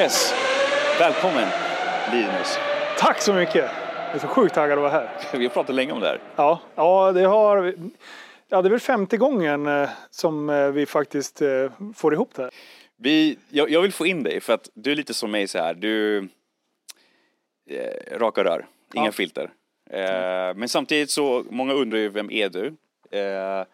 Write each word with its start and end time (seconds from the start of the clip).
Yes. 0.00 0.34
Välkommen 0.98 1.48
Linus. 2.12 2.58
Tack 2.98 3.22
så 3.22 3.34
mycket! 3.34 3.70
Jag 4.06 4.14
är 4.14 4.18
så 4.18 4.26
sjukt 4.26 4.54
taggad 4.54 4.78
att 4.78 4.82
vara 4.82 4.92
här. 4.92 5.10
Vi 5.38 5.46
har 5.46 5.52
pratat 5.52 5.74
länge 5.74 5.92
om 5.92 6.00
det 6.00 6.06
här. 6.06 6.20
Ja, 6.36 6.60
ja 6.74 7.12
det 7.12 7.24
har... 7.24 7.74
Ja, 8.48 8.62
det 8.62 8.68
är 8.68 8.70
väl 8.70 8.80
femte 8.80 9.16
gången 9.16 9.66
eh, 9.66 9.88
som 10.10 10.50
eh, 10.50 10.68
vi 10.68 10.86
faktiskt 10.86 11.42
eh, 11.42 11.72
får 11.94 12.14
ihop 12.14 12.34
det 12.34 12.42
här. 12.42 12.50
Vi, 12.96 13.38
jag, 13.48 13.70
jag 13.70 13.82
vill 13.82 13.92
få 13.92 14.06
in 14.06 14.22
dig 14.22 14.40
för 14.40 14.52
att 14.52 14.70
du 14.74 14.92
är 14.92 14.96
lite 14.96 15.14
som 15.14 15.30
mig 15.30 15.48
så 15.48 15.58
här. 15.58 15.74
Du... 15.74 16.18
Eh, 17.70 18.18
raka 18.18 18.44
rör, 18.44 18.66
inga 18.94 19.04
Ja. 19.04 19.12
filter. 19.12 19.50
Eh, 19.90 20.54
men 20.54 20.68
samtidigt 20.68 21.10
så, 21.10 21.44
många 21.50 21.72
undrar 21.72 21.98
ju 21.98 22.08
vem 22.08 22.30
är 22.30 22.48
du? 22.48 22.66
Eh, 23.18 23.64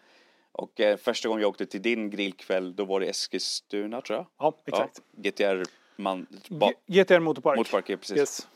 och 0.51 0.81
första 1.03 1.27
gången 1.29 1.41
jag 1.41 1.49
åkte 1.49 1.65
till 1.65 1.81
din 1.81 2.09
grillkväll, 2.09 2.75
då 2.75 2.85
var 2.85 2.99
det 2.99 3.05
Eskilstuna 3.05 4.01
tror 4.01 4.17
jag. 4.17 4.25
Ja, 4.39 4.53
exakt. 4.65 5.01
Ja, 5.15 5.31
GTR 5.31 5.63
man, 5.97 6.27
ba, 6.49 6.71
GTR 6.87 7.19
Motorpark. 7.19 7.57
Motorpark, 7.57 7.89
ja, 7.89 7.97
precis. 7.97 8.17
Yes. 8.17 8.47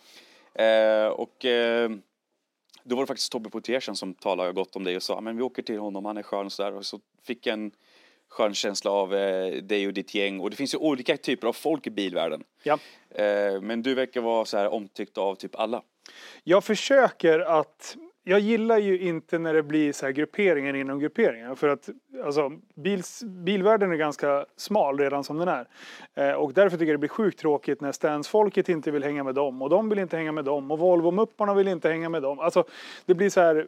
Eh, 0.53 1.07
och 1.07 1.45
eh, 1.45 1.89
då 2.83 2.95
var 2.95 3.03
det 3.03 3.07
faktiskt 3.07 3.31
Tobbe 3.31 3.49
Portiersen 3.49 3.95
som 3.95 4.13
talade 4.13 4.51
gott 4.51 4.75
om 4.75 4.83
dig 4.83 4.95
och 4.95 5.03
sa 5.03 5.21
men 5.21 5.37
vi 5.37 5.43
åker 5.43 5.61
till 5.61 5.79
honom, 5.79 6.05
han 6.05 6.17
är 6.17 6.23
skön 6.23 6.45
och 6.45 6.51
sådär. 6.51 6.73
Och 6.73 6.85
så 6.85 6.99
fick 7.23 7.47
jag 7.47 7.53
en 7.53 7.71
skön 8.31 8.53
känsla 8.53 8.91
av 8.91 9.15
eh, 9.15 9.53
dig 9.53 9.87
och 9.87 9.93
ditt 9.93 10.15
gäng. 10.15 10.39
Och 10.39 10.49
det 10.49 10.55
finns 10.55 10.73
ju 10.73 10.77
olika 10.77 11.17
typer 11.17 11.47
av 11.47 11.53
folk 11.53 11.87
i 11.87 11.89
bilvärlden. 11.89 12.43
Ja. 12.63 12.79
Eh, 13.09 13.61
men 13.61 13.81
du 13.81 13.93
verkar 13.93 14.21
vara 14.21 14.45
så 14.45 14.57
här 14.57 14.73
omtyckt 14.73 15.17
av 15.17 15.35
typ 15.35 15.55
alla. 15.55 15.81
Jag 16.43 16.63
försöker 16.63 17.39
att... 17.39 17.97
Jag 18.31 18.39
gillar 18.39 18.77
ju 18.77 18.99
inte 18.99 19.39
när 19.39 19.53
det 19.53 19.63
blir 19.63 19.93
så 19.93 20.05
här 20.05 20.13
grupperingar 20.13 20.75
inom 20.75 20.99
grupperingar. 20.99 21.55
För 21.55 21.67
att 21.67 21.89
alltså, 22.25 22.51
bils, 22.75 23.23
bilvärlden 23.23 23.91
är 23.91 23.95
ganska 23.95 24.45
smal 24.57 24.99
redan 24.99 25.23
som 25.23 25.37
den 25.37 25.47
är. 25.47 25.67
Eh, 26.13 26.33
och 26.33 26.53
därför 26.53 26.77
tycker 26.77 26.91
jag 26.91 26.93
det 26.93 26.99
blir 26.99 27.09
sjukt 27.09 27.39
tråkigt 27.39 27.81
när 27.81 27.91
Stansfolket 27.91 28.69
inte 28.69 28.91
vill 28.91 29.03
hänga 29.03 29.23
med 29.23 29.35
dem. 29.35 29.61
Och 29.61 29.69
de 29.69 29.89
vill 29.89 29.99
inte 29.99 30.17
hänga 30.17 30.31
med 30.31 30.45
dem. 30.45 30.71
Och 30.71 30.79
Volvo-mupparna 30.79 31.53
vill 31.55 31.67
inte 31.67 31.89
hänga 31.89 32.09
med 32.09 32.21
dem. 32.21 32.39
Alltså, 32.39 32.63
det 33.05 33.13
blir 33.13 33.29
så 33.29 33.41
här... 33.41 33.67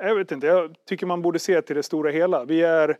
Eh, 0.00 0.08
jag 0.08 0.14
vet 0.14 0.32
inte, 0.32 0.46
jag 0.46 0.74
tycker 0.88 1.06
man 1.06 1.22
borde 1.22 1.38
se 1.38 1.62
till 1.62 1.76
det 1.76 1.82
stora 1.82 2.10
hela. 2.10 2.44
Vi 2.44 2.62
är 2.62 2.96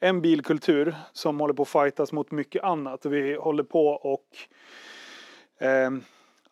en 0.00 0.20
bilkultur 0.20 0.94
som 1.12 1.40
håller 1.40 1.54
på 1.54 1.62
att 1.62 1.68
fightas 1.68 2.12
mot 2.12 2.30
mycket 2.30 2.64
annat. 2.64 3.06
Och 3.06 3.12
vi 3.12 3.34
håller 3.34 3.62
på 3.62 3.86
och 3.88 4.26
eh, 5.66 5.90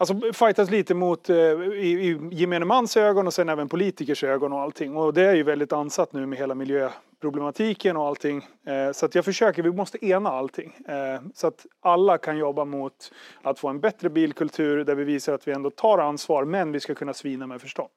Alltså 0.03 0.33
fightas 0.33 0.70
lite 0.70 0.95
mot 0.95 1.31
eh, 1.31 1.36
i, 1.36 2.08
i 2.08 2.19
gemene 2.33 2.64
mans 2.64 2.97
ögon 2.97 3.27
och 3.27 3.34
sen 3.34 3.48
även 3.48 3.69
politikers 3.69 4.25
ögon 4.25 4.53
och 4.53 4.61
allting. 4.61 4.97
Och 4.97 5.14
det 5.14 5.22
är 5.22 5.34
ju 5.34 5.42
väldigt 5.42 5.72
ansatt 5.72 6.12
nu 6.12 6.27
med 6.27 6.39
hela 6.39 6.55
miljöproblematiken 6.55 7.97
och 7.97 8.06
allting. 8.06 8.47
Eh, 8.67 8.92
så 8.92 9.06
att 9.06 9.14
jag 9.14 9.25
försöker, 9.25 9.62
vi 9.62 9.73
måste 9.73 10.06
ena 10.06 10.30
allting. 10.30 10.77
Eh, 10.89 11.20
så 11.34 11.47
att 11.47 11.67
alla 11.80 12.19
kan 12.19 12.39
jobba 12.39 12.64
mot 12.64 13.12
att 13.42 13.58
få 13.58 13.69
en 13.69 13.80
bättre 13.80 14.08
bilkultur 14.08 14.84
där 14.84 14.95
vi 14.95 15.05
visar 15.05 15.33
att 15.33 15.48
vi 15.48 15.53
ändå 15.53 15.70
tar 15.70 15.98
ansvar 15.98 16.45
men 16.45 16.73
vi 16.73 16.80
ska 16.80 16.95
kunna 16.95 17.14
svina 17.14 17.47
med 17.47 17.61
förstånd. 17.61 17.92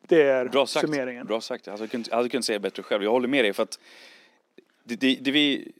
Det 0.00 0.22
är 0.22 0.48
Bra 0.48 0.66
sagt. 0.66 0.86
summeringen. 0.86 1.26
Bra 1.26 1.40
sagt. 1.40 1.64
Kunnat, 1.64 2.08
jag 2.08 2.16
hade 2.16 2.28
kunnat 2.28 2.44
säga 2.44 2.58
bättre 2.58 2.82
själv. 2.82 3.02
Jag 3.02 3.10
håller 3.10 3.28
med 3.28 3.44
dig 3.44 3.52
för 3.52 3.62
att 3.62 3.78
det, 4.84 4.96
det, 4.96 5.18
det 5.20 5.30
vi, 5.30 5.72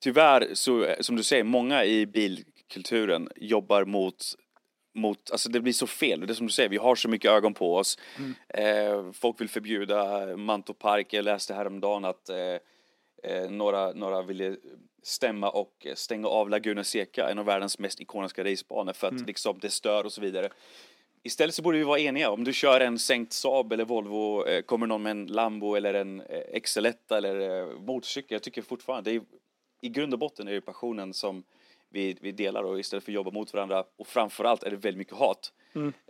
tyvärr 0.00 0.48
så, 0.52 0.86
som 1.00 1.16
du 1.16 1.22
säger, 1.22 1.44
många 1.44 1.84
i 1.84 2.06
bilkulturen 2.06 3.28
jobbar 3.36 3.84
mot 3.84 4.36
mot, 4.94 5.30
alltså 5.30 5.48
det 5.48 5.60
blir 5.60 5.72
så 5.72 5.86
fel. 5.86 6.20
Det 6.20 6.32
är 6.32 6.34
som 6.34 6.46
du 6.46 6.52
säger, 6.52 6.68
vi 6.68 6.76
har 6.76 6.94
så 6.94 7.08
mycket 7.08 7.30
ögon 7.30 7.54
på 7.54 7.76
oss. 7.76 7.98
Eh, 8.48 9.12
folk 9.12 9.40
vill 9.40 9.48
förbjuda 9.48 10.26
Mantorpark. 10.36 11.12
Jag 11.12 11.24
läste 11.24 11.54
häromdagen 11.54 12.04
att 12.04 12.28
eh, 12.28 12.36
eh, 13.22 13.50
några, 13.50 13.92
några 13.92 14.22
ville 14.22 14.56
stämma 15.02 15.50
och 15.50 15.86
stänga 15.94 16.28
av 16.28 16.50
Laguna 16.50 16.84
Seca, 16.84 17.30
en 17.30 17.38
av 17.38 17.44
världens 17.44 17.78
mest 17.78 18.00
ikoniska 18.00 18.44
racebanor 18.44 18.92
för 18.92 19.06
att 19.06 19.26
liksom 19.26 19.58
det 19.58 19.70
stör 19.70 20.04
och 20.04 20.12
så 20.12 20.20
vidare. 20.20 20.48
Istället 21.26 21.54
så 21.54 21.62
borde 21.62 21.78
vi 21.78 21.84
vara 21.84 22.00
eniga. 22.00 22.30
Om 22.30 22.44
du 22.44 22.52
kör 22.52 22.80
en 22.80 22.98
sänkt 22.98 23.32
Saab 23.32 23.72
eller 23.72 23.84
Volvo, 23.84 24.46
eh, 24.46 24.62
kommer 24.62 24.86
någon 24.86 25.02
med 25.02 25.10
en 25.10 25.26
Lambo 25.26 25.74
eller 25.74 25.94
en 25.94 26.20
eh, 26.20 26.60
XL1 26.60 27.16
eller 27.16 27.60
eh, 27.60 27.80
motorcykel. 27.80 28.34
Jag 28.34 28.42
tycker 28.42 28.62
fortfarande, 28.62 29.10
det 29.10 29.16
är, 29.16 29.22
i 29.80 29.88
grund 29.88 30.12
och 30.12 30.18
botten 30.18 30.48
är 30.48 30.52
det 30.52 30.60
passionen 30.60 31.14
som 31.14 31.44
vi, 31.94 32.16
vi 32.20 32.32
delar 32.32 32.62
och 32.62 32.80
istället 32.80 33.04
för 33.04 33.12
att 33.12 33.14
jobba 33.14 33.30
mot 33.30 33.54
varandra 33.54 33.84
och 33.96 34.06
framförallt 34.06 34.62
är 34.62 34.70
det 34.70 34.76
väldigt 34.76 34.98
mycket 34.98 35.14
hat. 35.14 35.52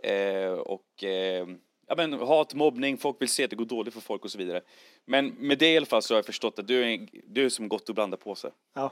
Eh, 0.03 0.51
och 0.51 1.03
eh, 1.03 1.47
ja, 1.87 1.95
men 1.97 2.13
hat, 2.13 2.53
mobbning, 2.53 2.97
folk 2.97 3.21
vill 3.21 3.29
se 3.29 3.43
att 3.43 3.49
det 3.49 3.55
går 3.55 3.65
dåligt 3.65 3.93
för 3.93 4.01
folk 4.01 4.23
och 4.23 4.31
så 4.31 4.37
vidare. 4.37 4.61
Men 5.05 5.27
med 5.27 5.57
det 5.57 5.73
i 5.73 5.77
alla 5.77 5.85
fall 5.85 6.01
så 6.01 6.13
har 6.13 6.17
jag 6.17 6.25
förstått 6.25 6.59
att 6.59 6.67
du 6.67 6.93
är, 6.93 7.07
du 7.27 7.45
är 7.45 7.49
som 7.49 7.69
gott 7.69 7.89
att 7.89 7.95
blanda 7.95 8.17
på 8.17 8.35
sig. 8.35 8.51
Ja, 8.73 8.91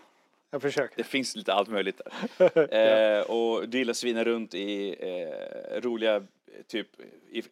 jag 0.49 0.61
försöker. 0.61 0.97
Det 0.97 1.03
finns 1.03 1.35
lite 1.35 1.53
allt 1.53 1.69
möjligt 1.69 2.01
där. 2.37 3.19
eh, 3.19 3.21
och 3.21 3.69
du 3.69 3.77
gillar 3.77 3.91
att 3.91 3.97
svina 3.97 4.23
runt 4.23 4.53
i 4.53 4.95
eh, 4.99 5.81
roliga, 5.81 6.15
eh, 6.15 6.23
typ 6.67 6.87
i 7.31 7.43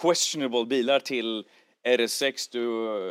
questionable 0.00 0.64
bilar 0.64 1.00
till 1.00 1.44
RS6, 1.82 2.48
du 2.52 2.66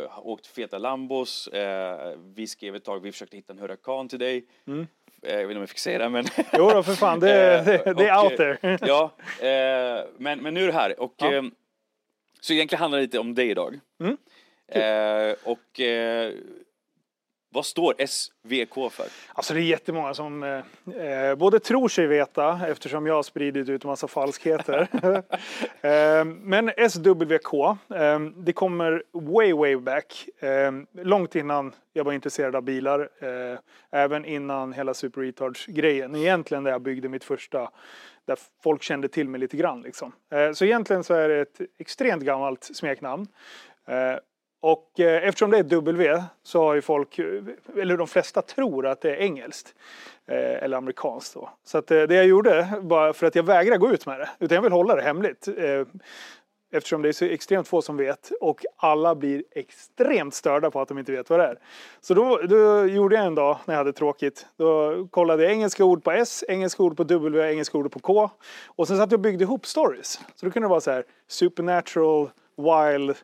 har 0.10 0.28
åkt 0.28 0.48
feta 0.48 0.78
Lambos. 0.78 1.48
Eh, 1.48 2.18
vi 2.36 2.48
skrev 2.48 2.76
ett 2.76 2.84
tag, 2.84 3.00
vi 3.00 3.12
försökte 3.12 3.38
hitta 3.38 3.54
en 3.54 3.60
Huracan 3.60 4.10
till 4.10 4.20
dig. 4.20 4.46
Eh, 4.68 4.86
jag 5.32 5.38
vet 5.38 5.44
inte 5.44 5.56
om 5.56 5.62
jag 5.62 5.70
fick 5.70 5.78
det 5.80 6.10
men... 6.10 6.26
Jo 6.54 6.70
då, 6.70 6.84
för 6.84 6.94
fan, 6.94 7.20
det, 7.20 7.58
Eh, 7.58 7.66
det, 7.66 7.94
det 7.94 8.08
är 8.08 8.24
out 8.24 8.38
there. 8.38 8.58
eh, 8.62 8.78
ja, 8.82 9.12
eh, 9.42 10.06
men, 10.18 10.40
men 10.42 10.54
nu 10.54 10.64
är 10.64 10.68
det 10.68 10.74
här. 10.74 11.00
Och, 11.00 11.14
Ja. 11.18 11.34
eh, 11.34 11.44
så 12.42 12.54
egentligen 12.54 12.80
handlar 12.80 12.98
det 12.98 13.02
lite 13.04 13.20
om 13.20 13.36
dig 13.36 13.50
idag. 13.50 13.80
Mm, 14.02 14.18
Eh, 14.72 15.36
och 15.44 15.80
eh, 15.80 16.34
vad 17.50 17.66
står 17.66 17.96
SVK 18.08 18.92
för? 18.92 19.06
Alltså 19.34 19.54
det 19.54 19.60
är 19.60 19.64
jättemånga 19.64 20.14
som 20.14 20.44
eh, 20.44 21.06
eh, 21.06 21.36
både 21.36 21.60
tror 21.60 21.88
sig 21.88 22.08
veta 22.08 22.60
eftersom 22.68 23.06
jag 23.08 23.14
har 23.14 23.24
spridit 23.24 23.70
ut 23.70 23.84
massa 23.84 24.08
falskheter. 24.08 24.88
eh, 25.82 26.26
men 26.26 26.72
SWK, 26.90 27.54
eh, 27.96 28.20
det 28.36 28.54
kommer 28.54 29.04
way 29.12 29.54
way 29.54 29.76
back. 29.76 30.30
Eh, 30.40 30.72
långt 31.04 31.36
innan 31.36 31.74
jag 31.94 32.04
var 32.04 32.14
intresserad 32.14 32.56
av 32.56 32.62
bilar. 32.62 33.10
Eh, 33.20 33.60
även 33.92 34.26
innan 34.26 34.74
hela 34.74 34.94
Super 34.94 35.22
Retards 35.22 35.66
grejen. 35.66 36.16
Egentligen 36.16 36.64
där 36.64 36.72
jag 36.72 36.82
byggde 36.82 37.10
mitt 37.10 37.24
första 37.24 37.70
där 38.26 38.38
folk 38.64 38.84
kände 38.84 39.08
till 39.08 39.30
mig 39.30 39.40
lite 39.40 39.58
grann. 39.58 39.82
Liksom. 39.82 40.12
Så 40.54 40.66
egentligen 40.66 41.04
så 41.04 41.14
är 41.14 41.30
det 41.30 41.42
ett 41.42 41.62
extremt 41.80 42.24
gammalt 42.24 42.64
smeknamn. 42.64 43.28
Och 44.62 45.00
eh, 45.00 45.28
eftersom 45.28 45.52
det 45.52 45.58
är 45.58 45.64
W 45.64 46.24
så 46.44 46.64
har 46.64 46.76
ju 46.76 46.82
folk, 46.82 47.20
eh, 47.20 47.44
eller 47.78 47.98
de 47.98 48.08
flesta 48.08 48.42
tror 48.42 48.88
att 48.88 49.02
det 49.02 49.16
är 49.16 49.18
engelskt. 49.18 49.76
Eh, 50.28 50.64
eller 50.64 50.78
amerikanskt 50.78 51.34
då. 51.34 51.50
Så 51.64 51.78
att 51.78 51.92
eh, 51.92 52.04
det 52.04 52.16
jag 52.16 52.26
gjorde, 52.26 52.68
bara 52.82 53.14
för 53.14 53.28
att 53.28 53.36
jag 53.36 53.44
vägrar 53.44 53.78
gå 53.78 53.92
ut 53.92 54.06
med 54.06 54.20
det, 54.20 54.30
utan 54.40 54.56
jag 54.56 54.62
vill 54.62 54.72
hålla 54.72 54.96
det 54.96 55.02
hemligt. 55.02 55.48
Eh, 55.48 55.86
eftersom 56.72 57.02
det 57.02 57.10
är 57.10 57.14
så 57.14 57.26
extremt 57.26 57.68
få 57.68 57.82
som 57.82 57.98
vet 57.98 58.32
och 58.42 58.66
alla 58.78 59.16
blir 59.16 59.44
extremt 59.52 60.34
störda 60.34 60.72
på 60.72 60.82
att 60.82 60.88
de 60.88 60.98
inte 61.00 61.12
vet 61.12 61.30
vad 61.30 61.40
det 61.40 61.46
är. 61.46 61.60
Så 62.02 62.14
då, 62.14 62.38
då 62.38 62.86
gjorde 62.86 63.16
jag 63.16 63.26
en 63.26 63.36
dag 63.36 63.58
när 63.66 63.74
jag 63.74 63.80
hade 63.80 63.94
tråkigt. 63.94 64.48
Då 64.58 65.08
kollade 65.12 65.44
jag 65.44 65.52
engelska 65.52 65.86
ord 65.86 66.04
på 66.04 66.12
S, 66.12 66.44
engelska 66.48 66.84
ord 66.84 66.98
på 66.98 67.04
W, 67.04 67.52
engelska 67.52 67.78
ord 67.78 67.92
på 67.92 68.00
K. 68.00 68.30
Och 68.66 68.88
sen 68.88 68.98
satt 68.98 69.12
jag 69.12 69.18
och 69.18 69.22
byggde 69.22 69.44
ihop 69.44 69.66
stories. 69.66 70.20
Så 70.36 70.46
då 70.46 70.52
kunde 70.52 70.68
det 70.68 70.70
vara 70.70 70.82
så 70.82 70.92
här 70.92 71.04
supernatural, 71.28 72.30
wild, 72.58 73.16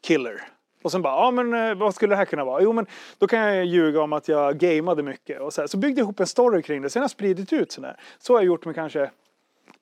killer. 0.00 0.42
Och 0.82 0.92
sen 0.92 1.02
bara, 1.02 1.14
ja 1.14 1.30
men 1.30 1.54
eh, 1.54 1.74
vad 1.74 1.94
skulle 1.94 2.12
det 2.12 2.16
här 2.16 2.24
kunna 2.24 2.44
vara? 2.44 2.62
Jo 2.62 2.72
men 2.72 2.86
då 3.18 3.26
kan 3.26 3.38
jag 3.38 3.64
ljuga 3.64 4.00
om 4.02 4.12
att 4.12 4.28
jag 4.28 4.58
gameade 4.58 5.02
mycket 5.02 5.40
och 5.40 5.52
så, 5.52 5.60
här. 5.60 5.68
så 5.68 5.76
byggde 5.76 6.00
jag 6.00 6.04
ihop 6.04 6.20
en 6.20 6.26
story 6.26 6.62
kring 6.62 6.82
det. 6.82 6.90
Sen 6.90 7.00
har 7.00 7.04
jag 7.04 7.10
spridit 7.10 7.52
ut 7.52 7.72
sådär. 7.72 7.96
Så 8.18 8.32
har 8.32 8.40
jag 8.40 8.46
gjort 8.46 8.64
med 8.64 8.74
kanske 8.74 9.10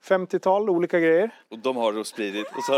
50-tal 0.04 0.70
olika 0.70 1.00
grejer. 1.00 1.30
Och 1.50 1.58
de 1.58 1.76
har 1.76 1.92
då 1.92 2.04
spridit. 2.04 2.46
Och 2.46 2.64
så. 2.64 2.76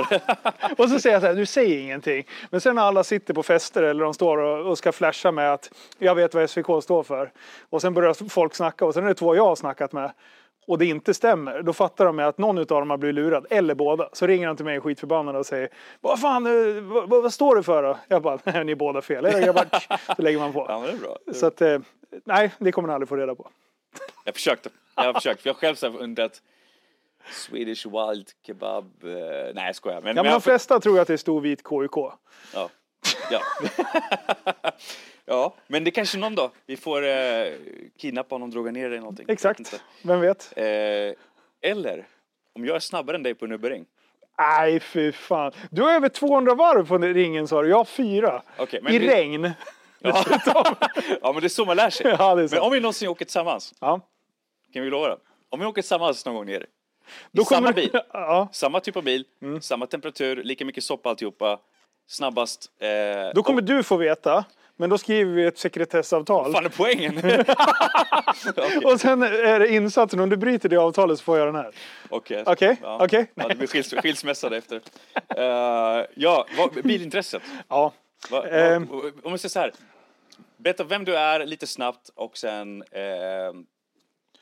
Och 0.82 0.90
så 0.90 1.00
säger 1.00 1.14
jag 1.14 1.22
så 1.22 1.26
här, 1.26 1.34
du 1.34 1.46
säger 1.46 1.80
ingenting. 1.80 2.24
Men 2.50 2.60
sen 2.60 2.74
när 2.74 2.82
alla 2.82 3.04
sitter 3.04 3.34
på 3.34 3.42
fester 3.42 3.82
eller 3.82 4.04
de 4.04 4.14
står 4.14 4.38
och, 4.38 4.70
och 4.70 4.78
ska 4.78 4.92
flasha 4.92 5.32
med 5.32 5.52
att 5.52 5.70
jag 5.98 6.14
vet 6.14 6.34
vad 6.34 6.50
SVK 6.50 6.66
står 6.82 7.02
för. 7.02 7.32
Och 7.70 7.80
sen 7.80 7.94
börjar 7.94 8.28
folk 8.28 8.54
snacka 8.54 8.84
och 8.84 8.94
sen 8.94 9.04
är 9.04 9.08
det 9.08 9.14
två 9.14 9.36
jag 9.36 9.44
har 9.44 9.56
snackat 9.56 9.92
med. 9.92 10.12
Och 10.68 10.78
det 10.78 10.86
inte 10.86 11.14
stämmer. 11.14 11.62
Då 11.62 11.72
fattar 11.72 12.04
de 12.04 12.18
att 12.18 12.38
någon 12.38 12.58
av 12.58 12.66
dem 12.66 12.90
har 12.90 12.96
blivit 12.96 13.14
lurad. 13.14 13.46
Eller 13.50 13.74
båda. 13.74 14.08
Så 14.12 14.26
ringer 14.26 14.46
de 14.46 14.56
till 14.56 14.64
mig 14.64 14.80
skitförbannad 14.80 15.36
och 15.36 15.46
säger 15.46 15.68
Vad 16.00 16.20
fan, 16.20 16.46
eh, 16.46 16.82
vad, 16.82 17.08
vad, 17.08 17.32
står 17.32 17.56
det 17.56 17.62
för 17.62 17.82
då? 17.82 17.98
Jag 18.08 18.22
bara, 18.22 18.62
ni 18.64 18.72
är 18.72 18.76
båda 18.76 19.02
fel. 19.02 19.24
Eller 19.26 19.46
jag 19.46 19.54
bara, 19.54 19.80
så 20.16 20.22
lägger 20.22 20.38
man 20.38 20.52
på. 20.52 20.66
Ja, 20.68 20.80
det 20.86 20.92
är 20.92 20.96
bra. 20.96 21.16
Så 21.34 21.46
att, 21.46 21.60
eh, 21.60 21.78
nej, 22.24 22.52
det 22.58 22.72
kommer 22.72 22.88
ni 22.88 22.94
aldrig 22.94 23.08
få 23.08 23.16
reda 23.16 23.34
på. 23.34 23.48
Jag 24.24 24.34
försökte. 24.34 24.70
Jag 24.96 25.04
har 25.04 25.14
försökt. 25.14 25.42
För 25.42 25.48
jag 25.48 25.56
själv 25.56 25.76
har 25.82 26.02
undrat. 26.02 26.42
Swedish 27.30 27.86
Wild 27.86 28.28
Kebab. 28.46 29.04
eh, 29.04 29.10
nej, 29.54 29.66
jag 29.66 29.76
skojar. 29.76 30.00
Men, 30.00 30.16
Ja, 30.16 30.22
men 30.22 30.32
de 30.32 30.40
flesta 30.40 30.80
tror 30.80 31.00
att 31.00 31.08
det 31.08 31.12
är 31.12 31.16
stor 31.16 31.40
vit 31.40 31.62
KUK. 31.62 31.96
ja. 32.54 32.70
Ja. 33.30 33.40
ja, 35.28 35.54
men 35.66 35.84
det 35.84 35.90
kanske 35.90 36.18
någon 36.18 36.34
dag. 36.34 36.50
Vi 36.66 36.76
får 36.76 37.06
eh, 37.06 37.46
kidnappa 37.98 38.34
honom, 38.34 38.50
droga 38.50 38.70
ner 38.70 38.80
dig 38.80 38.86
eller 38.88 38.98
någonting. 39.00 39.26
Exakt. 39.28 39.80
Vem 40.02 40.20
vet? 40.20 40.52
Eh, 40.56 40.64
eller, 41.70 42.06
om 42.54 42.64
jag 42.66 42.76
är 42.76 42.80
snabbare 42.80 43.16
än 43.16 43.22
dig 43.22 43.34
på 43.34 43.46
nubbering. 43.46 43.84
Nej, 44.38 44.80
fy 44.80 45.12
fan. 45.12 45.52
Du 45.70 45.82
har 45.82 45.92
över 45.92 46.08
200 46.08 46.54
varv 46.54 46.88
på 46.88 46.98
ringen 46.98 47.48
sa 47.48 47.62
du. 47.62 47.68
Jag 47.68 47.76
har 47.76 47.84
fyra. 47.84 48.42
Men 48.82 48.94
I 48.94 48.98
vi- 48.98 49.08
regn. 49.08 49.50
Ja. 50.00 50.24
ja, 51.22 51.32
men 51.32 51.40
det 51.40 51.46
är 51.46 51.48
så 51.48 51.64
man 51.64 51.76
lär 51.76 51.90
sig. 51.90 52.06
Ja, 52.18 52.34
men 52.50 52.58
om 52.60 52.72
vi 52.72 52.80
någonsin 52.80 53.08
åker 53.08 53.24
tillsammans. 53.24 53.74
Ja. 53.80 54.00
Kan 54.72 54.82
vi 54.82 54.90
lova 54.90 55.08
det? 55.08 55.16
Om 55.50 55.60
vi 55.60 55.66
åker 55.66 55.82
tillsammans 55.82 56.26
någon 56.26 56.34
gång 56.34 56.46
ner. 56.46 56.60
I 56.60 56.66
Då 57.32 57.44
samma 57.44 57.60
kommer- 57.60 57.72
bil. 57.72 57.90
Ja, 58.12 58.48
Samma 58.52 58.80
typ 58.80 58.96
av 58.96 59.04
bil, 59.04 59.24
Mm. 59.42 59.60
samma 59.60 59.86
temperatur, 59.86 60.36
lika 60.42 60.64
mycket 60.64 60.84
soppa 60.84 61.10
alltihopa. 61.10 61.58
Snabbast. 62.06 62.70
Eh, 62.80 62.88
då 63.34 63.42
kommer 63.42 63.62
och, 63.62 63.64
du 63.68 63.82
få 63.82 63.96
veta, 63.96 64.44
men 64.80 64.90
då 64.90 64.98
skriver 64.98 65.32
vi 65.32 65.44
ett 65.44 65.58
sekretessavtal. 65.58 66.52
Fan 66.52 66.64
är 66.64 66.68
poängen? 66.68 67.16
Och 68.84 69.00
sen 69.00 69.22
är 69.22 69.58
det 69.60 69.68
insatsen, 69.68 70.20
om 70.20 70.28
du 70.28 70.36
bryter 70.36 70.68
det 70.68 70.76
avtalet 70.76 71.18
så 71.18 71.24
får 71.24 71.38
jag 71.38 71.48
den 71.48 71.54
här. 71.54 71.70
Okej. 72.08 72.42
Okej, 72.46 72.76
Ja. 72.82 72.98
okej. 73.04 73.30
Ja, 73.34 73.48
det 73.48 73.54
blir 73.54 73.66
skils, 73.66 73.94
skilsmässa 74.02 74.56
efter. 74.56 74.80
Eh, 75.36 76.06
ja, 76.14 76.46
vad, 76.58 76.72
bilintresset. 76.84 77.42
Ja. 77.68 77.92
Va, 78.30 78.40
va, 78.40 78.48
Ehm. 78.48 78.88
om 79.22 79.32
vi 79.32 79.38
säger 79.38 79.48
så 79.50 79.60
här. 79.60 79.72
Berätta 80.56 80.84
vem 80.84 81.04
du 81.04 81.16
är 81.16 81.46
lite 81.46 81.66
snabbt 81.66 82.10
och 82.14 82.38
sen 82.38 82.82
eh, 82.90 83.54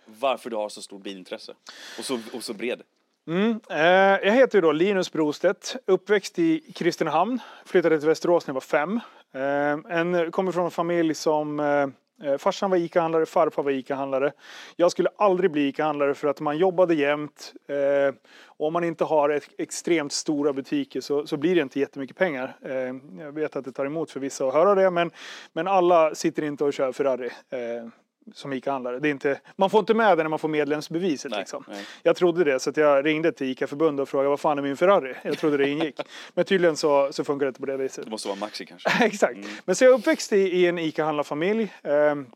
varför 0.04 0.50
du 0.50 0.56
har 0.56 0.68
så 0.68 0.82
stort 0.82 1.02
bilintresse. 1.02 1.52
Och 1.98 2.04
så, 2.04 2.20
och 2.32 2.44
så 2.44 2.54
bred. 2.54 2.82
Mm. 3.28 3.60
Eh, 3.70 3.78
jag 4.26 4.32
heter 4.32 4.58
ju 4.58 4.62
då 4.62 4.72
Linus 4.72 5.12
Brostedt, 5.12 5.76
uppväxt 5.86 6.38
i 6.38 6.72
Kristinehamn, 6.74 7.38
flyttade 7.64 7.98
till 7.98 8.08
Västerås 8.08 8.46
när 8.46 8.50
jag 8.52 8.54
var 8.54 8.60
fem. 8.60 9.00
Eh, 9.36 9.98
en, 9.98 10.30
kommer 10.30 10.52
från 10.52 10.64
en 10.64 10.70
familj 10.70 11.14
som 11.14 11.60
eh, 11.60 12.28
eh, 12.30 12.38
Farsan 12.38 12.70
var 12.70 12.76
ICA-handlare, 12.76 13.26
farfar 13.26 13.62
var 13.62 13.70
ICA-handlare. 13.70 14.32
Jag 14.76 14.90
skulle 14.90 15.08
aldrig 15.16 15.50
bli 15.50 15.68
ICA-handlare 15.68 16.14
för 16.14 16.28
att 16.28 16.40
man 16.40 16.58
jobbade 16.58 16.94
jämt. 16.94 17.52
Eh, 17.68 18.14
om 18.46 18.72
man 18.72 18.84
inte 18.84 19.04
har 19.04 19.28
ett, 19.28 19.48
extremt 19.58 20.12
stora 20.12 20.52
butiker 20.52 21.00
så, 21.00 21.26
så 21.26 21.36
blir 21.36 21.54
det 21.54 21.60
inte 21.60 21.80
jättemycket 21.80 22.16
pengar. 22.16 22.56
Eh, 22.62 23.22
jag 23.24 23.32
vet 23.32 23.56
att 23.56 23.64
det 23.64 23.72
tar 23.72 23.86
emot 23.86 24.10
för 24.10 24.20
vissa 24.20 24.46
att 24.46 24.54
höra 24.54 24.74
det 24.74 24.90
men, 24.90 25.10
men 25.52 25.68
alla 25.68 26.14
sitter 26.14 26.42
inte 26.42 26.64
och 26.64 26.72
kör 26.72 26.92
Ferrari. 26.92 27.30
Eh, 27.50 27.88
som 28.34 28.52
ICA-handlare. 28.52 28.98
Det 28.98 29.08
är 29.08 29.10
inte, 29.10 29.40
man 29.56 29.70
får 29.70 29.80
inte 29.80 29.94
med 29.94 30.18
det 30.18 30.22
när 30.22 30.30
man 30.30 30.38
får 30.38 30.48
medlemsbeviset. 30.48 31.30
Nej, 31.30 31.40
liksom. 31.40 31.64
nej. 31.68 31.84
Jag 32.02 32.16
trodde 32.16 32.44
det, 32.44 32.60
så 32.60 32.72
jag 32.74 33.06
ringde 33.06 33.32
till 33.32 33.50
ICA-förbundet 33.50 34.02
och 34.02 34.08
frågade 34.08 34.28
vad 34.28 34.40
fan 34.40 34.58
är 34.58 34.62
min 34.62 34.76
Ferrari? 34.76 35.14
Jag 35.22 35.38
trodde 35.38 35.56
det 35.56 35.68
ingick. 35.68 36.00
Men 36.34 36.44
tydligen 36.44 36.76
så, 36.76 37.12
så 37.12 37.24
funkar 37.24 37.46
det 37.46 37.48
inte 37.48 37.60
på 37.60 37.66
det 37.66 37.76
viset. 37.76 38.04
Det 38.04 38.10
måste 38.10 38.28
vara 38.28 38.38
Maxi 38.38 38.66
kanske. 38.66 38.90
Exakt. 39.04 39.38
Men 39.64 39.76
så 39.76 39.84
jag 39.84 39.92
är 39.92 39.98
uppväxt 39.98 40.32
i, 40.32 40.36
i 40.36 40.66
en 40.66 40.78
ICA-handlarfamilj. 40.78 41.72
Ehm, 41.82 42.26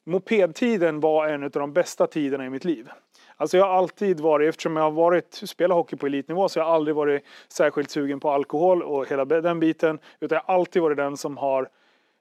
Mopedtiden 0.05 1.00
var 1.00 1.29
en 1.29 1.43
av 1.43 1.50
de 1.50 1.73
bästa 1.73 2.06
tiderna 2.06 2.47
i 2.47 2.50
mitt 2.50 2.64
liv. 2.64 2.88
Alltså 3.36 3.56
jag 3.56 3.64
har 3.64 3.74
alltid 3.74 4.20
varit, 4.20 4.48
eftersom 4.48 4.76
jag 4.76 4.82
har 4.82 4.90
varit, 4.90 5.34
spelat 5.34 5.74
hockey 5.74 5.96
på 5.96 6.06
elitnivå 6.06 6.48
så 6.48 6.60
har 6.60 6.66
jag 6.66 6.74
aldrig 6.74 6.96
varit 6.96 7.24
särskilt 7.48 7.90
sugen 7.90 8.20
på 8.20 8.30
alkohol 8.30 8.82
och 8.82 9.06
hela 9.06 9.24
den 9.24 9.60
biten. 9.60 9.98
Utan 10.20 10.36
jag 10.36 10.42
har 10.42 10.54
alltid 10.54 10.82
varit 10.82 10.96
den 10.96 11.16
som 11.16 11.36
har 11.36 11.68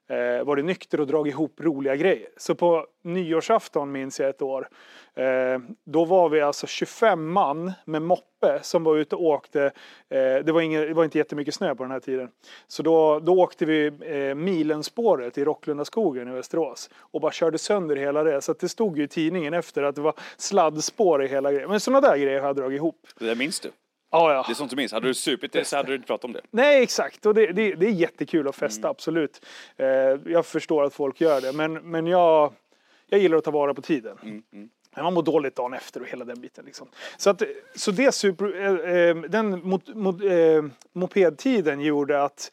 eh, 0.10 0.46
varit 0.46 0.66
nykter 0.66 1.00
och 1.00 1.07
dragit 1.07 1.31
ihop 1.31 1.62
roliga 1.62 1.96
grejer. 1.96 2.30
Så 2.38 2.56
på 2.56 2.86
nyårsafton 3.04 3.92
minns 3.92 4.19
jag 4.19 4.30
ett 4.30 4.42
år. 4.42 4.69
Eh, 5.16 5.60
då 5.86 6.06
var 6.06 6.30
vi 6.30 6.42
alltså 6.42 6.68
25 6.68 7.31
man 7.31 7.72
med 7.86 8.02
moppe 8.02 8.60
som 8.62 8.84
var 8.84 8.98
ute 8.98 9.16
och 9.16 9.24
åkte. 9.24 9.63
Eh, 10.10 10.46
det, 10.46 10.52
var 10.52 10.62
ingen, 10.62 10.81
det 10.81 10.94
var 10.94 11.04
inte 11.04 11.18
jättemycket 11.18 11.54
snö 11.54 11.75
på 11.75 11.84
den 11.84 11.92
här 11.92 12.00
tiden. 12.00 12.30
Så 12.68 12.84
då, 12.84 13.19
då 13.19 13.40
åkte 13.40 13.66
vi 13.66 13.86
eh, 13.86 14.36
Milenspåret 14.36 15.38
i 15.38 15.46
Rocklundaskogen 15.46 16.28
i 16.28 16.31
Västerås. 16.31 16.90
Och 16.98 17.22
bara 17.22 17.31
körde 17.31 17.58
sönder 17.58 17.96
hela 17.96 18.24
det. 18.24 18.42
Så 18.42 18.51
att 18.51 18.60
det 18.60 18.69
stod 18.69 18.98
ju 18.98 19.04
i 19.04 19.08
tidningen 19.08 19.54
efter 19.54 19.84
att 19.84 19.96
det 19.96 20.01
var 20.01 20.13
sladdspår 20.38 21.24
i 21.24 21.28
hela 21.28 21.51
grejen. 21.51 21.69
Men 21.69 21.80
sådana 21.80 22.08
där 22.08 22.18
grejer 22.18 22.40
har 22.40 22.48
jag 22.48 22.56
dragit 22.56 22.78
ihop. 22.78 23.08
Det 23.19 23.25
där 23.25 23.36
minns 23.36 23.60
du. 23.60 23.72
Ja, 24.12 24.34
ja. 24.34 24.44
Det 24.48 24.52
är 24.52 24.56
sånt 24.56 24.69
du 24.69 24.75
minns. 24.75 24.92
Hade 24.92 25.07
du 25.07 25.13
supit 25.13 25.52
det 25.52 25.66
så 25.66 25.75
hade 25.75 25.90
du 25.90 25.96
inte 25.96 26.07
pratat 26.07 26.25
om 26.25 26.34
det. 26.34 26.42
Nej, 26.52 26.84
exakt. 26.84 27.25
Och 27.25 27.34
det, 27.34 27.48
det, 27.48 27.75
det 27.75 27.86
är 27.86 27.92
jättekul 27.92 28.48
att 28.48 28.56
festa, 28.56 28.90
absolut. 28.90 29.46
Eh, 29.78 29.88
jag 30.25 30.46
förstår 30.46 30.84
att 30.84 30.94
folk 30.94 31.22
gör 31.22 31.42
det, 31.42 31.54
men, 31.54 31.74
men 31.74 32.07
jag, 32.07 32.54
jag 33.07 33.19
gillar 33.19 33.38
att 33.38 33.44
ta 33.44 33.52
vara 33.52 33.74
på 33.74 33.81
tiden. 33.81 34.18
Men 34.96 35.04
Man 35.04 35.13
mår 35.13 35.24
dåligt 35.24 35.56
dagen 35.56 35.74
efter 35.74 36.02
och 36.02 36.07
hela 36.07 36.25
den 36.25 36.42
biten. 36.42 36.66
Liksom. 36.66 36.88
Så, 37.18 37.30
att, 37.30 37.42
så 37.75 37.92
det 37.92 38.12
super, 38.12 38.56
eh, 38.56 38.96
eh, 38.96 39.16
den 39.16 39.68
mot, 39.68 39.96
mot, 39.96 40.24
eh, 40.24 40.63
mopedtiden 40.94 41.81
gjorde 41.81 42.24
att 42.24 42.51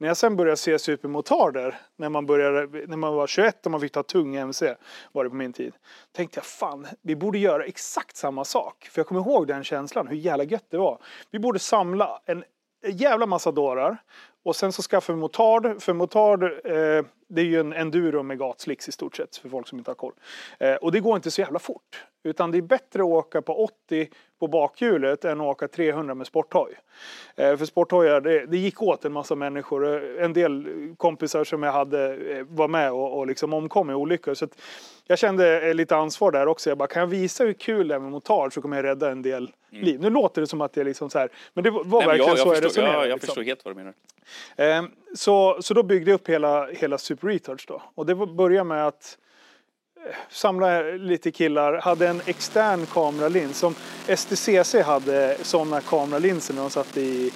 när 0.00 0.08
jag 0.08 0.16
sen 0.16 0.36
började 0.36 0.56
se 0.56 0.78
supermotarder, 0.78 1.80
när 1.96 2.08
man, 2.08 2.26
började, 2.26 2.86
när 2.86 2.96
man 2.96 3.14
var 3.14 3.26
21 3.26 3.66
och 3.66 3.72
man 3.72 3.80
fick 3.80 3.92
ta 3.92 4.02
tung 4.02 4.36
MC, 4.36 4.74
var 5.12 5.24
det 5.24 5.30
på 5.30 5.36
min 5.36 5.52
tid, 5.52 5.74
tänkte 6.12 6.38
jag 6.38 6.44
fan, 6.44 6.86
vi 7.02 7.16
borde 7.16 7.38
göra 7.38 7.64
exakt 7.64 8.16
samma 8.16 8.44
sak. 8.44 8.88
För 8.92 9.00
jag 9.00 9.06
kommer 9.06 9.20
ihåg 9.20 9.46
den 9.46 9.64
känslan, 9.64 10.08
hur 10.08 10.16
jävla 10.16 10.44
gött 10.44 10.66
det 10.70 10.78
var. 10.78 10.98
Vi 11.30 11.38
borde 11.38 11.58
samla 11.58 12.20
en 12.24 12.44
jävla 12.86 13.26
massa 13.26 13.52
dårar 13.52 14.02
och 14.44 14.56
sen 14.56 14.72
så 14.72 14.82
skaffa 14.82 15.12
vi 15.12 15.18
motard. 15.18 15.82
För 15.82 15.92
motard, 15.92 16.42
eh, 16.42 17.04
det 17.28 17.40
är 17.40 17.44
ju 17.44 17.60
en 17.60 17.72
enduro 17.72 18.22
med 18.22 18.38
gatslicks 18.38 18.88
i 18.88 18.92
stort 18.92 19.16
sett 19.16 19.36
för 19.36 19.48
folk 19.48 19.68
som 19.68 19.78
inte 19.78 19.90
har 19.90 19.96
koll. 19.96 20.14
Eh, 20.58 20.74
och 20.74 20.92
det 20.92 21.00
går 21.00 21.16
inte 21.16 21.30
så 21.30 21.40
jävla 21.40 21.58
fort. 21.58 22.04
Utan 22.22 22.50
det 22.50 22.58
är 22.58 22.62
bättre 22.62 23.00
att 23.02 23.08
åka 23.08 23.42
på 23.42 23.64
80 23.64 24.08
på 24.40 24.46
bakhjulet 24.46 25.24
än 25.24 25.40
att 25.40 25.46
åka 25.46 25.68
300 25.68 26.14
med 26.14 26.26
sporthoj. 26.26 26.78
Eh, 27.36 27.56
för 27.56 27.64
sporthojar, 27.64 28.20
det, 28.20 28.46
det 28.46 28.56
gick 28.58 28.82
åt 28.82 29.04
en 29.04 29.12
massa 29.12 29.34
människor. 29.34 29.94
Eh, 30.18 30.24
En 30.24 30.32
del 30.32 30.68
kompisar 30.96 31.44
som 31.44 31.62
jag 31.62 31.72
hade 31.72 32.14
eh, 32.36 32.44
var 32.48 32.68
med 32.68 32.92
och, 32.92 33.18
och 33.18 33.26
liksom 33.26 33.52
omkom 33.54 33.90
i 33.90 33.94
olyckor. 33.94 34.34
Så 34.34 34.48
jag 35.06 35.18
kände 35.18 35.74
lite 35.74 35.96
ansvar 35.96 36.30
där 36.32 36.46
också. 36.46 36.70
Jag 36.70 36.78
bara, 36.78 36.88
kan 36.88 37.00
jag 37.00 37.06
visa 37.06 37.44
hur 37.44 37.52
kul 37.52 37.88
det 37.88 37.94
är 37.94 37.98
med 37.98 38.10
motard 38.10 38.54
så 38.54 38.62
kommer 38.62 38.76
jag 38.76 38.84
rädda 38.84 39.10
en 39.10 39.22
del 39.22 39.50
liv. 39.70 40.00
Nu 40.00 40.10
låter 40.10 40.40
det 40.40 40.46
som 40.46 40.60
att 40.60 40.72
det 40.72 40.80
är 40.80 40.84
liksom 40.84 41.10
så 41.10 41.18
här, 41.18 41.28
men 41.54 41.64
det 41.64 41.70
var 41.70 41.84
Nej, 41.84 42.06
verkligen 42.06 42.28
jag, 42.28 42.38
så 42.38 42.48
jag, 42.48 42.56
jag 42.56 42.62
förstår, 42.62 42.68
resonerade. 42.68 42.96
jag, 42.98 43.04
jag 43.10 43.14
liksom. 43.14 43.26
förstår 43.26 43.42
helt 43.42 43.64
vad 43.64 43.76
du 43.76 43.78
menar. 43.78 43.94
Eh, 44.78 44.84
Så, 45.14 45.58
så 45.62 45.74
då 45.74 45.82
byggde 45.82 46.10
jag 46.10 46.14
upp 46.20 46.28
hela, 46.28 46.66
hela 46.66 46.98
Super 46.98 47.28
Retards 47.28 47.66
då. 47.66 47.82
Och 47.94 48.06
det 48.06 48.14
började 48.14 48.64
med 48.64 48.86
att 48.86 49.18
samlade 50.30 50.98
lite 50.98 51.30
killar, 51.30 51.72
hade 51.72 52.08
en 52.08 52.20
extern 52.26 52.86
kameralins 52.86 53.58
som 53.58 53.74
STCC 54.16 54.74
hade 54.84 55.36
sådana 55.42 55.80
kameralinser 55.80 56.54
när 56.54 56.60
de 56.62 56.70
satt 56.70 56.96
i, 56.96 57.30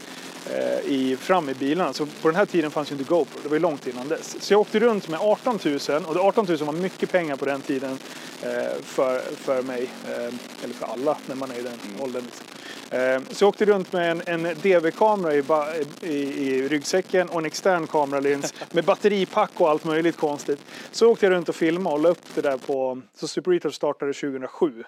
i, 0.85 1.17
fram 1.21 1.49
i 1.49 1.55
bilarna. 1.55 1.93
Så 1.93 2.07
på 2.07 2.29
den 2.29 2.37
här 2.37 2.47
tiden 2.47 2.71
fanns 2.71 2.91
ju 2.91 2.93
inte 2.93 3.05
GoPro, 3.09 3.41
det 3.43 3.49
var 3.49 3.57
ju 3.57 3.61
långt 3.63 3.87
innan 3.87 4.09
dess. 4.09 4.37
Så 4.41 4.53
jag 4.53 4.61
åkte 4.61 4.79
runt 4.79 5.09
med 5.09 5.21
18 5.21 5.59
000 5.65 6.05
och 6.05 6.15
det 6.15 6.21
18 6.21 6.47
000 6.49 6.59
var 6.59 6.73
mycket 6.73 7.13
pengar 7.13 7.37
på 7.37 7.45
den 7.45 7.61
tiden 7.61 7.99
eh, 8.43 8.83
för, 8.83 9.19
för 9.19 9.63
mig, 9.63 9.91
eh, 10.09 10.15
eller 10.65 10.75
för 10.75 10.87
alla 10.87 11.17
när 11.27 11.35
man 11.35 11.51
är 11.51 11.59
i 11.59 11.63
den 11.63 11.79
åldern. 12.01 12.23
Liksom. 12.25 12.47
Eh, 12.91 13.21
Så 13.31 13.45
jag 13.45 13.49
åkte 13.49 13.65
runt 13.65 13.93
med 13.93 14.11
en, 14.11 14.23
en 14.27 14.55
DV-kamera 14.63 15.35
i, 15.35 15.43
i, 16.01 16.49
i 16.49 16.69
ryggsäcken 16.69 17.29
och 17.29 17.39
en 17.39 17.47
extern 17.47 17.87
kameralins 17.87 18.55
med 18.73 18.85
batteripack 18.85 19.51
och 19.55 19.71
allt 19.71 19.85
möjligt 19.85 20.17
konstigt. 20.17 20.61
Så 20.93 21.11
åkte 21.11 21.27
jag 21.27 21.31
runt 21.33 21.49
och 21.49 21.55
filmade 21.55 21.97
och 21.97 22.03
la 22.03 22.09
upp 22.09 22.35
det 22.35 22.41
där 22.41 22.57
på... 22.57 23.01
Så 23.17 23.29
Super 23.29 23.51
Retard 23.51 23.75
startade 23.75 24.13
2007. 24.13 24.85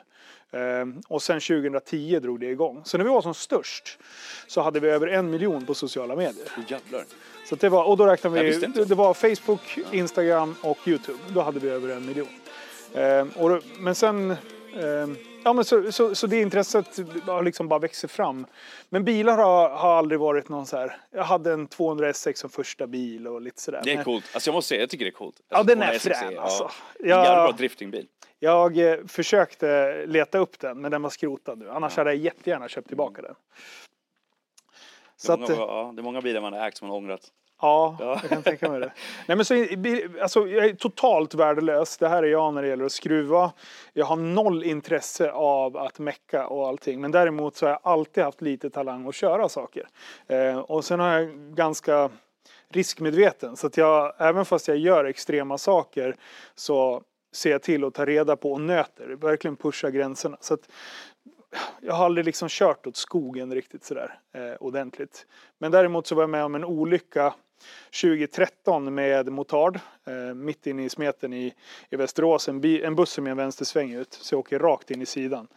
Eh, 0.53 0.61
Och 1.09 1.23
sen 1.23 1.41
2010 1.41 2.19
drog 2.21 2.41
det 2.41 2.47
igång. 2.47 2.83
Så 2.85 2.99
när 2.99 3.05
vi 3.05 3.11
var 3.11 3.23
som 3.23 3.35
störst 3.35 3.99
så 4.47 4.61
hade 4.61 4.81
vi 4.81 4.89
över 4.89 5.07
en 5.07 5.31
miljon 5.31 5.67
på 5.67 5.75
sociala 5.75 6.17
medier. 6.17 6.49
Jävlar. 6.69 7.05
Så 7.49 7.57
det 7.57 7.69
var, 7.69 7.85
och 7.85 7.97
då 7.97 8.07
räknade 8.07 8.43
vi, 8.43 8.85
det 8.85 8.95
var 8.95 9.15
Facebook, 9.15 9.79
Instagram 9.93 10.55
och 10.63 10.79
Youtube. 10.89 11.19
Då 11.29 11.41
hade 11.41 11.61
vi 11.61 11.69
över 11.69 11.89
en 11.97 12.07
miljon. 12.07 12.29
Eh, 12.95 13.27
och 13.43 13.63
men 13.79 13.95
sen, 13.95 14.31
eh, 14.31 14.37
ja 15.45 15.53
men 15.53 15.65
så, 15.65 15.93
så, 15.93 16.15
så 16.15 16.27
det 16.27 16.41
intresset 16.41 16.99
har 17.27 17.43
liksom 17.43 17.69
bara 17.69 17.79
växt 17.79 18.11
fram. 18.11 18.47
Men 18.89 19.05
bilar 19.05 19.37
har, 19.39 19.69
har 19.71 19.95
aldrig 19.99 20.21
varit 20.21 20.49
någon 20.49 20.67
så 20.67 20.77
här, 20.77 20.97
jag 21.11 21.25
hade 21.25 21.53
en 21.53 21.67
200 21.67 22.13
S6 22.13 22.35
som 22.35 22.51
första 22.51 22.87
bil 22.87 23.27
och 23.29 23.41
lite 23.43 23.63
sådär. 23.63 23.81
Det 23.85 23.91
är 23.93 23.97
Men 23.97 24.05
coolt. 24.05 24.25
Alltså 24.35 24.49
jag 24.49 24.55
måste 24.55 24.69
säga, 24.69 24.81
jag 24.81 24.91
tycker 24.91 25.05
det 25.05 25.09
är 25.09 25.13
coolt. 25.13 25.41
Ja, 25.49 25.57
Alltså, 25.57 25.75
den 25.75 25.83
är 25.83 25.87
200 25.87 25.99
SXE, 25.99 26.15
frän 26.15 26.33
ja. 26.35 26.41
alltså. 26.43 26.71
Jävla 27.05 27.35
bra 27.35 27.53
driftingbil. 27.53 28.07
Jag 28.39 28.79
eh, 28.79 28.97
försökte 29.07 29.93
leta 30.07 30.39
upp 30.39 30.59
den 30.59 30.81
men 30.81 30.91
den 30.91 31.03
var 31.03 31.11
skrotad 31.11 31.59
nu. 31.59 31.71
Annars 31.71 31.97
hade 31.97 32.11
jag 32.11 32.17
jättegärna 32.17 32.69
köpt 32.69 32.89
tillbaka 32.89 33.23
den. 33.23 33.35
Det 33.35 35.23
Så 35.23 35.33
är, 35.33 35.35
att, 35.35 35.41
många, 35.41 35.61
ja, 35.61 35.93
det 35.95 36.01
är 36.01 36.05
många 36.05 36.21
bilar 36.21 36.41
man 36.41 36.53
har 36.53 36.69
ägt 36.69 36.77
som 36.77 36.89
man 36.89 36.91
har 36.93 36.99
ångrat. 36.99 37.21
Ja, 37.61 37.97
Ja. 38.01 38.19
jag 38.23 38.31
kan 38.31 38.43
tänka 38.43 38.71
mig 38.71 38.81
det. 38.81 38.93
Nej, 39.27 39.37
men 39.37 39.45
så, 39.45 39.67
alltså, 40.23 40.49
jag 40.49 40.65
är 40.65 40.75
totalt 40.75 41.35
värdelös. 41.35 41.97
Det 41.99 42.09
här 42.09 42.23
är 42.23 42.27
jag 42.27 42.55
när 42.55 42.63
det 42.63 42.69
gäller 42.69 42.85
att 42.85 42.93
skruva. 42.93 43.53
Jag 43.93 44.07
har 44.07 44.17
noll 44.17 44.65
intresse 44.65 45.31
av 45.31 45.77
att 45.77 45.99
mecka 45.99 46.47
och 46.47 46.69
allting. 46.69 47.01
Men 47.01 47.11
däremot 47.11 47.57
så 47.57 47.67
har 47.67 47.71
jag 47.71 47.81
alltid 47.83 48.25
haft 48.25 48.41
lite 48.41 48.71
talang 48.71 49.09
att 49.09 49.15
köra 49.15 49.49
saker. 49.49 49.89
Eh, 50.27 50.59
och 50.59 50.85
sen 50.85 51.01
har 51.01 51.13
jag 51.13 51.29
ganska 51.55 52.11
riskmedveten. 52.69 53.57
Så 53.57 53.67
att 53.67 53.77
jag, 53.77 54.13
även 54.19 54.45
fast 54.45 54.69
jag 54.69 54.77
gör 54.77 55.05
extrema 55.05 55.59
saker 55.59 56.17
så 56.55 57.03
ser 57.37 57.59
till 57.59 57.85
att 57.85 57.95
ta 57.95 58.05
reda 58.05 58.37
på 58.37 58.53
och 58.53 58.61
nöter. 58.61 59.09
Verkligen 59.09 59.57
pusha 59.57 59.91
gränserna. 59.91 60.37
Så 60.41 60.55
att, 60.55 60.69
jag 61.81 61.95
har 61.95 62.05
aldrig 62.05 62.25
liksom 62.25 62.49
kört 62.49 62.87
åt 62.87 62.97
skogen 62.97 63.55
riktigt 63.55 63.85
sådär 63.85 64.19
eh, 64.35 64.55
ordentligt. 64.61 65.27
Men 65.59 65.73
däremot 65.73 66.07
så 66.07 66.15
var 66.15 66.23
jag 66.23 66.31
med 66.31 66.45
om 66.45 66.55
en 66.55 66.65
olycka 66.65 67.35
2013 68.03 68.95
med 68.95 69.33
motard 69.33 69.79
eh, 70.07 70.35
mitt 70.35 70.67
inne 70.67 70.85
i 70.85 70.89
smeten 70.89 71.33
i, 71.33 71.55
i 71.91 71.97
Västerås. 71.97 72.49
En, 72.49 72.61
bi, 72.61 72.83
en 72.83 72.95
buss 72.95 73.11
som 73.11 73.27
är 73.27 73.31
en 73.31 73.37
vänstersväng 73.37 73.93
ut 73.93 74.13
så 74.13 74.35
jag 74.35 74.39
åker 74.39 74.59
rakt 74.59 74.91
in 74.91 75.03
i 75.03 75.07
sidan. 75.07 75.49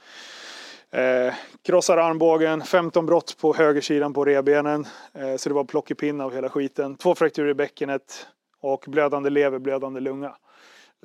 Eh, 0.91 1.33
krossar 1.61 1.97
armbågen, 1.97 2.61
15 2.61 3.05
brott 3.05 3.37
på 3.41 3.53
högersidan 3.53 4.13
på 4.13 4.25
revbenen. 4.25 4.85
Eh, 5.13 5.35
så 5.35 5.49
det 5.49 5.55
var 5.55 5.63
plockepinne 5.63 6.23
av 6.23 6.33
hela 6.33 6.49
skiten. 6.49 6.95
Två 6.95 7.15
frakturer 7.15 7.49
i 7.49 7.53
bäckenet 7.53 8.27
och 8.61 8.85
blödande 8.87 9.29
lever, 9.29 9.59
blödande 9.59 9.99
lunga. 9.99 10.35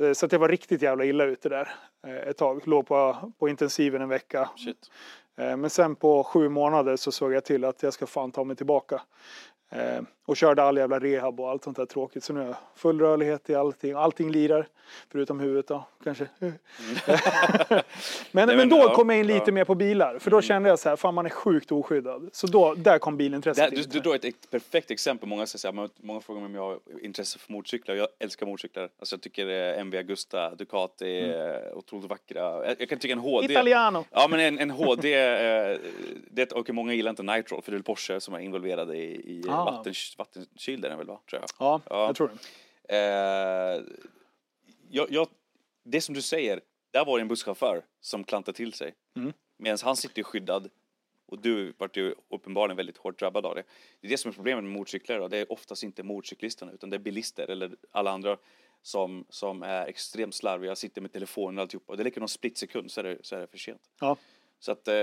Eh, 0.00 0.12
så 0.12 0.26
att 0.26 0.32
jag 0.32 0.38
var 0.38 0.48
riktigt 0.48 0.82
jävla 0.82 1.04
illa 1.04 1.24
ute 1.24 1.48
där 1.48 1.68
eh, 2.06 2.28
ett 2.28 2.36
tag. 2.36 2.68
Låg 2.68 2.86
på, 2.86 3.32
på 3.38 3.48
intensiven 3.48 4.02
en 4.02 4.08
vecka. 4.08 4.50
Shit. 4.56 4.90
Eh, 5.36 5.56
Men 5.56 5.70
sen 5.70 5.96
på 5.96 6.24
sju 6.24 6.48
månader 6.48 6.96
så 6.96 7.12
såg 7.12 7.32
jag 7.32 7.44
till 7.44 7.64
att 7.64 7.82
jag 7.82 7.92
ska 7.92 8.06
fan 8.06 8.32
ta 8.32 8.44
mig 8.44 8.56
tillbaka. 8.56 9.02
Eh, 10.26 10.30
Och 10.30 10.36
körde 10.36 10.62
all 10.62 10.76
jävla 10.76 10.98
rehab 10.98 11.40
och 11.40 11.50
allt 11.50 11.64
sånt 11.64 11.76
där 11.76 11.86
tråkigt. 11.86 12.24
Så 12.24 12.32
nu 12.32 12.40
har 12.40 12.46
jag 12.46 12.56
full 12.76 13.00
rörlighet 13.00 13.50
i 13.50 13.54
allting. 13.54 13.92
Allting 13.92 14.30
lirar. 14.30 14.68
Förutom 15.12 15.40
huvudet 15.40 15.68
då, 15.68 15.84
kanske. 16.04 16.28
men, 16.38 17.82
men, 18.32 18.56
men, 18.56 18.68
då 18.68 18.76
ja, 18.76 18.94
kom 18.94 19.10
jag 19.10 19.18
in 19.18 19.26
lite 19.26 19.38
ja. 19.38 19.42
Mm. 19.42 19.54
mer 19.54 19.64
på 19.64 19.74
bilar. 19.74 20.18
För 20.18 20.30
då 20.30 20.42
kände 20.42 20.68
jag 20.68 20.78
så 20.78 20.88
här, 20.88 20.96
fan 20.96 21.14
man 21.14 21.26
är 21.26 21.30
sjukt 21.30 21.72
oskyddad. 21.72 22.28
Så 22.32 22.46
då, 22.46 22.74
där 22.74 22.98
kom 22.98 23.16
bilintresset 23.16 23.64
här, 23.64 23.70
du, 23.70 23.76
in. 23.76 23.84
du 23.90 24.00
drar 24.00 24.14
ett, 24.14 24.50
perfekt 24.50 24.90
exempel. 24.90 25.28
Många, 25.28 25.40
här, 25.42 25.72
men 25.72 25.88
många 25.96 26.20
frågar 26.20 26.40
mig 26.40 26.46
om 26.46 26.54
jag 26.54 26.62
har 26.62 26.78
intresse 27.02 27.38
för 27.38 27.52
motorcyklar. 27.52 27.94
Jag 27.94 28.08
älskar 28.18 28.46
motorcyklar. 28.46 28.88
Alltså, 28.98 29.14
jag 29.16 29.22
tycker 29.22 29.48
eh, 29.48 29.80
MV 29.80 29.98
Agusta, 29.98 30.54
Ducati 30.54 31.20
är 31.20 31.74
otroligt 31.74 32.10
vackra. 32.10 32.66
Jag, 32.66 32.76
jag 32.78 32.88
kan 32.88 32.98
tycka 32.98 33.12
en 33.12 33.18
HD... 33.18 33.52
Italiano! 33.52 34.04
Ja 34.10 34.26
men 34.30 34.40
en, 34.40 34.58
en 34.58 34.70
HD, 34.70 35.14
eh, 35.14 35.78
det, 36.30 36.52
och 36.52 36.70
många 36.70 36.92
gillar 36.94 37.10
inte 37.10 37.22
Nitro 37.22 37.60
för 37.60 37.72
det 37.72 37.78
är 37.78 37.82
Porsche 37.82 38.20
som 38.20 38.34
är 38.34 38.38
involverade 38.38 38.96
i, 38.96 39.14
i 39.14 39.44
Ah. 39.48 39.64
vatten, 39.64 39.94
vattenkyl 40.18 40.84
är 40.84 40.88
den 40.88 40.98
väl 40.98 41.06
va? 41.06 41.20
Tror 41.30 41.42
jag. 41.42 41.50
Ja, 41.58 41.80
Ja. 41.90 42.06
jag 42.06 42.16
tror 42.16 42.30
det. 42.88 42.96
Eh, 42.96 43.82
jag, 44.90 45.10
jag, 45.10 45.28
det 45.82 46.00
som 46.00 46.14
du 46.14 46.22
säger, 46.22 46.60
där 46.90 47.04
var 47.04 47.18
det 47.18 47.22
en 47.22 47.28
busschaufför 47.28 47.84
som 48.00 48.24
klantade 48.24 48.56
till 48.56 48.72
sig. 48.72 48.94
Mm. 49.16 49.32
Medan 49.56 49.78
han 49.82 49.96
sitter 49.96 50.22
skyddad 50.22 50.70
och 51.26 51.38
du 51.38 51.72
vart 51.78 51.96
ju 51.96 52.14
uppenbarligen 52.28 52.76
väldigt 52.76 52.96
hårt 52.96 53.18
drabbad 53.18 53.46
av 53.46 53.54
det. 53.54 53.62
Det 54.00 54.06
är 54.06 54.10
det 54.10 54.18
som 54.18 54.28
är 54.28 54.32
problemet 54.34 54.64
med 54.64 54.72
motorcyklar 54.72 55.18
då. 55.18 55.28
Det 55.28 55.38
är 55.38 55.52
oftast 55.52 55.82
inte 55.82 56.02
motorcyklisterna 56.02 56.72
utan 56.72 56.90
det 56.90 56.96
är 56.96 56.98
bilister 56.98 57.50
eller 57.50 57.70
alla 57.90 58.10
andra 58.10 58.36
som, 58.82 59.24
som 59.28 59.62
är 59.62 59.86
extremt 59.86 60.34
slarviga, 60.34 60.76
sitter 60.76 61.00
med 61.00 61.12
telefonen 61.12 61.58
och 61.58 61.62
alltihopa. 61.62 61.92
Och 61.92 61.96
det 61.96 62.04
räcker 62.04 62.20
någon 62.20 62.28
splitsekund 62.28 62.90
så 62.90 63.00
är 63.00 63.04
det, 63.04 63.18
så 63.22 63.36
är 63.36 63.40
det 63.40 63.46
för 63.46 63.58
sent. 63.58 63.80
Ja. 64.00 64.16
Så 64.58 64.72
att, 64.72 64.88
eh, 64.88 64.94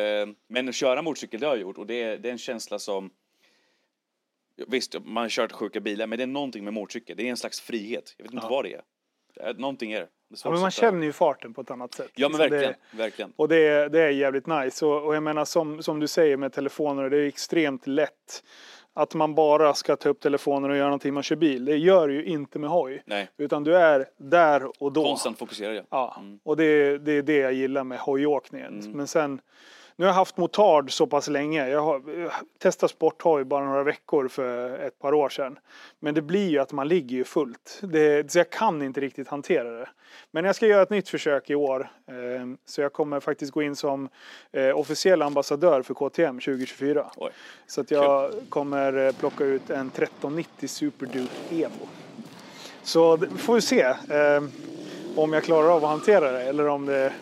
men 0.47 0.69
att 0.69 0.75
köra 0.75 1.01
motorcykel 1.01 1.39
det 1.39 1.47
har 1.47 1.53
jag 1.55 1.61
gjort 1.61 1.77
och 1.77 1.87
det 1.87 2.03
är, 2.03 2.17
det 2.17 2.29
är 2.29 2.31
en 2.31 2.37
känsla 2.37 2.79
som 2.79 3.09
Visst, 4.67 4.95
man 5.03 5.23
har 5.23 5.29
kört 5.29 5.51
sjuka 5.51 5.79
bilar 5.79 6.07
men 6.07 6.17
det 6.17 6.23
är 6.23 6.27
någonting 6.27 6.63
med 6.63 6.73
motorcykel. 6.73 7.17
Det 7.17 7.23
är 7.25 7.29
en 7.29 7.37
slags 7.37 7.61
frihet. 7.61 8.13
Jag 8.17 8.23
vet 8.23 8.33
inte 8.33 8.45
Ja. 8.45 8.49
vad 8.55 8.65
det 8.65 8.73
är. 8.73 8.81
Det 9.53 9.59
Någonting 9.59 9.91
är 9.91 9.99
det. 9.99 10.07
det 10.29 10.35
är 10.35 10.39
Ja, 10.45 10.51
men 10.51 10.61
man 10.61 10.71
känner 10.71 11.03
ju 11.05 11.11
farten 11.11 11.53
på 11.53 11.61
ett 11.61 11.71
annat 11.71 11.93
sätt. 11.93 12.11
Ja 12.15 12.29
men 12.29 12.37
Liksom, 12.39 12.49
det- 12.51 12.57
verkligen, 12.57 12.97
verkligen. 12.99 13.33
Och 13.35 13.47
det, 13.47 13.67
är- 13.67 13.89
det 13.89 13.99
är 14.01 14.09
jävligt 14.09 14.47
nice. 14.47 14.85
Och, 14.85 15.05
och 15.05 15.15
jag 15.15 15.23
menar 15.23 15.45
som, 15.45 15.83
som 15.83 15.99
du 15.99 16.07
säger 16.07 16.37
med 16.37 16.53
telefoner, 16.53 17.09
det 17.09 17.17
är 17.17 17.27
extremt 17.27 17.87
lätt 17.87 18.43
att 18.93 19.13
man 19.13 19.35
bara 19.35 19.73
ska 19.73 19.95
ta 19.95 20.09
upp 20.09 20.19
telefonen 20.19 20.71
och 20.71 20.77
göra 20.77 20.87
någonting 20.87 21.13
man 21.13 21.23
kör 21.23 21.35
bil. 21.35 21.65
Det 21.65 21.77
gör 21.77 22.07
du 22.07 22.13
ju 22.13 22.25
inte 22.25 22.59
med 22.59 22.69
hoj. 22.69 23.03
Nej, 23.05 23.29
Utan 23.37 23.63
du 23.63 23.75
är 23.75 24.05
där 24.17 24.83
och 24.83 24.93
då. 24.93 25.03
konstant 25.03 25.39
fokuserad 25.39 25.75
ja. 25.75 25.83
Ja, 25.89 26.15
Mm. 26.19 26.39
och 26.43 26.57
det, 26.57 26.97
det 26.97 27.11
är 27.11 27.21
det 27.21 27.37
jag 27.37 27.53
gillar 27.53 27.83
med 27.83 27.99
hojåkningen. 27.99 28.79
Mm. 28.79 28.91
Men 28.91 29.07
sen, 29.07 29.41
nu 30.01 30.07
har 30.07 30.11
jag 30.11 30.15
haft 30.15 30.37
motard 30.37 30.91
så 30.91 31.07
pass 31.07 31.27
länge. 31.27 31.69
Jag 31.69 31.81
har 31.81 32.01
testat 32.59 32.91
sporthoj 32.91 33.43
bara 33.43 33.65
några 33.65 33.83
veckor 33.83 34.27
för 34.27 34.79
ett 34.79 34.99
par 34.99 35.13
år 35.13 35.29
sedan. 35.29 35.59
Men 35.99 36.13
det 36.13 36.21
blir 36.21 36.49
ju 36.49 36.59
att 36.59 36.71
man 36.71 36.87
ligger 36.87 37.17
ju 37.17 37.23
fullt. 37.23 37.79
Det, 37.81 38.31
så 38.31 38.39
jag 38.39 38.49
kan 38.49 38.81
inte 38.81 39.01
riktigt 39.01 39.27
hantera 39.27 39.79
det. 39.79 39.89
Men 40.31 40.45
jag 40.45 40.55
ska 40.55 40.67
göra 40.67 40.81
ett 40.81 40.89
nytt 40.89 41.09
försök 41.09 41.49
i 41.49 41.55
år. 41.55 41.91
Eh, 42.07 42.15
så 42.65 42.81
jag 42.81 42.93
kommer 42.93 43.19
faktiskt 43.19 43.51
gå 43.51 43.61
in 43.61 43.75
som 43.75 44.09
eh, 44.51 44.77
officiell 44.79 45.21
ambassadör 45.21 45.81
för 45.81 45.93
KTM 45.93 46.39
2024. 46.39 47.11
Oj. 47.17 47.31
Så 47.67 47.81
att 47.81 47.91
jag 47.91 48.31
kommer 48.49 49.07
eh, 49.07 49.11
plocka 49.11 49.43
ut 49.43 49.69
en 49.69 49.87
1390 49.87 50.67
Super 50.67 51.05
Duke 51.05 51.65
Evo. 51.65 51.87
Så 52.83 53.17
får 53.17 53.53
vi 53.53 53.61
se 53.61 53.81
eh, 53.81 54.43
om 55.15 55.33
jag 55.33 55.43
klarar 55.43 55.75
av 55.75 55.83
att 55.85 55.89
hantera 55.89 56.31
det 56.31 56.41
eller 56.41 56.67
om 56.67 56.85
det, 56.85 57.13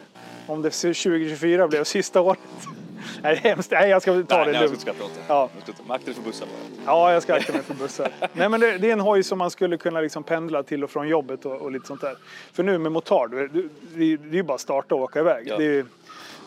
om 0.49 0.61
det 0.61 0.69
2024 0.69 1.67
blev 1.67 1.83
sista 1.83 2.21
året. 2.21 2.39
Nej, 3.23 3.39
det 3.43 3.49
är 3.49 3.55
hemskt. 3.55 3.71
Nej, 3.71 3.89
jag 3.89 4.01
ska 4.01 4.11
ta 4.11 4.17
Nej, 4.17 4.45
det 4.45 4.51
nej, 4.51 4.61
jag 4.61 4.79
ska 4.79 4.91
lugnt. 4.91 5.19
Ja. 5.27 5.49
Jag 5.55 5.63
ska 5.63 5.71
inte- 5.71 5.93
Akta 5.93 6.05
dig 6.05 6.13
för 6.15 6.21
bussar 6.21 6.45
bara. 6.45 6.83
Ja, 6.85 7.13
jag 7.13 7.23
ska 7.23 7.33
akta 7.33 7.53
mig 7.53 7.61
för 7.61 7.73
bussar. 7.73 8.11
Nej, 8.33 8.49
men 8.49 8.59
det, 8.59 8.77
det 8.77 8.89
är 8.89 8.93
en 8.93 8.99
hoj 8.99 9.23
som 9.23 9.37
man 9.37 9.51
skulle 9.51 9.77
kunna 9.77 10.01
liksom 10.01 10.23
pendla 10.23 10.63
till 10.63 10.83
och 10.83 10.91
från 10.91 11.07
jobbet 11.07 11.45
och, 11.45 11.61
och 11.61 11.71
lite 11.71 11.87
sånt 11.87 12.01
där. 12.01 12.15
För 12.53 12.63
nu 12.63 12.77
med 12.77 12.91
motard, 12.91 13.31
det, 13.31 13.47
det, 13.47 13.69
det 13.93 14.29
är 14.29 14.33
ju 14.33 14.43
bara 14.43 14.57
starta 14.57 14.95
och 14.95 15.01
åka 15.01 15.19
iväg. 15.19 15.47
Ja. 15.47 15.57
Det, 15.57 15.85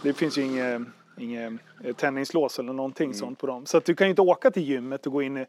det 0.02 0.12
finns 0.12 0.38
ju 0.38 0.42
inget 0.42 0.80
inget 1.18 1.52
eh, 1.84 1.92
tändningslås 1.94 2.58
eller 2.58 2.72
någonting 2.72 3.04
Mm. 3.06 3.14
sånt 3.18 3.38
på 3.38 3.46
dem. 3.46 3.66
Så 3.66 3.76
att 3.78 3.84
du 3.84 3.94
kan 3.94 4.06
ju 4.06 4.10
inte 4.10 4.22
åka 4.22 4.50
till 4.50 4.62
gymmet 4.62 5.06
och 5.06 5.12
gå 5.12 5.22
in 5.22 5.36
i... 5.36 5.46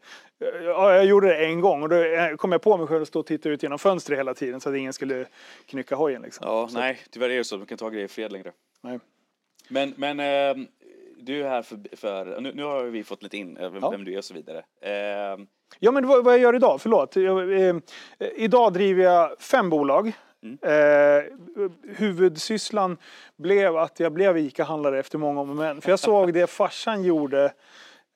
Ja, 0.64 0.94
jag 0.94 1.04
gjorde 1.04 1.26
det 1.28 1.44
en 1.46 1.60
gång 1.60 1.82
och 1.82 1.88
då 1.88 1.96
eh, 1.96 2.36
kom 2.36 2.52
jag 2.52 2.62
på 2.62 2.76
mig 2.76 2.86
själv 2.86 3.02
att 3.02 3.08
stå 3.08 3.20
och 3.20 3.26
titta 3.26 3.48
ut 3.48 3.62
genom 3.62 3.78
fönstret 3.78 4.18
hela 4.18 4.34
tiden 4.34 4.60
så 4.60 4.68
att 4.70 4.76
ingen 4.76 4.92
skulle 4.92 5.26
knycka 5.66 5.96
hojen 5.96 6.22
liksom. 6.22 6.46
Ja, 6.46 6.68
så, 6.68 6.78
nej, 6.78 6.98
tyvärr 7.10 7.30
är 7.30 7.36
det 7.36 7.44
så. 7.44 7.56
Man 7.58 7.66
kan 7.66 7.78
ha 7.80 7.88
grejer 7.88 8.04
i 8.04 8.08
fred 8.08 8.32
längre. 8.32 8.52
Nej. 8.82 8.98
Men, 9.68 9.94
men 9.96 10.20
eh, 10.20 10.64
du 11.16 11.42
är 11.44 11.48
här 11.48 11.62
för, 11.62 11.96
för 11.96 12.40
nu, 12.40 12.52
nu 12.54 12.62
har 12.62 12.84
vi 12.84 13.04
fått 13.04 13.22
lite 13.22 13.36
in 13.36 13.56
eh, 13.56 13.70
vem, 13.70 13.82
Ja. 13.82 13.90
vem 13.90 14.04
du 14.04 14.12
är 14.14 14.18
och 14.18 14.24
så 14.24 14.34
vidare. 14.34 14.58
Eh, 14.80 15.44
Ja, 15.78 15.90
men 15.90 16.06
vad, 16.06 16.24
vad 16.24 16.34
jag 16.34 16.40
gör 16.40 16.54
idag, 16.56 16.80
förlåt. 16.80 17.16
Jag, 17.16 17.52
eh, 17.68 17.76
idag 18.36 18.72
driver 18.72 19.04
jag 19.04 19.40
fem 19.40 19.70
bolag. 19.70 20.12
Mm. 20.44 20.58
Eh, 20.62 21.24
huvudsysslan 21.96 22.96
blev 23.36 23.76
att 23.76 24.00
jag 24.00 24.12
blev 24.12 24.38
ICA-handlare 24.38 24.98
efter 24.98 25.18
många 25.18 25.40
om 25.40 25.50
och 25.50 25.56
men. 25.56 25.80
För 25.80 25.90
jag 25.90 25.98
såg 25.98 26.32
det 26.32 26.46
farsan 26.46 27.02
gjorde, 27.02 27.44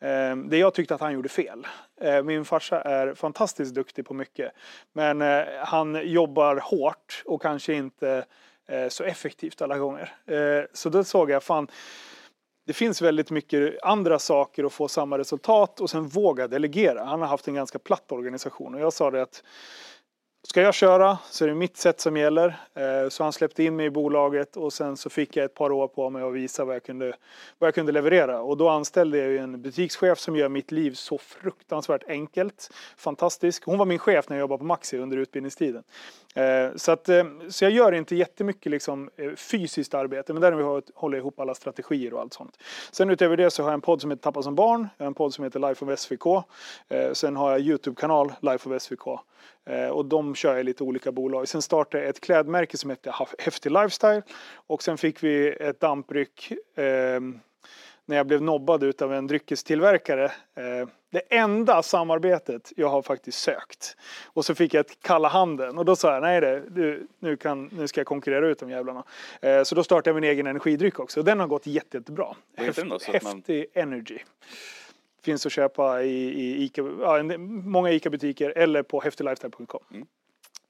eh, 0.00 0.36
det 0.36 0.58
jag 0.58 0.74
tyckte 0.74 0.94
att 0.94 1.00
han 1.00 1.12
gjorde 1.12 1.28
fel. 1.28 1.66
Eh, 2.00 2.22
min 2.22 2.44
farsa 2.44 2.80
är 2.80 3.14
fantastiskt 3.14 3.74
duktig 3.74 4.06
på 4.06 4.14
mycket. 4.14 4.52
Men 4.92 5.22
eh, 5.22 5.44
han 5.64 6.08
jobbar 6.08 6.56
hårt 6.56 7.22
och 7.26 7.42
kanske 7.42 7.74
inte 7.74 8.24
eh, 8.68 8.88
så 8.88 9.04
effektivt 9.04 9.62
alla 9.62 9.78
gånger. 9.78 10.12
Eh, 10.26 10.64
så 10.72 10.88
då 10.88 11.04
såg 11.04 11.30
jag, 11.30 11.42
fan, 11.42 11.68
det 12.66 12.72
finns 12.72 13.02
väldigt 13.02 13.30
mycket 13.30 13.82
andra 13.82 14.18
saker 14.18 14.64
att 14.64 14.72
få 14.72 14.88
samma 14.88 15.18
resultat 15.18 15.80
och 15.80 15.90
sen 15.90 16.08
våga 16.08 16.48
delegera. 16.48 17.04
Han 17.04 17.20
har 17.20 17.28
haft 17.28 17.48
en 17.48 17.54
ganska 17.54 17.78
platt 17.78 18.12
organisation 18.12 18.74
och 18.74 18.80
jag 18.80 18.92
sa 18.92 19.10
det 19.10 19.22
att 19.22 19.42
ska 20.50 20.62
jag 20.62 20.74
köra 20.74 21.18
så 21.30 21.44
är 21.44 21.48
det 21.48 21.54
mitt 21.54 21.76
sätt 21.76 22.00
som 22.00 22.16
gäller. 22.16 22.60
Eh, 22.74 23.08
så 23.08 23.22
han 23.22 23.32
släppte 23.32 23.64
in 23.64 23.76
mig 23.76 23.86
i 23.86 23.90
bolaget 23.90 24.56
och 24.56 24.72
sen 24.72 24.96
så 24.96 25.10
fick 25.10 25.36
jag 25.36 25.44
ett 25.44 25.54
par 25.54 25.72
år 25.72 25.88
på 25.88 26.10
mig 26.10 26.22
att 26.22 26.32
visa 26.32 26.64
vad 26.64 26.74
jag 26.74 26.82
kunde, 26.82 27.12
vad 27.58 27.68
jag 27.68 27.74
kunde 27.74 27.92
leverera. 27.92 28.40
Och 28.40 28.56
då 28.56 28.68
anställde 28.68 29.18
jag 29.18 29.36
en 29.36 29.62
butikschef 29.62 30.18
som 30.18 30.36
gör 30.36 30.48
mitt 30.48 30.72
liv 30.72 30.92
så 30.92 31.18
fruktansvärt 31.18 32.08
enkelt. 32.08 32.70
Fantastisk. 32.96 33.64
Hon 33.64 33.78
var 33.78 33.86
min 33.86 33.98
chef 33.98 34.28
när 34.28 34.36
jag 34.36 34.40
jobbade 34.40 34.58
på 34.58 34.64
Maxi 34.64 34.98
under 34.98 35.16
utbildningstiden. 35.16 35.82
Eh, 36.38 36.76
så, 36.76 36.92
att, 36.92 37.08
eh, 37.08 37.24
så 37.48 37.64
jag 37.64 37.72
gör 37.72 37.92
inte 37.92 38.16
jättemycket 38.16 38.70
liksom, 38.70 39.10
eh, 39.16 39.34
fysiskt 39.34 39.94
arbete 39.94 40.32
men 40.32 40.42
däremot 40.42 40.90
håller 40.94 41.16
jag 41.16 41.22
ihop 41.22 41.40
alla 41.40 41.54
strategier 41.54 42.14
och 42.14 42.20
allt 42.20 42.32
sånt. 42.32 42.58
Sen 42.90 43.10
utöver 43.10 43.36
det 43.36 43.50
så 43.50 43.62
har 43.62 43.70
jag 43.70 43.74
en 43.74 43.80
podd 43.80 44.00
som 44.00 44.10
heter 44.10 44.22
Tappa 44.22 44.42
som 44.42 44.54
barn. 44.54 44.88
Jag 44.96 45.04
har 45.04 45.06
en 45.06 45.14
podd 45.14 45.34
som 45.34 45.44
heter 45.44 45.60
Life 45.60 45.84
of 45.84 45.98
SVK. 45.98 46.44
Sen 47.12 47.36
har 47.36 47.50
jag 47.50 47.60
Youtube-kanal 47.60 48.32
Life 48.40 48.70
of 48.70 48.82
SVK. 48.82 49.06
Och 49.92 50.04
de 50.04 50.34
kör 50.34 50.50
jag 50.50 50.60
i 50.60 50.64
lite 50.64 50.84
olika 50.84 51.12
bolag. 51.12 51.48
Sen 51.48 51.62
startade 51.62 52.02
jag 52.02 52.10
ett 52.10 52.20
klädmärke 52.20 52.78
som 52.78 52.90
heter 52.90 53.14
Häftig 53.38 53.72
Lifestyle. 53.72 54.22
Och 54.54 54.82
sen 54.82 54.98
fick 54.98 55.22
vi 55.22 55.48
ett 55.48 55.80
dampryck 55.80 56.52
eh, 56.74 57.20
när 58.08 58.16
jag 58.16 58.26
blev 58.26 58.42
nobbad 58.42 58.82
utav 58.82 59.14
en 59.14 59.26
dryckestillverkare. 59.26 60.24
Eh, 60.24 60.88
det 61.10 61.20
enda 61.28 61.82
samarbetet 61.82 62.72
jag 62.76 62.88
har 62.88 63.02
faktiskt 63.02 63.38
sökt. 63.38 63.96
Och 64.26 64.44
så 64.44 64.54
fick 64.54 64.74
jag 64.74 64.80
ett 64.80 65.02
kalla 65.02 65.28
handen 65.28 65.78
och 65.78 65.84
då 65.84 65.96
sa 65.96 66.12
jag 66.14 66.22
nej 66.22 66.40
det, 66.40 66.62
nu, 67.18 67.36
kan, 67.36 67.70
nu 67.72 67.88
ska 67.88 68.00
jag 68.00 68.06
konkurrera 68.06 68.48
ut 68.48 68.58
de 68.58 68.70
jävlarna. 68.70 69.04
Eh, 69.42 69.62
så 69.62 69.74
då 69.74 69.84
startade 69.84 70.10
jag 70.10 70.14
min 70.22 70.30
egen 70.30 70.46
energidryck 70.46 70.98
också 71.00 71.20
och 71.20 71.24
den 71.24 71.40
har 71.40 71.46
gått 71.46 71.66
jätte, 71.66 71.96
jättebra. 71.96 72.36
Att 72.56 72.84
man- 72.84 73.00
Häftig 73.12 73.66
Energy. 73.74 74.18
Finns 75.24 75.46
att 75.46 75.52
köpa 75.52 76.02
i, 76.02 76.24
i 76.24 76.64
Ica, 76.64 76.82
ja, 77.00 77.22
många 77.38 77.90
ICA-butiker 77.90 78.52
eller 78.56 78.82
på 78.82 79.00
häftiglifestyle.com. 79.00 79.80
Mm. 79.92 80.06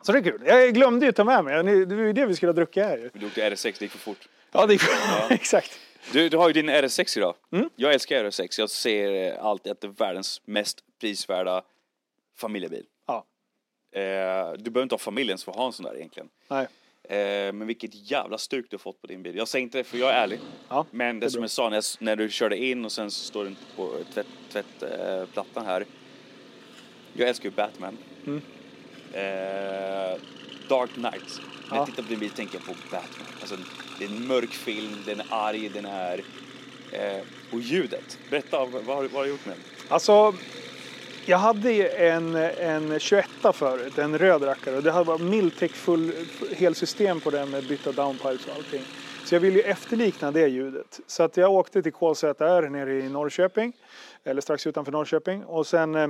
Så 0.03 0.13
det 0.13 0.19
är 0.19 0.23
kul. 0.23 0.43
Jag 0.47 0.75
glömde 0.75 1.07
ju 1.07 1.13
ta 1.13 1.25
med 1.25 1.45
mig, 1.45 1.87
det 1.87 1.95
var 1.97 2.03
ju 2.03 2.13
det 2.13 2.27
vi 2.27 2.37
skulle 2.37 2.49
ha 2.51 2.55
druckit 2.55 2.85
här 2.85 2.99
ju. 2.99 3.11
du 3.13 3.27
åkte 3.27 3.51
RS6, 3.51 3.63
det 3.79 3.81
gick 3.83 3.93
för 3.93 3.99
fort. 3.99 4.29
Ja, 4.53 4.67
det 4.67 4.79
exakt. 5.31 5.79
Du, 6.13 6.29
du 6.29 6.37
har 6.37 6.49
ju 6.49 6.53
din 6.53 6.71
RS6 6.71 7.19
idag. 7.19 7.35
Mm. 7.53 7.71
Jag 7.77 7.95
älskar 7.95 8.25
RS6. 8.25 8.61
Jag 8.61 8.71
ser 8.71 9.13
eh, 9.13 9.45
alltid 9.45 9.73
att 9.73 9.81
det 9.81 9.87
är 9.87 9.93
världens 9.93 10.43
mest 10.45 10.85
prisvärda 11.01 11.63
familjebil. 12.37 12.85
Ja. 13.07 13.25
Eh, 13.93 14.53
du 14.59 14.71
behöver 14.71 14.83
inte 14.83 14.95
ha 14.95 14.99
familjen 14.99 15.39
för 15.39 15.53
att 15.53 15.59
ha 15.59 15.67
en 15.67 15.73
sån 15.73 15.85
där 15.85 15.97
egentligen. 15.97 16.29
Nej. 16.49 16.67
Eh, 17.03 17.53
men 17.53 17.67
vilket 17.67 18.11
jävla 18.11 18.39
stuk 18.39 18.67
du 18.71 18.75
har 18.75 18.79
fått 18.79 19.01
på 19.01 19.07
din 19.07 19.23
bil. 19.23 19.37
Jag 19.37 19.49
säger 19.49 19.63
inte 19.63 19.79
det 19.79 19.85
för 19.85 19.99
jag 19.99 20.11
är 20.11 20.23
ärlig. 20.23 20.41
Ja, 20.69 20.87
men 20.91 21.21
det, 21.21 21.27
är 21.27 21.31
som 21.31 21.39
bra. 21.39 21.45
jag 21.45 21.51
sa 21.51 21.69
när, 21.69 21.77
jag, 21.77 21.85
när 21.99 22.17
du 22.17 22.31
körde 22.31 22.57
in 22.57 22.85
och 22.85 22.93
sen 22.93 23.11
så 23.11 23.25
står 23.25 23.45
du 23.45 23.55
på 23.77 23.91
tvättplattan 24.15 24.65
tvätt, 25.35 25.57
eh, 25.57 25.65
här. 25.65 25.87
Jag 27.13 27.29
älskar 27.29 27.49
ju 27.49 27.55
Batman. 27.55 27.99
Mm. 28.27 28.43
Eh, 29.13 30.21
Dark 30.69 30.91
Knight. 30.91 31.41
När 31.71 31.77
Ja. 31.77 31.77
jag 31.77 31.87
tittar 31.87 32.03
på 32.03 32.09
din 32.09 32.19
bil 32.19 32.31
tänker 32.31 32.55
jag 32.59 32.67
på 32.67 32.73
Batman. 32.91 33.27
Alltså, 33.41 33.57
det 33.99 34.05
är 34.05 34.09
en 34.09 34.27
mörk 34.27 34.51
film, 34.51 34.97
den 35.07 35.21
är 35.21 35.27
arg, 35.31 35.69
den 35.69 35.87
är... 35.87 36.23
Eh, 36.93 37.21
och 37.53 37.61
ljudet. 37.61 38.19
Berätta, 38.31 38.59
vad, 38.59 38.83
vad, 38.85 38.97
har 38.97 39.03
vad 39.03 39.13
har 39.13 39.25
du 39.25 39.31
gjort 39.31 39.47
med 39.47 39.55
den? 39.57 39.65
Alltså, 39.89 40.35
jag 41.27 41.39
hade 41.39 41.89
en, 41.89 42.35
en 42.37 42.99
21 43.01 43.29
förut, 43.55 43.99
en 43.99 44.19
röd 44.19 44.43
rackare. 44.47 44.77
Och 44.77 44.83
det 44.83 44.93
hade 44.93 45.05
varit 45.05 45.21
Miltech 45.21 45.73
full, 45.75 46.13
helsystem 46.57 47.21
på 47.21 47.31
den 47.31 47.51
med 47.51 47.67
bytta 47.69 47.93
downpipes 47.93 48.47
och 48.47 48.55
allting. 48.57 48.83
Så 49.25 49.35
jag 49.35 49.41
ville 49.41 49.57
ju 49.59 49.63
efterlikna 49.63 50.31
det 50.31 50.49
ljudet. 50.49 51.01
Så 51.07 51.23
att 51.23 51.37
jag 51.37 51.53
åkte 51.53 51.83
till 51.83 51.93
KZR 51.93 52.69
nere 52.69 52.99
i 52.99 53.09
Norrköping, 53.09 53.73
eller 54.25 54.41
strax 54.41 54.67
utanför 54.67 54.93
Norrköping. 54.93 55.45
Och 55.45 55.67
sen 55.67 55.95
eh, 55.95 56.09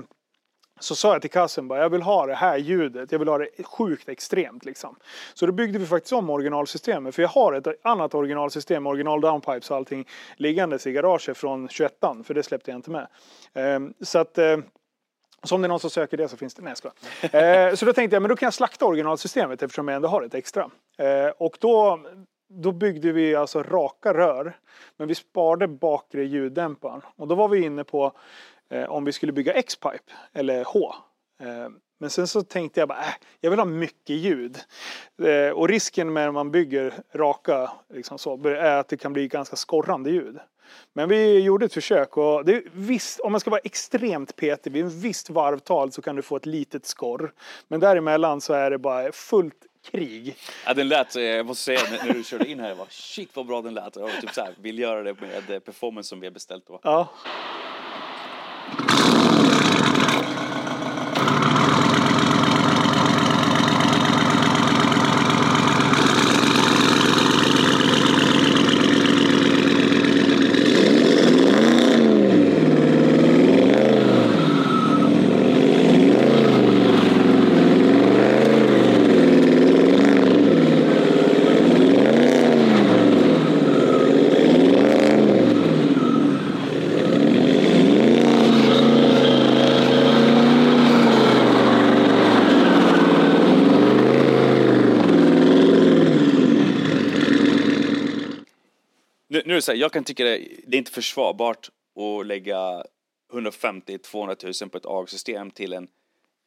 så 0.81 0.95
sa 0.95 1.13
jag 1.13 1.21
till 1.21 1.31
kassen 1.31 1.69
bara, 1.69 1.81
jag 1.81 1.91
vill 1.91 2.03
ha 2.03 2.27
det 2.27 2.35
här 2.35 2.57
ljudet, 2.57 3.13
jag 3.13 3.19
vill 3.19 3.29
ha 3.29 3.39
det 3.39 3.49
sjukt 3.65 4.09
extremt 4.09 4.65
liksom. 4.65 4.97
Så 5.35 5.47
då 5.47 5.53
byggde 5.53 5.79
vi 5.79 5.87
faktiskt 5.87 6.13
om 6.13 6.31
originalsystemet, 6.31 7.15
för 7.15 7.23
jag 7.23 7.29
har 7.29 7.53
ett 7.53 7.67
annat 7.83 8.15
originalsystem, 8.15 8.87
original 8.87 9.21
downpipes 9.21 9.71
och 9.71 9.77
allting 9.77 10.09
liggandes 10.37 10.87
i 10.87 10.93
garaget 10.93 11.37
från 11.37 11.69
21 11.69 11.93
för 12.25 12.35
det 12.35 12.43
släppte 12.43 12.71
jag 12.71 12.79
inte 12.79 12.91
med. 12.91 13.07
Ehm, 13.55 13.95
så 14.01 14.19
att 14.19 14.39
eh, 14.39 14.57
så 15.43 15.55
om 15.55 15.63
det 15.63 15.67
är 15.67 15.69
någon 15.69 15.81
som 15.81 15.91
söker 15.91 16.17
det 16.17 16.29
så 16.29 16.37
finns 16.37 16.55
det. 16.55 16.63
Nej, 16.63 16.75
jag 17.33 17.69
eh, 17.69 17.75
Så 17.75 17.87
då 17.87 17.93
tänkte 17.93 18.17
jag, 18.17 18.23
men 18.23 18.29
då 18.29 18.37
kan 18.37 18.47
jag 18.47 18.55
slakta 18.55 18.87
originalsystemet 18.87 19.63
eftersom 19.63 19.89
jag 19.89 19.97
ändå 19.97 20.09
har 20.09 20.23
ett 20.23 20.35
extra. 20.35 20.71
Eh, 20.99 21.29
och 21.39 21.57
då, 21.61 22.01
då 22.49 22.73
byggde 22.73 23.13
vi 23.13 23.35
alltså 23.35 23.63
raka 23.63 24.15
rör. 24.15 24.57
Men 24.97 25.09
vi 25.09 25.15
sparade 25.15 25.69
bakre 25.69 26.25
ljuddämparen. 26.25 27.01
Och 27.17 27.29
då 27.29 27.35
var 27.35 27.49
vi 27.49 27.65
inne 27.65 27.85
på 27.85 28.13
om 28.89 29.05
vi 29.05 29.13
skulle 29.13 29.33
bygga 29.33 29.53
X-pipe 29.53 30.13
eller 30.33 30.65
H. 30.65 30.95
Eh, 31.43 31.69
men 32.01 32.11
sen 32.11 32.29
så 32.29 32.43
tänkte 32.43 32.81
jag 32.81 32.89
bara, 32.89 32.99
äh, 32.99 33.15
jag 33.41 33.51
vill 33.51 33.59
ha 33.59 33.67
mycket 33.67 34.17
ljud. 34.17 34.59
Eh, 35.23 35.51
och 35.51 35.69
risken 35.69 36.13
med 36.13 36.25
när 36.25 36.33
man 36.33 36.51
bygger 36.51 36.95
raka 37.15 37.71
liksom 37.95 38.19
så, 38.19 38.49
är 38.49 38.77
att 38.77 38.89
det 38.89 38.97
kan 38.97 39.13
bli 39.13 39.29
ganska 39.29 39.57
skorrande 39.57 40.11
ljud. 40.11 40.39
Men 40.93 41.09
vi 41.09 41.41
gjorde 41.41 41.67
ett 41.67 41.75
försök 41.75 42.17
och 42.17 42.45
det 42.45 42.63
visst, 42.73 43.21
om 43.21 43.33
man 43.33 43.41
ska 43.41 43.51
vara 43.51 43.61
extremt 43.65 44.37
petig, 44.37 44.73
vid 44.73 44.85
en 44.85 45.01
visst 45.01 45.31
varvtal 45.31 45.93
så 45.93 46.03
kan 46.03 46.17
du 46.17 46.23
få 46.23 46.37
ett 46.37 46.47
litet 46.47 46.87
skorr. 46.87 47.33
Men 47.69 47.81
däremellan 47.81 48.41
så 48.41 48.53
är 48.53 48.71
det 48.71 48.79
bara 48.79 49.13
fullt 49.13 49.67
krig. 49.91 50.37
Ja, 50.67 50.75
den 50.75 50.89
lät, 50.89 51.17
eh, 51.17 51.23
jag 51.23 51.47
måste 51.47 51.65
säga, 51.65 51.81
när, 52.05 52.15
du 52.15 52.25
körde 52.25 52.51
in 52.51 52.61
här, 52.61 52.69
jag 52.69 52.77
var 52.77 52.87
shit 52.91 53.31
vad 53.35 53.47
bra 53.47 53.63
den 53.63 53.75
lät. 53.75 53.97
Jag 53.97 54.03
var 54.03 54.11
typ 54.21 54.35
så 54.35 54.41
här, 54.41 54.55
vill 54.59 54.79
göra 54.79 55.03
det 55.03 55.21
med 55.21 55.51
eh, 55.51 55.59
performance 55.59 56.09
som 56.09 56.21
vi 56.21 56.27
har 56.27 56.33
beställt 56.33 56.67
då. 56.67 56.81
Ja. 56.83 57.09
Nu, 99.39 99.43
nu 99.47 99.53
är 99.53 99.57
det 99.57 99.63
så 99.63 99.73
här, 99.73 99.79
jag 99.79 99.93
kan 99.93 100.05
tycka 100.05 100.25
det, 100.25 100.49
det 100.67 100.77
är 100.77 100.79
inte 100.79 100.93
försvarbart 100.93 101.71
att 101.97 102.27
lägga 102.27 102.85
150-200 103.33 104.63
000 104.63 104.71
på 104.71 104.79
ett 104.79 104.87
AG-system 104.87 105.51
till 105.51 105.73
en 105.73 105.89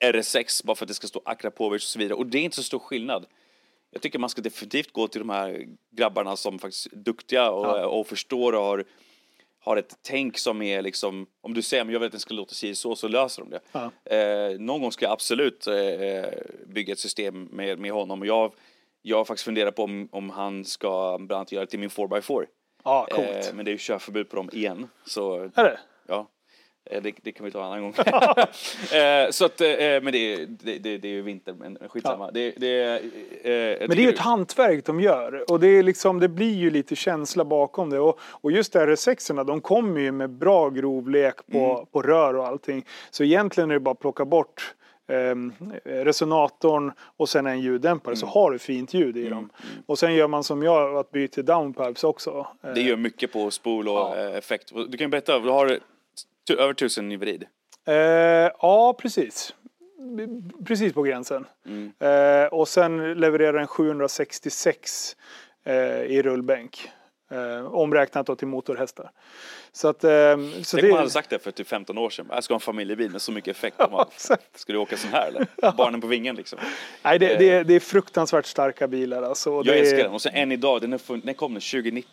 RS6 0.04 0.66
bara 0.66 0.76
för 0.76 0.86
att 0.86 0.88
det 0.88 0.94
ska 0.94 1.08
stå 1.08 1.22
Akrapovic 1.26 1.84
och 1.84 1.90
så 1.90 2.00
vidare. 2.00 2.14
Och 2.18 2.26
det 2.26 2.38
är 2.38 2.42
inte 2.44 2.56
så 2.56 2.64
stor 2.64 2.80
skillnad. 2.80 3.26
Jag 3.92 4.02
tycker 4.02 4.20
man 4.20 4.30
ska 4.30 4.42
definitivt 4.42 4.92
gå 4.92 5.08
till 5.08 5.22
de 5.22 5.30
här 5.30 5.68
grabbarna 5.92 6.36
som 6.36 6.60
faktiskt 6.60 6.86
är 6.86 6.96
duktiga 6.96 7.52
och, 7.52 7.66
Ja. 7.66 7.88
och 7.88 8.08
förstår 8.08 8.54
och 8.54 8.62
har, 8.64 8.86
har 9.60 9.78
ett 9.78 9.96
tänk 10.02 10.38
som 10.38 10.62
är 10.62 10.82
liksom, 10.82 11.28
om 11.42 11.54
du 11.54 11.62
säger 11.62 11.86
att 11.86 11.92
jag 11.92 12.00
vill 12.00 12.06
att 12.08 12.12
den 12.12 12.20
ska 12.22 12.34
låta 12.34 12.54
si 12.54 12.76
så, 12.76 12.96
så 12.96 13.08
löser 13.08 13.42
de 13.42 13.50
det. 13.50 13.62
Ja. 13.72 14.16
Eh, 14.16 14.60
någon 14.60 14.82
gång 14.82 14.92
ska 14.92 15.06
jag 15.06 15.12
absolut 15.14 15.68
eh, 15.68 15.74
bygga 16.66 16.94
ett 16.94 17.00
system 17.00 17.44
med, 17.44 17.80
med 17.80 17.92
honom 17.92 18.22
och 18.22 18.28
jag, 18.28 18.54
jag 19.02 19.18
har 19.18 19.26
faktiskt 19.26 19.46
funderat 19.46 19.76
på 19.76 19.84
om, 19.84 20.10
om 20.12 20.30
han 20.30 20.66
ska 20.66 21.18
bland 21.18 21.32
annat 21.32 21.52
göra 21.52 21.66
det 21.66 21.70
till 21.72 21.80
min 21.80 21.90
4x4. 21.90 22.46
Ja, 22.84 23.08
coolt. 23.12 23.28
Eh, 23.30 23.54
men 23.54 23.66
det 23.66 23.72
är 23.72 23.74
ju 23.74 23.78
körförbud 23.78 24.30
på 24.30 24.36
dem 24.36 24.50
igen. 24.54 24.88
Så 25.06 25.36
Är 25.56 25.64
det? 25.64 25.80
ja, 26.08 26.28
eh, 26.92 27.02
det, 27.02 27.14
det 27.22 27.32
kan 27.32 27.46
vi 27.46 27.52
ta 27.52 27.60
en 27.60 27.66
annan 27.66 27.82
gång. 27.82 27.94
eh, 28.94 29.30
så 29.32 29.46
att, 29.46 29.62
eh, 29.62 29.68
men 29.78 30.12
det, 30.12 30.18
är- 30.34 30.46
det, 30.50 30.78
det, 30.78 30.98
det 30.98 31.08
är 31.08 31.12
ju 31.12 31.22
vinter, 31.22 31.54
men 31.54 31.78
skitsamma. 31.90 32.32
Det, 32.32 32.52
det, 32.58 32.82
eh, 33.44 33.52
jag 33.54 33.80
Men 33.80 33.90
det 33.98 34.02
är 34.04 34.06
ju 34.06 34.10
ett 34.10 34.20
hantverk 34.20 34.86
de 34.86 35.00
gör 35.00 35.52
och 35.52 35.60
det, 35.60 35.68
är 35.68 35.84
liksom, 35.84 36.20
det 36.20 36.30
blir 36.30 36.56
ju 36.56 36.70
lite 36.72 36.96
känsla 36.96 37.46
bakom 37.46 37.90
det. 37.90 38.00
Och, 38.00 38.20
och 38.22 38.52
just 38.52 38.76
RS6 38.76 39.44
de 39.44 39.62
kommer 39.62 40.02
ju 40.02 40.12
med 40.12 40.30
bra 40.30 40.70
grovlek 40.70 41.36
på, 41.52 41.58
Mm. 41.74 41.86
på 41.86 42.02
rör 42.02 42.34
och 42.36 42.48
allting. 42.48 42.86
Så 43.12 43.24
egentligen 43.24 43.70
är 43.70 43.74
det 43.74 43.80
bara 43.80 43.92
att 43.92 44.00
plocka 44.00 44.26
bort 44.26 44.74
resonatorn 45.84 46.92
och 47.18 47.30
sen 47.30 47.48
en 47.48 47.60
ljuddämpare 47.62 48.12
Mm. 48.12 48.16
så 48.18 48.26
har 48.26 48.52
du 48.52 48.60
fint 48.60 48.94
ljud 48.94 49.18
i 49.18 49.30
dem. 49.30 49.50
Och 49.86 50.00
sen 50.00 50.14
gör 50.14 50.28
man 50.28 50.44
som 50.44 50.64
jag, 50.64 50.98
att 50.98 51.12
byta 51.12 51.42
downpipes 51.42 52.04
också. 52.04 52.48
Det 52.76 52.82
gör 52.82 52.98
mycket 52.98 53.34
på 53.34 53.52
spol 53.52 53.88
och 53.88 53.94
Ja. 53.96 54.16
eh, 54.18 54.36
effekt. 54.38 54.72
Du 54.90 54.98
kan 54.98 55.10
berätta, 55.10 55.40
du 55.40 55.50
har 55.50 55.80
över 56.58 56.74
tusen 56.74 57.12
i 57.12 57.18
vrid. 57.18 57.46
Eh, 57.86 57.96
ja, 57.96 58.96
precis. 59.02 59.56
Precis 60.68 60.94
på 60.94 61.02
gränsen. 61.04 61.46
Mm. 61.66 61.92
Eh, 62.00 62.48
och 62.54 62.68
sen 62.68 63.14
levererar 63.14 63.54
den 63.54 63.68
766 63.68 65.16
eh, 65.64 66.02
i 66.02 66.22
rullbänk. 66.22 66.90
Eh, 67.32 67.66
omräknat 67.76 68.26
då 68.26 68.36
till 68.36 68.48
motorhästar. 68.48 69.12
Så 69.72 69.88
att... 69.88 70.04
Eh, 70.04 70.10
så 70.64 70.78
Tänk 70.78 70.84
om 70.84 70.90
man 70.90 70.98
hade 70.98 71.10
sagt 71.10 71.30
det 71.30 71.40
för 71.40 71.52
typ 71.52 71.68
15 71.68 71.98
år 71.98 72.10
sedan. 72.10 72.26
Jag 72.30 72.44
ska 72.44 72.54
ha 72.54 72.56
en 72.58 72.62
familjebil 72.62 73.12
med 73.12 73.22
så 73.22 73.32
mycket 73.32 73.56
effekt. 73.58 73.78
Man 73.92 74.06
exakt. 74.12 74.60
Ska 74.60 74.74
du 74.74 74.80
åka 74.80 74.98
sån 74.98 75.10
här 75.12 75.28
eller? 75.28 75.72
Barnen 75.78 76.02
på 76.02 76.08
vingen 76.08 76.36
liksom. 76.36 76.60
Nej, 77.04 77.20
det, 77.20 77.36
det, 77.36 77.50
är- 77.50 77.64
det 77.64 77.74
är 77.74 77.80
fruktansvärt 77.80 78.46
starka 78.46 78.88
bilar 78.88 79.24
alltså. 79.24 79.50
Jag 79.50 79.66
det 79.66 79.74
är- 79.74 79.80
älskar 79.82 79.98
den. 79.98 80.12
Och 80.12 80.22
sen 80.22 80.34
än 80.36 80.52
idag, 80.52 80.82
den, 80.82 80.94
är 80.94 80.98
fun- 80.98 81.22
den 81.26 81.36
kom 81.36 81.54
den 81.54 81.62
2019. 81.62 82.12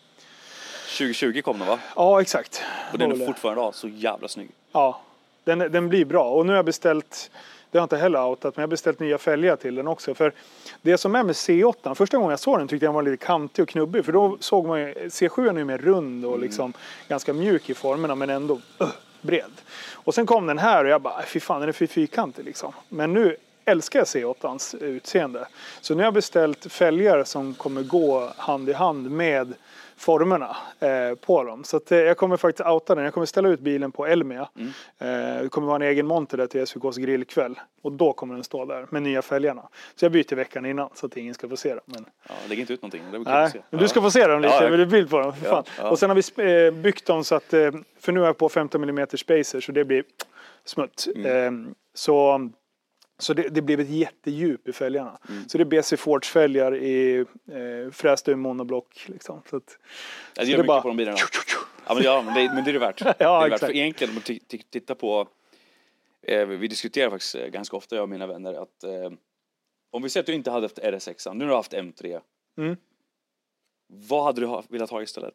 2020 0.97 1.41
kom 1.41 1.59
den 1.59 1.67
va? 1.67 1.79
Ja, 1.95 2.21
exakt. 2.21 2.61
Och 2.91 2.97
den 2.99 3.11
är 3.21 3.25
fortfarande 3.25 3.61
idag 3.61 3.75
så 3.75 3.87
jävla 3.87 4.27
snygg. 4.27 4.49
Ja, 4.71 5.01
den, 5.43 5.59
den 5.59 5.89
blir 5.89 6.05
bra. 6.05 6.29
Och 6.31 6.45
nu 6.45 6.51
har 6.51 6.57
jag 6.57 6.65
beställt, 6.65 7.31
det 7.71 7.77
har 7.77 7.81
jag 7.81 7.85
inte 7.85 7.97
heller 7.97 8.25
outat, 8.25 8.55
men 8.55 8.61
jag 8.61 8.67
har 8.67 8.71
beställt 8.71 8.99
nya 8.99 9.17
fälgar 9.17 9.55
till 9.55 9.75
den 9.75 9.87
också. 9.87 10.15
För 10.15 10.33
det 10.81 10.97
som 10.97 11.15
är 11.15 11.23
med 11.23 11.33
C8, 11.33 11.95
första 11.95 12.17
gången 12.17 12.29
jag 12.29 12.39
såg 12.39 12.59
den 12.59 12.67
tyckte 12.67 12.85
jag 12.85 12.89
den 12.89 12.95
var 12.95 13.03
lite 13.03 13.25
kantig 13.25 13.63
och 13.63 13.69
knubbig. 13.69 14.05
För 14.05 14.11
då 14.11 14.37
såg 14.39 14.67
man 14.67 14.79
ju, 14.79 14.93
C7 14.93 15.49
är 15.49 15.57
ju 15.57 15.65
mer 15.65 15.77
rund 15.77 16.25
och 16.25 16.39
liksom 16.39 16.73
ganska 17.07 17.33
mjuk 17.33 17.69
i 17.69 17.73
formerna 17.73 18.15
men 18.15 18.29
ändå 18.29 18.53
uh, 18.53 18.89
bred. 19.21 19.51
Och 19.91 20.15
sen 20.15 20.25
kom 20.25 20.47
den 20.47 20.57
här 20.57 20.83
och 20.83 20.89
jag 20.89 21.01
bara, 21.01 21.23
fy 21.23 21.39
fan 21.39 21.59
den 21.59 21.69
är 21.69 21.73
för 21.73 21.87
fyrkantig 21.87 22.45
liksom. 22.45 22.73
Men 22.89 23.13
nu 23.13 23.35
älskar 23.65 23.99
jag 23.99 24.05
C8ans 24.05 24.83
utseende. 24.83 25.47
Så 25.81 25.93
nu 25.93 25.99
har 25.99 26.05
jag 26.05 26.13
beställt 26.13 26.71
fälgar 26.71 27.23
som 27.23 27.53
kommer 27.53 27.83
gå 27.83 28.31
hand 28.37 28.69
i 28.69 28.73
hand 28.73 29.11
med 29.11 29.53
formerna 29.99 30.57
eh, 30.79 31.15
på 31.15 31.43
dem. 31.43 31.63
Så 31.63 31.77
att, 31.77 31.91
eh, 31.91 31.97
jag 31.97 32.17
kommer 32.17 32.37
faktiskt 32.37 32.69
outa 32.69 32.95
den. 32.95 33.03
Jag 33.03 33.13
kommer 33.13 33.25
ställa 33.25 33.49
ut 33.49 33.59
bilen 33.59 33.91
på 33.91 34.05
Elmia. 34.05 34.49
Eh, 34.97 35.07
det 35.41 35.49
kommer 35.51 35.67
vara 35.67 35.75
en 35.75 35.81
egen 35.81 36.07
monter 36.07 36.37
där 36.37 36.47
till 36.47 36.61
SVKs 36.61 36.97
grillkväll. 36.97 37.59
Och 37.81 37.91
då 37.91 38.13
kommer 38.13 38.33
den 38.35 38.43
stå 38.43 38.65
där 38.65 38.85
med 38.89 39.01
nya 39.03 39.21
fälgarna. 39.21 39.69
Så 39.95 40.05
jag 40.05 40.11
byter 40.11 40.35
veckan 40.35 40.65
innan 40.65 40.89
så 40.95 41.05
att 41.05 41.17
ingen 41.17 41.33
ska 41.33 41.49
få 41.49 41.57
se 41.57 41.69
dem. 41.69 41.83
Men, 41.85 42.05
Ja, 42.27 42.33
lägg 42.49 42.59
inte 42.59 42.73
ut 42.73 42.81
någonting. 42.81 43.01
Det 43.11 43.17
kul 43.17 43.23
nej, 43.25 43.51
men 43.69 43.79
du 43.79 43.87
ska 43.87 44.01
få 44.01 44.11
se 44.11 44.27
dem 44.27 44.41
lite. 44.41 44.53
Ja, 44.53 44.77
Jag 44.77 44.89
bild 44.89 45.09
på 45.09 45.19
dem. 45.19 45.33
För 45.33 45.49
fan. 45.49 45.63
ja. 45.77 45.89
Och 45.89 45.99
sen 45.99 46.09
har 46.09 46.15
vi 46.37 46.65
eh, 46.65 46.73
byggt 46.73 47.05
dem 47.05 47.23
så 47.23 47.35
att, 47.35 47.53
eh, 47.53 47.71
för 47.99 48.11
nu 48.11 48.21
är 48.21 48.25
jag 48.25 48.37
på 48.37 48.49
15 48.49 48.83
mm 48.83 49.07
spacer 49.07 49.61
så 49.61 49.71
det 49.71 49.85
blir 49.85 50.03
smutt. 50.65 51.07
Mm. 51.15 51.65
Eh, 51.65 51.73
så 51.93 52.49
så 53.19 53.33
det, 53.33 53.49
det 53.49 53.61
blev 53.61 53.79
ett 53.79 53.89
jättedjup 53.89 54.67
i 54.67 54.73
fälgarna. 54.73 55.19
Mm. 55.29 55.49
Så 55.49 55.57
det 55.57 55.63
är 55.63 55.65
BC 55.65 55.97
Forge 55.97 56.25
fälgar 56.27 56.75
i 56.75 57.17
eh, 57.51 57.91
frästa 57.91 58.31
ur 58.31 58.35
monoblock. 58.35 59.03
Liksom. 59.07 59.41
Så 59.49 59.55
att, 59.57 59.77
Ja, 60.35 60.43
det 60.43 60.49
gör 60.49 60.57
mycket 60.57 60.67
bara- 60.67 60.81
på 60.81 60.87
de 60.87 60.97
bilarna. 60.97 61.17
Ja 61.87 61.93
men, 61.95 62.03
ja, 62.03 62.21
men, 62.21 62.33
det, 62.33 62.53
men 62.53 62.63
det 62.63 62.71
är 62.71 62.73
det 62.73 62.79
värt. 62.79 63.01
Ja, 63.01 63.13
det 63.19 63.23
är 63.45 63.49
värt. 63.49 63.59
För 63.59 63.75
egentligen, 63.75 64.11
om 64.11 64.15
man 64.15 64.39
tittar 64.69 64.95
på... 64.95 65.27
Eh, 66.21 66.45
vi 66.45 66.67
diskuterar 66.67 67.09
faktiskt 67.09 67.35
eh, 67.35 67.45
ganska 67.47 67.77
ofta, 67.77 67.95
jag 67.95 68.03
och 68.03 68.09
mina 68.09 68.27
vänner, 68.27 68.53
att 68.53 68.83
eh, 68.83 69.11
Om 69.91 70.03
vi 70.03 70.09
säger 70.09 70.21
att 70.21 70.27
du 70.27 70.33
inte 70.33 70.51
hade 70.51 70.65
haft 70.65 70.79
RS6, 70.79 71.33
nu 71.33 71.43
har 71.45 71.49
du 71.49 71.55
haft 71.55 71.73
M3. 71.73 72.19
Mm. 72.57 72.77
Vad 73.87 74.23
hade 74.23 74.41
du 74.41 74.61
velat 74.69 74.89
ha 74.89 75.01
istället? 75.01 75.33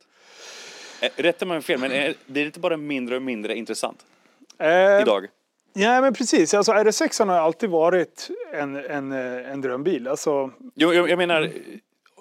Eh, 1.02 1.10
Rätta 1.16 1.46
mig 1.46 1.56
om 1.56 1.62
fel, 1.62 1.80
men 1.80 1.92
är, 1.92 2.14
blir 2.26 2.42
det 2.42 2.46
inte 2.46 2.60
bara 2.60 2.76
mindre 2.76 3.16
och 3.16 3.22
mindre 3.22 3.56
intressant 3.56 4.06
Eh, 4.58 5.00
idag? 5.02 5.26
Ja, 5.74 6.00
men 6.00 6.14
precis. 6.14 6.54
Alltså, 6.54 6.72
RS6 6.72 7.26
har 7.26 7.34
alltid 7.34 7.70
varit 7.70 8.28
en, 8.52 8.76
en, 8.76 9.12
eh, 9.12 9.50
en 9.52 9.60
drömbil. 9.60 10.08
Alltså, 10.08 10.50
Jag, 10.74 10.94
jag, 10.94 11.10
jag 11.10 11.16
menar, 11.18 11.50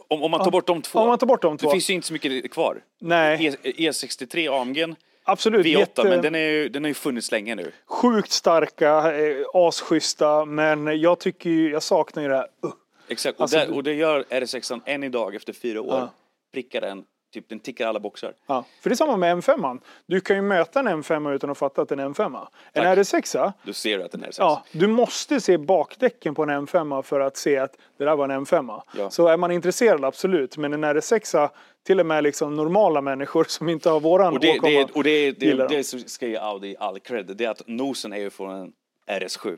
om, 0.07 0.23
om 0.23 0.31
man 0.31 0.43
tar 0.43 0.51
bort 0.51 0.67
de 0.67 0.81
två. 0.81 0.99
om 0.99 1.07
man 1.07 1.17
tar 1.17 1.27
bort 1.27 1.41
de 1.41 1.57
två. 1.57 1.67
Det 1.67 1.71
finns 1.71 1.89
ju 1.89 1.93
inte 1.93 2.07
så 2.07 2.13
mycket 2.13 2.51
kvar. 2.51 2.81
Nej, 3.01 3.45
E, 3.63 3.71
E63 3.89 4.61
AMG, 4.61 4.95
absolut. 5.23 5.65
V8, 5.65 5.79
jätte- 5.79 6.03
men 6.03 6.21
den, 6.21 6.35
är 6.35 6.39
ju, 6.39 6.69
den 6.69 6.83
har 6.83 6.87
ju 6.87 6.93
funnits 6.93 7.31
länge 7.31 7.55
nu. 7.55 7.71
Sjukt 7.87 8.31
starka, 8.31 9.13
eh, 9.17 9.35
asschyssta, 9.53 10.45
men 10.45 11.01
jag 11.01 11.19
tycker 11.19 11.49
ju, 11.49 11.71
jag 11.71 11.83
saknar 11.83 12.23
ju 12.23 12.29
det 12.29 12.35
här. 12.35 12.47
Uh. 12.65 12.73
Exakt, 13.07 13.35
och, 13.37 13.41
Alltså, 13.41 13.57
där, 13.57 13.75
och 13.75 13.83
det 13.83 13.93
gör 13.93 14.23
RS6 14.29 14.81
än 14.85 15.03
idag 15.03 15.35
efter 15.35 15.53
fyra 15.53 15.81
år. 15.81 15.87
Ja. 15.99 16.13
Prickar 16.53 16.81
den, 16.81 17.03
typ 17.33 17.49
den 17.49 17.59
tickar 17.59 17.87
alla 17.87 17.99
boxar. 17.99 18.33
Ja. 18.47 18.65
För 18.81 18.89
det 18.89 18.93
är 18.93 18.97
samma 18.97 19.17
med 19.17 19.37
M5. 19.37 19.79
Du 20.05 20.21
kan 20.21 20.35
ju 20.35 20.41
möta 20.41 20.79
en 20.79 20.87
M5 20.87 21.33
utan 21.33 21.49
att 21.49 21.57
fatta 21.57 21.81
att 21.81 21.89
det 21.89 21.95
är 21.95 21.99
en 21.99 22.13
M5. 22.13 22.47
En 22.73 22.83
Tack. 22.83 22.97
RS6, 22.97 23.51
Då 23.63 23.73
ser 23.73 23.97
du 23.97 24.03
att 24.03 24.11
den 24.11 24.23
är 24.23 24.27
RS6. 24.27 24.35
ja, 24.37 24.63
du 24.71 24.87
måste 24.87 25.41
se 25.41 25.57
bakdäcken 25.57 26.35
på 26.35 26.43
en 26.43 26.49
M5 26.67 27.01
för 27.01 27.19
att 27.19 27.37
se 27.37 27.57
att 27.57 27.77
det 27.97 28.05
där 28.05 28.15
var 28.15 28.29
en 28.29 28.45
M5. 28.45 28.81
Ja. 28.97 29.09
Så 29.09 29.27
är 29.27 29.37
man 29.37 29.51
intresserad, 29.51 30.05
absolut. 30.05 30.57
Men 30.57 30.73
en 30.73 30.85
RS6, 30.85 31.49
till 31.85 31.99
och 31.99 32.05
med 32.05 32.23
liksom 32.23 32.55
normala 32.55 33.01
människor 33.01 33.43
som 33.43 33.69
inte 33.69 33.89
har 33.89 33.99
våran 33.99 34.33
Och 34.33 34.39
det, 34.39 34.57
åkomma, 34.57 34.71
det, 34.71 34.91
och 34.93 35.03
det, 35.03 35.31
det, 35.31 35.53
det, 35.53 35.67
det 35.67 35.83
ska 36.09 36.27
ge 36.27 36.37
Audi 36.37 36.75
all 36.79 36.99
cred, 36.99 37.25
det 37.37 37.45
är 37.45 37.49
att 37.49 37.61
nosen 37.67 38.13
är 38.13 38.17
ju 38.17 38.29
från 38.29 38.49
en 38.55 38.73
RS7. 39.21 39.57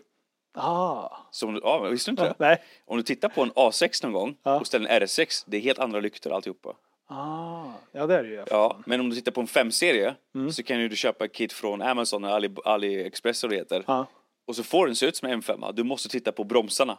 Ah. 0.58 1.10
Som, 1.32 1.60
ja, 1.64 1.80
visste 1.80 2.12
du 2.12 2.12
inte 2.12 2.24
det? 2.24 2.36
Nej. 2.38 2.62
Om 2.86 2.98
du 2.98 3.04
tittar 3.04 3.30
på 3.30 3.42
en 3.42 3.52
A6 3.52 4.04
någon 4.04 4.14
gång 4.14 4.36
Ja. 4.44 4.60
och 4.60 4.68
ställer 4.68 4.90
en 4.90 5.02
RS6, 5.02 5.44
det 5.48 5.58
är 5.58 5.62
helt 5.62 5.80
andra 5.80 6.00
lyktor 6.00 6.32
alltihopa. 6.34 6.70
Ah. 7.08 7.66
Ja, 7.92 8.08
det 8.08 8.16
är 8.16 8.24
det 8.24 8.30
ju. 8.30 8.44
Ja, 8.50 8.78
men 8.86 9.00
om 9.00 9.10
du 9.10 9.16
tittar 9.16 9.32
på 9.32 9.42
en 9.42 9.48
5-serie 9.48 10.16
Mm. 10.36 10.52
så 10.52 10.64
kan 10.64 10.80
ju 10.80 10.88
du 10.90 10.96
köpa 10.96 11.28
kit 11.28 11.54
från 11.54 11.82
Amazon 11.82 12.24
eller 12.24 12.36
Ali, 12.36 12.50
AliExpress 12.66 13.44
och 13.44 13.50
det 13.50 13.56
heter. 13.56 13.84
Ja. 13.88 14.06
Och 14.48 14.56
så 14.56 14.64
får 14.64 14.86
den 14.86 14.96
se 14.96 15.06
ut 15.06 15.16
som 15.18 15.30
en 15.30 15.42
M5. 15.42 15.74
Du 15.74 15.84
måste 15.84 16.10
titta 16.10 16.32
på 16.32 16.44
bromsarna. 16.44 16.98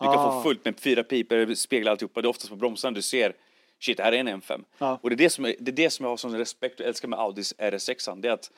Du 0.00 0.04
kan 0.06 0.14
Ah. 0.18 0.32
få 0.32 0.42
fullt 0.42 0.64
med 0.64 0.80
fyra 0.80 1.02
piper, 1.04 1.54
speglar 1.54 1.92
alltihopa. 1.92 2.22
Det 2.22 2.26
är 2.26 2.30
oftast 2.30 2.50
på 2.50 2.56
bromsarna 2.56 2.94
du 2.94 3.02
ser 3.02 3.32
Shit, 3.80 3.96
det 3.96 4.02
här 4.02 4.12
är 4.12 4.16
en 4.16 4.28
M5. 4.28 4.64
Ja. 4.78 4.98
Och 5.02 5.10
det 5.10 5.14
är 5.14 5.16
det, 5.16 5.30
som 5.30 5.44
är, 5.44 5.54
det 5.60 5.70
är 5.70 5.76
det 5.76 5.90
som 5.90 6.04
jag 6.04 6.10
har 6.10 6.16
sån 6.16 6.38
respekt 6.38 6.80
och 6.80 6.86
älskar 6.86 7.08
med 7.08 7.18
Audis 7.18 7.54
RS6. 7.58 8.20
Det 8.20 8.28
är 8.28 8.32
att 8.32 8.50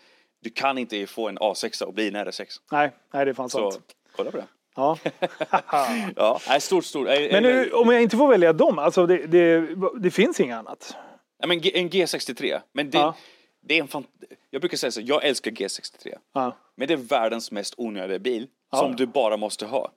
du 0.43 0.51
kan 0.51 0.79
inte 0.79 1.07
få 1.07 1.29
en 1.29 1.39
A6 1.39 1.83
och 1.83 1.95
bli 1.95 2.09
en 2.09 2.17
RS6. 2.17 2.47
Nej, 2.73 2.91
nej, 3.13 3.25
det 3.25 3.31
är 3.31 3.35
fan 3.35 3.51
Så 3.51 3.71
sant. 3.71 3.95
kolla 4.17 4.31
på 4.31 4.37
det. 4.37 4.45
Ja. 4.81 4.99
Ja, 6.17 6.41
nej, 6.49 6.61
stort, 6.61 6.85
stort. 6.85 7.07
Men 7.07 7.43
nu, 7.43 7.71
om 7.73 7.91
jag 7.91 8.03
inte 8.03 8.17
får 8.17 8.29
välja 8.29 8.53
dem, 8.53 8.79
alltså 8.79 9.07
det, 9.07 9.27
det, 9.27 9.69
det 10.01 10.11
finns 10.11 10.41
inget 10.41 10.57
annat. 10.57 10.97
nej, 11.45 11.49
men 11.49 11.59
en 11.75 11.91
G63. 11.91 12.61
Men 12.73 12.91
det, 12.91 12.99
Ja. 12.99 13.15
det 13.63 13.75
är 13.75 13.81
en 13.81 13.89
fan, 13.89 14.05
Jag 14.51 14.61
brukar 14.63 14.77
säga 14.77 14.91
så, 14.91 15.01
jag 15.01 15.25
älskar 15.25 15.51
G63. 15.51 16.15
Ja. 16.35 16.57
Men 16.77 16.89
det 16.89 16.95
är 16.95 16.99
världens 16.99 17.51
mest 17.51 17.75
onödiga 17.77 18.19
bil 18.19 18.47
Ja. 18.73 18.79
som 18.79 18.97
du 18.97 19.07
bara 19.07 19.37
måste 19.37 19.67
ha. 19.67 19.93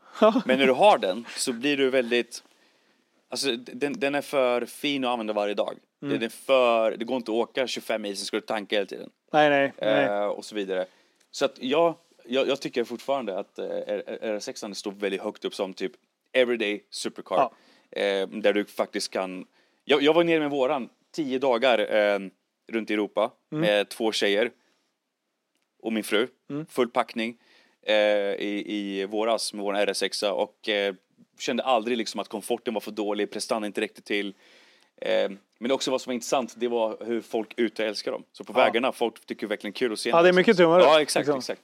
Men 0.45 0.59
när 0.59 0.65
du 0.67 0.73
har 0.73 0.97
den 0.97 1.25
så 1.37 1.53
blir 1.53 1.77
du 1.77 1.89
väldigt... 1.89 2.43
Alltså 3.29 3.55
den, 3.55 3.93
den 3.99 4.15
är 4.15 4.21
för 4.21 4.65
fin 4.65 5.03
att 5.05 5.09
använda 5.11 5.33
varje 5.33 5.53
dag. 5.53 5.77
Mm. 6.01 6.13
Den 6.13 6.23
är 6.23 6.29
för, 6.29 6.91
det 6.91 7.05
går 7.05 7.17
inte 7.17 7.31
att 7.31 7.35
åka 7.37 7.67
25 7.67 8.01
mil, 8.01 8.17
sen 8.17 8.25
ska 8.25 8.37
du 8.37 8.41
tanka 8.41 8.75
hela 8.75 8.85
tiden. 8.85 9.09
Nej, 9.33 9.49
nej, 9.49 9.73
nej. 9.81 10.05
Eh, 10.05 10.25
och 10.25 10.45
så 10.45 10.55
vidare. 10.55 10.85
Så 11.31 11.45
att 11.45 11.53
jag, 11.59 11.95
jag, 12.25 12.47
jag 12.47 12.61
tycker 12.61 12.83
fortfarande 12.83 13.39
att 13.39 13.59
eh, 13.59 13.65
RS6 13.65 14.73
står 14.73 14.91
väldigt 14.91 15.21
högt 15.21 15.45
upp 15.45 15.55
som 15.55 15.73
typ 15.73 15.91
everyday 16.31 16.83
supercar. 16.89 17.49
Eh, 17.91 18.27
där 18.27 18.53
du 18.53 18.65
faktiskt 18.65 19.11
kan... 19.11 19.45
Jag, 19.85 20.01
jag 20.01 20.13
var 20.13 20.23
nere 20.23 20.39
med 20.39 20.49
våran 20.49 20.89
tio 21.11 21.39
dagar 21.39 21.95
eh, 21.95 22.19
runt 22.71 22.91
i 22.91 22.93
Europa 22.93 23.31
Mm. 23.51 23.61
med 23.61 23.89
två 23.89 24.11
tjejer 24.11 24.51
och 25.83 25.93
min 25.93 26.03
fru. 26.03 26.27
Full 26.69 26.89
packning 26.89 27.37
eh, 27.81 27.95
i, 27.95 28.63
i 28.67 29.05
våras 29.05 29.53
med 29.53 29.63
vår 29.65 29.73
RS6 29.73 30.29
och 30.29 30.69
eh, 30.69 30.95
kände 31.39 31.63
aldrig 31.63 31.97
liksom 31.97 32.19
att 32.19 32.27
komforten 32.27 32.73
var 32.73 32.81
för 32.81 32.91
dålig, 32.91 33.31
prestandan 33.31 33.67
inte 33.67 33.81
räckte 33.81 34.01
till. 34.01 34.33
Eh, 35.01 35.31
men 35.59 35.71
också 35.71 35.91
vad 35.91 36.01
som 36.01 36.09
var 36.09 36.13
intressant, 36.13 36.53
det 36.57 36.67
var 36.67 36.97
hur 37.05 37.21
folk 37.21 37.53
ute 37.57 37.85
älskar 37.85 38.11
dem. 38.11 38.23
Så 38.31 38.43
på 38.43 38.53
vägarna, 38.53 38.91
folk 38.91 39.25
tycker 39.25 39.47
verkligen 39.47 39.73
kul 39.73 39.93
att 39.93 39.99
se 39.99 40.09
Ja, 40.09 40.21
det 40.21 40.29
är 40.29 40.33
mycket 40.33 40.57
tummar 40.57 40.79
upp, 40.79 40.85
Ja, 40.85 41.01
exakt, 41.01 41.27
liksom. 41.27 41.37
exakt. 41.39 41.61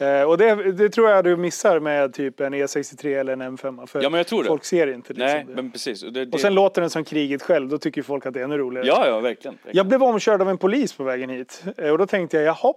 Eh, 0.00 0.22
och 0.22 0.38
det, 0.38 0.72
det 0.72 0.88
tror 0.88 1.10
jag 1.10 1.24
du 1.24 1.36
missar 1.36 1.80
med 1.80 2.14
typ 2.14 2.40
en 2.40 2.54
E63 2.54 3.20
eller 3.20 3.32
en 3.32 3.42
M5. 3.58 3.86
För 3.86 4.02
Ja, 4.02 4.10
men 4.10 4.18
jag 4.18 4.26
tror 4.26 4.42
det. 4.42 4.48
folk 4.48 4.64
ser 4.64 4.86
inte 4.86 5.12
liksom 5.12 5.26
Nej, 5.26 5.44
det. 5.48 5.54
men 5.54 5.70
precis. 5.70 6.02
Och, 6.02 6.12
det, 6.12 6.24
det, 6.24 6.32
Och 6.32 6.40
sen 6.40 6.54
låter 6.54 6.80
den 6.80 6.90
som 6.90 7.04
kriget 7.04 7.42
själv, 7.42 7.68
då 7.68 7.78
tycker 7.78 8.02
folk 8.02 8.26
att 8.26 8.34
det 8.34 8.40
är 8.40 8.44
ännu 8.44 8.58
roligare. 8.58 8.86
Ja, 8.86 9.06
ja, 9.06 9.20
verkligen. 9.20 9.54
verkligen. 9.54 9.76
Jag 9.76 9.86
blev 9.86 10.02
omkörd 10.02 10.42
av 10.42 10.48
en 10.48 10.58
polis 10.58 10.92
på 10.92 11.04
vägen 11.04 11.30
hit 11.30 11.64
Eh, 11.76 11.90
och 11.90 11.98
då 11.98 12.06
tänkte 12.06 12.36
jag, 12.36 12.46
jaha, 12.46 12.74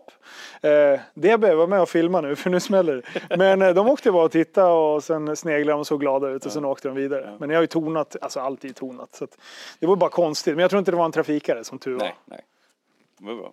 eh, 0.61 0.99
det 1.13 1.37
behöver 1.37 1.55
vara 1.55 1.67
med 1.67 1.81
och 1.81 1.89
filma 1.89 2.21
nu 2.21 2.35
för 2.43 2.49
nu 2.49 2.59
smäller 2.59 3.03
det. 3.29 3.37
Men 3.37 3.61
eh, 3.61 3.73
de 3.73 3.89
åkte 3.89 4.11
bara 4.11 4.25
och 4.25 4.31
tittade 4.31 4.71
och 4.71 5.03
sen 5.03 5.35
sneglade 5.35 5.71
de 5.71 5.79
och 5.79 5.87
såg 5.87 5.99
glada 5.99 6.29
ut 6.29 6.45
och 6.45 6.51
sen 6.51 6.65
åkte 6.65 6.87
de 6.87 6.95
vidare. 6.95 7.37
Men 7.39 7.49
jag 7.49 7.57
har 7.57 7.63
ju 7.63 7.67
tonat, 7.67 8.15
alltså 8.21 8.39
alltid 8.39 8.75
tonat. 8.75 9.15
Så 9.15 9.23
att 9.23 9.37
det 9.79 9.85
var 9.85 9.95
bara 9.95 10.09
konstigt. 10.09 10.55
Men 10.55 10.61
jag 10.61 10.69
tror 10.69 10.79
inte 10.79 10.91
det 10.91 10.97
var 10.97 11.05
en 11.05 11.11
trafikare 11.11 11.63
som 11.63 11.79
tur 11.79 11.93
var. 11.93 11.99
Nej, 11.99 12.15
nej. 12.25 12.41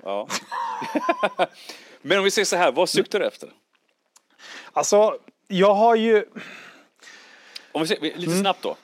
Ja. 0.02 0.28
men 2.02 2.18
om 2.18 2.24
vi 2.24 2.30
säger 2.30 2.46
så 2.46 2.56
här, 2.56 2.72
vad 2.72 2.88
suktar 2.88 3.20
du 3.20 3.26
efter? 3.26 3.48
Alltså, 4.72 5.16
jag 5.48 5.74
har 5.74 5.94
ju... 5.96 6.24
Om 7.72 7.80
vi 7.82 7.86
säger, 7.88 8.16
lite 8.16 8.36
snabbt 8.36 8.62
då. 8.62 8.76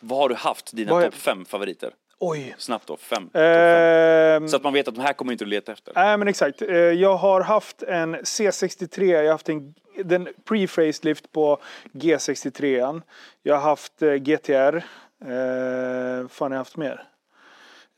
Vad 0.00 0.18
har 0.18 0.28
du 0.28 0.34
haft 0.34 0.76
dina 0.76 0.92
Mm. 0.92 1.04
Topp 1.04 1.14
fem 1.14 1.44
favoriter? 1.44 1.94
Oj. 2.20 2.54
Snabbt 2.58 2.86
då, 2.86 2.96
fem. 2.96 3.22
topp 3.24 3.32
fem. 3.32 3.42
Ehm, 3.42 4.48
Så 4.48 4.56
att 4.56 4.62
man 4.62 4.72
vet 4.72 4.88
att 4.88 4.94
de 4.94 5.00
här 5.00 5.12
kommer 5.12 5.32
inte 5.32 5.44
att 5.44 5.48
leta 5.48 5.72
efter. 5.72 5.92
Nej 5.94 6.16
men 6.18 6.28
exakt. 6.28 6.62
Eh, 6.62 6.76
Jag 6.76 7.16
har 7.16 7.40
haft 7.40 7.82
en 7.82 8.16
C63, 8.16 9.04
jag 9.12 9.22
har 9.24 9.30
haft 9.30 9.48
en 9.48 9.74
den 10.04 10.28
pre-facelift 10.48 11.32
på 11.32 11.58
G63. 11.92 13.02
Jag 13.42 13.54
har 13.54 13.62
haft 13.62 14.02
eh, 14.02 14.14
GTR. 14.14 14.76
Eh, 14.76 16.28
fan 16.28 16.50
har 16.50 16.50
jag 16.50 16.58
haft 16.58 16.76
mer? 16.76 17.04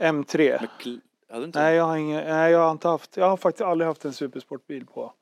M3. 0.03 0.69
Hade 1.31 1.45
inte? 1.45 1.63
Nej 1.63 1.77
jag, 1.77 1.85
har 1.85 1.97
ingen, 1.97 2.25
nej 2.25 2.53
jag 2.53 2.59
har 2.59 2.71
inte 2.71 2.89
haft, 2.89 3.17
jag 3.17 3.29
har 3.29 3.37
faktiskt 3.37 3.63
aldrig 3.63 3.89
haft 3.89 4.05
en 4.05 4.13
supersportbil 4.13 4.87
på. 4.87 5.13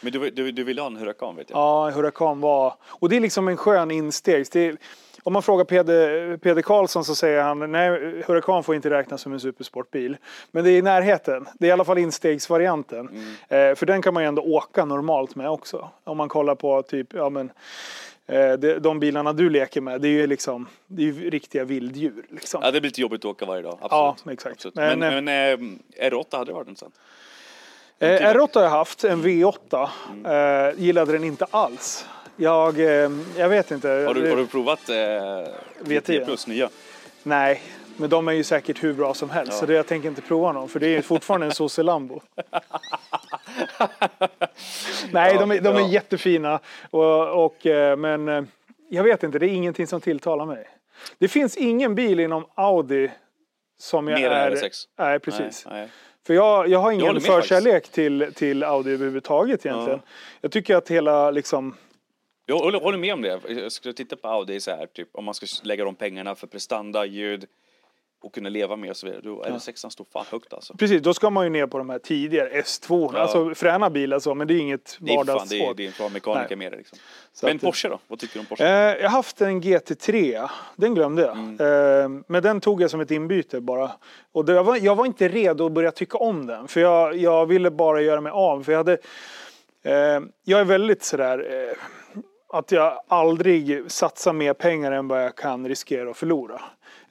Men 0.00 0.12
du, 0.12 0.30
du, 0.30 0.52
du 0.52 0.64
ville 0.64 0.80
ha 0.80 0.86
en 0.86 0.96
Huracan 0.96 1.36
vet 1.36 1.50
jag. 1.50 1.58
Ja, 1.58 1.90
Huracan 1.90 2.40
var, 2.40 2.74
och 2.84 3.08
det 3.08 3.16
är 3.16 3.20
liksom 3.20 3.48
en 3.48 3.56
skön 3.56 3.90
insteg. 3.90 4.46
Det 4.52 4.60
är, 4.60 4.76
om 5.22 5.32
man 5.32 5.42
frågar 5.42 5.64
Peder, 5.64 6.36
Peder 6.36 6.62
Karlsson 6.62 7.04
så 7.04 7.14
säger 7.14 7.42
han 7.42 7.72
nej, 7.72 8.22
Huracan 8.26 8.64
får 8.64 8.74
inte 8.74 8.90
räknas 8.90 9.20
som 9.20 9.32
en 9.32 9.40
supersportbil. 9.40 10.16
Men 10.50 10.64
det 10.64 10.70
är 10.70 10.78
i 10.78 10.82
närheten. 10.82 11.46
Det 11.58 11.66
är 11.66 11.68
i 11.68 11.72
alla 11.72 11.84
fall 11.84 11.98
instegsvarianten. 11.98 13.08
Eh, 13.48 13.74
för 13.74 13.86
den 13.86 14.02
kan 14.02 14.14
man 14.14 14.22
ju 14.22 14.26
ändå 14.26 14.42
åka 14.42 14.84
normalt 14.84 15.34
med 15.34 15.50
också. 15.50 15.90
Om 16.04 16.16
man 16.16 16.28
kollar 16.28 16.54
på 16.54 16.82
typ, 16.82 17.14
ja 17.14 17.30
men 17.30 17.50
de 18.80 19.00
bilarna 19.00 19.32
du 19.32 19.50
leker 19.50 19.80
med, 19.80 20.00
det 20.00 20.08
är 20.08 20.12
ju 20.12 20.26
liksom, 20.26 20.68
det 20.86 21.02
är 21.02 21.06
ju 21.06 21.30
riktiga 21.30 21.64
vilddjur. 21.64 22.26
Liksom. 22.30 22.60
Ja, 22.64 22.70
det 22.70 22.80
blir 22.80 22.88
lite 22.90 23.00
jobbigt 23.00 23.20
att 23.20 23.24
åka 23.24 23.46
varje 23.46 23.62
dag. 23.62 23.78
Absolut. 23.80 24.22
Ja, 24.24 24.32
exakt. 24.32 24.54
Absolut. 24.54 24.74
Men, 24.74 24.98
Men, 24.98 25.24
men, 25.24 25.78
eh, 25.98 26.10
R8 26.10 26.36
hade 26.36 26.44
det 26.44 26.52
varit 26.52 26.68
intressant. 26.68 26.94
Eh, 27.98 28.08
R8 28.08 28.54
har 28.54 28.62
jag 28.62 28.70
haft, 28.70 29.04
en 29.04 29.22
V8. 29.22 29.88
Eh, 30.24 30.80
gillade 30.80 31.12
den 31.12 31.24
inte 31.24 31.46
alls. 31.50 32.06
Jag, 32.36 32.80
eh, 32.80 33.10
jag 33.36 33.48
vet 33.48 33.70
inte. 33.70 33.88
Har 33.88 34.14
du, 34.14 34.30
har 34.30 34.36
du 34.36 34.46
provat 34.46 34.88
eh, 34.88 34.94
V10? 35.80 36.24
plus 36.24 36.46
nya? 36.46 36.68
Nej, 37.22 37.62
men 37.96 38.10
de 38.10 38.28
är 38.28 38.32
ju 38.32 38.44
säkert 38.44 38.84
hur 38.84 38.92
bra 38.92 39.14
som 39.14 39.30
helst. 39.30 39.52
Ja. 39.52 39.58
Så 39.58 39.66
det, 39.66 39.74
jag 39.74 39.86
tänker 39.86 40.08
inte 40.08 40.22
prova 40.22 40.52
någon, 40.52 40.68
för 40.68 40.80
det 40.80 40.86
är 40.86 41.02
fortfarande 41.02 41.46
en 41.46 41.52
sosse 41.52 41.82
Lambo. 41.82 42.20
Nej, 45.10 45.36
de, 45.38 45.50
är, 45.50 45.60
de 45.60 45.76
är 45.76 45.80
ja. 45.80 45.88
jättefina. 45.88 46.60
Och, 46.90 47.44
och, 47.44 47.66
eh, 47.66 47.96
men 47.96 48.28
eh, 48.28 48.44
jag 48.88 49.04
vet 49.04 49.22
inte, 49.22 49.38
det 49.38 49.46
är 49.46 49.54
ingenting 49.54 49.86
som 49.86 50.00
tilltalar 50.00 50.46
mig. 50.46 50.68
Det 51.18 51.28
finns 51.28 51.56
ingen 51.56 51.94
bil 51.94 52.20
inom 52.20 52.46
Audi 52.54 53.10
som 53.78 54.08
jag 54.08 54.20
Mer 54.20 54.30
än 54.30 54.52
är... 54.52 54.56
R6? 54.56 54.86
Nej, 54.98 55.18
precis. 55.18 55.66
Nej, 55.66 55.80
nej. 55.80 55.88
För 56.26 56.34
jag, 56.34 56.68
jag 56.68 56.78
har 56.78 56.92
ingen 56.92 57.20
förkärlek 57.20 57.88
till, 57.88 58.32
till 58.34 58.64
Audi 58.64 58.90
överhuvudtaget 58.90 59.66
egentligen. 59.66 60.00
Jag 60.40 60.52
tycker 60.52 60.76
att 60.76 60.90
hela 60.90 61.30
liksom... 61.30 61.76
Jag 62.46 62.58
håller 62.58 62.98
med 62.98 63.14
om 63.14 63.22
det. 63.22 63.40
Jag 63.48 63.72
skulle 63.72 63.94
titta 63.94 64.16
på 64.16 64.28
Audi 64.28 64.60
så 64.60 64.70
här, 64.70 64.86
typ, 64.86 65.08
om 65.12 65.24
man 65.24 65.34
ska 65.34 65.46
lägga 65.62 65.84
de 65.84 65.94
pengarna 65.94 66.34
för 66.34 66.46
prestanda, 66.46 67.04
ljud 67.06 67.46
och 68.24 68.34
kunna 68.34 68.48
leva 68.48 68.76
med 68.76 68.90
och 68.90 68.96
så 68.96 69.06
vidare. 69.06 69.20
Då 69.24 69.42
är 69.42 69.50
det 69.50 69.60
sexan 69.60 69.90
står 69.90 70.06
fan 70.12 70.24
högt 70.30 70.52
alltså. 70.52 70.74
Precis, 70.76 71.02
då 71.02 71.14
ska 71.14 71.30
man 71.30 71.44
ju 71.44 71.50
ner 71.50 71.66
på 71.66 71.78
de 71.78 71.90
här 71.90 71.98
tidigare 71.98 72.48
S2. 72.62 73.10
Ja. 73.14 73.18
Alltså 73.20 73.54
fräna 73.54 73.90
bilar 73.90 74.18
så, 74.18 74.34
men 74.34 74.46
det 74.46 74.54
är 74.54 74.58
inget 74.58 74.96
Det 75.00 75.14
fan, 75.14 75.26
det 75.26 75.32
vardagssport. 75.32 75.76
det 75.76 75.82
är 75.82 75.86
en 75.86 75.92
bra 75.98 76.08
mekaniker 76.08 76.56
med 76.56 76.72
det 76.72 76.76
liksom. 76.76 76.98
Men 77.42 77.56
att- 77.56 77.62
Porsche 77.62 77.88
då? 77.88 77.98
Vad 78.08 78.18
tycker 78.18 78.34
du 78.34 78.40
om 78.40 78.46
Porsche? 78.46 78.64
Eh, 78.64 78.96
jag 78.96 79.10
har 79.10 79.16
haft 79.16 79.40
en 79.40 79.60
GT3, 79.62 80.48
den 80.76 80.94
glömde 80.94 81.22
jag. 81.22 81.32
Mm. 81.38 81.60
Eh, 82.16 82.22
men 82.28 82.42
den 82.42 82.60
tog 82.60 82.82
jag 82.82 82.90
som 82.90 83.00
ett 83.00 83.10
inbyte 83.10 83.60
bara. 83.60 83.90
Och 84.32 84.44
det, 84.44 84.52
jag, 84.52 84.64
var, 84.64 84.76
jag 84.76 84.94
var 84.96 85.06
inte 85.06 85.28
redo 85.28 85.66
att 85.66 85.72
börja 85.72 85.90
tycka 85.90 86.18
om 86.18 86.46
den. 86.46 86.68
För 86.68 86.80
jag, 86.80 87.16
jag 87.16 87.46
ville 87.46 87.70
bara 87.70 88.00
göra 88.00 88.20
mig 88.20 88.32
av. 88.32 88.62
För 88.62 88.72
jag 88.72 88.78
hade... 88.78 88.92
Eh, 89.82 90.20
jag 90.44 90.60
är 90.60 90.64
väldigt 90.64 91.02
sådär... 91.04 91.68
Eh, 91.68 91.76
att 92.48 92.72
jag 92.72 93.00
aldrig 93.08 93.90
satsar 93.90 94.32
mer 94.32 94.54
pengar 94.54 94.92
än 94.92 95.08
vad 95.08 95.24
jag 95.24 95.36
kan 95.36 95.68
riskera 95.68 96.10
att 96.10 96.16
förlora. 96.16 96.60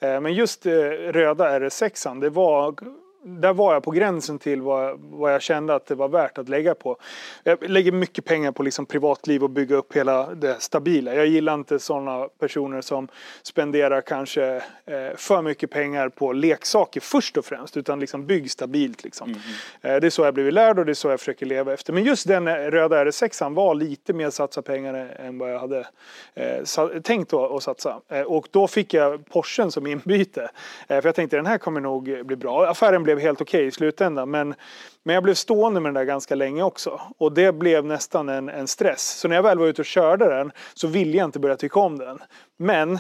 Eh, 0.04 0.22
men 0.22 0.34
just 0.34 0.66
eh, 0.66 0.74
röda 0.90 1.60
RS6, 1.60 2.20
det 2.20 2.30
var 2.30 2.76
där 3.24 3.54
var 3.54 3.74
jag 3.74 3.84
på 3.84 3.92
gränsen 3.92 4.40
till 4.40 4.62
vad, 4.62 5.00
vad 5.00 5.34
jag 5.34 5.42
kände 5.42 5.76
att 5.76 5.86
det 5.86 5.96
var 5.96 6.08
värt 6.08 6.38
att 6.38 6.50
lägga 6.50 6.76
på. 6.76 6.98
Jag 7.44 7.70
lägger 7.70 7.92
mycket 7.92 8.26
pengar 8.26 8.52
på 8.52 8.64
liksom 8.64 8.86
privatliv 8.86 9.44
och 9.44 9.50
bygga 9.50 9.76
upp 9.76 9.96
hela 9.96 10.34
det 10.36 10.62
stabila. 10.62 11.16
Jag 11.16 11.28
gillar 11.28 11.54
inte 11.54 11.80
sådana 11.80 12.28
personer 12.40 12.82
som 12.82 13.08
spenderar 13.44 14.02
kanske 14.02 14.56
eh, 14.86 15.16
för 15.16 15.42
mycket 15.42 15.72
pengar 15.72 16.10
på 16.10 16.34
leksaker 16.34 17.02
först 17.02 17.38
och 17.38 17.46
främst. 17.46 17.78
Utan 17.78 18.00
liksom 18.00 18.26
bygg 18.26 18.52
stabilt. 18.52 19.04
Liksom. 19.04 19.36
Eh, 19.82 19.96
det 19.96 20.08
är 20.08 20.10
så 20.10 20.22
jag 20.22 20.34
blivit 20.34 20.54
lärd 20.54 20.80
och 20.80 20.86
det 20.86 20.92
är 20.92 20.94
så 20.94 21.10
jag 21.10 21.20
försöker 21.20 21.46
leva 21.46 21.74
efter. 21.74 21.94
Men 21.94 22.04
just 22.04 22.28
den 22.28 22.48
eh, 22.48 22.54
röda 22.54 23.06
RS6 23.06 23.54
var 23.54 23.76
lite 23.76 24.14
mer 24.14 24.30
satsa 24.30 24.62
pengar 24.62 25.16
än 25.20 25.38
vad 25.38 25.54
jag 25.54 25.60
hade 25.60 25.88
eh, 26.34 27.02
tänkt 27.04 27.34
att, 27.34 27.52
att 27.52 27.64
satsa. 27.64 28.02
Eh, 28.10 28.22
och 28.22 28.48
då 28.52 28.68
fick 28.68 28.94
jag 28.94 29.26
Porschen 29.26 29.72
som 29.72 29.88
inbyte. 29.88 30.50
Eh, 30.88 31.02
för 31.02 31.08
jag 31.08 31.16
tänkte 31.16 31.36
den 31.36 31.46
här 31.46 31.58
kommer 31.58 31.82
nog 31.82 32.26
bli 32.26 32.36
bra. 32.36 32.66
Affären 32.66 33.04
blev 33.04 33.13
helt 33.20 33.42
okej 33.42 33.66
i 33.66 33.72
slutändan. 33.72 34.32
Men, 34.32 34.56
men 35.04 35.14
jag 35.14 35.24
blev 35.24 35.34
stående 35.34 35.80
med 35.80 35.90
den 35.90 35.94
där 35.94 36.04
ganska 36.04 36.36
länge 36.36 36.64
också. 36.64 37.02
Och 37.18 37.34
det 37.34 37.52
blev 37.52 37.86
nästan 37.86 38.30
en, 38.30 38.50
en 38.50 38.68
stress. 38.68 39.20
Så 39.20 39.28
när 39.28 39.36
jag 39.36 39.44
väl 39.44 39.60
var 39.60 39.68
ute 39.68 39.82
och 39.82 39.86
körde 39.86 40.26
den 40.26 40.52
så 40.74 40.88
ville 40.88 41.18
jag 41.18 41.26
inte 41.26 41.40
börja 41.40 41.56
tycka 41.56 41.80
om 41.80 41.98
den. 41.98 42.20
Men 42.58 43.00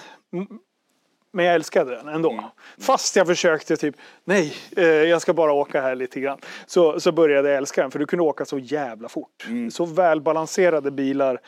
men 1.33 1.45
jag 1.45 1.55
älskade 1.55 1.95
den 1.95 2.07
ändå. 2.07 2.51
Fast 2.79 3.15
jag 3.15 3.27
försökte 3.27 3.77
typ, 3.77 3.95
nej, 4.23 4.53
eh, 4.77 4.85
jag 4.85 5.21
ska 5.21 5.33
bara 5.33 5.53
åka 5.53 5.81
här 5.81 5.95
lite 5.95 6.19
grann. 6.19 6.39
Så, 6.65 6.99
så 6.99 7.11
började 7.11 7.49
jag 7.49 7.57
älska 7.57 7.81
den, 7.81 7.91
för 7.91 7.99
du 7.99 8.05
kunde 8.05 8.23
åka 8.23 8.45
så 8.45 8.59
jävla 8.59 9.09
fort. 9.09 9.47
Så 9.71 9.85
välbalanserade 9.85 10.91
bilar 10.91 11.39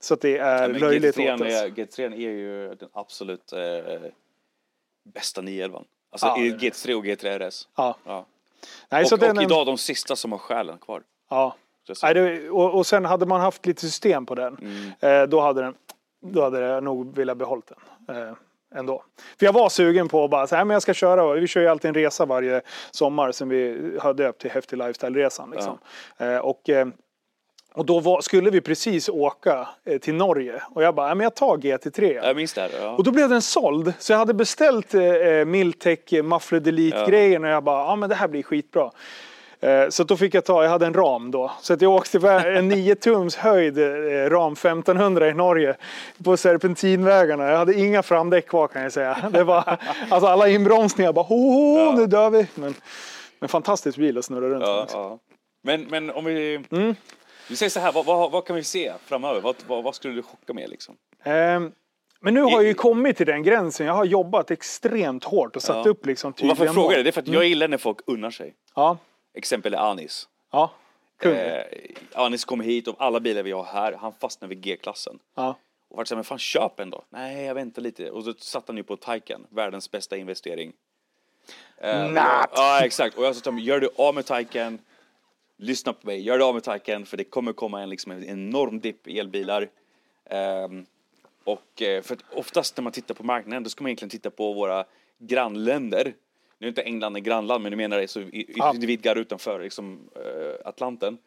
så 0.00 0.14
att 0.14 0.20
det 0.20 0.38
är 0.38 0.68
Men 0.68 0.80
löjligt 0.80 1.16
GT3 1.16 1.34
åt 1.34 1.40
oss. 1.40 1.46
är, 1.46 1.68
GT3 1.68 2.14
är 2.14 2.30
ju 2.30 2.74
den 2.74 2.88
absolut 2.92 3.52
eh, 3.52 3.58
bästa 5.14 5.40
911. 5.40 5.84
Alltså 6.14 6.26
Ja, 6.26 6.38
i 6.38 6.50
det 6.50 6.66
är 6.66 6.70
GT3 6.70 6.94
och 6.94 7.04
GT3 7.04 7.48
RS. 7.48 7.68
Ja. 7.76 7.96
Ja. 8.04 8.26
Nej, 8.90 9.06
så 9.06 9.14
Och, 9.14 9.18
den, 9.18 9.36
och 9.36 9.42
idag 9.42 9.66
de 9.66 9.78
sista 9.78 10.16
som 10.16 10.32
har 10.32 10.38
själen 10.38 10.78
kvar. 10.78 11.02
Ja. 11.30 11.56
Så. 11.92 12.06
Nej, 12.06 12.14
det, 12.14 12.50
och, 12.50 12.74
och 12.74 12.86
sen 12.86 13.04
hade 13.04 13.26
man 13.26 13.40
haft 13.40 13.66
lite 13.66 13.80
system 13.80 14.26
på 14.26 14.34
den, 14.34 14.56
Mm. 15.00 15.22
eh, 15.22 15.28
då, 15.28 15.40
hade 15.40 15.62
den 15.62 15.74
då 16.22 16.42
hade 16.42 16.60
jag 16.60 16.84
nog 16.84 17.16
velat 17.16 17.36
behållit 17.36 17.72
den. 18.06 18.16
Eh, 18.28 18.34
ändå. 18.74 19.04
För 19.38 19.46
jag 19.46 19.52
var 19.52 19.68
sugen 19.68 20.08
på 20.08 20.24
att 20.24 20.30
bara 20.30 20.46
säga, 20.46 20.64
men 20.64 20.74
jag 20.74 20.82
ska 20.82 20.94
köra. 20.94 21.32
Vi 21.34 21.46
kör 21.46 21.60
ju 21.60 21.68
alltid 21.68 21.88
en 21.88 21.94
resa 21.94 22.26
varje 22.26 22.60
sommar 22.90 23.32
som 23.32 23.48
vi 23.48 23.92
har 24.00 24.14
döpt 24.14 24.40
till 24.40 24.50
Häftig 24.50 24.76
Lifestyle-resan. 24.78 25.50
Liksom. 25.50 25.78
Eh, 26.18 26.36
och, 26.38 26.68
eh, 26.70 26.86
och 27.74 27.86
då 27.86 28.00
var, 28.00 28.20
skulle 28.20 28.50
vi 28.50 28.60
precis 28.60 29.08
åka 29.08 29.68
eh, 29.84 29.98
till 29.98 30.14
Norge. 30.14 30.62
Och 30.74 30.82
jag 30.82 30.94
bara, 30.94 31.08
"Ja, 31.08 31.14
men 31.14 31.24
jag 31.24 31.34
tar 31.34 31.56
GT3. 31.56 32.20
Jag 32.24 32.36
minns 32.36 32.52
det 32.52 32.60
här. 32.60 32.70
Ja. 32.80 32.90
Och 32.90 33.04
då 33.04 33.10
blev 33.10 33.28
den 33.28 33.42
såld. 33.42 33.92
Så 33.98 34.12
jag 34.12 34.18
hade 34.18 34.34
beställt 34.34 34.94
eh, 34.94 35.00
Miltech 35.46 36.12
eh, 36.12 36.22
Muffler 36.22 36.60
Delete-grejen 36.60 37.44
och 37.44 37.50
jag 37.50 37.64
bara, 37.64 37.84
ja 37.84 37.96
men 37.96 38.08
det 38.08 38.14
här 38.14 38.28
blir 38.28 38.42
skitbra. 38.42 38.90
Eh, 39.60 39.88
så 39.88 40.04
då 40.04 40.16
fick 40.16 40.34
jag 40.34 40.44
ta, 40.44 40.62
jag 40.62 40.70
hade 40.70 40.86
en 40.86 40.94
ram 40.94 41.30
då. 41.30 41.50
Så 41.60 41.72
att 41.72 41.80
jag 41.82 41.92
åkte 41.92 42.30
en 42.30 42.68
9 42.68 42.94
tums 42.94 43.36
höjd 43.36 43.78
eh, 43.78 44.30
ram 44.30 44.52
1500 44.52 45.28
i 45.28 45.34
Norge 45.34 45.76
på 46.24 46.36
serpentinvägarna. 46.36 47.50
Jag 47.50 47.58
hade 47.58 47.74
inga 47.74 48.02
framdäck 48.02 48.48
kvar 48.48 48.68
kan 48.68 48.82
jag 48.82 48.92
säga. 48.92 49.16
Det 49.32 49.44
var, 49.44 49.78
alltså 50.10 50.26
alla 50.26 50.48
inbromsningar 50.48 51.12
bara, 51.12 51.24
ho, 51.24 51.36
ho, 51.36 51.92
nu 51.92 52.06
dör 52.06 52.30
vi. 52.30 52.46
Men, 52.54 52.74
men 53.40 53.48
fantastisk 53.48 53.98
bil 53.98 54.18
att 54.18 54.24
snurra 54.24 54.48
runt 54.48 54.64
Ja, 54.66 54.86
ja. 54.92 55.18
Men, 55.62 55.82
men 55.90 56.10
om 56.10 56.24
vi... 56.24 56.60
Mm. 56.70 56.94
Vi 57.48 57.56
säger 57.56 57.70
så 57.70 57.80
här, 57.80 57.92
vad, 57.92 58.04
vad, 58.04 58.30
vad 58.30 58.44
kan 58.46 58.56
vi 58.56 58.64
se 58.64 58.92
framöver? 59.04 59.40
Vad, 59.40 59.56
vad, 59.66 59.84
vad 59.84 59.94
skulle 59.94 60.14
du 60.14 60.22
chocka 60.22 60.52
med 60.52 60.70
liksom? 60.70 60.96
Ehm, 61.22 61.72
Men 62.20 62.34
nu 62.34 62.40
har 62.42 62.50
jag 62.50 62.64
ju 62.64 62.74
kommit 62.74 63.16
till 63.16 63.26
den 63.26 63.42
gränsen. 63.42 63.86
Jag 63.86 63.94
har 63.94 64.04
jobbat 64.04 64.50
extremt 64.50 65.24
hårt 65.24 65.56
och 65.56 65.62
satt 65.62 65.84
Ja. 65.86 65.90
upp 65.90 66.06
liksom 66.06 66.30
varför 66.30 66.40
tydliga 66.40 66.66
jag 66.66 66.74
frågar 66.74 66.88
mål. 66.88 66.94
det? 66.94 67.02
Det 67.02 67.10
är 67.10 67.12
för 67.12 67.20
att 67.20 67.28
jag 67.28 67.44
gillar 67.44 67.68
när 67.68 67.78
folk 67.78 67.98
unnar 68.06 68.30
sig. 68.30 68.54
Ja, 68.74 68.98
Exempel 69.34 69.74
är 69.74 69.78
Anis. 69.78 70.28
ja. 70.52 70.70
Kung. 71.20 71.32
Eh, 71.36 71.64
Anis 72.14 72.44
kommer 72.44 72.64
hit 72.64 72.88
och 72.88 72.94
alla 72.98 73.20
bilar 73.20 73.42
vi 73.42 73.52
har 73.52 73.64
här, 73.64 73.92
han 74.00 74.12
fastnar 74.20 74.48
vid 74.48 74.60
G-klassen. 74.60 75.18
Ja. 75.36 75.58
Och 75.90 75.96
vart 75.96 76.08
så 76.08 76.14
här, 76.14 76.16
men 76.16 76.24
fan 76.24 76.38
köp 76.38 76.80
en 76.80 76.90
då. 76.90 77.04
Nej, 77.10 77.44
jag 77.44 77.54
väntar 77.54 77.82
lite. 77.82 78.10
Och 78.10 78.24
så 78.24 78.34
satt 78.38 78.64
han 78.68 78.76
ju 78.76 78.82
på 78.82 78.96
Taycan, 78.96 79.46
världens 79.50 79.90
bästa 79.90 80.16
investering. 80.16 80.72
Eh, 81.78 82.08
Not. 82.10 82.22
Ja, 82.54 82.80
exakt. 82.84 83.18
Och 83.18 83.24
jag 83.24 83.34
sa 83.36 83.40
till 83.40 83.50
honom, 83.52 83.64
gör 83.64 83.80
du 83.80 83.88
av 83.96 84.14
med 84.14 84.26
Taycan, 84.26 84.78
lyssna 85.56 85.92
på 85.92 86.06
mig, 86.06 86.20
gör 86.20 86.38
du 86.38 86.44
av 86.44 86.54
med 86.54 86.62
Taycan 86.62 87.06
för 87.06 87.16
det 87.16 87.24
kommer 87.24 87.52
komma 87.52 87.82
en, 87.82 87.90
liksom, 87.90 88.12
en 88.12 88.24
enorm 88.24 88.80
dipp 88.80 89.08
i 89.08 89.18
elbilar. 89.18 89.70
Ehm, 90.24 90.86
och 91.44 91.82
eh, 91.82 92.02
för 92.02 92.14
att 92.14 92.24
oftast 92.32 92.76
när 92.76 92.82
man 92.82 92.92
tittar 92.92 93.14
på 93.14 93.24
marknaden 93.24 93.62
då 93.62 93.70
ska 93.70 93.84
man 93.84 93.88
egentligen 93.88 94.10
titta 94.10 94.30
på 94.30 94.52
våra 94.52 94.84
grannländer. 95.18 96.14
Nu 96.58 96.66
är 96.66 96.68
inte 96.68 96.82
England 96.82 97.16
ett 97.16 97.22
grannland 97.22 97.62
men 97.62 97.70
du 97.70 97.76
menar 97.76 97.98
det 97.98 98.08
så 98.08 98.20
det 98.80 98.86
vidgar 98.86 99.16
utanför 99.16 99.60
liksom, 99.62 100.10
eh, 100.16 100.68
Atlanten. 100.68 101.18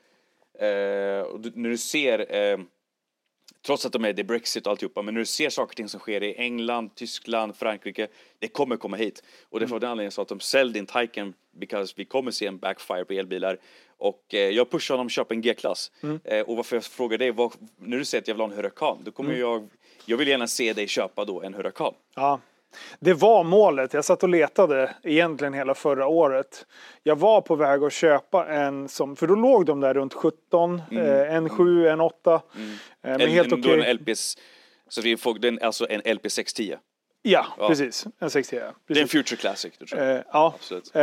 Eh, 0.59 1.21
och 1.21 1.39
du, 1.39 1.51
när 1.55 1.69
du 1.69 1.77
ser 1.77 2.35
eh, 2.35 2.57
trots 3.65 3.85
att 3.85 3.91
de 3.91 4.05
är 4.05 4.13
det 4.13 4.21
är 4.21 4.23
Brexit 4.23 4.65
och 4.67 4.71
alltihopa, 4.71 5.01
men 5.01 5.13
när 5.13 5.21
du 5.21 5.25
ser 5.25 5.49
saker 5.49 5.71
och 5.71 5.75
ting 5.75 5.89
som 5.89 5.99
sker 5.99 6.23
i 6.23 6.35
England, 6.35 6.95
Tyskland, 6.95 7.55
Frankrike, 7.55 8.07
det 8.39 8.47
kommer 8.47 8.77
komma 8.77 8.97
hit. 8.97 9.23
Och 9.49 9.59
det 9.59 9.65
är 9.65 9.67
för 9.67 9.79
den 9.79 9.89
anledningen 9.89 10.11
så 10.11 10.21
att 10.21 10.27
de 10.27 10.39
säljer 10.39 10.73
din 10.73 10.85
Taycan, 10.85 11.33
because 11.51 11.93
vi 11.97 12.05
kommer 12.05 12.31
se 12.31 12.45
en 12.45 12.57
backfire 12.57 13.05
på 13.05 13.13
elbilar. 13.13 13.59
Och 13.99 14.33
eh, 14.33 14.39
jag 14.39 14.71
pushar 14.71 14.93
honom 14.95 15.05
att 15.05 15.11
köpa 15.11 15.33
en 15.33 15.41
G-klass. 15.41 15.91
Eh, 16.23 16.41
och 16.41 16.55
varför 16.55 16.75
jag 16.75 16.83
frågar 16.83 17.17
dig, 17.17 17.31
vad, 17.31 17.53
när 17.79 17.97
du 17.97 18.05
säger 18.05 18.21
att 18.21 18.27
jag 18.27 18.35
vill 18.35 18.41
ha 18.41 18.47
en 18.51 18.55
Huracan, 18.57 18.97
då 19.03 19.11
kommer 19.11 19.33
jag, 19.35 19.69
jag 20.05 20.17
vill 20.17 20.27
gärna 20.27 20.47
se 20.47 20.73
dig 20.73 20.87
köpa 20.87 21.25
då 21.25 21.41
en 21.41 21.53
Huracan. 21.53 21.93
Ja. 22.15 22.39
Det 22.99 23.13
var 23.13 23.43
målet. 23.43 23.93
Jag 23.93 24.05
satt 24.05 24.23
och 24.23 24.29
letade 24.29 24.95
egentligen 25.03 25.53
hela 25.53 25.73
förra 25.75 26.07
året. 26.07 26.65
Jag 27.03 27.15
var 27.19 27.41
på 27.41 27.55
väg 27.55 27.83
att 27.83 27.93
köpa 27.93 28.47
en 28.47 28.89
som, 28.89 29.15
för 29.15 29.27
då 29.27 29.35
låg 29.35 29.65
de 29.65 29.79
där 29.79 29.93
runt 29.93 30.13
17, 30.13 30.81
eh, 30.91 31.33
en 31.35 31.49
7, 31.49 31.87
en 31.87 32.01
8. 32.01 32.33
Eh, 32.33 32.39
men 33.01 33.21
En- 33.21 33.29
helt 33.29 33.53
okej. 33.53 33.73
En 33.81 33.95
LPS, 33.97 34.37
så 34.89 35.01
vi 35.01 35.17
får 35.17 35.39
den, 35.39 35.59
alltså 35.61 35.87
en 35.89 36.01
LP610. 36.01 36.77
Ja, 37.21 37.45
Ja. 37.59 37.67
precis. 37.67 38.05
En 38.19 38.29
60. 38.29 38.59
Det 38.87 38.93
är 38.97 39.01
en. 39.01 39.07
Future 39.07 39.37
Classic, 39.37 39.77
tror 39.77 40.01
jag. 40.01 40.15
Eh, 40.15 40.21
ja. 40.33 40.53
Absolut. 40.55 40.95
Eh, 40.95 41.01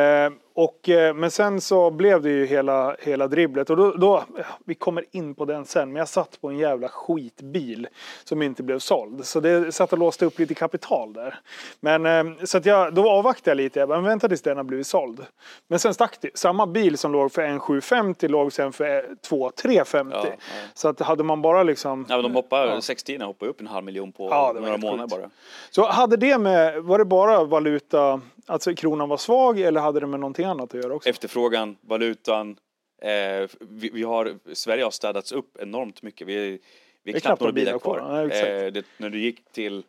och, 0.57 0.89
eh, 0.89 1.15
men 1.15 1.31
sen 1.31 1.61
så 1.61 1.91
blev 1.91 2.23
det 2.23 2.31
ju 2.31 2.47
hela, 2.47 2.97
hela 3.01 3.29
dribblet 3.29 3.71
och 3.71 3.77
då, 3.77 3.91
då, 3.93 4.25
vi 4.67 4.75
kommer 4.75 5.05
in 5.11 5.35
på 5.35 5.45
den 5.45 5.65
sen, 5.65 5.89
men 5.89 5.97
jag 5.99 6.09
satt 6.09 6.41
på 6.41 6.49
en 6.49 6.59
jävla 6.59 6.89
skitbil 6.89 7.89
som 8.25 8.43
inte 8.43 8.63
blev 8.63 8.79
såld. 8.79 9.25
Så 9.25 9.41
det 9.41 9.73
satt 9.73 9.93
och 9.93 9.99
låste 9.99 10.27
upp 10.27 10.39
lite 10.39 10.55
kapital 10.55 11.13
där. 11.13 11.39
Men 11.81 12.07
eh, 12.07 12.45
så 12.45 12.59
att 12.59 12.67
jag, 12.67 12.95
då 12.95 13.11
avvaktade 13.11 13.51
jag 13.51 13.57
lite, 13.57 13.79
jag 13.79 13.89
bara, 13.89 13.99
men 14.01 14.09
vänta 14.09 14.29
tills 14.29 14.43
den 14.43 14.57
har 14.57 14.65
blivit 14.65 14.87
såld. 14.87 15.21
Men 15.69 15.79
sen 15.79 15.95
stack 15.95 16.17
det. 16.21 16.31
Samma 16.35 16.67
bil 16.67 16.99
som 16.99 17.13
låg 17.13 17.33
för 17.33 17.43
en 17.43 17.61
750 17.61 18.29
låg 18.29 18.53
sen 18.53 18.73
för 18.73 19.07
2 19.29 19.51
350. 19.51 20.17
Ja, 20.23 20.27
ja. 20.29 20.35
Så 20.75 20.89
att 20.89 21.01
hade 21.01 21.25
man 21.25 21.43
bara 21.43 21.63
liksom... 21.63 22.07
Ja, 22.09 22.15
men 22.17 22.23
de 22.23 22.35
hoppar, 22.35 22.67
Ja. 22.67 22.81
60 22.81 23.19
hoppar 23.23 23.47
upp 23.47 23.61
en 23.61 23.67
halv 23.67 23.85
miljon 23.85 24.13
på 24.13 24.29
Ja, 24.31 24.53
några 24.61 24.77
månader 24.77 25.03
sjukt. 25.03 25.17
bara. 25.23 25.31
Så 25.71 25.87
hade 25.87 26.17
det 26.17 26.39
med, 26.39 26.83
var 26.83 26.99
det 26.99 27.05
bara 27.05 27.45
valuta, 27.45 28.21
alltså 28.47 28.75
kronan 28.75 29.09
var 29.09 29.17
svag 29.17 29.61
eller 29.61 29.81
hade 29.81 30.01
det 30.01 30.07
med 30.07 30.21
någonting 30.21 30.45
annat 30.45 30.75
att 30.75 30.83
göra 30.85 30.95
också? 30.95 31.09
efterfrågan, 31.09 31.77
valutan. 31.81 32.57
Eh, 33.03 33.49
vi, 33.61 33.91
vi 33.93 34.03
har, 34.03 34.39
Sverige 34.55 34.85
har 34.85 34.91
städats 34.91 35.33
upp 35.33 35.57
enormt 35.61 36.03
mycket. 36.03 36.27
Vi, 36.27 36.59
vi 37.03 37.15
är 37.15 37.21
knappt 37.21 37.41
några 37.41 37.53
bilar 37.53 37.79
kvar. 37.79 37.99
Ja, 37.99 38.27
exakt. 38.27 38.47
eh, 38.49 38.67
det, 38.67 38.85
när 38.97 39.11
du 39.11 39.21
gick 39.21 39.53
till, 39.53 39.83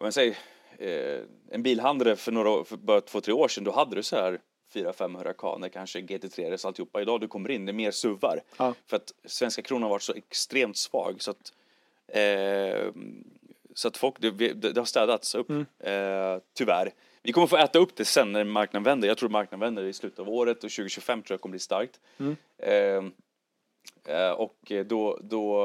men, 0.00 0.12
säg, 0.12 0.28
eh, 0.78 1.20
en 1.50 1.62
bilhandlare 1.62 2.16
för, 2.16 2.32
några, 2.32 2.64
för 2.64 2.76
bara 2.76 3.00
två, 3.00 3.20
tre 3.20 3.34
år 3.34 3.48
sedan, 3.48 3.64
då 3.64 3.72
hade 3.72 3.96
du 3.96 4.02
så 4.02 4.16
här 4.16 4.38
400-500 4.74 5.18
Huracaner, 5.18 5.68
kanske 5.68 6.00
GT3 6.00 6.56
RS 6.56 6.64
alltihopa. 6.64 7.00
Idag 7.02 7.20
du 7.20 7.28
kommer 7.28 7.50
in, 7.50 7.66
det 7.66 7.70
är 7.70 7.74
mer 7.74 7.90
SUVar. 7.90 8.40
Ja. 8.56 8.74
För 8.86 8.96
att 8.96 9.12
svenska 9.24 9.62
kronan 9.62 9.82
har 9.82 9.90
varit 9.90 10.02
så 10.02 10.14
extremt 10.14 10.76
svag 10.76 11.22
så 11.22 11.30
att 11.30 11.52
eh, 12.08 12.92
så 13.74 13.88
att 13.88 13.96
folk, 13.96 14.14
det, 14.18 14.30
det, 14.30 14.52
det 14.52 14.80
har 14.80 14.84
städats 14.84 15.34
upp, 15.34 15.48
Mm. 15.50 15.66
eh, 15.80 16.40
tyvärr. 16.54 16.92
Vi 17.22 17.32
kommer 17.32 17.46
få 17.46 17.56
äta 17.56 17.78
upp 17.78 17.96
det 17.96 18.04
sen 18.04 18.32
när 18.32 18.44
marknaden 18.44 18.82
vänder. 18.84 19.08
Jag 19.08 19.18
tror 19.18 19.28
marknaden 19.28 19.60
vänder 19.60 19.84
i 19.84 19.92
slutet 19.92 20.18
av 20.18 20.28
året 20.28 20.56
och 20.56 20.70
2025 20.70 21.22
tror 21.22 21.34
jag 21.34 21.40
kommer 21.40 21.50
bli 21.52 21.58
starkt. 21.58 22.00
Mm. 22.20 22.36
Eh, 22.62 24.14
eh, 24.16 24.30
och 24.30 24.72
då, 24.86 25.18
då 25.22 25.60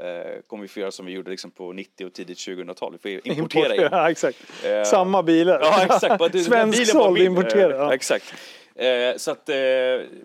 eh, 0.00 0.40
kommer 0.46 0.62
vi 0.62 0.68
få 0.68 0.80
göra 0.80 0.90
som 0.90 1.06
vi 1.06 1.12
gjorde 1.12 1.30
liksom 1.30 1.50
på 1.50 1.72
90 1.72 2.06
och 2.06 2.12
tidigt 2.12 2.38
2000-tal. 2.38 2.92
Vi 3.02 3.20
får 3.20 3.28
importera 3.32 3.74
in. 3.74 3.80
Ja, 3.90 4.10
exakt. 4.10 4.38
Eh, 4.64 4.82
Samma 4.84 5.22
bilar. 5.22 5.60
Ja, 5.60 5.82
exakt. 5.84 6.18
Bara, 6.18 6.30
Svensksåld. 6.30 7.18
Eh, 7.18 7.60
Ja. 7.70 7.94
Exakt. 7.94 8.34
Eh, 8.74 9.16
så 9.16 9.30
att, 9.30 9.48
eh, 9.48 9.56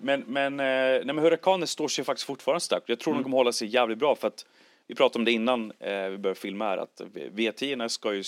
men, 0.02 0.24
men, 0.28 0.60
eh, 0.60 0.66
nej, 0.66 1.06
men 1.06 1.18
Huracanen 1.20 1.68
står 1.68 1.88
sig 1.88 2.06
faktiskt 2.06 2.28
fortfarande 2.28 2.60
starkt. 2.62 2.90
Jag 2.90 3.00
tror 3.00 3.12
Mm. 3.14 3.20
de 3.20 3.24
kommer 3.24 3.38
hålla 3.38 3.52
sig 3.52 3.68
jävligt 3.68 3.98
bra 3.98 4.16
för 4.16 4.28
att 4.28 4.46
vi 4.88 4.96
pratade 4.96 5.20
om 5.22 5.26
det 5.26 5.32
innan 5.32 5.72
eh, 5.80 6.08
vi 6.10 6.18
började 6.18 6.40
filma 6.40 6.66
här 6.66 6.78
att 6.78 7.02
V10 7.14 7.88
ska 7.88 8.14
ju, 8.14 8.24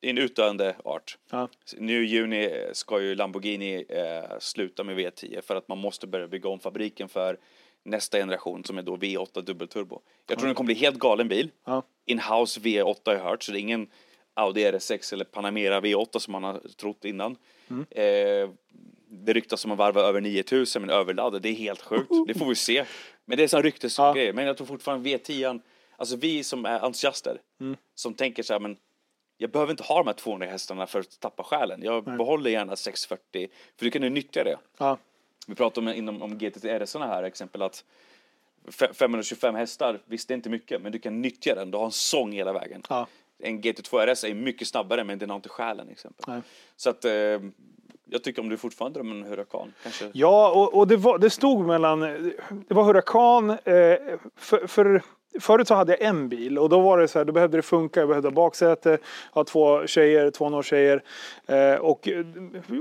det 0.00 0.06
är 0.06 0.10
en 0.10 0.18
utdöende 0.18 0.76
art. 0.84 1.18
Ja. 1.30 1.48
Nu 1.76 2.04
i 2.04 2.08
juni 2.08 2.44
eh, 2.44 2.72
ska 2.72 3.00
ju 3.00 3.14
Lamborghini 3.14 3.84
eh, 3.88 4.38
sluta 4.40 4.84
med 4.84 4.98
V10 4.98 5.40
för 5.40 5.56
att 5.56 5.68
man 5.68 5.78
måste 5.78 6.06
börja 6.06 6.28
bygga 6.28 6.48
om 6.48 6.60
fabriken 6.60 7.08
för 7.08 7.38
nästa 7.84 8.18
generation 8.18 8.64
som 8.64 8.78
är 8.78 8.82
då 8.82 8.96
V8 8.96 9.42
dubbelturbo. 9.42 10.00
Jag 10.28 10.38
tror 10.38 10.46
den 10.46 10.54
kommer 10.54 10.66
bli 10.66 10.74
helt 10.74 10.98
galen 10.98 11.28
bil. 11.28 11.50
Ja. 11.64 11.82
In-house 12.06 12.60
V8 12.60 12.96
har 13.04 13.12
jag 13.14 13.24
hört, 13.24 13.42
så 13.42 13.52
det 13.52 13.58
är 13.58 13.60
ingen 13.60 13.86
Audi 14.34 14.64
RS6 14.64 15.12
eller 15.12 15.24
Panamera 15.24 15.80
V8 15.80 16.18
som 16.18 16.32
man 16.32 16.44
har 16.44 16.60
trott 16.76 17.04
innan. 17.04 17.36
Mm. 17.70 17.86
Eh, 17.90 18.50
det 19.10 19.32
ryktas 19.32 19.64
om 19.64 19.70
att 19.72 19.78
varva 19.78 20.00
över 20.00 20.20
9000 20.20 20.82
men 20.82 20.90
överladdad, 20.90 21.42
det 21.42 21.48
är 21.48 21.52
helt 21.54 21.82
sjukt. 21.82 22.10
Det 22.26 22.34
får 22.34 22.46
vi 22.46 22.54
se. 22.54 22.84
Men 23.24 23.36
det 23.38 23.44
är 23.44 23.48
sån 23.48 23.62
ryktesgrejer. 23.62 24.26
Ja. 24.26 24.32
Men 24.32 24.46
jag 24.46 24.56
tror 24.56 24.66
fortfarande 24.66 25.08
V10, 25.10 25.60
alltså 25.96 26.16
vi 26.16 26.44
som 26.44 26.64
är 26.64 26.80
entusiaster, 26.84 27.40
Mm. 27.60 27.76
som 27.94 28.14
tänker 28.14 28.42
så 28.42 28.52
här, 28.52 28.60
men 28.60 28.76
jag 29.38 29.50
behöver 29.50 29.70
inte 29.70 29.82
ha 29.82 29.98
de 29.98 30.06
här 30.06 30.14
200 30.14 30.46
hästarna 30.46 30.86
för 30.86 31.00
att 31.00 31.20
tappa 31.20 31.42
själen. 31.42 31.82
Jag 31.82 32.04
behåller 32.04 32.50
gärna 32.50 32.76
640, 32.76 33.48
för 33.76 33.84
du 33.84 33.90
kan 33.90 34.02
ju 34.02 34.10
nyttja 34.10 34.44
det. 34.44 34.58
Ja. 34.78 34.98
Vi 35.46 35.54
pratar 35.54 35.82
om, 35.82 35.88
inom, 35.88 36.22
om 36.22 36.38
GT 36.38 36.64
RS 36.64 36.94
här 36.94 37.22
exempel 37.22 37.62
att 37.62 37.84
fe- 38.66 38.92
525 38.92 39.54
hästar, 39.54 40.00
visst 40.06 40.28
det 40.28 40.34
är 40.34 40.36
inte 40.36 40.50
mycket, 40.50 40.82
men 40.82 40.92
du 40.92 40.98
kan 40.98 41.22
nyttja 41.22 41.54
den. 41.54 41.70
Du 41.70 41.78
har 41.78 41.84
en 41.84 41.90
sång 41.90 42.32
hela 42.32 42.52
vägen. 42.52 42.82
Ja. 42.88 43.06
En 43.38 43.62
GT2 43.62 44.14
RS 44.14 44.24
är 44.24 44.34
mycket 44.34 44.68
snabbare 44.68 45.04
men 45.04 45.18
den 45.18 45.30
har 45.30 45.36
inte 45.36 45.48
själen 45.48 45.88
exempel. 45.88 46.24
Nej. 46.28 46.40
Så 46.76 46.90
att 46.90 47.04
eh, 47.04 47.12
jag 48.10 48.22
tycker 48.22 48.42
om 48.42 48.48
du 48.48 48.56
fortfarande 48.56 48.98
drömmer 48.98 49.12
om 49.14 49.22
en 49.22 49.28
Huracan 49.28 49.72
kanske. 49.82 50.10
Ja, 50.14 50.50
och, 50.50 50.74
och 50.74 50.88
det, 50.88 50.96
var, 50.96 51.18
det 51.18 51.30
stod 51.30 51.66
mellan... 51.66 52.00
Det 52.68 52.74
var 52.74 52.84
Huracan. 52.84 53.50
Eh, 53.50 53.56
för, 54.36 54.66
för, 54.66 55.02
förut 55.40 55.68
så 55.68 55.74
hade 55.74 55.92
jag 55.92 56.02
en 56.02 56.28
bil 56.28 56.58
och 56.58 56.68
då 56.68 56.80
var 56.80 56.98
det 56.98 57.08
så 57.08 57.18
här, 57.18 57.24
då 57.24 57.32
behövde 57.32 57.58
det 57.58 57.62
funka. 57.62 58.00
Jag 58.00 58.08
behövde 58.08 58.28
ha 58.28 58.34
baksäte, 58.34 58.98
ha 59.32 59.44
två 59.44 59.86
tjejer, 59.86 60.30
två 60.30 60.48
norrtjejer. 60.48 61.02
eh, 61.46 61.74
och, 61.74 62.08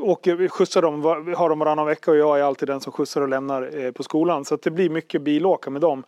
och 0.02 0.28
skjutsa 0.50 0.82
dem, 0.82 1.04
har 1.04 1.36
ha 1.36 1.50
dem 1.50 1.60
varannan 1.60 1.86
vecka 1.86 2.12
och 2.12 2.18
jag 2.18 2.40
är 2.40 2.44
alltid 2.44 2.68
den 2.68 2.82
som 2.82 2.92
skjutsar 2.92 3.22
och 3.22 3.30
lämnar 3.30 3.86
eh, 3.86 3.92
på 3.92 4.04
skolan. 4.04 4.46
Så 4.46 4.56
att 4.56 4.62
det 4.62 4.72
blir 4.72 4.90
mycket 4.90 5.22
bilåka 5.22 5.70
med 5.70 5.82
dem. 5.82 6.04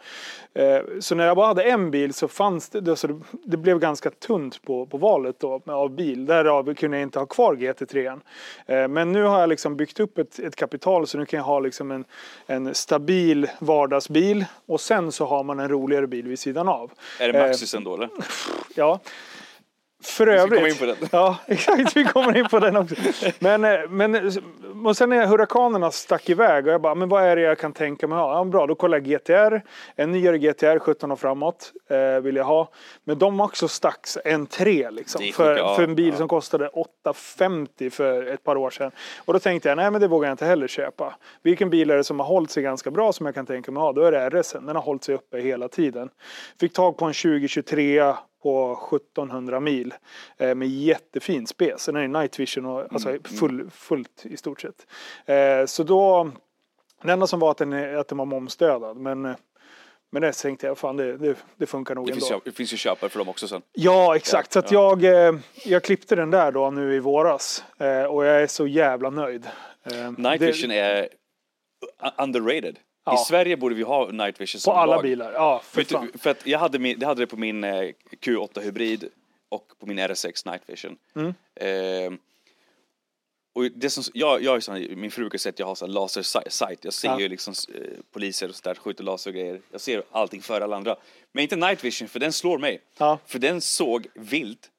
Eh, 0.53 0.79
så 0.99 1.15
när 1.15 1.27
jag 1.27 1.37
bara 1.37 1.47
hade 1.47 1.63
en 1.63 1.91
bil 1.91 2.13
så 2.13 2.27
fanns 2.27 2.69
det, 2.69 2.95
så 2.95 3.07
det, 3.07 3.19
det 3.31 3.57
blev 3.57 3.79
ganska 3.79 4.09
tunt 4.09 4.61
på, 4.61 4.85
på 4.85 4.97
valet 4.97 5.39
då, 5.39 5.61
av 5.65 5.89
bil. 5.89 6.25
Därav 6.25 6.73
kunde 6.73 6.97
jag 6.97 7.03
inte 7.03 7.19
ha 7.19 7.25
kvar 7.25 7.55
GT3. 7.55 8.19
Eh, 8.65 8.87
men 8.87 9.11
nu 9.11 9.23
har 9.23 9.39
jag 9.39 9.49
liksom 9.49 9.77
byggt 9.77 9.99
upp 9.99 10.17
ett, 10.17 10.39
ett 10.39 10.55
kapital 10.55 11.07
så 11.07 11.17
nu 11.17 11.25
kan 11.25 11.37
jag 11.37 11.45
ha 11.45 11.59
liksom 11.59 11.91
en, 11.91 12.05
en 12.47 12.75
stabil 12.75 13.47
vardagsbil 13.59 14.45
och 14.65 14.81
sen 14.81 15.11
så 15.11 15.25
har 15.25 15.43
man 15.43 15.59
en 15.59 15.69
roligare 15.69 16.07
bil 16.07 16.27
vid 16.29 16.39
sidan 16.39 16.67
av. 16.67 16.91
Är 17.19 17.33
det 17.33 17.39
Eh, 17.39 17.47
Maxusen 17.47 17.83
då 17.83 17.93
eller? 17.95 18.09
Ja. 18.75 18.99
För 20.03 20.27
övrigt. 20.27 20.59
komma 20.59 20.67
in 20.67 20.75
på 20.75 20.85
den. 20.85 20.95
Ja, 21.11 21.37
exakt. 21.45 21.97
Vi 21.97 22.03
kommer 22.03 22.37
in 22.37 22.49
på 22.49 22.59
den 22.59 22.77
också. 22.77 22.95
Men, 23.39 23.63
eh, 23.63 23.89
men 23.89 24.31
och 24.85 24.97
sen 24.97 25.09
när 25.09 25.25
hurrikanerna 25.25 25.91
stack 25.91 26.29
iväg 26.29 26.67
och 26.67 26.73
jag 26.73 26.81
bara, 26.81 26.95
men 26.95 27.09
vad 27.09 27.23
är 27.23 27.35
det 27.35 27.41
jag 27.41 27.57
kan 27.57 27.73
tänka 27.73 28.07
mig 28.07 28.17
ha? 28.17 28.37
Ja, 28.37 28.43
bra, 28.43 28.67
då 28.67 28.75
kollar 28.75 28.97
jag 28.97 29.05
GTR. 29.05 29.61
En 29.95 30.11
nyare 30.11 30.37
GTR 30.37 30.79
17 30.79 31.11
och 31.11 31.19
framåt 31.19 31.71
eh, 31.89 32.21
vill 32.21 32.35
jag 32.35 32.43
ha. 32.43 32.69
Men 33.03 33.19
de 33.19 33.39
också 33.39 33.67
stack 33.67 34.07
en 34.23 34.47
3 34.47 34.91
liksom. 34.91 35.21
För, 35.33 35.57
ja, 35.57 35.75
för 35.75 35.83
en 35.83 35.95
bil 35.95 36.09
ja. 36.09 36.17
som 36.17 36.27
kostade 36.27 36.67
850 36.67 37.89
för 37.89 38.27
ett 38.27 38.43
par 38.43 38.55
år 38.55 38.69
sedan. 38.69 38.91
Och 39.25 39.33
då 39.33 39.39
tänkte 39.39 39.69
jag, 39.69 39.75
nej 39.75 39.91
men 39.91 40.01
det 40.01 40.07
vågar 40.07 40.29
jag 40.29 40.33
inte 40.33 40.45
heller 40.45 40.67
köpa. 40.67 41.15
Vilken 41.43 41.69
bil 41.69 41.89
är 41.89 41.97
det 41.97 42.03
som 42.03 42.19
har 42.19 42.27
hållit 42.27 42.51
sig 42.51 42.63
ganska 42.63 42.91
bra 42.91 43.13
som 43.13 43.25
jag 43.25 43.35
kan 43.35 43.45
tänka 43.45 43.71
mig 43.71 43.81
ha? 43.81 43.93
Då 43.93 44.01
är 44.01 44.11
det 44.11 44.29
RS. 44.29 44.51
Den 44.51 44.75
har 44.75 44.83
hållit 44.83 45.03
sig 45.03 45.15
uppe 45.15 45.39
hela 45.39 45.67
tiden. 45.67 46.09
Fick 46.59 46.73
tag 46.73 46.97
på 46.97 47.05
en 47.05 47.13
2023 47.13 48.13
på 48.41 48.79
1700 48.95 49.59
mil 49.59 49.93
eh, 50.37 50.55
med 50.55 50.67
jättefin 50.67 51.47
spec. 51.47 51.85
Den 51.85 51.95
är 51.95 52.03
i 52.03 52.07
night 52.07 52.39
vision 52.39 52.65
och 52.65 52.93
alltså 52.93 53.17
full, 53.39 53.69
fullt 53.69 54.25
i 54.25 54.37
stort 54.37 54.61
sett. 54.61 54.87
Eh, 55.25 55.65
så 55.65 55.83
då, 55.83 56.31
det 57.03 57.11
enda 57.11 57.27
som 57.27 57.39
var 57.39 57.51
att 57.51 57.57
den, 57.57 57.97
att 57.99 58.07
den 58.07 58.17
var 58.17 58.25
momsdödad. 58.25 58.97
Men, 58.97 59.25
eh, 59.25 59.35
men 60.11 60.21
det 60.21 60.31
tänkte 60.31 60.67
jag, 60.67 60.77
fan 60.77 60.97
det, 60.97 61.17
det, 61.17 61.35
det 61.57 61.65
funkar 61.65 61.95
nog 61.95 62.07
Det 62.07 62.11
ändå. 62.13 62.25
finns, 62.25 62.41
det 62.43 62.51
finns 62.51 62.73
ju 62.73 62.77
köpare 62.77 63.09
för 63.09 63.19
dem 63.19 63.29
också 63.29 63.47
sen. 63.47 63.61
Ja, 63.73 64.15
exakt. 64.15 64.55
Ja, 64.55 64.61
så 64.61 64.65
att 64.65 64.71
jag, 64.71 65.03
eh, 65.03 65.33
jag 65.65 65.83
klippte 65.83 66.15
den 66.15 66.31
där 66.31 66.51
då 66.51 66.69
nu 66.71 66.95
i 66.95 66.99
våras. 66.99 67.63
Eh, 67.77 68.03
och 68.03 68.25
jag 68.25 68.41
är 68.41 68.47
så 68.47 68.67
jävla 68.67 69.09
nöjd. 69.09 69.47
Night 70.17 70.39
det- 70.39 70.45
vision 70.45 70.71
är 70.71 71.09
underrated. 72.17 72.79
Ja. 73.13 73.21
I 73.21 73.25
Sverige 73.25 73.57
borde 73.57 73.75
vi 73.75 73.83
ha 73.83 74.11
night 74.11 74.41
vision 74.41 74.57
På 74.57 74.61
som 74.61 74.73
alla 74.75 74.95
lag. 74.95 75.03
bilar. 75.03 75.31
Ja, 75.33 75.61
för 75.65 75.83
fan. 75.83 76.09
du, 76.13 76.17
för 76.19 76.29
att 76.29 76.47
jag 76.47 76.59
hade, 76.59 76.79
min, 76.79 76.97
jag 76.99 77.07
hade 77.07 77.21
det 77.21 77.27
på 77.27 77.37
min 77.37 77.63
eh, 77.63 77.91
Q8 78.21 78.61
hybrid 78.61 79.09
och 79.49 79.71
på 79.79 79.85
min 79.85 79.99
RS6 79.99 80.51
night 80.51 80.61
vision. 80.65 80.97
Mm. 81.15 81.33
Eh, 81.55 82.19
och 83.53 83.63
det 83.75 83.89
som, 83.89 84.03
jag, 84.13 84.43
jag 84.43 84.55
är 84.55 84.59
sån, 84.59 84.99
min 85.01 85.11
fru 85.11 85.21
brukar 85.23 85.37
säga 85.37 85.49
att 85.49 85.59
jag 85.59 85.65
har 85.67 85.75
sån 85.75 85.91
laser 85.91 86.21
si- 86.21 86.49
sight. 86.49 86.79
Jag 86.85 86.93
ser 86.93 87.07
Ja. 87.07 87.19
ju 87.19 87.27
liksom 87.29 87.53
eh, 87.75 87.81
poliser 88.11 88.49
och 88.49 88.55
sådär, 88.55 88.75
skjuter 88.75 89.03
laser 89.03 89.29
och 89.29 89.33
grejer. 89.35 89.61
Jag 89.71 89.81
ser 89.81 90.03
allting 90.11 90.41
före 90.41 90.63
alla 90.63 90.75
andra. 90.75 90.95
Men 91.31 91.41
inte 91.43 91.55
night 91.55 91.83
vision, 91.83 92.07
för 92.07 92.19
den 92.19 92.33
slår 92.33 92.57
mig. 92.57 92.81
Ja. 92.97 93.17
För 93.25 93.39
den 93.39 93.61
såg 93.61 94.07
vilt 94.13 94.69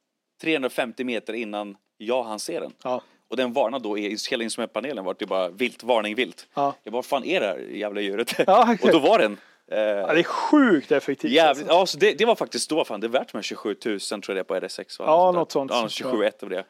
350 0.40 1.05
meter 1.05 1.33
innan 1.33 1.77
jag 1.99 2.23
hann 2.23 2.38
se 2.40 2.61
den. 2.61 2.73
Ja. 2.85 3.03
Och 3.31 3.37
den 3.37 3.53
varnade 3.53 3.85
då, 3.88 3.99
i 3.99 4.16
hela 4.31 4.45
instrumentpanelen 4.45 5.05
var 5.05 5.16
det 5.19 5.27
bara 5.27 5.49
vilt, 5.49 5.83
varning 5.83 6.14
vilt. 6.14 6.47
Ja. 6.55 6.75
Jag 6.85 6.93
bara, 6.93 6.97
vad 6.97 7.05
fan 7.05 7.25
är 7.25 7.40
det 7.40 7.47
här 7.47 7.59
jävla 7.59 8.01
djuret? 8.01 8.35
Ja, 8.47 8.62
exakt. 8.73 8.85
och 8.95 9.01
då 9.03 9.09
var 9.09 9.19
den. 9.19 9.37
Eh, 9.73 9.79
Ja, 9.79 10.12
det 10.12 10.19
är 10.21 10.23
sjukt 10.23 10.93
effektivt. 10.93 11.33
Jävligt, 11.33 11.69
alltså. 11.69 11.75
ja, 11.79 11.87
så 11.87 11.99
det, 11.99 12.19
det 12.19 12.25
var 12.25 12.35
faktiskt 12.35 12.71
då 12.71 12.85
fan, 12.85 13.01
det 13.01 13.07
är 13.07 13.09
värt 13.09 13.33
de 13.33 13.38
här 13.38 13.43
27 13.43 13.77
000 13.85 14.01
tror 14.01 14.23
jag 14.27 14.37
det 14.37 14.40
är 14.40 14.43
på 14.61 14.66
RS6 14.66 14.99
va? 14.99 15.05
Ja, 15.07 15.33
något 15.33 15.53
sånt. 15.53 15.71
Ja, 15.75 15.88
27 15.88 16.25
1 16.25 16.43
av 16.43 16.49
det. 16.51 16.64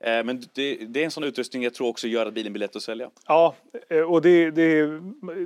Eh, 0.00 0.24
men 0.24 0.42
det, 0.54 0.76
det 0.88 1.00
är 1.00 1.04
en 1.04 1.10
sån 1.10 1.24
utrustning 1.24 1.62
jag 1.62 1.74
tror 1.74 1.88
också 1.88 2.06
gör 2.08 2.26
att 2.26 2.34
bilen 2.34 2.52
blir 2.52 2.60
lätt 2.60 2.76
att 2.76 2.82
sälja. 2.82 3.10
Ja, 3.26 3.54
eh, 3.88 4.00
och 4.00 4.22
det, 4.22 4.50
det, 4.50 4.88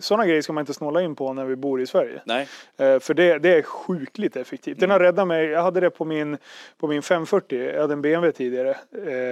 sådana 0.01 0.27
grejer 0.27 0.43
ska 0.43 0.53
man 0.53 0.63
inte 0.63 0.75
snåla 0.75 1.03
in 1.03 1.15
på 1.15 1.33
när 1.33 1.45
vi 1.45 1.57
bor 1.57 1.81
i 1.81 1.87
Sverige. 1.87 2.23
Nej, 2.25 2.49
Eh, 2.77 2.99
För 2.99 3.15
det, 3.15 3.39
det 3.39 3.49
är 3.57 3.63
sjukligt 3.63 4.37
effektivt. 4.37 4.81
Den 4.81 4.91
har 4.91 5.01
räddat 5.01 5.27
mig. 5.27 5.47
Jag 5.47 5.63
hade 5.63 5.81
det 5.81 5.91
på 5.91 6.05
min, 6.05 6.37
på 6.79 6.87
min 6.87 7.03
540. 7.03 7.59
Jag 7.75 7.81
hade 7.81 7.93
en 7.93 8.03
BMW 8.03 8.33
tidigare. 8.37 8.77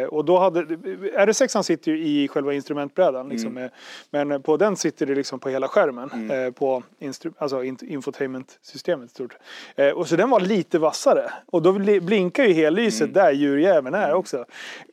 Och 0.07 0.25
då 0.25 0.39
hade, 0.39 0.61
RS6 0.61 1.63
sitter 1.63 1.93
ju 1.93 2.05
i 2.07 2.29
själva 2.29 2.55
instrumentbrädan. 2.55 3.29
Liksom, 3.29 3.57
eh, 3.59 3.71
Men 4.11 4.43
på 4.43 4.57
den 4.57 4.77
sitter 4.77 5.07
det 5.07 5.15
liksom 5.15 5.39
på 5.41 5.49
hela 5.49 5.69
skärmen. 5.69 6.31
eh, 6.31 6.51
På 6.53 6.83
instru, 6.99 7.33
alltså 7.39 7.65
in- 7.65 7.79
infotainmentsystemet. 7.83 9.11
Stort. 9.11 9.37
Och 9.95 10.09
så 10.09 10.17
den 10.17 10.31
var 10.31 10.41
lite 10.41 10.79
vassare. 10.79 11.31
Och 11.47 11.63
då 11.63 11.73
bli- 11.73 12.01
blinkar 12.01 12.45
ju 12.45 12.53
hellyset 12.53 13.15
där 13.15 13.33
djurjäveln 13.33 13.95
är 13.95 14.15
också. 14.15 14.45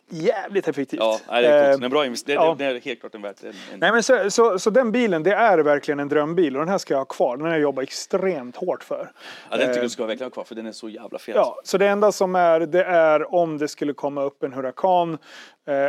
Jävligt 0.09 0.67
effektivt. 0.67 0.99
ja, 0.99 1.19
nej, 1.29 1.41
det 1.41 1.47
är 1.47 1.71
Eh. 1.71 1.77
Det 1.77 1.83
är 1.83 1.83
en 1.83 1.89
bra 1.89 2.05
investering. 2.05 2.41
ja. 2.41 2.55
Det, 2.57 2.65
är 2.65 2.79
helt 2.79 2.99
klart 2.99 3.15
en 3.15 3.21
värt 3.21 3.43
en, 3.43 3.49
en 3.49 3.79
Nej 3.79 3.91
men 3.91 4.03
så, 4.03 4.31
så, 4.31 4.59
så 4.59 4.69
den 4.69 4.91
bilen, 4.91 5.23
det 5.23 5.33
är 5.33 5.57
verkligen 5.57 5.99
en 5.99 6.09
drömbil 6.09 6.55
och 6.55 6.61
den 6.61 6.69
här 6.69 6.77
ska 6.77 6.93
jag 6.93 6.99
ha 6.99 7.05
kvar. 7.05 7.37
Den 7.37 7.45
har 7.45 7.53
jag 7.53 7.61
jobbat 7.61 7.83
extremt 7.83 8.55
hårt 8.55 8.83
för. 8.83 9.11
Ja, 9.49 9.57
den 9.57 9.59
tycker 9.59 9.71
Eh, 9.71 9.75
jag 9.75 9.85
du 9.85 9.89
ska 9.89 10.05
verkligen 10.05 10.25
ha 10.25 10.33
kvar 10.33 10.43
för 10.43 10.55
den 10.55 10.65
är 10.65 10.71
så 10.71 10.89
jävla 10.89 11.19
fet. 11.19 11.35
Ja, 11.35 11.59
så 11.63 11.77
det 11.77 11.87
enda 11.87 12.11
som 12.11 12.35
är, 12.35 12.59
det 12.59 12.83
är 12.83 13.35
om 13.35 13.57
det 13.57 13.67
skulle 13.67 13.93
komma 13.93 14.23
upp 14.23 14.43
en 14.43 14.53
hurrakan 14.53 15.13
eh, 15.13 15.17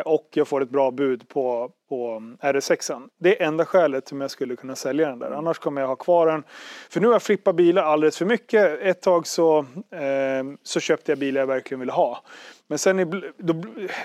och 0.05 0.29
jag 0.35 0.49
får 0.49 0.63
ett 0.63 0.71
bra 0.71 0.91
bud 0.91 1.29
på, 1.29 1.71
på 1.89 2.23
RS6. 2.41 3.09
Det 3.21 3.43
är 3.43 3.47
enda 3.47 3.65
skälet 3.65 4.09
som 4.09 4.21
jag 4.21 4.31
skulle 4.31 4.57
kunna 4.57 4.77
sälja 4.77 5.09
den 5.09 5.19
där. 5.19 5.31
Annars 5.31 5.59
kommer 5.59 5.81
jag 5.81 5.89
ha 5.89 5.97
kvar 5.97 6.27
den. 6.27 6.45
För 6.91 7.01
nu 7.01 7.07
har 7.07 7.15
jag 7.15 7.23
flippat 7.23 7.57
bilar 7.57 7.83
alldeles 7.83 8.19
för 8.19 8.25
mycket. 8.25 8.81
Ett 8.81 9.03
tag 9.03 9.27
så, 9.27 9.59
eh, 9.91 10.45
så 10.63 10.81
köpte 10.81 11.13
jag 11.13 11.19
bilar 11.19 11.41
jag 11.41 11.47
verkligen 11.47 11.81
ville 11.81 11.93
ha. 11.93 12.23
Men 12.69 12.79
sen, 12.79 13.01
ibl- 13.01 13.33
då, 13.39 13.55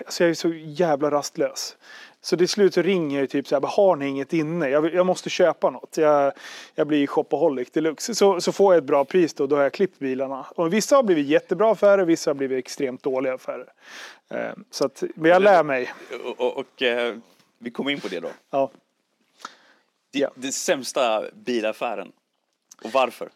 alltså 0.06 0.24
jag 0.24 0.30
är 0.30 0.34
så 0.34 0.50
jävla 0.54 1.12
rastlös. 1.12 1.78
Så 2.24 2.38
till 2.38 2.50
slut 2.50 2.74
så 2.74 2.82
ringer 2.82 3.20
jag 3.20 3.30
typ 3.30 3.48
så 3.48 3.56
här, 3.56 3.68
har 3.68 3.96
ni 3.96 4.08
inget 4.08 4.34
inne? 4.34 4.70
Jag, 4.70 4.94
jag 4.94 5.06
måste 5.06 5.30
köpa 5.30 5.70
något. 5.70 5.98
Jag, 5.98 6.34
jag 6.76 6.88
blir 6.88 7.08
shopaholic 7.08 7.72
deluxe. 7.72 8.16
Så, 8.16 8.42
så 8.42 8.52
får 8.52 8.74
jag 8.74 8.78
ett 8.82 8.88
bra 8.88 9.06
pris 9.06 9.34
då, 9.34 9.48
då 9.48 9.56
har 9.56 9.64
jag 9.64 9.74
klippt 9.74 10.00
bilarna. 10.00 10.46
Och 10.56 10.74
vissa 10.74 10.96
har 10.96 11.04
blivit 11.04 11.28
jättebra 11.28 11.72
affärer, 11.72 12.06
vissa 12.06 12.30
har 12.30 12.36
blivit 12.36 12.58
extremt 12.60 13.04
dåliga 13.04 13.34
affärer. 13.34 13.74
Eh, 14.30 14.52
så 14.72 14.86
att, 14.86 15.04
men 15.16 15.32
jag 15.32 15.42
lär 15.42 15.64
mig. 15.64 15.94
Och, 16.26 16.40
och, 16.40 16.58
och 16.58 16.82
eh, 16.82 17.16
vi 17.58 17.72
kommer 17.72 17.92
in 17.92 18.00
på 18.00 18.08
det 18.08 18.20
då. 18.20 18.30
Ja. 18.50 18.72
Det, 20.12 20.20
Ja. 20.20 20.30
det 20.36 20.52
sämsta 20.52 21.24
bilaffären. 21.34 22.12
Och 22.84 22.92
varför? 22.92 23.30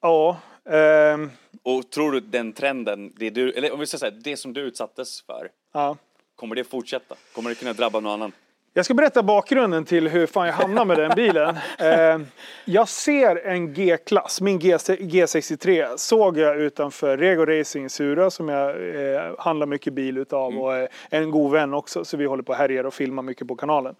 Ja, 0.00 0.36
ehm, 0.70 1.30
Och 1.62 1.90
tror 1.90 2.12
du 2.12 2.20
den 2.20 2.52
trenden, 2.52 3.12
det 3.16 3.30
du, 3.30 3.52
eller 3.52 3.72
om 3.72 3.80
vi 3.80 3.86
säger 3.86 3.98
så 3.98 4.04
här, 4.04 4.20
det 4.24 4.36
som 4.36 4.52
du 4.52 4.60
utsattes 4.60 5.22
för, 5.22 5.50
ja. 5.72 5.96
Kommer 6.36 6.56
det 6.56 6.64
fortsätta? 6.64 7.14
Kommer 7.34 7.50
det 7.50 7.56
kunna 7.56 7.72
drabba 7.72 8.00
någon 8.00 8.12
annan? 8.12 8.32
Jag 8.76 8.84
ska 8.84 8.94
berätta 8.94 9.22
bakgrunden 9.22 9.84
till 9.84 10.08
hur 10.08 10.26
fan 10.26 10.46
jag 10.46 10.54
hamnade 10.54 10.86
med 10.86 10.98
den 10.98 11.12
bilen. 11.16 11.56
Eh, 11.78 12.18
jag 12.64 12.88
ser 12.88 13.46
en 13.46 13.74
G-klass, 13.74 14.40
min 14.40 14.58
G, 14.58 14.76
G63, 14.76 15.96
såg 15.96 16.38
jag 16.38 16.60
utanför 16.60 17.16
Rego 17.16 17.44
Racing 17.44 17.86
i 17.86 17.88
Sura 17.88 18.30
som 18.30 18.48
jag 18.48 18.70
eh, 18.70 19.34
handlar 19.38 19.66
mycket 19.66 19.92
bil 19.92 20.18
utav 20.18 20.58
och 20.58 20.74
är 20.74 20.88
en 21.10 21.30
god 21.30 21.52
vän 21.52 21.74
också 21.74 22.04
så 22.04 22.16
vi 22.16 22.24
håller 22.24 22.42
på 22.42 22.52
och 22.52 22.58
härjar 22.58 22.84
och 22.84 22.94
filmar 22.94 23.22
mycket 23.22 23.48
på 23.48 23.56
kanalen. 23.56 23.94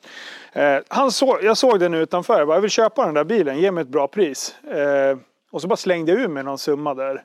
Eh, 0.53 0.79
han 0.89 1.11
såg, 1.13 1.39
jag 1.43 1.57
såg 1.57 1.81
den 1.81 1.95
utanför, 1.95 2.39
jag, 2.39 2.49
bara, 2.49 2.57
jag 2.57 2.63
vill 2.63 2.71
köpa 2.71 3.05
den 3.05 3.15
där 3.15 3.25
bilen, 3.25 3.59
ge 3.59 3.71
mig 3.71 3.83
ett 3.83 3.89
bra 3.89 4.09
pris. 4.09 4.55
Eh, 4.65 5.19
och 5.51 5.63
så 5.63 5.69
bara 5.69 5.77
slängde 5.77 6.13
jag 6.13 6.21
ur 6.21 6.29
mig 6.29 6.45
någon 6.45 6.59
summa 6.59 6.95
där. 6.95 7.25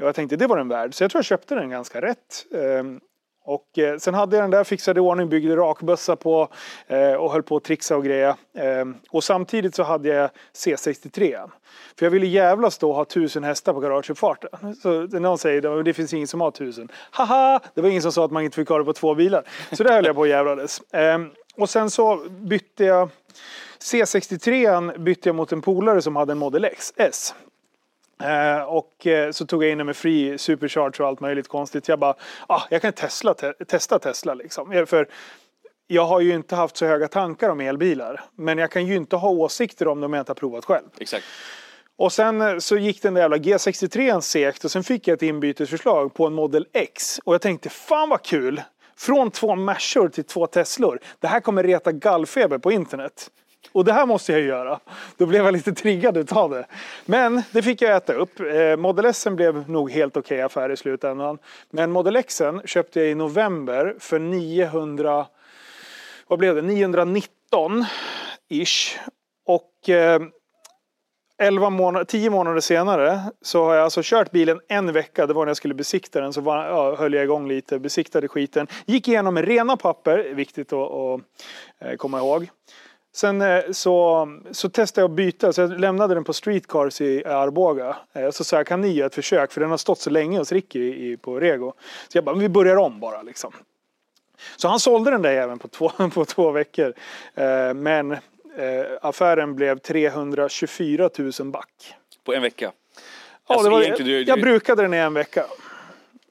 Och 0.00 0.06
jag 0.08 0.14
tänkte 0.14 0.36
det 0.36 0.46
var 0.46 0.56
den 0.56 0.68
värd, 0.68 0.94
så 0.94 1.04
jag 1.04 1.10
tror 1.10 1.18
jag 1.18 1.24
köpte 1.24 1.54
den 1.54 1.70
ganska 1.70 2.00
rätt. 2.00 2.46
Och 3.46 3.78
eh, 3.78 3.98
sen 3.98 4.14
hade 4.14 4.36
jag 4.36 4.44
den 4.44 4.50
där, 4.50 4.64
fixade 4.64 4.98
i 4.98 5.00
ordning, 5.00 5.28
byggde 5.28 5.56
rakbössa 5.56 6.16
på 6.16 6.48
eh, 6.86 7.12
och 7.12 7.32
höll 7.32 7.42
på 7.42 7.56
att 7.56 7.64
trixa 7.64 7.96
och 7.96 8.04
greja. 8.04 8.36
Eh, 8.54 8.84
och 9.10 9.24
samtidigt 9.24 9.74
så 9.74 9.82
hade 9.82 10.08
jag 10.08 10.30
C63. 10.54 11.50
För 11.98 12.06
jag 12.06 12.10
ville 12.10 12.26
jävlas 12.26 12.78
då 12.78 12.92
ha 12.92 13.04
tusen 13.04 13.44
hästar 13.44 13.72
på 13.72 13.80
garageuppfarten. 13.80 14.76
Så 14.82 14.88
när 14.90 15.20
någon 15.20 15.38
säger 15.38 15.78
att 15.78 15.84
det 15.84 15.92
finns 15.92 16.12
ingen 16.12 16.28
som 16.28 16.40
har 16.40 16.50
tusen. 16.50 16.88
Haha! 17.10 17.60
Det 17.74 17.80
var 17.80 17.88
ingen 17.88 18.02
som 18.02 18.12
sa 18.12 18.24
att 18.24 18.30
man 18.30 18.42
inte 18.42 18.54
fick 18.54 18.68
ha 18.68 18.78
det 18.78 18.84
på 18.84 18.92
två 18.92 19.14
bilar. 19.14 19.44
Så 19.72 19.82
där 19.82 19.92
höll 19.94 20.04
jag 20.04 20.14
på 20.14 20.20
och 20.20 20.28
jävlades. 20.28 20.80
Eh, 20.92 21.18
och 21.56 21.70
sen 21.70 21.90
så 21.90 22.16
bytte 22.28 22.84
jag 22.84 23.08
C63 23.80 24.98
bytte 24.98 25.28
jag 25.28 25.36
mot 25.36 25.52
en 25.52 25.62
polare 25.62 26.02
som 26.02 26.16
hade 26.16 26.32
en 26.32 26.38
Model 26.38 26.64
X 26.64 26.92
S. 26.96 27.34
Eh, 28.22 28.62
och 28.62 29.06
eh, 29.06 29.30
så 29.30 29.46
tog 29.46 29.64
jag 29.64 29.70
in 29.70 29.78
den 29.78 29.86
med 29.86 29.96
fri 29.96 30.38
supercharge 30.38 31.02
och 31.02 31.08
allt 31.08 31.20
möjligt 31.20 31.48
konstigt. 31.48 31.88
Jag 31.88 31.98
bara, 31.98 32.14
ah, 32.46 32.62
jag 32.70 32.82
kan 32.82 32.92
Tesla, 32.92 33.34
te 33.34 33.52
testa 33.52 33.98
Tesla 33.98 34.34
liksom. 34.34 34.86
För 34.86 35.08
jag 35.86 36.04
har 36.04 36.20
ju 36.20 36.34
inte 36.34 36.56
haft 36.56 36.76
så 36.76 36.86
höga 36.86 37.08
tankar 37.08 37.48
om 37.48 37.60
elbilar. 37.60 38.24
Men 38.36 38.58
jag 38.58 38.70
kan 38.70 38.86
ju 38.86 38.96
inte 38.96 39.16
ha 39.16 39.28
åsikter 39.28 39.88
om 39.88 40.00
dem 40.00 40.12
jag 40.12 40.20
inte 40.20 40.30
har 40.30 40.34
provat 40.34 40.64
själv. 40.64 40.86
Exakt. 40.98 41.24
Och 41.98 42.12
sen 42.12 42.40
eh, 42.40 42.58
så 42.58 42.76
gick 42.76 43.02
den 43.02 43.14
där 43.14 43.20
jävla 43.20 43.36
G63 43.36 44.20
segt 44.20 44.64
och 44.64 44.70
sen 44.70 44.84
fick 44.84 45.08
jag 45.08 45.14
ett 45.14 45.22
inbytesförslag 45.22 46.14
på 46.14 46.26
en 46.26 46.32
Model 46.32 46.66
X. 46.72 47.20
Och 47.24 47.34
jag 47.34 47.42
tänkte, 47.42 47.68
fan 47.68 48.08
vad 48.08 48.22
kul! 48.22 48.62
Från 48.98 49.30
två 49.30 49.54
Mercor 49.54 50.08
till 50.08 50.24
två 50.24 50.46
Teslor. 50.46 51.00
Det 51.20 51.26
här 51.26 51.40
kommer 51.40 51.62
reta 51.62 51.92
gallfeber 51.92 52.58
på 52.58 52.72
internet. 52.72 53.30
Och 53.72 53.84
det 53.84 53.92
här 53.92 54.06
måste 54.06 54.32
jag 54.32 54.40
ju 54.40 54.46
göra. 54.46 54.80
Då 55.16 55.26
blev 55.26 55.44
jag 55.44 55.52
lite 55.52 55.72
triggad 55.72 56.16
utav 56.16 56.50
det. 56.50 56.66
Men 57.04 57.42
det 57.50 57.62
fick 57.62 57.82
jag 57.82 57.96
äta 57.96 58.12
upp. 58.12 58.40
Eh, 58.40 58.76
Model 58.76 59.04
S 59.04 59.26
blev 59.30 59.70
nog 59.70 59.90
helt 59.90 60.16
okej 60.16 60.36
okay 60.36 60.42
affär 60.42 60.70
i 60.70 60.76
slutändan. 60.76 61.38
Men 61.70 61.92
Model 61.92 62.16
X 62.16 62.42
köpte 62.64 63.00
jag 63.00 63.08
i 63.08 63.14
november 63.14 63.94
för 63.98 64.18
900... 64.18 65.26
Vad 66.28 66.38
blev 66.38 66.54
det? 66.54 66.62
919 66.62 67.84
ish. 68.48 68.98
Och 69.46 69.88
eh, 69.88 70.20
11 71.38 71.70
månader, 71.70 72.04
10 72.04 72.30
månader 72.30 72.60
senare 72.60 73.20
så 73.42 73.64
har 73.64 73.74
jag 73.74 73.84
alltså 73.84 74.00
kört 74.04 74.30
bilen 74.30 74.60
en 74.68 74.92
vecka. 74.92 75.26
Det 75.26 75.34
var 75.34 75.44
när 75.44 75.50
jag 75.50 75.56
skulle 75.56 75.74
besikta 75.74 76.20
den. 76.20 76.32
Så 76.32 76.40
var, 76.40 76.66
ja, 76.66 76.96
höll 76.96 77.14
jag 77.14 77.24
igång 77.24 77.48
lite, 77.48 77.78
besiktade 77.78 78.28
skiten. 78.28 78.66
Gick 78.86 79.08
igenom 79.08 79.34
med 79.34 79.44
rena 79.44 79.76
papper, 79.76 80.18
viktigt 80.18 80.72
att, 80.72 80.90
att 80.92 81.20
eh, 81.78 81.96
komma 81.96 82.18
ihåg. 82.18 82.48
Sen 83.16 83.42
eh, 83.42 83.62
så, 83.70 84.28
så 84.50 84.68
testade 84.68 85.02
jag 85.02 85.10
att 85.10 85.16
byta, 85.16 85.52
så 85.52 85.60
jag 85.60 85.80
lämnade 85.80 86.14
den 86.14 86.24
på 86.24 86.32
Streetcars 86.32 87.00
i 87.00 87.24
Arboga. 87.24 87.96
Eh, 88.12 88.30
så 88.30 88.44
sa 88.44 88.56
jag, 88.56 88.66
kan 88.66 88.80
ni 88.80 88.88
göra 88.88 89.06
ett 89.06 89.14
försök? 89.14 89.52
För 89.52 89.60
den 89.60 89.70
har 89.70 89.76
stått 89.76 90.00
så 90.00 90.10
länge 90.10 90.38
hos 90.38 90.52
Ricky 90.52 91.12
i, 91.12 91.16
på 91.16 91.40
Rego. 91.40 91.72
Så 92.08 92.18
jag 92.18 92.24
bara, 92.24 92.36
vi 92.36 92.48
börjar 92.48 92.76
om 92.76 93.00
bara 93.00 93.22
liksom. 93.22 93.52
Så 94.56 94.68
han 94.68 94.80
sålde 94.80 95.10
den 95.10 95.22
där 95.22 95.32
även 95.32 95.58
på 95.58 95.68
två, 95.68 95.88
på 96.14 96.24
två 96.24 96.50
veckor. 96.50 96.94
Eh, 97.34 97.74
men 97.74 98.16
affären 99.00 99.54
blev 99.54 99.78
324 99.78 101.10
000 101.18 101.32
back. 101.44 101.94
På 102.24 102.34
en 102.34 102.42
vecka? 102.42 102.72
Ja, 103.48 103.54
alltså, 103.54 103.64
det 103.64 103.70
var, 103.70 103.82
jag, 103.82 104.04
du, 104.04 104.22
jag 104.22 104.40
brukade 104.40 104.82
den 104.82 104.94
i 104.94 104.96
en 104.96 105.14
vecka. 105.14 105.46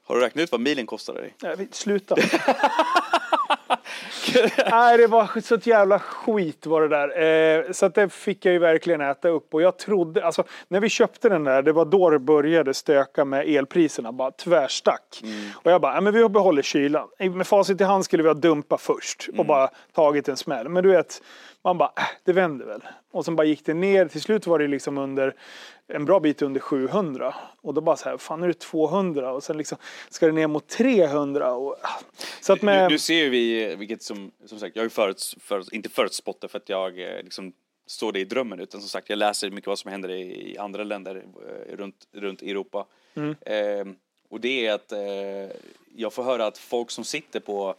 Har 0.04 0.16
du 0.16 0.20
räknat 0.20 0.42
ut 0.42 0.52
vad 0.52 0.60
milen 0.60 0.86
kostade 0.86 1.20
dig? 1.20 1.34
Nej, 1.42 1.68
sluta. 1.72 2.16
Nej, 4.70 4.98
det 4.98 5.06
var 5.06 5.40
så 5.40 5.56
jävla 5.62 5.98
skit 5.98 6.66
var 6.66 6.82
det 6.82 6.88
där. 6.88 7.22
Eh, 7.22 7.72
så 7.72 7.86
att 7.86 7.94
det 7.94 8.08
fick 8.08 8.44
jag 8.44 8.52
ju 8.52 8.58
verkligen 8.58 9.00
äta 9.00 9.28
upp. 9.28 9.54
Och 9.54 9.62
jag 9.62 9.78
trodde, 9.78 10.24
alltså 10.24 10.44
när 10.68 10.80
vi 10.80 10.88
köpte 10.88 11.28
den 11.28 11.44
där, 11.44 11.62
det 11.62 11.72
var 11.72 11.84
då 11.84 12.10
det 12.10 12.18
började 12.18 12.74
stöka 12.74 13.24
med 13.24 13.48
elpriserna. 13.48 14.12
Bara 14.12 14.30
tvärstack. 14.30 15.20
Mm. 15.22 15.50
Och 15.54 15.70
jag 15.70 15.80
bara, 15.80 15.94
ja, 15.94 16.00
men 16.00 16.14
vi 16.14 16.28
behåller 16.28 16.62
kylan. 16.62 17.08
Med 17.18 17.46
facit 17.46 17.80
i 17.80 17.84
hand 17.84 18.04
skulle 18.04 18.22
vi 18.22 18.28
ha 18.28 18.34
dumpat 18.34 18.80
först 18.80 19.26
och 19.28 19.34
mm. 19.34 19.46
bara 19.46 19.70
tagit 19.92 20.28
en 20.28 20.36
smäll. 20.36 20.68
Men 20.68 20.82
du 20.84 20.90
vet, 20.90 21.22
man 21.64 21.78
bara, 21.78 21.92
äh, 21.96 22.04
det 22.24 22.32
vänder 22.32 22.66
väl. 22.66 22.82
Och 23.12 23.24
sen 23.24 23.36
bara 23.36 23.46
gick 23.46 23.66
det 23.66 23.74
ner. 23.74 24.08
Till 24.08 24.20
slut 24.20 24.46
var 24.46 24.58
det 24.58 24.66
liksom 24.66 24.98
under 24.98 25.34
en 25.88 26.04
bra 26.04 26.20
bit 26.20 26.42
under 26.42 26.60
700. 26.60 27.34
Och 27.60 27.74
då 27.74 27.80
bara 27.80 27.96
så 27.96 28.08
här, 28.08 28.18
fan 28.18 28.42
är 28.42 28.48
det 28.48 28.58
200? 28.58 29.32
Och 29.32 29.42
sen 29.42 29.56
liksom 29.56 29.78
ska 30.08 30.26
det 30.26 30.32
ner 30.32 30.46
mot 30.46 30.68
300. 30.68 31.52
Och, 31.52 31.76
så 32.40 32.52
att 32.52 32.62
med... 32.62 32.90
du, 32.90 32.94
du 32.94 32.98
ser 32.98 33.24
ju 33.24 33.30
vi, 33.30 33.76
vilket 33.76 34.02
som, 34.02 34.30
som 34.44 34.58
sagt, 34.58 34.76
jag 34.76 34.80
har 34.82 34.86
ju 34.86 34.90
förut, 34.90 35.34
förut, 35.40 35.68
inte 35.72 35.88
förutspått 35.88 36.40
det 36.40 36.48
för 36.48 36.58
att 36.58 36.68
jag 36.68 37.00
eh, 37.00 37.22
liksom 37.22 37.52
står 37.86 38.12
det 38.12 38.20
i 38.20 38.24
drömmen 38.24 38.60
utan 38.60 38.80
som 38.80 38.88
sagt 38.88 39.10
jag 39.10 39.18
läser 39.18 39.50
mycket 39.50 39.68
vad 39.68 39.78
som 39.78 39.90
händer 39.90 40.10
i, 40.10 40.58
andra 40.58 40.84
länder 40.84 41.24
eh, 41.48 41.76
runt, 41.76 42.08
runt 42.12 42.42
Europa. 42.42 42.86
Mm. 43.14 43.36
Eh, 43.40 43.94
och 44.28 44.40
det 44.40 44.66
är 44.66 44.72
att 44.72 44.92
eh, 44.92 45.56
jag 45.96 46.12
får 46.12 46.22
höra 46.22 46.46
att 46.46 46.58
folk 46.58 46.90
som 46.90 47.04
sitter 47.04 47.40
på 47.40 47.74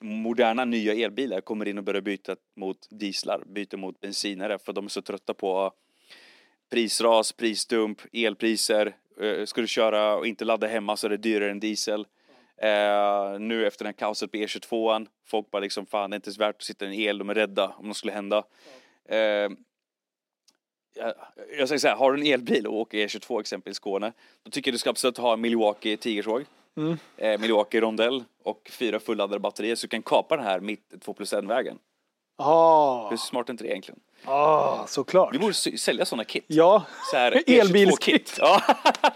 moderna 0.00 0.64
nya 0.64 0.94
elbilar 0.94 1.40
kommer 1.40 1.68
in 1.68 1.78
och 1.78 1.84
börjar 1.84 2.00
byta 2.00 2.36
mot 2.56 2.86
dieslar, 2.90 3.42
byter 3.46 3.76
mot 3.76 4.00
bensinare 4.00 4.58
för 4.58 4.72
de 4.72 4.84
är 4.84 4.88
så 4.88 5.02
trötta 5.02 5.34
på 5.34 5.72
prisras, 6.74 7.32
prisdump, 7.32 8.00
elpriser. 8.12 8.96
Uh, 9.22 9.44
ska 9.44 9.60
du 9.60 9.66
köra 9.66 10.16
och 10.16 10.26
inte 10.26 10.44
ladda 10.44 10.66
hemma 10.66 10.96
så 10.96 11.06
är 11.06 11.10
det 11.10 11.16
dyrare 11.16 11.50
än 11.50 11.60
diesel. 11.60 12.00
Uh, 12.00 13.40
nu 13.40 13.66
efter 13.66 13.84
den 13.84 13.86
här 13.86 13.98
kaoset 13.98 14.30
på 14.32 14.36
E22an, 14.36 15.06
folk 15.26 15.50
bara 15.50 15.60
liksom 15.60 15.86
fan 15.86 16.10
det 16.10 16.14
är 16.14 16.16
inte 16.16 16.28
ens 16.28 16.38
värt 16.38 16.56
att 16.56 16.62
sitta 16.62 16.84
i 16.84 16.88
en 16.88 16.94
el, 16.94 17.18
de 17.18 17.30
är 17.30 17.34
rädda 17.34 17.74
om 17.78 17.88
något 17.88 17.96
skulle 17.96 18.12
hända. 18.12 18.44
Uh, 19.12 19.16
jag, 20.96 21.14
jag 21.58 21.68
säger 21.68 21.78
så 21.78 21.88
här, 21.88 21.96
har 21.96 22.12
du 22.12 22.20
en 22.20 22.26
elbil 22.26 22.66
och 22.66 22.74
åker 22.74 22.98
E22 22.98 23.40
exempelvis 23.40 23.76
i 23.76 23.80
Skåne, 23.80 24.12
då 24.42 24.50
tycker 24.50 24.70
jag 24.70 24.74
du 24.74 24.78
ska 24.78 24.90
absolut 24.90 25.18
ha 25.18 25.32
en 25.32 25.40
Milwaukee 25.40 25.96
tigersåg. 25.96 26.44
Mm. 26.76 26.98
Eh, 27.16 27.40
Milwaukee 27.40 27.80
rondell 27.80 28.24
och 28.42 28.70
fyra 28.72 29.00
fulladdade 29.00 29.40
batterier 29.40 29.74
så 29.74 29.86
du 29.86 29.88
kan 29.88 30.02
kapa 30.02 30.36
den 30.36 30.44
här 30.44 30.60
mitt 30.60 31.02
2 31.02 31.14
plus 31.14 31.32
1-vägen. 31.32 31.78
Ah. 32.36 33.10
Hur 33.10 33.16
smart 33.16 33.48
är 33.48 33.52
inte 33.52 33.64
det 33.64 33.70
egentligen? 33.70 34.00
Ah, 34.24 34.86
såklart. 34.86 35.34
Vi 35.34 35.38
borde 35.38 35.54
sälja 35.54 36.04
sådana 36.04 36.24
kit. 36.24 36.44
Ja, 36.46 36.84
så 37.10 37.16
här, 37.16 37.42
elbilskit. 37.46 38.36
Ja. 38.38 38.62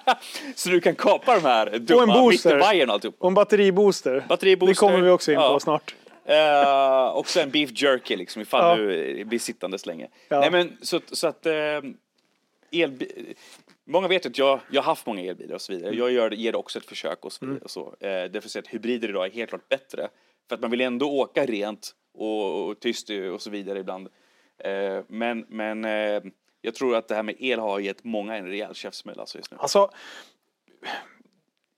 så 0.54 0.68
du 0.68 0.80
kan 0.80 0.94
kapa 0.94 1.34
de 1.34 1.40
här 1.40 1.78
dumma 1.78 2.02
och 2.02 2.18
en 2.18 2.24
booster. 2.24 2.86
alltihop. 2.90 3.16
Och 3.18 3.28
en 3.28 3.34
batteribooster. 3.34 4.24
batteribooster. 4.28 4.86
Det 4.86 4.92
kommer 4.92 5.00
vi 5.04 5.10
också 5.10 5.32
in 5.32 5.38
på 5.38 5.42
ja. 5.42 5.60
snart. 5.60 5.94
Uh, 6.28 7.16
också 7.16 7.40
en 7.40 7.50
beef 7.50 7.70
jerky 7.82 8.16
liksom 8.16 8.42
ifall 8.42 8.80
ja. 8.80 8.86
du 8.86 9.24
blir 9.24 9.38
sittandes 9.38 9.86
länge. 9.86 10.08
Ja. 10.28 10.40
Nej 10.40 10.50
men 10.50 10.76
så, 10.82 11.00
så 11.12 11.26
att 11.26 11.46
uh, 11.46 11.52
elbil... 12.72 13.34
Många 13.86 14.08
vet 14.08 14.26
att 14.26 14.38
jag, 14.38 14.60
jag 14.70 14.82
har 14.82 14.86
haft 14.86 15.06
många 15.06 15.22
elbilar 15.22 15.54
och 15.54 15.60
så 15.60 15.72
vidare. 15.72 15.94
Jag 15.94 16.10
gör, 16.10 16.30
ger 16.30 16.56
också 16.56 16.78
ett 16.78 16.86
försök 16.86 17.24
och 17.24 17.32
så 17.32 17.38
vidare. 17.40 17.56
Mm. 17.56 17.64
Och 17.64 17.70
så. 17.70 17.84
Uh, 17.84 18.30
därför 18.32 18.48
så 18.48 18.58
att 18.58 18.66
hybrider 18.66 19.08
idag 19.08 19.26
är 19.26 19.30
helt 19.30 19.50
klart 19.50 19.68
bättre. 19.68 20.08
För 20.48 20.54
att 20.54 20.60
man 20.60 20.70
vill 20.70 20.80
ändå 20.80 21.10
åka 21.10 21.46
rent 21.46 21.94
och, 22.18 22.68
och 22.68 22.80
tyst 22.80 23.10
och 23.34 23.42
så 23.42 23.50
vidare 23.50 23.78
ibland. 23.78 24.08
Eh, 24.58 25.04
men 25.08 25.44
men 25.48 25.84
eh, 25.84 26.22
jag 26.60 26.74
tror 26.74 26.96
att 26.96 27.08
det 27.08 27.14
här 27.14 27.22
med 27.22 27.34
el 27.38 27.58
har 27.58 27.78
gett 27.78 28.04
många 28.04 28.36
en 28.36 28.46
rejäl 28.46 28.74
käftsmäll 28.74 29.20
alltså 29.20 29.38
just 29.38 29.50
nu. 29.50 29.56
Alltså, 29.60 29.90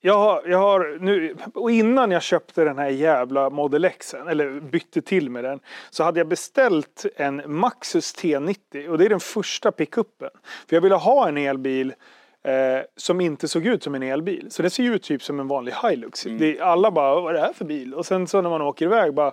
jag 0.01 0.18
har, 0.18 0.43
jag 0.47 0.59
har 0.59 0.99
nu, 1.01 1.36
och 1.55 1.70
innan 1.70 2.11
jag 2.11 2.22
köpte 2.22 2.64
den 2.64 2.78
här 2.78 2.88
jävla 2.88 3.51
Model 3.51 3.84
X, 3.84 4.14
eller 4.14 4.61
bytte 4.61 5.03
till 5.03 5.30
med 5.30 5.45
den, 5.45 5.61
så 5.91 6.05
hade 6.05 6.20
jag 6.20 6.28
beställt 6.28 7.07
en 7.16 7.43
Maxus 7.47 8.14
T90 8.14 8.88
och 8.88 8.99
det 8.99 9.05
är 9.05 9.09
den 9.09 9.20
första 9.20 9.72
pickuppen. 9.72 10.30
För 10.68 10.76
jag 10.76 10.80
ville 10.80 10.95
ha 10.95 11.28
en 11.28 11.36
elbil 11.36 11.95
eh, 12.43 12.53
som 12.97 13.20
inte 13.20 13.49
såg 13.49 13.66
ut 13.66 13.82
som 13.82 13.95
en 13.95 14.03
elbil. 14.03 14.47
Så 14.51 14.62
det 14.62 14.70
ser 14.70 14.82
ju 14.82 14.95
ut 14.95 15.03
typ 15.03 15.22
som 15.22 15.41
en 15.41 15.49
vanlig 15.49 15.74
Hilux. 15.82 16.26
Mm. 16.26 16.38
Det, 16.38 16.61
alla 16.61 16.91
bara, 16.91 17.20
vad 17.20 17.34
är 17.34 17.38
det 17.38 17.47
här 17.47 17.53
för 17.53 17.64
bil? 17.64 17.95
Och 17.95 18.07
sen 18.07 18.26
så 18.26 18.41
när 18.41 18.51
man 18.51 18.62
åker 18.62 18.86
iväg 18.86 19.14
bara, 19.14 19.32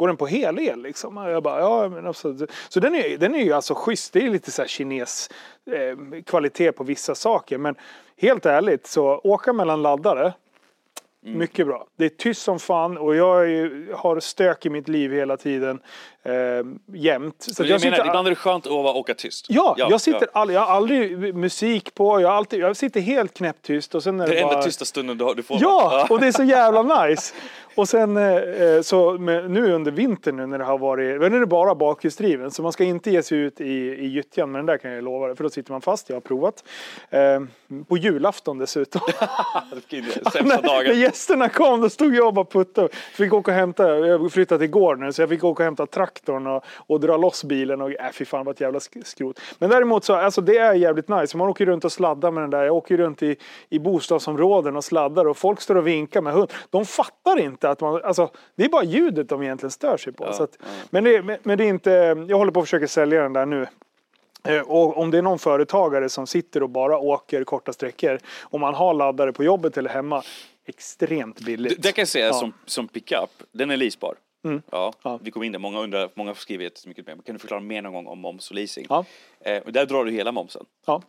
Går 0.00 0.06
den 0.06 0.16
på 0.16 0.26
hel-el 0.26 0.82
liksom? 0.82 1.16
Jag 1.16 1.42
bara, 1.42 1.60
ja 1.60 1.88
men 1.88 2.06
absolut. 2.06 2.50
Så 2.68 2.80
den 2.80 2.94
är, 2.94 3.18
den 3.18 3.34
är 3.34 3.44
ju 3.44 3.52
alltså 3.52 3.74
schysst. 3.74 4.12
Det 4.12 4.26
är 4.26 4.30
lite 4.30 4.50
så 4.50 4.62
här 4.62 4.68
kines 4.68 5.30
eh, 5.70 6.22
kvalitet 6.22 6.72
på 6.72 6.84
vissa 6.84 7.14
saker. 7.14 7.58
Men 7.58 7.74
helt 8.16 8.46
ärligt 8.46 8.86
så 8.86 9.20
åka 9.24 9.52
mellan 9.52 9.82
laddare. 9.82 10.32
Mm. 11.24 11.38
Mycket 11.38 11.66
bra. 11.66 11.86
Det 11.96 12.04
är 12.04 12.08
tyst 12.08 12.42
som 12.42 12.58
fan 12.58 12.98
och 12.98 13.16
jag 13.16 13.48
ju, 13.48 13.92
har 13.94 14.20
stök 14.20 14.66
i 14.66 14.70
mitt 14.70 14.88
liv 14.88 15.12
hela 15.12 15.36
tiden. 15.36 15.80
Eh, 16.22 16.32
jämt. 16.94 17.36
Så 17.38 17.64
jag 17.64 17.84
menar, 17.84 18.06
ibland 18.06 18.26
är 18.26 18.30
det 18.30 18.36
skönt 18.36 18.66
att 18.66 18.72
åka 18.72 19.14
tyst. 19.14 19.46
Ja, 19.48 19.74
ja 19.78 19.88
jag 19.90 20.00
sitter 20.00 20.20
ja. 20.20 20.40
All, 20.40 20.52
jag 20.52 20.60
har 20.60 20.74
aldrig 20.74 21.34
musik 21.34 21.94
på. 21.94 22.20
Jag, 22.20 22.32
alltid, 22.32 22.60
jag 22.60 22.76
sitter 22.76 23.00
helt 23.00 23.34
knäpptyst. 23.34 23.94
Och 23.94 24.02
sen 24.02 24.20
är 24.20 24.26
det 24.26 24.32
är 24.32 24.36
det 24.36 24.42
enda 24.42 24.62
tysta 24.62 24.84
stunden 24.84 25.18
du, 25.18 25.24
har, 25.24 25.34
du 25.34 25.42
får. 25.42 25.58
Ja, 25.60 26.06
och 26.10 26.20
det 26.20 26.26
är 26.26 26.32
så 26.32 26.42
jävla 26.42 27.06
nice. 27.06 27.34
Och 27.74 27.88
sen 27.88 28.16
eh, 28.16 28.80
så 28.82 29.12
med, 29.12 29.50
nu 29.50 29.72
under 29.72 29.90
vintern 29.90 30.36
nu 30.36 30.46
när 30.46 30.58
det 30.58 30.64
har 30.64 30.78
varit, 30.78 31.20
nu 31.20 31.26
är 31.26 31.40
det 31.40 31.46
bara 31.46 31.74
bakhjulsdriven 31.74 32.50
så 32.50 32.62
man 32.62 32.72
ska 32.72 32.84
inte 32.84 33.10
ge 33.10 33.22
sig 33.22 33.38
ut 33.38 33.60
i, 33.60 33.74
i 33.74 34.06
gyttjan 34.06 34.52
med 34.52 34.58
den 34.58 34.66
där 34.66 34.78
kan 34.78 34.90
jag 34.90 35.04
lova 35.04 35.26
dig 35.26 35.36
för 35.36 35.44
då 35.44 35.50
sitter 35.50 35.72
man 35.72 35.80
fast, 35.80 36.08
jag 36.08 36.16
har 36.16 36.20
provat. 36.20 36.64
Eh, 37.10 37.40
på 37.88 37.96
julafton 37.96 38.58
dessutom. 38.58 39.00
Sämsta 40.32 40.60
när, 40.60 40.92
gästerna 40.92 41.48
kom 41.48 41.80
då 41.80 41.90
stod 41.90 42.14
jag 42.14 42.26
och 42.26 42.34
bara 42.34 42.44
puttade. 42.44 42.88
Fick 43.14 43.32
åka 43.32 43.50
och 43.50 43.56
hämta, 43.56 43.98
jag 43.98 44.32
flyttade 44.32 44.64
igår 44.64 44.96
nu 44.96 45.12
så 45.12 45.22
jag 45.22 45.28
fick 45.28 45.44
åka 45.44 45.62
och 45.62 45.64
hämta 45.64 45.86
traktorn 46.14 46.46
och, 46.46 46.64
och 46.76 47.00
dra 47.00 47.16
loss 47.16 47.44
bilen 47.44 47.80
och 47.82 47.90
äh, 47.92 48.10
fy 48.12 48.24
fan 48.24 48.44
vad 48.44 48.54
ett 48.54 48.60
jävla 48.60 48.78
sk- 48.78 49.04
skrot. 49.04 49.40
Men 49.58 49.70
däremot 49.70 50.04
så, 50.04 50.14
alltså 50.14 50.40
det 50.40 50.58
är 50.58 50.74
jävligt 50.74 51.08
nice. 51.08 51.36
Man 51.36 51.48
åker 51.48 51.66
runt 51.66 51.84
och 51.84 51.92
sladdar 51.92 52.30
med 52.30 52.42
den 52.42 52.50
där. 52.50 52.64
Jag 52.64 52.76
åker 52.76 52.96
runt 52.96 53.22
i, 53.22 53.36
i 53.68 53.78
bostadsområden 53.78 54.76
och 54.76 54.84
sladdar 54.84 55.24
och 55.28 55.36
folk 55.36 55.60
står 55.60 55.74
och 55.74 55.86
vinkar 55.86 56.20
med 56.20 56.32
hund. 56.32 56.52
De 56.70 56.84
fattar 56.84 57.40
inte 57.40 57.70
att 57.70 57.80
man, 57.80 58.04
alltså 58.04 58.30
det 58.56 58.64
är 58.64 58.68
bara 58.68 58.84
ljudet 58.84 59.28
de 59.28 59.42
egentligen 59.42 59.70
stör 59.70 59.96
sig 59.96 60.12
på. 60.12 60.32
så 60.32 60.42
att, 60.42 60.58
men, 60.90 61.04
det, 61.04 61.22
men, 61.22 61.38
men 61.42 61.58
det 61.58 61.64
är 61.64 61.68
inte, 61.68 61.90
jag 62.28 62.36
håller 62.38 62.52
på 62.52 62.60
att 62.60 62.66
försöka 62.66 62.88
sälja 62.88 63.22
den 63.22 63.32
där 63.32 63.46
nu. 63.46 63.66
Eh, 64.48 64.60
Och 64.60 64.98
om 64.98 65.10
det 65.10 65.18
är 65.18 65.22
någon 65.22 65.38
företagare 65.38 66.08
som 66.08 66.26
sitter 66.26 66.62
och 66.62 66.70
bara 66.70 66.98
åker 66.98 67.44
korta 67.44 67.72
sträckor 67.72 68.18
och 68.42 68.60
man 68.60 68.74
har 68.74 68.94
laddare 68.94 69.32
på 69.32 69.44
jobbet 69.44 69.76
eller 69.78 69.90
hemma, 69.90 70.22
extremt 70.66 71.40
billigt. 71.40 71.82
Det 71.82 71.92
kan 71.92 72.02
jag 72.02 72.08
säga 72.08 72.26
Ja. 72.26 72.32
Som, 72.32 72.52
som 72.66 72.88
pickup, 72.88 73.30
den 73.52 73.70
är 73.70 73.76
leasbar. 73.76 74.14
Ja, 74.70 74.92
Ja. 75.02 75.18
Vi 75.22 75.30
kom 75.30 75.42
in 75.42 75.52
där, 75.52 75.58
många 75.58 75.80
undrar, 75.80 76.10
många 76.14 76.34
skriver 76.34 76.64
jättemycket 76.64 77.06
mer. 77.06 77.16
Kan 77.26 77.34
du 77.34 77.38
förklara 77.38 77.60
mer 77.60 77.82
någon 77.82 77.92
gång 77.92 78.06
om 78.06 78.18
moms 78.18 78.50
och 78.50 78.54
leasing? 78.56 78.86
Ja. 78.88 79.04
Eh, 79.40 79.62
och 79.62 79.72
där 79.72 79.86
drar 79.86 80.04
du 80.04 80.10
hela 80.12 80.32
momsen. 80.32 80.66
Ja. 80.86 81.02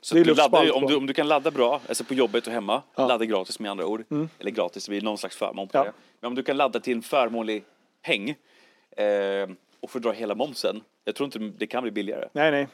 Så 0.00 0.14
du 0.14 0.24
laddar, 0.34 0.72
om, 0.76 0.86
du, 0.86 0.96
om 0.96 1.06
du 1.06 1.14
kan 1.14 1.28
ladda 1.28 1.50
bra, 1.50 1.80
alltså 1.88 2.04
på 2.04 2.14
jobbet 2.14 2.46
och 2.46 2.52
hemma, 2.52 2.82
Ja. 2.94 3.02
Mm. 3.02 3.08
ladda 3.08 3.24
gratis 3.24 3.60
med 3.60 3.70
andra 3.70 3.86
ord. 3.86 4.04
Eller 4.38 4.50
gratis, 4.50 4.84
det 4.86 4.90
blir 4.90 5.00
någon 5.02 5.18
slags 5.18 5.36
förmån 5.36 5.68
på 5.68 5.78
Ja. 5.78 5.84
det. 5.84 5.92
Men 6.20 6.28
om 6.28 6.34
du 6.34 6.42
kan 6.42 6.56
ladda 6.56 6.80
till 6.80 6.96
en 6.96 7.02
förmånlig 7.02 7.64
peng 8.02 8.30
eh, 8.96 9.48
och 9.80 9.90
få 9.90 9.98
dra 9.98 10.12
hela 10.12 10.34
momsen, 10.34 10.80
jag 11.04 11.14
tror 11.14 11.24
inte 11.24 11.38
det 11.38 11.66
kan 11.66 11.82
bli 11.82 11.92
billigare. 11.92 12.28
Nej, 12.32 12.50
nej. 12.50 12.66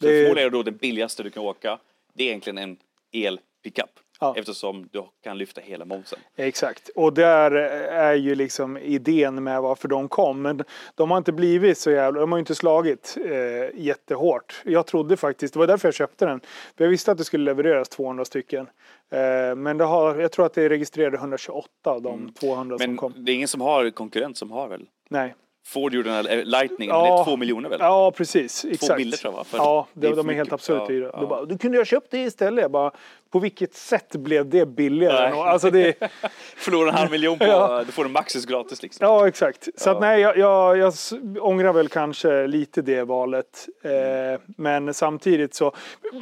Så 0.00 0.06
Det 0.06 0.12
är- 0.18 0.22
förmodligen 0.22 0.46
är 0.46 0.50
det 0.50 0.56
då 0.56 0.62
den 0.62 0.76
billigaste 0.76 1.22
du 1.22 1.30
kan 1.30 1.42
åka, 1.42 1.78
det 2.12 2.24
är 2.24 2.28
egentligen 2.28 2.58
en 2.58 2.76
el-pickup. 3.12 4.00
Ja. 4.20 4.34
Eftersom 4.36 4.88
du 4.92 5.02
kan 5.24 5.38
lyfta 5.38 5.60
hela 5.60 5.84
momsen. 5.84 6.18
Exakt. 6.36 6.88
Och 6.88 7.12
där 7.12 7.50
är 7.90 8.14
ju 8.14 8.34
liksom 8.34 8.76
idén 8.76 9.44
med 9.44 9.62
varför 9.62 9.88
de 9.88 10.08
kom. 10.08 10.42
Men 10.42 10.64
de 10.94 11.10
har 11.10 11.18
inte 11.18 11.32
blivit 11.32 11.78
så 11.78 11.90
jävla, 11.90 12.20
de 12.20 12.32
har 12.32 12.38
inte 12.38 12.54
slagit 12.54 13.16
eh, 13.24 13.80
jättehårt. 13.80 14.62
Jag 14.64 14.86
trodde 14.86 15.16
faktiskt, 15.16 15.52
det 15.54 15.58
var 15.58 15.66
därför 15.66 15.88
jag 15.88 15.94
köpte 15.94 16.26
den. 16.26 16.40
För 16.76 16.84
jag 16.84 16.90
visste 16.90 17.12
att 17.12 17.18
det 17.18 17.24
skulle 17.24 17.44
levereras 17.44 17.88
200 17.88 18.24
stycken. 18.24 18.66
Eh, 19.10 19.54
men 19.56 19.78
det 19.78 19.84
har, 19.84 20.16
jag 20.16 20.32
tror 20.32 20.46
att 20.46 20.54
det 20.54 20.62
är 20.62 20.68
registrerade 20.68 21.16
128 21.16 21.68
av 21.84 22.02
de 22.02 22.32
200 22.40 22.78
som 22.78 22.84
Mm. 22.84 22.90
Men 22.90 22.96
kom. 22.96 23.12
det 23.16 23.32
är 23.32 23.34
ingen 23.36 23.48
som 23.48 23.60
har 23.60 23.90
konkurrent 23.90 24.36
som 24.36 24.50
har 24.50 24.68
väl? 24.68 24.86
Nej. 25.08 25.34
Ford 25.66 25.94
gjorde 25.94 26.08
den 26.08 26.24
här 26.26 26.36
eh, 26.38 26.44
Lightning, 26.44 26.88
men 26.88 27.02
det 27.02 27.08
är 27.08 27.24
två 27.24 27.36
miljoner 27.36 27.68
väl? 27.68 27.78
Ja, 27.82 28.10
precis. 28.16 28.64
Exakt. 28.64 28.98
miljoner 28.98 29.16
tror 29.16 29.32
jag, 29.32 29.38
va? 29.38 29.44
För 29.44 29.58
ja, 29.58 29.86
det 29.92 30.06
är 30.06 30.16
de, 30.16 30.28
är 30.30 30.34
helt 30.34 30.52
absurt 30.52 30.76
Ja, 30.80 30.86
dyra. 30.86 31.10
ja. 31.12 31.20
Då 31.20 31.26
bara, 31.26 31.44
du 31.44 31.58
kunde 31.58 31.78
ha 31.78 31.84
köpt 31.84 32.10
det 32.10 32.18
istället. 32.18 32.62
Jag 32.62 32.70
bara, 32.70 32.90
på 33.32 33.38
vilket 33.38 33.74
sätt 33.74 34.12
blev 34.16 34.48
det 34.48 34.66
billigare? 34.66 35.30
Nej. 35.30 35.38
Alltså 35.40 35.70
det, 35.70 35.94
Förlorar 36.56 36.88
en 36.88 36.94
halv 36.94 37.10
miljon 37.10 37.38
på, 37.38 37.44
Ja. 37.46 37.82
du 37.86 37.92
får 37.92 38.04
en 38.04 38.12
Maxus 38.12 38.46
gratis 38.46 38.82
liksom. 38.82 39.06
Ja, 39.06 39.28
exakt. 39.28 39.68
Så 39.76 39.88
Ja. 39.88 39.94
att 39.94 40.00
nej, 40.00 40.20
jag, 40.20 40.36
jag, 40.36 40.78
jag 40.78 40.92
ångrar 41.40 41.72
väl 41.72 41.88
kanske 41.88 42.46
lite 42.46 42.82
det 42.82 43.02
valet. 43.04 43.68
Eh, 43.82 44.40
men 44.46 44.94
samtidigt 44.94 45.54
så, 45.54 45.72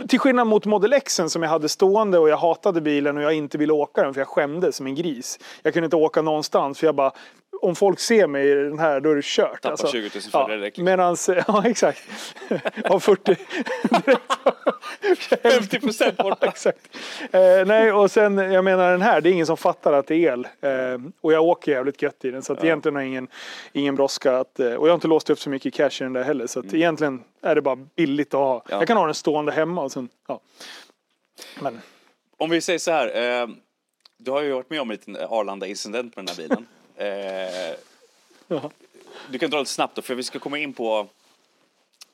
till 0.08 0.18
skillnad 0.18 0.46
mot 0.46 0.64
Model 0.66 0.92
X 0.92 1.20
som 1.28 1.42
jag 1.42 1.50
hade 1.50 1.68
stående 1.68 2.18
och 2.18 2.28
jag 2.28 2.36
hatade 2.36 2.80
bilen 2.80 3.16
och 3.16 3.22
jag 3.22 3.32
inte 3.34 3.58
ville 3.58 3.72
åka 3.72 4.02
den 4.02 4.14
för 4.14 4.20
jag 4.20 4.28
skämdes 4.28 4.76
som 4.76 4.86
en 4.86 4.94
gris. 4.94 5.38
Jag 5.62 5.72
kunde 5.74 5.84
inte 5.84 5.96
åka 5.96 6.22
någonstans 6.22 6.78
för 6.78 6.86
jag 6.86 6.94
bara, 6.94 7.12
om 7.62 7.74
folk 7.74 8.00
ser 8.00 8.26
mig 8.26 8.50
i 8.50 8.54
den 8.54 8.78
här 8.78 9.00
då 9.00 9.10
är 9.10 9.16
det 9.16 9.24
kört. 9.24 9.62
Tappar 9.62 9.86
20 9.86 10.00
000 10.00 10.10
ja, 10.14 10.20
följare 10.20 10.60
direkt, 10.60 10.76
liksom. 10.76 10.84
medans, 10.84 11.30
ja 11.46 11.62
exakt. 11.66 12.02
Av 12.84 13.00
40. 13.00 13.36
50 15.42 15.80
procent 15.80 16.16
borta. 16.16 16.46
Exakt. 16.54 16.96
Eh, 17.32 17.66
nej, 17.66 17.92
och 17.92 18.10
sen 18.10 18.38
jag 18.38 18.64
menar 18.64 18.90
den 18.90 19.02
här, 19.02 19.20
det 19.20 19.30
är 19.30 19.32
ingen 19.32 19.46
som 19.46 19.56
fattar 19.56 19.92
att 19.92 20.06
det 20.06 20.14
är 20.14 20.32
el. 20.32 20.46
Eh, 20.60 21.00
och 21.20 21.32
jag 21.32 21.44
åker 21.44 21.72
jävligt 21.72 22.02
gött 22.02 22.24
i 22.24 22.30
den 22.30 22.42
så 22.42 22.52
att 22.52 22.64
egentligen 22.64 22.94
har 22.94 23.02
jag 23.02 23.08
ingen, 23.08 23.28
ingen 23.72 23.94
brådska. 23.94 24.36
Att, 24.36 24.60
eh, 24.60 24.66
och 24.74 24.86
jag 24.86 24.92
har 24.92 24.94
inte 24.94 25.08
låst 25.08 25.30
upp 25.30 25.38
så 25.38 25.50
mycket 25.50 25.74
cash 25.74 25.90
i 26.00 26.04
den 26.04 26.12
där 26.12 26.22
heller 26.22 26.46
så 26.46 26.60
att 26.60 26.74
egentligen 26.74 27.24
är 27.42 27.54
det 27.54 27.62
bara 27.62 27.76
billigt 27.76 28.34
att 28.34 28.40
ha. 28.40 28.52
Mm. 28.52 28.62
Ja. 28.68 28.76
Jag 28.78 28.86
kan 28.86 28.96
ha 28.96 29.04
den 29.04 29.14
stående 29.14 29.52
hemma 29.52 29.82
och 29.82 29.92
sen, 29.92 30.08
ja. 30.28 30.40
Men, 31.60 31.80
Om 32.36 32.50
vi 32.50 32.60
säger 32.60 32.78
så 32.78 32.90
här, 32.90 33.40
eh, 33.42 33.48
du 34.18 34.30
har 34.30 34.42
ju 34.42 34.52
varit 34.52 34.70
med 34.70 34.80
om 34.80 34.90
en 34.90 34.96
liten 34.96 35.16
Arlanda-incident 35.16 36.16
med 36.16 36.24
den 36.24 36.36
här 36.36 36.42
bilen. 36.42 36.66
Eh, 36.96 37.76
du 39.28 39.38
kan 39.38 39.50
dra 39.50 39.58
lite 39.58 39.70
snabbt 39.70 39.96
då, 39.96 40.02
för 40.02 40.14
vi 40.14 40.22
ska 40.22 40.38
komma 40.38 40.58
in 40.58 40.72
på 40.72 41.08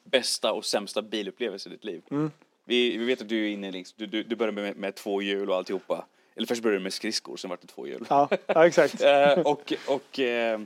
bästa 0.05 0.53
och 0.53 0.65
sämsta 0.65 1.03
bilupplevelser 1.03 1.71
i 1.71 1.73
ditt 1.73 1.85
liv. 1.85 2.03
Mm. 2.11 2.31
Vi, 2.65 2.97
vi 2.97 3.05
vet 3.05 3.21
att 3.21 3.29
du 3.29 3.45
är 3.45 3.49
inne 3.49 3.71
liksom, 3.71 3.95
du, 3.99 4.07
du, 4.07 4.23
du 4.23 4.37
börjar 4.37 4.53
med, 4.53 4.77
med 4.77 4.95
två 4.95 5.23
hjul 5.23 5.51
och 5.51 5.57
alltihopa. 5.57 6.05
Eller 6.37 6.47
först 6.47 6.63
började 6.63 6.79
du 6.79 6.83
med 6.83 6.93
skridskor, 6.93 7.37
sen 7.37 7.51
vart 7.51 7.61
det 7.61 7.67
två 7.67 7.87
hjul. 7.87 8.07
Ja, 8.09 8.29
ja, 8.47 8.67
exakt. 8.67 9.03
Eh, 9.03 9.39
och 9.39 9.73
och 9.87 10.19
eh, 10.19 10.61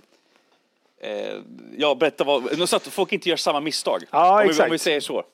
eh, 1.00 1.40
ja, 1.76 1.94
berätta 1.94 2.24
vad, 2.24 2.68
så 2.68 2.76
att 2.76 2.82
folk 2.82 3.12
inte 3.12 3.28
gör 3.28 3.36
samma 3.36 3.60
misstag. 3.60 4.02
Ja, 4.10 4.42
om, 4.42 4.48
vi, 4.48 4.62
om 4.62 4.70
vi 4.70 4.78
säger 4.78 5.00
så. 5.00 5.24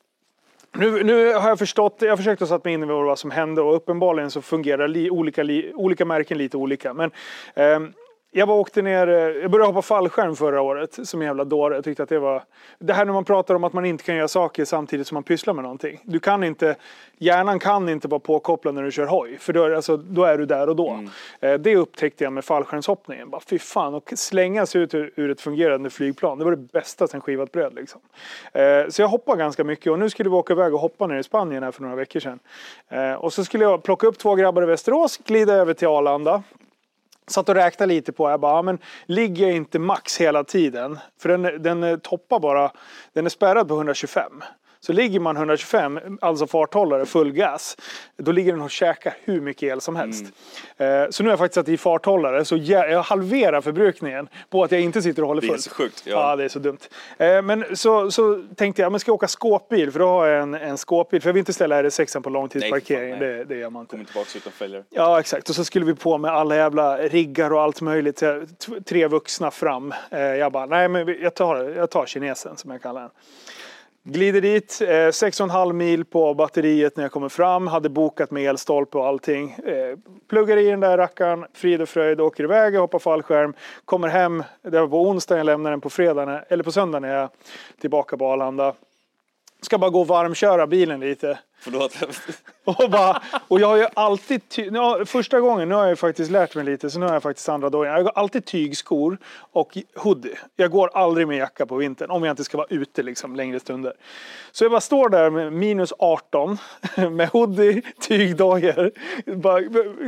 Nu, 0.73 1.05
nu 1.05 1.33
har 1.33 1.49
jag 1.49 1.59
förstått, 1.59 1.97
jag 2.01 2.11
har 2.11 2.17
försökt 2.17 2.43
att 2.43 2.49
sätta 2.49 2.69
mig 2.69 2.75
in 2.75 2.83
i 2.83 2.87
vad 2.87 3.19
som 3.19 3.31
hände 3.31 3.63
och 3.63 3.77
uppenbarligen 3.77 4.31
så 4.31 4.43
fungerar 4.43 4.89
li, 4.89 5.11
olika, 5.11 5.43
li, 5.43 5.73
olika 5.75 6.05
märken 6.05 6.39
lite 6.39 6.57
olika. 6.57 6.95
Men 6.95 7.11
ehm, 7.55 7.93
jag 8.33 8.49
bara 8.49 8.59
åkte 8.59 8.83
ner, 8.83 9.09
eh, 9.09 9.15
jag 9.15 9.51
började 9.51 9.69
hoppa 9.69 9.83
fallskärm 9.83 10.37
förra 10.37 10.61
året 10.61 10.99
som 11.09 11.21
en 11.21 11.27
jävla 11.27 11.45
dåre. 11.45 11.75
Jag 11.75 11.85
tyckte 11.85 12.03
att 12.03 12.09
det 12.09 12.19
var, 12.19 12.43
det 12.79 12.93
här 12.93 13.05
när 13.05 13.13
man 13.13 13.25
pratar 13.25 13.55
om 13.55 13.65
att 13.65 13.73
man 13.73 13.85
inte 13.85 14.05
kan 14.05 14.17
göra 14.17 14.29
saker 14.29 14.65
samtidigt 14.65 15.07
som 15.07 15.15
man 15.15 15.23
pysslar 15.23 15.55
med 15.55 15.63
någonting. 15.63 16.01
Du 16.05 16.19
kan 16.19 16.45
inte, 16.45 16.77
hjärnan 17.19 17.59
kan 17.59 17.89
inte 17.89 18.09
vara 18.09 18.19
påkopplad 18.21 18.75
när 18.75 18.83
du 18.83 18.93
kör 18.93 19.07
hoj. 19.07 19.39
För 19.39 19.53
då 19.53 19.77
alltså, 19.77 19.97
då 19.97 20.25
är 20.25 20.39
du 20.39 20.47
där 20.47 20.69
och 20.69 20.77
då. 20.77 21.05
Eh, 21.41 21.55
det 21.55 21.77
upptäckte 21.77 22.25
jag 22.25 22.33
med 22.33 22.45
fallskärmshoppningen. 22.45 23.31
Bara, 23.31 23.41
fy 23.41 23.59
fan, 23.59 23.95
och 23.95 24.13
slängas 24.17 24.77
ut 24.77 24.95
ur, 24.95 25.31
ett 25.31 25.41
fungerande 25.41 25.91
flygplan. 25.91 26.39
Det 26.39 26.45
var 26.45 26.51
det 26.51 26.73
bästa 26.73 27.09
sen 27.09 27.21
skivat 27.21 27.53
bröd 27.53 27.75
liksom. 27.75 28.01
Eh, 28.53 28.89
så 28.89 29.03
jag 29.03 29.09
hoppar 29.09 29.37
ganska 29.37 29.65
mycket 29.65 29.93
och 29.93 29.99
nu 29.99 30.11
skulle 30.11 30.31
vi 30.31 30.37
åka 30.37 30.53
iväg 30.53 30.75
och 30.75 30.81
hoppa 30.81 31.07
ner 31.07 31.19
i 31.19 31.23
Spanien 31.23 31.63
här 31.63 31.71
för 31.71 31.83
några 31.83 31.97
veckor 31.97 32.21
sedan. 32.21 32.39
Och 33.19 33.33
så 33.33 33.45
skulle 33.45 33.65
jag 33.65 33.83
plocka 33.83 34.07
upp 34.07 34.19
två 34.19 34.35
grabbar 34.35 34.63
i 34.63 34.67
Västerås, 34.67 35.17
glida 35.17 35.53
över 35.53 35.75
till 35.75 35.89
Arlanda. 35.89 36.43
Satt 37.31 37.49
och 37.49 37.55
räknade 37.55 37.95
lite 37.95 38.13
på, 38.13 38.31
jag 38.31 38.41
bara, 38.41 38.57
ja, 38.57 38.63
men 38.63 38.79
ligger 39.07 39.47
jag 39.47 39.57
inte 39.57 39.79
max 39.79 40.21
hela 40.21 40.45
tiden? 40.45 40.99
För 41.21 41.29
den, 41.29 41.63
den 41.63 42.01
toppar 42.01 42.41
bara, 42.41 42.73
den 43.13 43.27
är 43.27 43.31
spärrad 43.31 43.69
på 43.69 43.75
125. 43.75 44.43
Så 44.83 44.93
ligger 44.93 45.21
man 45.21 45.37
125, 45.37 46.19
alltså 46.21 46.47
farthållare, 46.47 47.07
full 47.07 47.33
gas, 47.33 47.77
då 48.17 48.33
ligger 48.33 48.53
den 48.53 48.61
och 48.63 48.71
käkar 48.71 49.15
hur 49.25 49.41
mycket 49.41 49.63
el 49.63 49.81
som 49.81 49.97
helst. 49.97 50.25
Mm. 50.79 51.03
Eh, 51.05 51.11
så 51.11 51.23
nu 51.23 51.29
har 51.29 51.33
jag 51.33 51.39
faktiskt 51.39 51.55
satt 51.55 51.69
i 51.69 51.77
farthållare, 51.77 52.45
så 52.45 52.57
jag, 52.57 53.03
halverar 53.03 53.61
förbrukningen 53.61 54.29
på 54.51 54.65
att 54.65 54.73
jag 54.73 54.81
inte 54.81 55.03
sitter 55.03 55.23
och 55.23 55.29
håller 55.29 55.41
Det 55.41 55.47
är 55.47 55.49
fullt. 55.49 55.63
så 55.63 55.71
sjukt. 55.71 56.03
Ja. 56.07 56.13
Ja. 56.31 56.37
det 56.37 56.45
är 56.45 56.49
så 56.49 56.59
dumt. 56.59 56.79
Eh, 57.19 57.43
men 57.43 57.77
så, 57.77 58.11
så 58.11 58.43
tänkte 58.57 58.83
jag, 58.83 58.93
men 58.93 59.01
ska 59.01 59.09
jag 59.09 59.15
åka 59.15 59.29
skåpbil? 59.29 59.91
För 59.93 59.99
då 59.99 60.07
har 60.09 60.27
jag 60.27 60.43
en, 60.43 60.55
en 60.55 60.79
skåpbil. 60.79 61.23
För 61.23 61.29
jag 61.29 61.35
vill 61.35 61.39
inte 61.41 61.53
ställa 61.53 61.83
RS6 61.83 62.21
på 62.23 62.31
långtidsparkering. 62.31 63.11
Nej, 63.11 63.19
fan, 63.19 63.29
det, 63.29 63.45
det 63.45 63.57
gör 63.57 63.71
man 63.71 63.81
inte. 63.81 63.91
Kommer 63.91 64.05
tillbaka 64.05 64.29
utan 64.37 64.53
följare. 64.53 64.85
Ja, 64.91 65.21
exakt. 65.21 65.49
Och 65.49 65.55
så 65.55 65.65
skulle 65.65 65.85
vi 65.87 65.95
på 65.95 66.19
med 66.19 66.31
alla 66.31 66.57
jävla 66.57 66.97
riggar 66.99 67.53
och 67.53 67.61
allt 67.63 67.81
möjligt. 67.81 68.23
Jag- 68.23 68.47
Tre 68.87 69.07
vuxna 69.07 69.51
fram. 69.51 69.95
Eh, 70.11 70.21
Jag 70.21 70.53
bara, 70.53 70.67
nej 70.67 70.89
men 70.89 71.17
jag 71.23 71.35
tar, 71.35 71.57
jag 71.57 71.91
tar 71.91 72.07
kinesen 72.07 72.57
som 72.57 72.71
jag 72.71 72.83
kallar 72.83 73.01
den. 73.01 73.11
Glider 74.05 74.41
dit, 74.41 74.79
eh, 74.83 75.11
6,5 75.11 75.73
mil 75.73 76.05
på 76.05 76.35
batteriet 76.35 76.97
när 76.97 77.05
jag 77.05 77.13
kommer 77.13 77.29
fram. 77.29 77.67
Hade 77.67 77.89
bokat 77.89 78.31
med 78.31 78.43
elstolpe 78.45 78.99
och 78.99 79.07
allting. 79.07 79.51
Eh, 79.51 79.99
pluggar 80.29 80.57
i 80.57 80.71
den 80.71 80.81
där 80.81 80.99
rackaren, 80.99 81.47
frid 81.55 81.81
och 81.81 81.89
fröjd, 81.89 82.21
åker 82.21 82.45
iväg, 82.45 82.77
hoppar 82.77 82.99
fallskärm. 82.99 83.55
Kommer 83.85 84.09
hem, 84.09 84.45
det 84.63 84.81
var 84.81 84.89
på 84.89 85.03
onsdag, 85.03 85.37
jag 85.37 85.47
lämnar 85.47 85.71
den 85.71 85.81
på 85.81 85.91
fredag, 85.91 86.43
eller 86.49 86.65
på 86.65 86.73
söndag 86.73 87.01
när 87.01 87.15
jag 87.15 87.23
är 87.23 87.29
tillbaka 87.81 88.17
på 88.17 88.27
Arlanda. 88.27 88.75
Ska 89.63 89.79
bara 89.79 89.91
gå 89.91 90.01
och 90.01 90.07
varmköra 90.07 90.67
bilen 90.67 91.01
lite. 91.01 91.39
Förlåt. 91.63 91.97
Och, 92.65 92.91
bara, 92.91 93.23
och 93.49 93.61
jag 93.61 93.69
har 93.69 93.77
ju 93.77 93.87
alltid, 93.95 94.49
ty- 94.49 94.71
ja, 94.73 95.05
första 95.07 95.41
gången, 95.41 95.69
nu 95.69 95.75
har 95.75 95.83
jag 95.83 95.91
ju 95.91 95.97
faktiskt 95.97 96.31
lärt 96.31 96.55
mig 96.55 96.65
lite, 96.65 96.91
så 96.91 96.99
nu 96.99 97.07
har 97.07 97.13
jag 97.13 97.23
faktiskt 97.23 97.49
andra 97.49 97.71
dojan. 97.71 97.95
Jag 97.95 98.05
har 98.05 98.13
alltid 98.15 98.45
tygskor 98.45 99.19
och 99.53 99.79
hoodie. 99.97 100.39
Jag 100.57 100.71
går 100.71 100.91
aldrig 100.95 101.29
med 101.29 101.39
jacka 101.39 101.67
på 101.67 101.77
vintern 101.77 102.11
om 102.11 102.25
jag 102.25 102.33
inte 102.33 102.45
ska 102.45 102.57
vara 102.57 102.67
ute 102.71 103.03
liksom 103.03 103.37
längre 103.37 103.61
stunder. 103.61 103.93
Så 104.53 104.65
jag 104.65 104.71
bara 104.71 104.81
står 104.81 105.09
där 105.09 105.31
med 105.31 105.53
minus 105.53 105.93
18 105.99 106.59
med 107.11 107.29
hoodie, 107.29 107.83
tygdojor. 108.01 108.91
Bara 109.35 109.61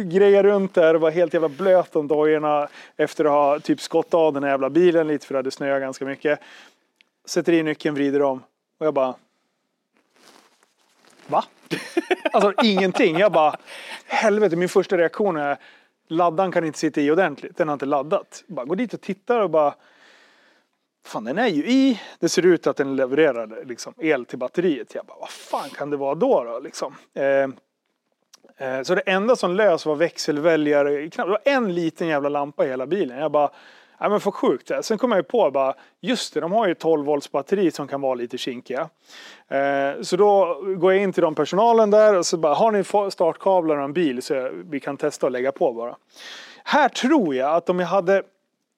grejer 0.05 0.43
runt 0.43 0.75
där 0.75 0.95
och 0.95 1.01
var 1.01 1.11
helt 1.11 1.35
jävla 1.35 1.49
blöt 1.49 1.97
om 1.97 2.09
dojorna 2.09 2.69
efter 2.97 3.25
att 3.25 3.31
ha 3.31 3.61
typ 3.61 3.81
skottat 3.81 4.15
av 4.15 4.33
den 4.33 4.43
här 4.43 4.51
jävla 4.51 4.71
bilen 4.71 5.07
lite 5.09 5.27
för 5.27 5.35
det 5.35 5.39
hade 5.39 5.51
snöat 5.51 5.81
ganska 5.81 6.05
mycket. 6.05 6.41
Sätter 7.27 7.53
i 7.53 7.63
nyckeln, 7.63 7.95
vrider 7.95 8.23
om 8.23 8.43
och 8.81 8.87
jag 8.87 8.95
bara 8.95 9.15
Va? 11.33 11.45
Alltså 12.33 12.65
ingenting. 12.65 13.19
Jag 13.19 13.33
bara, 13.33 13.57
helvete, 14.07 14.57
min 14.57 14.69
första 14.69 14.99
reaktion 14.99 15.37
är 15.37 15.59
laddaren 16.09 16.53
kan 16.53 16.65
inte 16.65 16.79
sitta 16.79 17.01
i 17.01 17.11
ordentligt, 17.11 17.57
den 17.57 17.69
har 17.69 17.73
inte 17.73 17.87
laddat. 17.87 18.45
Bara 18.47 18.67
gå 18.67 18.75
dit 18.75 18.95
och 18.95 19.01
tittar 19.01 19.41
och 19.41 19.51
bara 19.51 19.75
Fan 21.05 21.25
den 21.25 21.39
är 21.39 21.49
ju 21.49 21.67
i, 21.67 22.01
det 22.19 22.29
ser 22.29 22.47
ut 22.47 22.67
att 22.67 22.77
den 22.77 22.97
levererar 22.97 23.65
liksom, 23.65 23.95
el 23.99 24.25
till 24.25 24.39
batteriet. 24.39 24.95
Jag 24.95 25.05
bara, 25.07 25.19
vad 25.21 25.31
fan 25.31 25.71
kan 25.71 25.91
det 25.91 25.97
vara 25.97 26.15
då? 26.15 26.45
då 26.45 26.59
liksom? 26.59 26.95
eh, 27.15 27.49
eh, 28.69 28.83
så 28.83 28.95
det 28.95 29.01
enda 29.01 29.37
som 29.37 29.55
lös 29.55 29.87
var 29.87 29.97
växelväljare. 29.97 30.91
Det 30.91 31.19
var 31.19 31.41
en 31.45 31.75
liten 31.75 32.09
jävla 32.09 32.29
lampa 32.29 32.67
i 32.67 32.69
hela 32.69 32.87
bilen. 32.87 33.19
Jag 33.19 33.33
bara, 33.33 33.51
ja 34.03 34.09
men 34.09 34.21
för 34.21 34.31
sjukt. 34.31 34.71
Sen 34.83 34.99
kom 34.99 35.11
jag 35.11 35.19
ju 35.19 35.23
på 35.23 35.51
bara, 35.51 35.75
just 36.01 36.35
det, 36.35 36.41
de 36.41 36.53
har 36.53 36.69
ju 36.69 36.75
12 36.75 37.07
volts 37.07 37.33
batteri 37.33 37.71
som 37.71 37.89
kan 37.89 38.01
vara 38.01 38.15
lite 38.15 38.39
kinkiga. 38.39 38.89
Eh, 39.49 40.03
så 40.03 40.17
då 40.17 40.63
går 40.77 40.93
jag 40.93 41.03
in 41.03 41.13
till 41.13 41.23
de 41.23 41.35
personalen 41.35 41.91
där 41.91 42.19
och 42.19 42.27
så 42.27 42.37
bara, 42.37 42.55
har 42.55 42.73
ni 42.73 43.11
startkablar 43.11 43.77
och 43.77 43.85
en 43.85 43.93
bil 43.93 44.23
så 44.23 44.51
vi 44.71 44.81
kan 44.81 44.97
testa 44.97 45.27
att 45.27 45.33
lägga 45.33 45.53
på 45.53 45.73
bara. 45.73 45.97
Här 46.65 46.89
tror 46.89 47.35
jag 47.35 47.55
att 47.55 47.71
om 47.71 47.81
jag 47.81 47.87
hade 47.87 48.23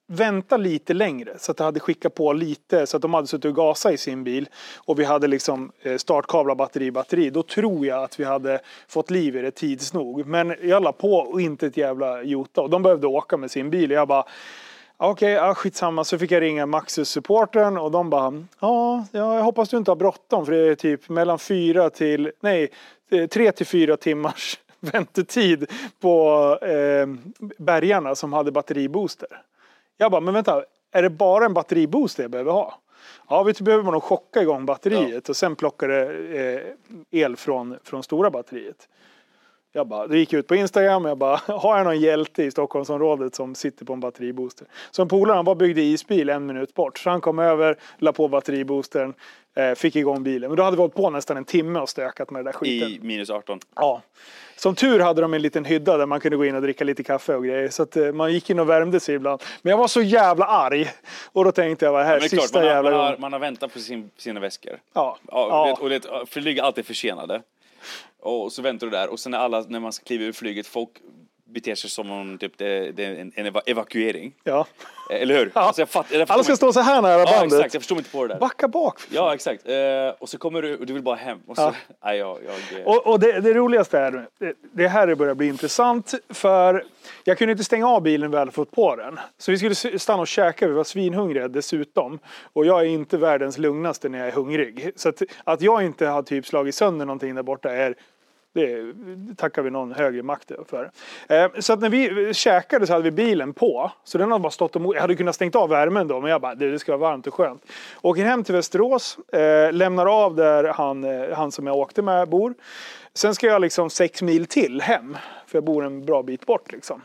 vänta 0.06 0.56
lite 0.56 0.94
längre 0.94 1.38
så 1.38 1.50
att 1.50 1.56
det 1.56 1.64
hade 1.64 1.80
skickat 1.80 2.14
på 2.14 2.32
lite 2.32 2.86
så 2.86 2.96
att 2.96 3.02
de 3.02 3.14
hade 3.14 3.26
suttit 3.26 3.44
och 3.44 3.54
gasat 3.54 3.92
i 3.92 3.96
sin 3.96 4.24
bil 4.24 4.48
och 4.76 4.98
vi 4.98 5.04
hade 5.04 5.26
liksom 5.26 5.72
eh, 5.82 5.96
startkablar, 5.96 6.54
batteri, 6.54 6.90
batteri. 6.90 7.30
Då 7.30 7.42
tror 7.42 7.86
jag 7.86 8.04
att 8.04 8.20
vi 8.20 8.24
hade 8.24 8.60
fått 8.88 9.10
liv 9.10 9.36
i 9.36 9.40
det 9.40 9.50
tids 9.50 9.92
nog. 9.92 10.26
Men 10.26 10.54
jag 10.62 10.82
la 10.82 10.92
på 10.92 11.14
och 11.14 11.40
inte 11.40 11.66
ett 11.66 11.76
jävla 11.76 12.22
jota 12.22 12.60
och 12.60 12.70
de 12.70 12.82
behövde 12.82 13.06
åka 13.06 13.36
med 13.36 13.50
sin 13.50 13.70
bil. 13.70 13.90
Jag 13.90 14.08
bara 14.08 14.24
Okej, 14.96 15.36
okay, 15.36 15.46
ja, 15.46 15.54
skitsamma. 15.54 16.04
Så 16.04 16.18
fick 16.18 16.30
jag 16.30 16.40
ringa 16.40 16.66
Maxus-supporten 16.66 17.78
och 17.78 17.90
de 17.90 18.10
bara 18.10 18.44
ja, 18.60 19.06
jag 19.12 19.42
hoppas 19.42 19.68
du 19.68 19.76
inte 19.76 19.90
har 19.90 19.96
bråttom 19.96 20.46
för 20.46 20.52
det 20.52 20.68
är 20.70 20.74
typ 20.74 21.08
mellan 21.08 21.38
fyra 21.38 21.90
till, 21.90 22.32
nej, 22.40 22.70
tre 23.30 23.52
till 23.52 23.66
fyra 23.66 23.96
timmars 23.96 24.58
väntetid 24.80 25.70
på 26.00 26.58
eh, 26.62 27.06
bärgarna 27.58 28.14
som 28.14 28.32
hade 28.32 28.52
batteribooster. 28.52 29.28
Jag 29.96 30.10
bara, 30.10 30.20
men 30.20 30.34
vänta, 30.34 30.64
är 30.92 31.02
det 31.02 31.10
bara 31.10 31.44
en 31.44 31.54
batteribooster 31.54 32.22
jag 32.22 32.30
behöver 32.30 32.52
ha? 32.52 32.78
Ja, 33.28 33.42
vi 33.42 33.52
behöver 33.52 33.92
nog 33.92 34.02
chocka 34.02 34.42
igång 34.42 34.66
batteriet 34.66 35.24
ja. 35.26 35.30
och 35.30 35.36
sen 35.36 35.56
plocka 35.56 35.86
det 35.86 36.06
eh, 37.10 37.20
el 37.20 37.36
från, 37.36 37.78
från 37.82 38.02
stora 38.02 38.30
batteriet. 38.30 38.88
Jag 39.76 39.86
bara, 39.86 40.06
det 40.06 40.18
gick 40.18 40.32
ut 40.32 40.46
på 40.46 40.54
Instagram 40.54 41.04
och 41.04 41.10
jag 41.10 41.18
bara, 41.18 41.36
har 41.46 41.76
jag 41.76 41.84
någon 41.84 42.00
hjälte 42.00 42.42
i 42.42 42.50
Stockholmsområdet 42.50 43.34
som 43.34 43.54
sitter 43.54 43.84
på 43.84 43.92
en 43.92 44.00
batteribooster? 44.00 44.66
Så 44.90 45.02
en 45.02 45.08
polare 45.08 45.36
han 45.36 45.44
bara 45.44 45.54
byggde 45.54 45.82
isbil 45.82 46.28
en 46.28 46.46
minut 46.46 46.74
bort. 46.74 46.98
Så 46.98 47.10
han 47.10 47.20
kom 47.20 47.38
över, 47.38 47.76
la 47.98 48.12
på 48.12 48.28
batteriboostern, 48.28 49.14
eh, 49.56 49.74
fick 49.74 49.96
igång 49.96 50.22
bilen. 50.22 50.50
Men 50.50 50.56
då 50.56 50.62
hade 50.62 50.76
vi 50.76 50.80
hållit 50.80 50.94
på 50.94 51.10
nästan 51.10 51.36
en 51.36 51.44
timme 51.44 51.80
och 51.80 51.88
stökat 51.88 52.30
med 52.30 52.38
den 52.38 52.44
där 52.44 52.52
skiten. 52.52 52.88
I 52.88 52.98
minus 53.02 53.30
18? 53.30 53.60
Ja. 53.74 54.02
Som 54.56 54.74
tur 54.74 55.00
hade 55.00 55.22
de 55.22 55.34
en 55.34 55.42
liten 55.42 55.64
hydda 55.64 55.96
där 55.96 56.06
man 56.06 56.20
kunde 56.20 56.36
gå 56.36 56.44
in 56.44 56.54
och 56.54 56.62
dricka 56.62 56.84
lite 56.84 57.02
kaffe 57.02 57.34
och 57.34 57.44
grejer. 57.44 57.68
Så 57.68 57.82
att 57.82 57.96
eh, 57.96 58.12
man 58.12 58.32
gick 58.32 58.50
in 58.50 58.58
och 58.58 58.68
värmde 58.68 59.00
sig 59.00 59.14
ibland. 59.14 59.42
Men 59.62 59.70
jag 59.70 59.78
var 59.78 59.88
så 59.88 60.02
jävla 60.02 60.46
arg. 60.46 60.90
Och 61.32 61.44
då 61.44 61.52
tänkte 61.52 61.84
jag, 61.84 61.92
vad 61.92 62.04
här, 62.04 62.14
ja, 62.14 62.20
sista 62.20 62.36
klart, 62.36 62.54
man 62.54 62.64
jävla 62.64 62.90
har, 62.90 62.98
man 62.98 63.06
har, 63.06 63.18
man 63.18 63.32
har 63.32 63.40
väntat 63.40 63.72
på 63.72 63.78
sin, 63.78 64.10
sina 64.16 64.40
väskor. 64.40 64.78
Ja. 64.92 65.18
ja, 65.30 65.48
ja. 65.48 65.78
Och 65.80 65.88
det, 65.88 66.02
flyg 66.26 66.58
är 66.58 66.62
alltid 66.62 66.86
försenade. 66.86 67.42
Och 68.24 68.52
så 68.52 68.62
väntar 68.62 68.86
du 68.86 68.90
där 68.90 69.08
och 69.08 69.20
sen 69.20 69.32
när, 69.32 69.38
alla, 69.38 69.60
när 69.60 69.80
man 69.80 69.92
ska 69.92 70.04
kliva 70.04 70.24
ur 70.24 70.32
flyget, 70.32 70.66
folk 70.66 70.90
beter 71.54 71.74
sig 71.74 71.90
som 71.90 72.10
om 72.10 72.38
typ, 72.38 72.58
det, 72.58 72.92
det 72.92 73.04
är 73.04 73.14
en, 73.20 73.32
en 73.34 73.52
evakuering. 73.66 74.32
Ja. 74.44 74.66
Eh, 75.10 75.22
eller 75.22 75.38
hur? 75.38 75.52
Ja. 75.54 75.60
Alltså, 75.60 75.82
jag 75.82 75.88
fatt, 75.88 76.06
jag 76.10 76.30
Alla 76.30 76.44
ska 76.44 76.56
stå 76.56 76.72
så 76.72 76.80
här 76.80 77.02
nära 77.02 77.24
bandet. 77.24 77.32
Ja, 77.32 77.44
exakt. 77.44 77.74
Jag 77.74 77.82
förstår 77.82 77.98
inte 77.98 78.10
på 78.10 78.26
det 78.26 78.34
där. 78.34 78.40
Backa 78.40 78.68
bak. 78.68 79.00
Ja, 79.10 79.34
exakt. 79.34 79.68
Eh, 79.68 79.74
och 80.18 80.28
så 80.28 80.38
kommer 80.38 80.62
du 80.62 80.76
och 80.76 80.86
du 80.86 80.92
vill 80.92 81.02
bara 81.02 81.16
hem. 81.16 81.38
Och, 81.46 81.56
så, 81.56 81.62
ja. 81.62 81.74
nej, 82.04 82.18
jag, 82.18 82.38
jag, 82.44 82.86
och, 82.86 83.06
och 83.06 83.20
det, 83.20 83.40
det, 83.40 83.54
roligaste 83.54 83.98
är, 83.98 84.26
det 84.72 84.88
här 84.88 85.06
det 85.06 85.16
börjar 85.16 85.34
bli 85.34 85.46
intressant. 85.46 86.14
För 86.28 86.84
jag 87.24 87.38
kunde 87.38 87.52
inte 87.52 87.64
stänga 87.64 87.88
av 87.88 88.02
bilen 88.02 88.30
väl 88.30 88.50
fått 88.50 88.70
på 88.70 88.96
den. 88.96 89.18
Så 89.38 89.50
vi 89.50 89.58
skulle 89.58 89.98
stanna 89.98 90.20
och 90.20 90.28
käka, 90.28 90.66
vi 90.66 90.72
var 90.72 90.84
svinhungriga 90.84 91.48
dessutom. 91.48 92.18
Och 92.52 92.66
jag 92.66 92.80
är 92.80 92.86
inte 92.86 93.16
världens 93.16 93.58
lugnaste 93.58 94.08
när 94.08 94.18
jag 94.18 94.28
är 94.28 94.32
hungrig. 94.32 94.90
Så 94.96 95.08
att, 95.08 95.22
att 95.44 95.60
jag 95.60 95.84
inte 95.84 96.06
har 96.06 96.22
typ 96.22 96.46
slagit 96.46 96.74
sönder 96.74 97.06
någonting 97.06 97.34
där 97.34 97.42
borta 97.42 97.70
är 97.70 97.94
det 98.54 98.94
tackar 99.36 99.62
vi 99.62 99.70
någon 99.70 99.92
högre 99.92 100.22
makt 100.22 100.52
för. 100.68 100.90
Eh, 101.28 101.50
så 101.58 101.72
att 101.72 101.80
när 101.80 101.88
vi 101.88 102.34
käkade 102.34 102.86
så 102.86 102.92
hade 102.92 103.04
vi 103.04 103.10
bilen 103.10 103.52
på. 103.52 103.92
Så 104.04 104.18
den 104.18 104.30
hade 104.32 104.42
bara 104.42 104.50
stått 104.50 104.76
och 104.76 104.94
Jag 104.94 105.00
hade 105.00 105.16
kunnat 105.16 105.34
stängt 105.34 105.54
av 105.54 105.68
värmen 105.68 106.08
då, 106.08 106.20
men 106.20 106.30
jag 106.30 106.40
bara, 106.40 106.54
det 106.54 106.78
ska 106.78 106.96
vara 106.96 107.10
varmt 107.10 107.26
och 107.26 107.34
skönt. 107.34 107.62
Åker 108.02 108.24
hem 108.24 108.44
till 108.44 108.54
Västerås, 108.54 109.18
eh, 109.32 109.72
lämnar 109.72 110.24
av 110.24 110.34
där 110.34 110.64
han, 110.64 111.04
eh, 111.04 111.36
han 111.36 111.52
som 111.52 111.66
jag 111.66 111.76
åkte 111.76 112.02
med 112.02 112.28
bor. 112.28 112.54
Sen 113.14 113.34
ska 113.34 113.46
jag 113.46 113.60
liksom 113.60 113.90
sex 113.90 114.22
mil 114.22 114.46
till 114.46 114.80
hem, 114.80 115.16
för 115.46 115.56
jag 115.56 115.64
bor 115.64 115.84
en 115.84 116.04
bra 116.04 116.22
bit 116.22 116.46
bort 116.46 116.72
liksom. 116.72 117.02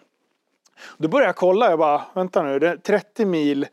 Då 0.97 1.07
börjar 1.07 1.27
jag 1.27 1.35
kolla, 1.35 1.69
jag 1.69 1.79
bara, 1.79 2.01
vänta 2.13 2.43
nu, 2.43 2.59
det 2.59 2.67
är 2.67 2.77
30 2.77 3.25
mil 3.25 3.67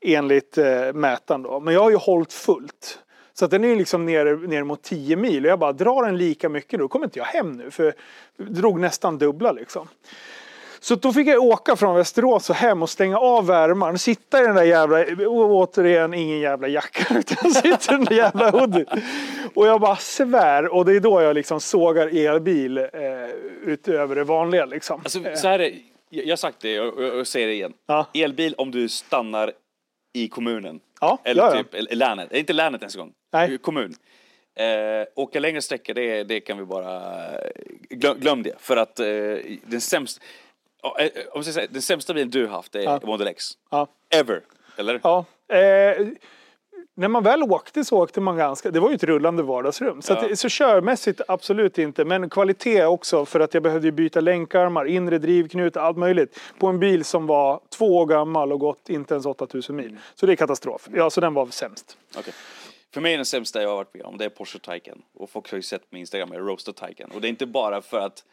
enligt 0.00 0.58
mätaren 0.94 1.42
då. 1.42 1.60
Men 1.60 1.74
jag 1.74 1.80
har 1.80 1.90
ju 1.90 1.96
hållit 1.96 2.32
fullt. 2.32 2.98
Så 3.34 3.44
att 3.44 3.50
den 3.50 3.64
är 3.64 3.76
liksom 3.76 4.06
ner, 4.06 4.46
ner 4.46 4.62
mot 4.62 4.82
10 4.82 5.16
mil 5.16 5.44
och 5.44 5.50
jag 5.50 5.58
bara 5.58 5.72
drar 5.72 6.04
den 6.04 6.16
lika 6.16 6.48
mycket 6.48 6.78
då 6.78 6.88
kommer 6.88 7.06
inte 7.06 7.18
jag 7.18 7.26
hem 7.26 7.52
nu 7.52 7.70
för 7.70 7.84
jag 7.84 7.94
drog 8.52 8.80
nästan 8.80 9.18
dubbla 9.18 9.52
liksom. 9.52 9.88
Så 10.80 10.94
då 10.94 11.12
fick 11.12 11.28
jag 11.28 11.42
åka 11.42 11.76
från 11.76 11.96
Västerås 11.96 12.50
och 12.50 12.56
hem 12.56 12.82
och 12.82 12.90
stänga 12.90 13.18
av 13.18 13.46
värmaren, 13.46 13.98
sitta 13.98 14.42
i 14.42 14.46
den 14.46 14.54
där 14.54 14.62
jävla, 14.62 15.26
återigen 15.28 16.14
ingen 16.14 16.38
jävla 16.38 16.68
jacka 16.68 17.14
utan 17.18 17.50
sitta 17.50 17.94
i 17.94 17.96
den 17.96 18.04
där 18.04 18.16
jävla 18.16 18.50
hoodien. 18.50 18.86
Och 19.54 19.66
jag 19.66 19.80
bara 19.80 19.96
svär 19.96 20.74
och 20.74 20.84
det 20.84 20.96
är 20.96 21.00
då 21.00 21.22
jag 21.22 21.34
liksom 21.34 21.60
sågar 21.60 22.16
elbil 22.16 22.78
eh, 22.78 22.88
utöver 23.64 24.14
det 24.14 24.24
vanliga 24.24 24.64
liksom. 24.64 25.00
Alltså, 25.04 25.20
så 25.36 25.48
här 25.48 25.58
är, 25.58 25.72
jag 26.10 26.28
har 26.28 26.36
sagt 26.36 26.60
det 26.60 26.80
och 26.80 27.02
jag 27.02 27.26
säger 27.26 27.46
det 27.46 27.54
igen. 27.54 27.72
Ja. 27.86 28.06
Elbil 28.14 28.54
om 28.58 28.70
du 28.70 28.88
stannar 28.88 29.52
i 30.12 30.28
kommunen. 30.28 30.80
Ja, 31.00 31.18
Eller 31.24 31.42
ja, 31.42 31.52
typ 31.52 31.66
ja. 31.72 31.86
länet, 31.90 32.32
inte 32.32 32.52
länet 32.52 32.80
ens 32.80 32.94
en 32.94 33.00
gång. 33.00 33.12
Nej. 33.34 33.58
Kommun. 33.58 33.94
Eh, 34.54 35.06
åka 35.14 35.40
längre 35.40 35.62
sträckor, 35.62 35.94
det, 35.94 36.24
det 36.24 36.40
kan 36.40 36.58
vi 36.58 36.64
bara... 36.64 37.12
Glöm, 37.90 38.20
glöm 38.20 38.42
det. 38.42 38.54
För 38.58 38.76
att 38.76 39.00
eh, 39.00 39.06
den 39.66 39.80
sämsta... 39.80 40.24
Eh, 40.98 41.06
om 41.32 41.42
jag 41.44 41.44
säga, 41.44 41.66
den 41.70 41.82
sämsta 41.82 42.14
bilen 42.14 42.30
du 42.30 42.46
har 42.46 42.52
haft 42.52 42.74
är 42.74 42.82
ja. 42.82 43.00
Model 43.02 43.26
X. 43.26 43.44
Ja. 43.70 43.86
Ever. 44.10 44.40
Eller? 44.76 45.00
Ja. 45.02 45.24
Eh, 45.48 46.06
när 46.96 47.08
man 47.08 47.22
väl 47.22 47.42
åkte 47.42 47.84
så 47.84 48.02
åkte 48.02 48.20
man 48.20 48.36
ganska, 48.36 48.70
det 48.70 48.80
var 48.80 48.88
ju 48.88 48.94
ett 48.94 49.04
rullande 49.04 49.42
vardagsrum. 49.42 50.02
Så, 50.02 50.12
ja. 50.12 50.32
att, 50.32 50.38
så 50.38 50.48
körmässigt 50.48 51.20
absolut 51.28 51.78
inte, 51.78 52.04
men 52.04 52.30
kvalitet 52.30 52.84
också 52.84 53.24
för 53.24 53.40
att 53.40 53.54
jag 53.54 53.62
behövde 53.62 53.92
byta 53.92 54.20
länkarmar, 54.20 54.84
inre 54.84 55.18
drivknut, 55.18 55.76
allt 55.76 55.96
möjligt. 55.96 56.40
På 56.58 56.66
en 56.66 56.78
bil 56.78 57.04
som 57.04 57.26
var 57.26 57.60
två 57.78 57.96
år 57.96 58.06
gammal 58.06 58.52
och 58.52 58.60
gått 58.60 58.88
inte 58.88 59.14
ens 59.14 59.26
8000 59.26 59.76
mil. 59.76 59.86
Mm. 59.86 59.98
Så 60.14 60.26
det 60.26 60.32
är 60.32 60.36
katastrof. 60.36 60.88
Ja, 60.94 61.10
så 61.10 61.20
den 61.20 61.34
var 61.34 61.46
sämst. 61.46 61.96
Okay. 62.18 62.32
För 62.94 63.00
mig 63.00 63.12
är 63.12 63.16
den 63.16 63.26
sämsta 63.26 63.62
jag 63.62 63.68
har 63.68 63.76
varit 63.76 63.94
med 63.94 64.02
om, 64.02 64.18
det 64.18 64.24
är 64.24 64.28
Porsche 64.28 64.58
Taycan. 64.58 65.02
Och 65.14 65.30
folk 65.30 65.50
har 65.50 65.56
ju 65.56 65.62
sett 65.62 65.90
på 65.90 65.96
Instagram, 65.96 66.28
med 66.28 66.38
Roaster 66.38 66.72
Taycan. 66.72 67.10
Och 67.10 67.20
det 67.20 67.26
är 67.26 67.30
inte 67.30 67.46
bara 67.46 67.82
för 67.82 67.98
att 67.98 68.24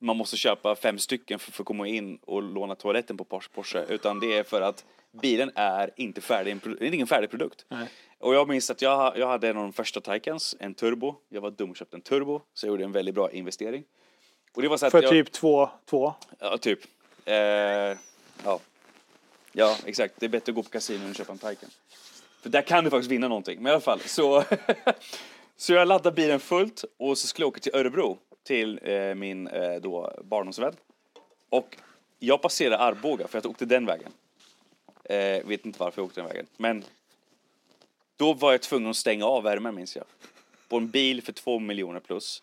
man 0.00 0.16
måste 0.16 0.36
köpa 0.36 0.74
fem 0.74 0.98
stycken 0.98 1.38
för, 1.38 1.52
för 1.52 1.62
att 1.62 1.66
komma 1.66 1.88
in 1.88 2.18
och 2.22 2.42
låna 2.42 2.74
toaletten 2.74 3.16
på 3.16 3.24
Porsche, 3.24 3.84
utan 3.88 4.20
det 4.20 4.38
är 4.38 4.42
för 4.42 4.60
att 4.60 4.84
bilen 5.22 5.50
är 5.54 5.90
inte 5.96 6.20
färdig, 6.20 6.60
det 6.80 6.86
är 6.86 6.94
ingen 6.94 7.06
färdig 7.06 7.30
produkt. 7.30 7.64
Nej. 7.68 7.88
Och 8.18 8.34
jag 8.34 8.48
minns 8.48 8.70
att 8.70 8.82
jag, 8.82 9.18
jag 9.18 9.28
hade 9.28 9.48
en 9.48 9.56
av 9.56 9.62
de 9.62 9.72
första 9.72 10.00
Taycans, 10.00 10.56
en 10.60 10.74
turbo. 10.74 11.14
Jag 11.28 11.40
var 11.40 11.50
dum 11.50 11.70
och 11.70 11.76
köpte 11.76 11.96
en 11.96 12.02
turbo, 12.02 12.42
så 12.54 12.66
jag 12.66 12.70
gjorde 12.70 12.84
en 12.84 12.92
väldigt 12.92 13.14
bra 13.14 13.30
investering. 13.30 13.84
Och 14.54 14.62
det 14.62 14.68
var 14.68 14.76
så 14.76 14.86
att 14.86 14.92
För 14.92 15.02
jag, 15.02 15.10
typ 15.10 15.32
två, 15.32 15.70
två? 15.90 16.14
Ja, 16.38 16.58
typ. 16.58 16.80
Eh, 17.24 17.34
ja. 17.34 18.60
ja, 19.52 19.76
exakt. 19.86 20.14
Det 20.18 20.26
är 20.26 20.30
bättre 20.30 20.50
att 20.50 20.56
gå 20.56 20.62
på 20.62 20.70
kasino 20.70 21.04
än 21.04 21.10
att 21.10 21.16
köpa 21.16 21.32
en 21.32 21.38
Taycan. 21.38 21.70
För 22.42 22.50
där 22.50 22.62
kan 22.62 22.84
du 22.84 22.90
faktiskt 22.90 23.10
vinna 23.10 23.28
någonting. 23.28 23.62
Men 23.62 23.66
i 23.66 23.72
alla 23.72 23.80
fall, 23.80 24.00
så, 24.00 24.44
så 25.56 25.72
jag 25.72 25.88
laddade 25.88 26.16
bilen 26.16 26.40
fullt 26.40 26.84
och 26.96 27.18
så 27.18 27.26
skulle 27.26 27.42
jag 27.42 27.48
åka 27.48 27.60
till 27.60 27.74
Örebro 27.74 28.18
till 28.42 28.80
eh, 28.82 29.14
min 29.14 29.46
eh, 29.46 29.74
då 29.74 30.12
barndomsvän. 30.24 30.74
Och 31.48 31.76
jag 32.18 32.42
passerade 32.42 32.78
Arboga 32.78 33.28
för 33.28 33.38
jag 33.38 33.50
åkte 33.50 33.64
den 33.64 33.86
vägen. 33.86 34.12
Eh, 35.04 35.46
vet 35.46 35.66
inte 35.66 35.80
varför 35.80 36.02
jag 36.02 36.06
åkte 36.06 36.20
den 36.20 36.28
vägen. 36.28 36.46
Men 36.56 36.84
då 38.16 38.32
var 38.32 38.52
jag 38.52 38.62
tvungen 38.62 38.90
att 38.90 38.96
stänga 38.96 39.24
av 39.24 39.42
värmen 39.42 39.74
minns 39.74 39.96
jag. 39.96 40.04
På 40.68 40.76
en 40.76 40.90
bil 40.90 41.22
för 41.22 41.32
två 41.32 41.58
miljoner 41.58 42.00
plus. 42.00 42.42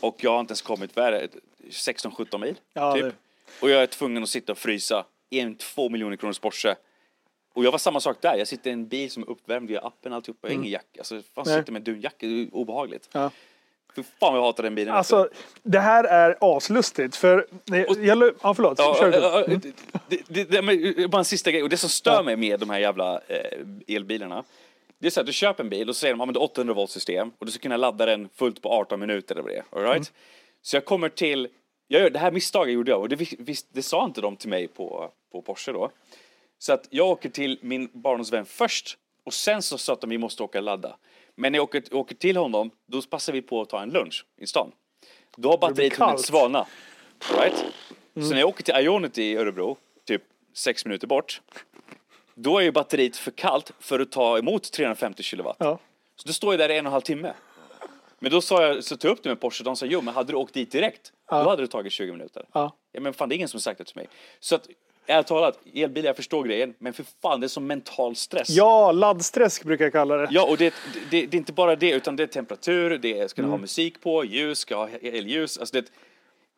Och 0.00 0.16
jag 0.24 0.30
har 0.30 0.40
inte 0.40 0.50
ens 0.50 0.62
kommit 0.62 0.94
16-17 0.94 2.38
mil. 2.38 2.56
Ja, 2.72 2.94
typ. 2.94 3.14
Och 3.60 3.70
jag 3.70 3.82
är 3.82 3.86
tvungen 3.86 4.22
att 4.22 4.28
sitta 4.28 4.52
och 4.52 4.58
frysa 4.58 5.04
i 5.30 5.40
en 5.40 5.54
två 5.54 5.88
miljoner 5.88 6.16
kronors 6.16 6.38
Porsche. 6.38 6.76
Och 7.52 7.64
jag 7.64 7.70
var 7.70 7.78
samma 7.78 8.00
sak 8.00 8.16
där. 8.20 8.36
Jag 8.36 8.48
sitter 8.48 8.70
i 8.70 8.72
en 8.72 8.88
bil 8.88 9.10
som 9.10 9.22
är 9.22 9.30
uppvärmd 9.30 9.68
via 9.68 9.80
appen 9.80 10.12
alltihopa. 10.12 10.48
Mm. 10.48 10.60
ingen 10.60 10.72
jacka. 10.72 10.98
Alltså, 10.98 11.22
fan 11.34 11.44
sitter 11.44 11.72
med 11.72 11.82
dunjacka. 11.82 12.26
Det 12.26 12.42
är 12.42 12.54
obehagligt. 12.54 13.08
Ja. 13.12 13.30
Fy 13.96 14.02
fan 14.20 14.34
jag 14.34 14.42
hatar 14.42 14.62
den 14.62 14.74
bilen. 14.74 14.94
Alltså, 14.94 15.28
det 15.62 15.78
här 15.80 16.04
är 16.04 16.36
aslustigt. 16.40 17.16
För, 17.16 17.46
jag, 17.64 18.34
ja, 18.42 18.54
förlåt. 18.54 18.78
Ja, 18.78 18.96
Kör 19.00 19.12
ja, 19.12 19.44
mm. 19.44 19.60
det, 20.08 20.22
det, 20.28 20.44
det, 20.44 21.08
bara 21.08 21.18
en 21.18 21.24
sista 21.24 21.50
grej. 21.50 21.62
Och 21.62 21.68
det 21.68 21.76
som 21.76 21.90
stör 21.90 22.12
ja. 22.14 22.22
mig 22.22 22.36
med 22.36 22.60
de 22.60 22.70
här 22.70 22.78
jävla 22.78 23.20
eh, 23.28 23.94
elbilarna. 23.96 24.44
Det 24.98 25.06
är 25.06 25.10
så 25.10 25.20
att 25.20 25.26
du 25.26 25.32
köper 25.32 25.64
en 25.64 25.70
bil 25.70 25.88
och 25.88 25.96
så 25.96 26.00
säger 26.00 26.14
de 26.14 26.30
att 26.30 26.36
ja, 26.36 26.40
800 26.40 26.74
volt 26.74 26.90
system 26.90 27.30
och 27.38 27.46
du 27.46 27.52
ska 27.52 27.62
kunna 27.62 27.76
ladda 27.76 28.06
den 28.06 28.28
fullt 28.34 28.62
på 28.62 28.68
18 28.72 29.00
minuter 29.00 29.34
eller 29.34 29.42
vad 29.42 29.52
det 29.52 29.56
är. 29.58 29.64
All 29.70 29.82
right? 29.82 29.96
Mm. 29.96 30.04
Så 30.62 30.76
jag 30.76 30.84
kommer 30.84 31.08
till 31.08 31.48
Jag, 31.88 32.02
gör- 32.02 32.10
det 32.10 32.18
här 32.18 32.30
misstaget 32.30 32.74
gjorde 32.74 32.90
jag 32.90 33.00
och 33.00 33.08
det, 33.08 33.16
vis- 33.16 33.34
vis- 33.38 33.66
det 33.72 33.82
sa 33.82 34.04
inte 34.04 34.20
de 34.20 34.36
till 34.36 34.48
mig 34.48 34.68
på, 34.68 35.10
på 35.32 35.42
Porsche 35.42 35.72
då. 35.72 35.90
Så 36.62 36.72
att 36.72 36.86
jag 36.90 37.08
åker 37.08 37.28
till 37.28 37.58
min 37.62 37.88
barndomsvän 37.92 38.46
först 38.46 38.98
och 39.24 39.34
sen 39.34 39.62
så 39.62 39.78
sa 39.78 39.94
de 39.94 40.10
vi 40.10 40.18
måste 40.18 40.42
åka 40.42 40.58
och 40.58 40.64
ladda. 40.64 40.96
Men 41.34 41.52
när 41.52 41.58
jag 41.58 41.64
åker, 41.64 41.94
åker 41.94 42.14
till 42.14 42.36
honom, 42.36 42.70
då 42.86 43.02
passar 43.02 43.32
vi 43.32 43.42
på 43.42 43.60
att 43.60 43.68
ta 43.68 43.82
en 43.82 43.90
lunch 43.90 44.26
i 44.36 44.46
stan. 44.46 44.72
Då 45.36 45.50
har 45.50 45.58
batteriet 45.58 45.96
hunnit 45.96 46.20
svalna. 46.20 46.66
Right? 47.38 47.64
Så 48.14 48.30
när 48.30 48.38
jag 48.38 48.48
åker 48.48 48.62
till 48.62 48.74
Ionity 48.74 49.22
i 49.22 49.36
Örebro, 49.36 49.76
typ 50.04 50.22
sex 50.54 50.84
minuter 50.84 51.06
bort, 51.06 51.40
då 52.34 52.58
är 52.58 52.62
ju 52.62 52.72
batteriet 52.72 53.16
för 53.16 53.30
kallt 53.30 53.72
för 53.78 54.00
att 54.00 54.12
ta 54.12 54.38
emot 54.38 54.72
350 54.72 55.22
kilowatt. 55.22 55.56
Ja. 55.58 55.78
Så 56.16 56.28
då 56.28 56.32
står 56.32 56.52
jag 56.52 56.58
där 56.58 56.74
i 56.74 56.78
en 56.78 56.86
och 56.86 56.90
en 56.90 56.92
halv 56.92 57.02
timme. 57.02 57.34
Men 58.18 58.30
då 58.32 58.40
sa 58.40 58.66
jag, 58.66 58.84
så 58.84 58.96
tog 58.96 59.08
jag 59.08 59.16
upp 59.16 59.22
det 59.22 59.28
med 59.28 59.40
Porsche, 59.40 59.64
de 59.64 59.76
sa 59.76 59.86
jo 59.86 60.00
men 60.00 60.14
hade 60.14 60.32
du 60.32 60.36
åkt 60.36 60.54
dit 60.54 60.72
direkt, 60.72 61.12
då 61.30 61.36
hade 61.36 61.62
det 61.62 61.68
tagit 61.68 61.92
20 61.92 62.12
minuter. 62.12 62.46
Ja. 62.52 62.76
Ja 62.92 63.00
men 63.00 63.14
fan 63.14 63.28
det 63.28 63.34
är 63.34 63.36
ingen 63.36 63.48
som 63.48 63.60
sagt 63.60 63.78
det 63.78 63.84
till 63.84 63.96
mig. 63.96 64.08
Så 64.40 64.54
att, 64.54 64.68
ärligt 65.06 65.26
talat, 65.26 65.58
elbilar, 65.74 66.08
jag 66.08 66.16
förstår 66.16 66.44
grejen, 66.44 66.74
men 66.78 66.92
för 66.92 67.04
fan 67.22 67.40
det 67.40 67.46
är 67.46 67.48
som 67.48 67.66
mental 67.66 68.16
stress. 68.16 68.50
Ja, 68.50 68.92
laddsträsk 68.92 69.64
brukar 69.64 69.84
jag 69.84 69.92
kalla 69.92 70.16
det. 70.16 70.28
Ja, 70.30 70.46
och 70.50 70.56
det, 70.56 70.74
det, 71.10 71.26
det 71.26 71.36
är 71.36 71.38
inte 71.38 71.52
bara 71.52 71.76
det, 71.76 71.90
utan 71.90 72.16
det 72.16 72.22
är 72.22 72.26
temperatur, 72.26 72.98
det 72.98 73.18
är, 73.18 73.28
ska 73.28 73.42
ni 73.42 73.48
ha 73.48 73.54
Mm. 73.54 73.60
musik 73.60 74.00
på, 74.02 74.24
ljus, 74.24 74.58
ska 74.58 74.76
ha 74.76 74.88
elljus. 75.02 75.58
Alltså 75.58 75.80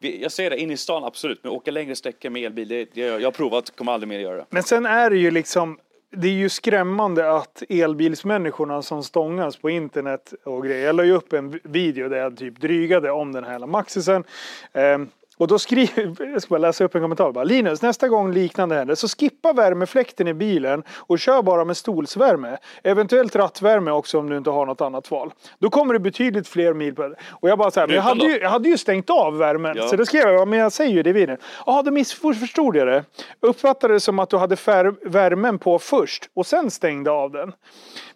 det, 0.00 0.16
jag 0.16 0.32
säger 0.32 0.50
det, 0.50 0.58
in 0.60 0.70
i 0.70 0.76
stan 0.76 1.04
absolut, 1.04 1.40
men 1.42 1.52
åka 1.52 1.70
längre 1.70 1.96
sträckor 1.96 2.30
med 2.30 2.42
elbil, 2.44 2.68
det, 2.68 2.88
det, 2.94 3.00
jag 3.00 3.20
har 3.24 3.30
provat, 3.30 3.76
kommer 3.76 3.92
aldrig 3.92 4.08
mer 4.08 4.18
göra 4.18 4.36
det. 4.36 4.46
Men 4.50 4.62
sen 4.62 4.86
är 4.86 5.10
det 5.10 5.16
ju 5.16 5.30
liksom 5.30 5.78
det 6.16 6.28
är 6.28 6.32
ju 6.32 6.48
skrämmande 6.48 7.30
att 7.30 7.62
elbilsmänniskorna 7.68 8.82
som 8.82 9.02
stångas 9.02 9.56
på 9.56 9.70
internet 9.70 10.34
och 10.44 10.64
grejer. 10.64 10.86
Jag 10.86 10.96
la 10.96 11.04
ju 11.04 11.12
upp 11.12 11.32
en 11.32 11.60
video 11.64 12.08
där 12.08 12.16
jag 12.16 12.36
typ 12.36 12.60
drygade 12.60 13.10
om 13.10 13.32
den 13.32 13.44
här 13.44 13.58
Maxisen. 13.58 14.24
Ehm, 14.72 15.08
och 15.42 15.48
då 15.48 15.58
skriver, 15.58 16.32
jag 16.32 16.42
ska 16.42 16.48
bara 16.48 16.58
läsa 16.58 16.84
upp 16.84 16.94
en 16.94 17.00
kommentar 17.00 17.32
bara. 17.32 17.44
Linus, 17.44 17.82
nästa 17.82 18.08
gång 18.08 18.32
liknande 18.32 18.74
händer 18.74 18.94
så 18.94 19.08
skippa 19.08 19.52
värmefläkten 19.52 20.28
i 20.28 20.34
bilen 20.34 20.82
och 20.96 21.18
kör 21.18 21.42
bara 21.42 21.64
med 21.64 21.76
stolsvärme. 21.76 22.56
Eventuellt 22.82 23.36
rattvärme 23.36 23.90
också 23.90 24.18
om 24.18 24.30
du 24.30 24.36
inte 24.36 24.50
har 24.50 24.66
något 24.66 24.80
annat 24.80 25.10
val. 25.10 25.32
Då 25.58 25.70
kommer 25.70 25.94
det 25.94 26.00
betydligt 26.00 26.48
fler 26.48 26.74
mil 26.74 26.94
det. 26.94 27.14
Och 27.30 27.48
jag 27.48 27.58
bara 27.58 27.70
så 27.70 27.80
här, 27.80 27.86
men 27.86 27.96
jag 27.96 28.02
hade, 28.02 28.20
då? 28.20 28.30
ju, 28.30 28.38
jag 28.38 28.50
hade 28.50 28.68
ju 28.68 28.78
stängt 28.78 29.10
av 29.10 29.38
värmen. 29.38 29.76
Ja. 29.76 29.88
Så 29.88 29.96
det 29.96 30.06
skrev 30.06 30.22
jag, 30.22 30.34
ja, 30.34 30.44
men 30.44 30.58
jag 30.58 30.72
säger 30.72 30.92
ju 30.92 31.02
det 31.02 31.10
i 31.10 31.12
videon. 31.12 31.36
Ja, 31.66 31.82
då 31.82 31.90
missförstod 31.90 32.76
jag 32.76 32.86
det. 32.86 33.04
Uppfattade 33.40 33.94
det 33.94 34.00
som 34.00 34.18
att 34.18 34.30
du 34.30 34.36
hade 34.36 34.56
värmen 35.02 35.58
på 35.58 35.78
först 35.78 36.28
och 36.34 36.46
sen 36.46 36.70
stängde 36.70 37.10
av 37.10 37.30
den. 37.30 37.52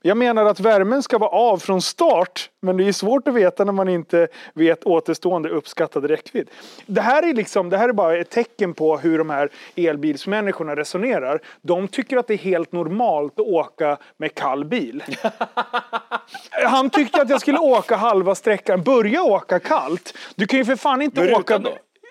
Jag 0.03 0.17
menar 0.17 0.45
att 0.45 0.61
värmen 0.61 1.03
ska 1.03 1.19
vara 1.19 1.31
av 1.31 1.59
från 1.59 1.83
start, 1.83 2.51
men 2.63 2.77
det 2.77 2.89
är 2.89 2.93
svårt 2.93 3.29
att 3.29 3.35
veta 3.35 3.65
när 3.65 3.73
man 3.73 3.89
inte 3.89 4.29
vet 4.55 4.85
återstående 4.85 5.49
uppskattad 5.49 6.05
räckvidd. 6.05 6.51
Det 6.87 7.01
här 7.01 7.16
är 7.23 7.35
liksom, 7.35 7.71
det 7.71 7.77
här 7.79 7.89
är 7.89 7.93
bara 7.93 8.17
ett 8.17 8.31
tecken 8.31 8.75
på 8.75 8.97
hur 8.99 9.19
de 9.19 9.31
här 9.31 9.51
elbilsmänniskorna 9.77 10.77
resonerar. 10.77 11.41
De 11.63 11.89
tycker 11.89 12.17
att 12.17 12.27
det 12.27 12.35
är 12.35 12.39
helt 12.39 12.73
normalt 12.73 13.33
att 13.41 13.47
åka 13.47 13.97
med 14.17 14.35
kall 14.35 14.65
bil. 14.65 15.03
Han 16.67 16.91
tyckte 16.91 17.23
att 17.23 17.31
jag 17.31 17.41
skulle 17.41 17.59
åka 17.59 17.97
halva 17.97 18.35
sträckan, 18.35 18.83
börja 18.83 19.23
åka 19.23 19.59
kallt. 19.61 20.15
Du 20.35 20.47
kan 20.47 20.59
ju 20.59 20.65
för 20.65 20.77
fan 20.77 21.03
inte 21.03 21.21
Men 21.21 21.35
åka... 21.35 21.61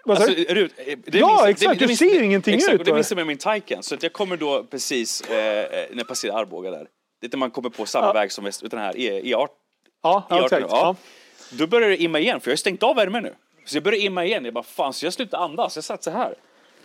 Alltså, 0.09 0.27
du? 0.27 0.43
rut, 0.43 0.73
det 1.05 1.17
Ja, 1.19 1.27
minns- 1.27 1.45
exakt, 1.49 1.79
du 1.79 1.87
minns- 1.87 1.99
ser 1.99 2.05
ju 2.19 2.23
ingenting 2.23 2.55
exakt, 2.55 2.73
ut 2.73 2.79
och 2.79 2.85
det 2.85 2.93
minns 2.93 3.11
jag 3.11 3.15
med 3.17 3.27
min 3.27 3.37
Taycan. 3.37 3.83
Så 3.83 3.95
att 3.95 4.03
jag 4.03 4.13
kommer 4.13 4.37
då 4.37 4.63
precis 4.63 5.21
eh, 5.21 5.35
när 5.35 5.97
jag 5.97 6.07
passerar 6.07 6.37
Arboga 6.39 6.71
där. 6.71 6.87
Det 7.21 7.27
är 7.27 7.31
när 7.31 7.37
man 7.37 7.51
kommer 7.51 7.69
på 7.69 7.85
samma 7.85 8.07
Ja. 8.07 8.13
väg 8.13 8.31
som 8.31 8.45
väst, 8.45 8.63
utan 8.63 8.77
den 8.79 8.85
här 8.85 8.97
E- 8.97 9.21
E18. 9.23 9.47
Ja, 10.03 10.27
ja, 10.29 10.35
E18 10.35 10.43
exakt. 10.45 10.61
nu. 10.61 10.67
Ja. 10.71 10.95
Då 11.51 11.67
börjar 11.67 11.89
det 11.89 11.97
imma 12.03 12.19
igen, 12.19 12.39
för 12.39 12.49
jag 12.49 12.53
har 12.53 12.57
stängt 12.57 12.83
av 12.83 12.95
värmen 12.95 13.23
nu. 13.23 13.33
Så 13.65 13.75
jag 13.75 13.83
börjar 13.83 13.99
imma 13.99 14.25
igen. 14.25 14.45
Jag 14.45 14.53
bara, 14.53 14.63
fan, 14.63 14.93
så 14.93 15.05
jag 15.05 15.13
slutade 15.13 15.43
andas. 15.43 15.75
Jag 15.75 15.83
satt 15.83 16.03
så 16.03 16.11
här. 16.11 16.35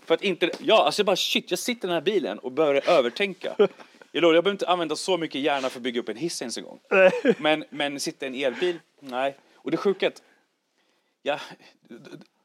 För 0.04 0.14
att 0.14 0.22
inte, 0.22 0.50
ja, 0.58 0.84
alltså 0.84 1.00
jag 1.00 1.06
bara 1.06 1.16
shit, 1.16 1.50
jag 1.50 1.58
sitter 1.58 1.86
i 1.86 1.88
den 1.88 1.94
här 1.94 2.00
bilen 2.00 2.38
och 2.38 2.52
börjar 2.52 2.88
övertänka. 2.88 3.56
Jag 4.12 4.22
lovar, 4.22 4.34
jag 4.34 4.44
behöver 4.44 4.54
inte 4.54 4.68
använda 4.68 4.96
så 4.96 5.16
mycket 5.16 5.40
hjärna 5.40 5.70
för 5.70 5.78
att 5.78 5.82
bygga 5.82 6.00
upp 6.00 6.08
en 6.08 6.16
hiss 6.16 6.42
ens 6.42 6.58
en 6.58 6.64
gång. 6.64 6.80
Men, 7.38 7.64
men 7.70 8.00
sitta 8.00 8.26
i 8.26 8.28
en 8.28 8.34
elbil, 8.34 8.78
nej. 9.00 9.36
Och 9.54 9.70
det 9.70 9.76
sjuka 9.76 10.06
är 10.06 10.10
att, 10.10 10.22
ja, 11.22 11.40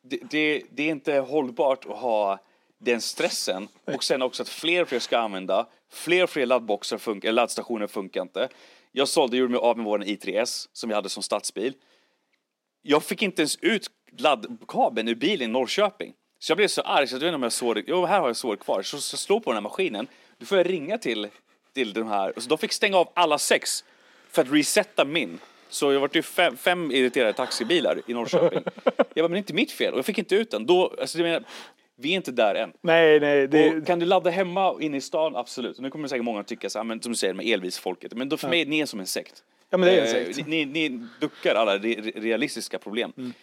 det, 0.02 0.20
det, 0.30 0.64
det 0.72 0.84
är 0.84 0.90
inte 0.90 1.14
hållbart 1.14 1.86
att 1.86 1.98
ha 1.98 2.40
den 2.78 3.02
stressen 3.02 3.68
och 3.86 4.04
sen 4.04 4.22
också 4.22 4.44
att 4.44 4.50
fler 4.50 4.82
och 4.82 4.88
fler 4.88 5.00
ska 5.00 5.18
använda, 5.18 5.68
fler 5.90 6.24
och 6.24 6.30
fler 6.30 6.46
laddboxar 6.46 6.98
funkar, 6.98 7.32
laddstationer 7.32 7.88
funkar 7.88 8.22
inte. 8.22 8.50
Jag 8.92 9.08
sålde, 9.08 9.38
gjorde 9.38 9.52
mig 9.52 9.62
av 9.62 9.78
med 9.78 9.86
vår 9.86 10.04
i3S 10.04 10.70
som 10.74 10.90
vi 10.90 10.96
hade 10.96 11.10
som 11.10 11.24
stadsbil. 11.24 11.74
Jag 12.82 13.04
fick 13.04 13.22
inte 13.22 13.42
ens 13.42 13.58
ut 13.62 13.92
laddkabeln 14.18 15.08
ur 15.08 15.16
bilen 15.16 15.50
i 15.50 15.52
Norrköping. 15.54 16.14
Så 16.40 16.52
jag 16.52 16.58
blev 16.58 16.68
så 16.68 16.82
arg 16.82 17.08
så 17.08 17.16
jag 17.16 17.20
vet 17.20 17.28
inte 17.28 17.36
om 17.36 17.44
jag 17.44 17.52
såg 17.52 17.84
Jo, 17.88 18.06
här 18.06 18.20
har 18.20 18.28
jag 18.28 18.36
sår 18.36 18.56
kvar. 18.56 18.82
Så, 18.82 18.98
så 18.98 19.18
slå 19.18 19.40
på 19.40 19.50
den 19.52 19.56
här 19.56 19.62
maskinen. 19.62 20.08
Då 20.38 20.46
får 20.46 20.58
jag 20.58 20.70
ringa 20.70 20.98
till, 20.98 21.28
till 21.74 21.94
de 21.94 22.08
här. 22.08 22.34
Så 22.38 22.50
de 22.50 22.58
fick 22.58 22.74
stänga 22.74 22.98
av 22.98 23.10
alla 23.14 23.38
sex 23.38 23.84
för 24.32 24.42
att 24.42 24.52
resetta 24.52 25.06
min. 25.06 25.40
Så 25.70 25.94
jag 25.94 26.00
var 26.00 26.10
ju 26.14 26.22
fem, 26.22 26.58
fem 26.58 26.92
irriterade 26.92 27.34
taxibilar 27.34 28.02
i 28.08 28.14
Norrköping. 28.14 28.64
Jag 28.96 28.96
bara, 29.16 29.22
men 29.24 29.32
det 29.32 29.36
är 29.36 29.38
inte 29.38 29.54
mitt 29.54 29.72
fel. 29.72 29.94
Och 29.94 29.98
jag 29.98 30.06
fick 30.06 30.18
inte 30.18 30.36
ut 30.36 30.52
den. 30.52 30.66
Då, 30.66 30.96
alltså, 31.02 31.18
menar, 31.18 31.44
vi 31.96 32.12
är 32.12 32.16
inte 32.16 32.32
där 32.32 32.56
än. 32.56 32.74
Nej, 32.82 33.20
nej. 33.20 33.48
Det, 33.48 33.88
kan 33.88 34.00
du 34.00 34.06
ladda 34.06 34.30
hemma 34.30 34.78
inne 34.82 34.98
i 34.98 35.02
stan? 35.02 35.36
Absolut. 35.36 35.78
Och 35.78 35.84
nu 35.84 35.90
kommer 35.90 36.08
säkert 36.08 36.26
många 36.26 36.40
att 36.40 36.48
tycka 36.48 36.70
så 36.70 36.80
här, 36.80 36.84
men 36.84 37.02
som 37.02 37.12
du 37.12 37.18
säger 37.18 37.34
med 37.34 37.46
elbilsfolket. 37.46 38.14
Men 38.14 38.30
då 38.30 38.38
för 38.38 38.50
mig, 38.50 38.66
ni 38.66 38.80
är 38.80 38.86
som 38.86 39.00
en 39.00 39.06
sekt. 39.06 39.44
Ja, 39.70 39.78
men 39.78 39.90
det 39.90 39.96
är 39.96 40.02
en 40.18 40.28
Eh, 40.28 40.34
sekt. 40.34 40.48
Ni, 40.48 40.66
ni 40.66 40.90
duckar 41.20 41.56
alla 41.56 41.78
re- 41.78 42.22
realistiska 42.22 42.80
problem. 42.80 43.14
Mm. 43.18 43.34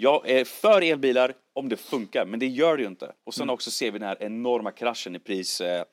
Jag 0.00 0.28
är 0.30 0.44
för 0.44 0.82
elbilar 0.82 1.34
om 1.52 1.68
det 1.68 1.76
funkar, 1.76 2.24
men 2.26 2.40
det 2.40 2.46
gör 2.46 2.76
det 2.76 2.82
ju 2.82 2.88
inte. 2.88 3.04
Och 3.06 3.12
Mm. 3.12 3.32
sen 3.32 3.50
också 3.50 3.70
ser 3.70 3.90
vi 3.90 3.98
den 3.98 4.08
här 4.08 4.16
enorma 4.22 4.70
kraschen 4.70 5.16
i 5.16 5.18
pris, 5.18 5.60
eh, 5.60 5.84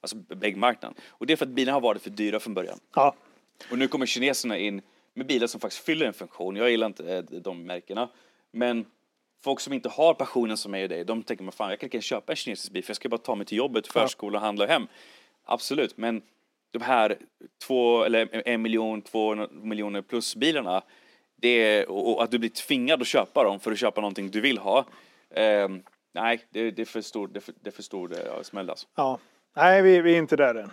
alltså 0.00 0.16
väggmarknaden. 0.28 0.98
Och 1.08 1.26
det 1.26 1.32
är 1.32 1.36
för 1.36 1.46
att 1.46 1.50
bilarna 1.52 1.76
har 1.76 1.80
varit 1.80 2.02
för 2.02 2.10
dyra 2.10 2.40
från 2.40 2.54
början. 2.54 2.78
ja. 2.94 3.14
Och 3.70 3.78
nu 3.78 3.88
kommer 3.88 4.06
kineserna 4.06 4.58
in 4.58 4.82
med 5.14 5.26
bilar 5.26 5.46
som 5.46 5.60
faktiskt 5.60 5.84
fyller 5.84 6.06
en 6.06 6.12
funktion. 6.12 6.56
Jag 6.56 6.70
gillar 6.70 6.86
inte 6.86 7.16
eh, 7.16 7.22
de 7.22 7.62
märkena. 7.62 8.08
Men 8.50 8.84
folk 9.44 9.60
som 9.60 9.72
inte 9.72 9.88
har 9.88 10.14
passionen 10.14 10.56
som 10.56 10.74
är 10.74 10.88
det, 10.88 11.04
de 11.04 11.22
tänker 11.22 11.44
man 11.44 11.52
fan 11.52 11.70
jag 11.70 11.80
kan 11.80 11.88
gärna 11.92 12.02
köpa 12.02 12.32
en 12.32 12.36
kinesisk 12.36 12.72
bil 12.72 12.84
för 12.84 12.90
jag 12.90 12.96
ska 12.96 13.08
bara 13.08 13.18
ta 13.18 13.34
mig 13.34 13.46
till 13.46 13.58
jobbet, 13.58 13.86
förskola 13.86 14.38
och 14.38 14.44
handla 14.44 14.66
hem. 14.66 14.86
Absolut, 15.44 15.96
men 15.96 16.22
de 16.70 16.82
här 16.82 17.18
två 17.66 18.04
eller 18.04 18.42
en 18.48 18.62
miljon, 18.62 19.02
två 19.02 19.34
miljoner 19.50 20.02
plus 20.02 20.36
bilarna 20.36 20.82
det 21.42 21.48
är, 21.48 21.88
och 21.90 22.16
och 22.16 22.22
att 22.22 22.30
du 22.30 22.38
blir 22.38 22.50
tvingad 22.50 23.00
att 23.00 23.06
köpa 23.08 23.44
dem 23.44 23.60
för 23.60 23.72
att 23.72 23.78
köpa 23.78 24.00
någonting 24.00 24.30
du 24.30 24.40
vill 24.40 24.58
ha. 24.58 24.84
ehm, 25.34 25.82
nej, 26.12 26.44
det, 26.50 26.70
det 26.70 26.82
är 26.82 26.86
för 26.86 27.00
stor, 27.00 27.28
det 27.28 27.40
för, 27.40 27.54
det 27.60 27.70
är 27.70 27.72
för 27.72 27.82
stor 27.82 28.12
eh, 28.12 28.42
smäll 28.42 28.70
alltså. 28.70 28.86
ja. 28.94 29.18
Nej, 29.54 29.82
vi, 29.82 30.00
vi 30.00 30.14
är 30.14 30.18
inte 30.18 30.36
där 30.36 30.54
än. 30.54 30.70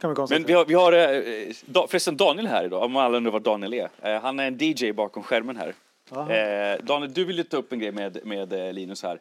Kan 0.00 0.10
vi 0.10 0.16
konstatera. 0.16 0.38
Men 0.40 0.46
vi 0.46 0.52
har, 0.52 0.64
vi 0.64 0.74
har 0.74 0.92
eh, 0.92 1.54
da, 1.66 1.86
förresten 1.88 2.16
Daniel 2.16 2.46
här 2.46 2.64
idag, 2.64 2.82
om 2.82 2.96
alla 2.96 3.16
undrar 3.16 3.32
vad 3.32 3.42
Daniel 3.42 3.74
är. 3.74 3.88
Eh, 4.02 4.20
han 4.22 4.40
är 4.40 4.46
en 4.46 4.58
DJ 4.60 4.92
bakom 4.92 5.22
skärmen 5.22 5.56
här. 5.56 5.74
Eh, 6.10 6.84
Daniel, 6.84 7.12
du 7.12 7.24
vill 7.24 7.36
ju 7.36 7.42
ta 7.42 7.56
upp 7.56 7.72
en 7.72 7.78
grej 7.78 7.92
med, 7.92 8.18
med 8.24 8.52
eh, 8.52 8.72
Linus 8.72 9.02
här. 9.02 9.20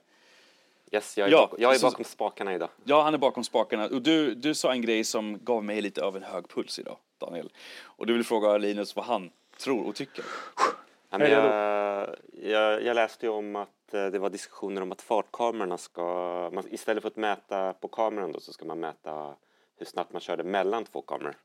Yes, 0.91 1.17
jag 1.17 1.27
är, 1.27 1.31
Ja, 1.31 1.37
bakom, 1.37 1.57
jag 1.61 1.73
är 1.73 1.77
så- 1.77 1.87
bakom 1.87 2.05
spakarna 2.05 2.53
idag. 2.55 2.69
Ja, 2.83 3.01
han 3.01 3.13
är 3.13 3.17
bakom 3.17 3.43
spakarna. 3.43 3.85
Och 3.85 4.01
du, 4.01 4.35
du 4.35 4.53
sa 4.55 4.71
en 4.71 4.81
grej 4.81 5.03
som 5.03 5.39
gav 5.43 5.63
mig 5.63 5.81
lite 5.81 6.03
av 6.03 6.17
en 6.17 6.23
hög 6.23 6.47
puls 6.49 6.79
idag, 6.79 6.97
Daniel. 7.17 7.49
Och 7.83 8.05
du 8.07 8.13
vill 8.13 8.23
fråga 8.23 8.57
Linus 8.57 8.95
vad 8.95 9.05
han 9.05 9.29
tror 9.59 9.87
och 9.87 9.95
tycker. 9.95 10.25
Jag, 11.09 12.15
jag, 12.43 12.83
jag 12.83 12.95
läste 12.95 13.25
ju 13.25 13.31
om 13.31 13.55
att 13.55 13.93
eh, 13.93 14.05
det 14.05 14.19
var 14.19 14.29
diskussioner 14.29 14.81
om 14.81 14.91
att 14.91 15.01
fartkamerorna 15.01 15.77
ska... 15.77 16.03
Man, 16.53 16.63
istället 16.69 17.01
för 17.01 17.07
att 17.07 17.15
mäta 17.15 17.73
på 17.73 17.87
kameran 17.87 18.31
då, 18.31 18.39
så 18.39 18.53
ska 18.53 18.65
man 18.65 18.79
mäta 18.79 19.35
hur 19.77 19.85
snabbt 19.85 20.13
man 20.13 20.21
körde 20.21 20.43
mellan 20.43 20.85
två 20.85 21.01
kameror. 21.01 21.35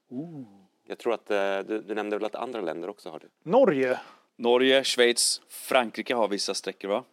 Jag 0.86 0.98
tror 0.98 1.14
att 1.14 1.30
eh, 1.30 1.58
du, 1.58 1.82
du 1.82 1.94
nämnde 1.94 2.16
väl 2.16 2.26
att 2.26 2.34
andra 2.34 2.60
länder 2.60 2.88
också 2.88 3.10
har 3.10 3.18
det? 3.18 3.26
Norge. 3.42 4.00
Norge, 4.36 4.84
Schweiz, 4.84 5.42
Frankrike 5.48 6.14
har 6.14 6.28
vissa 6.28 6.54
sträckor 6.54 6.88
va? 6.88 7.04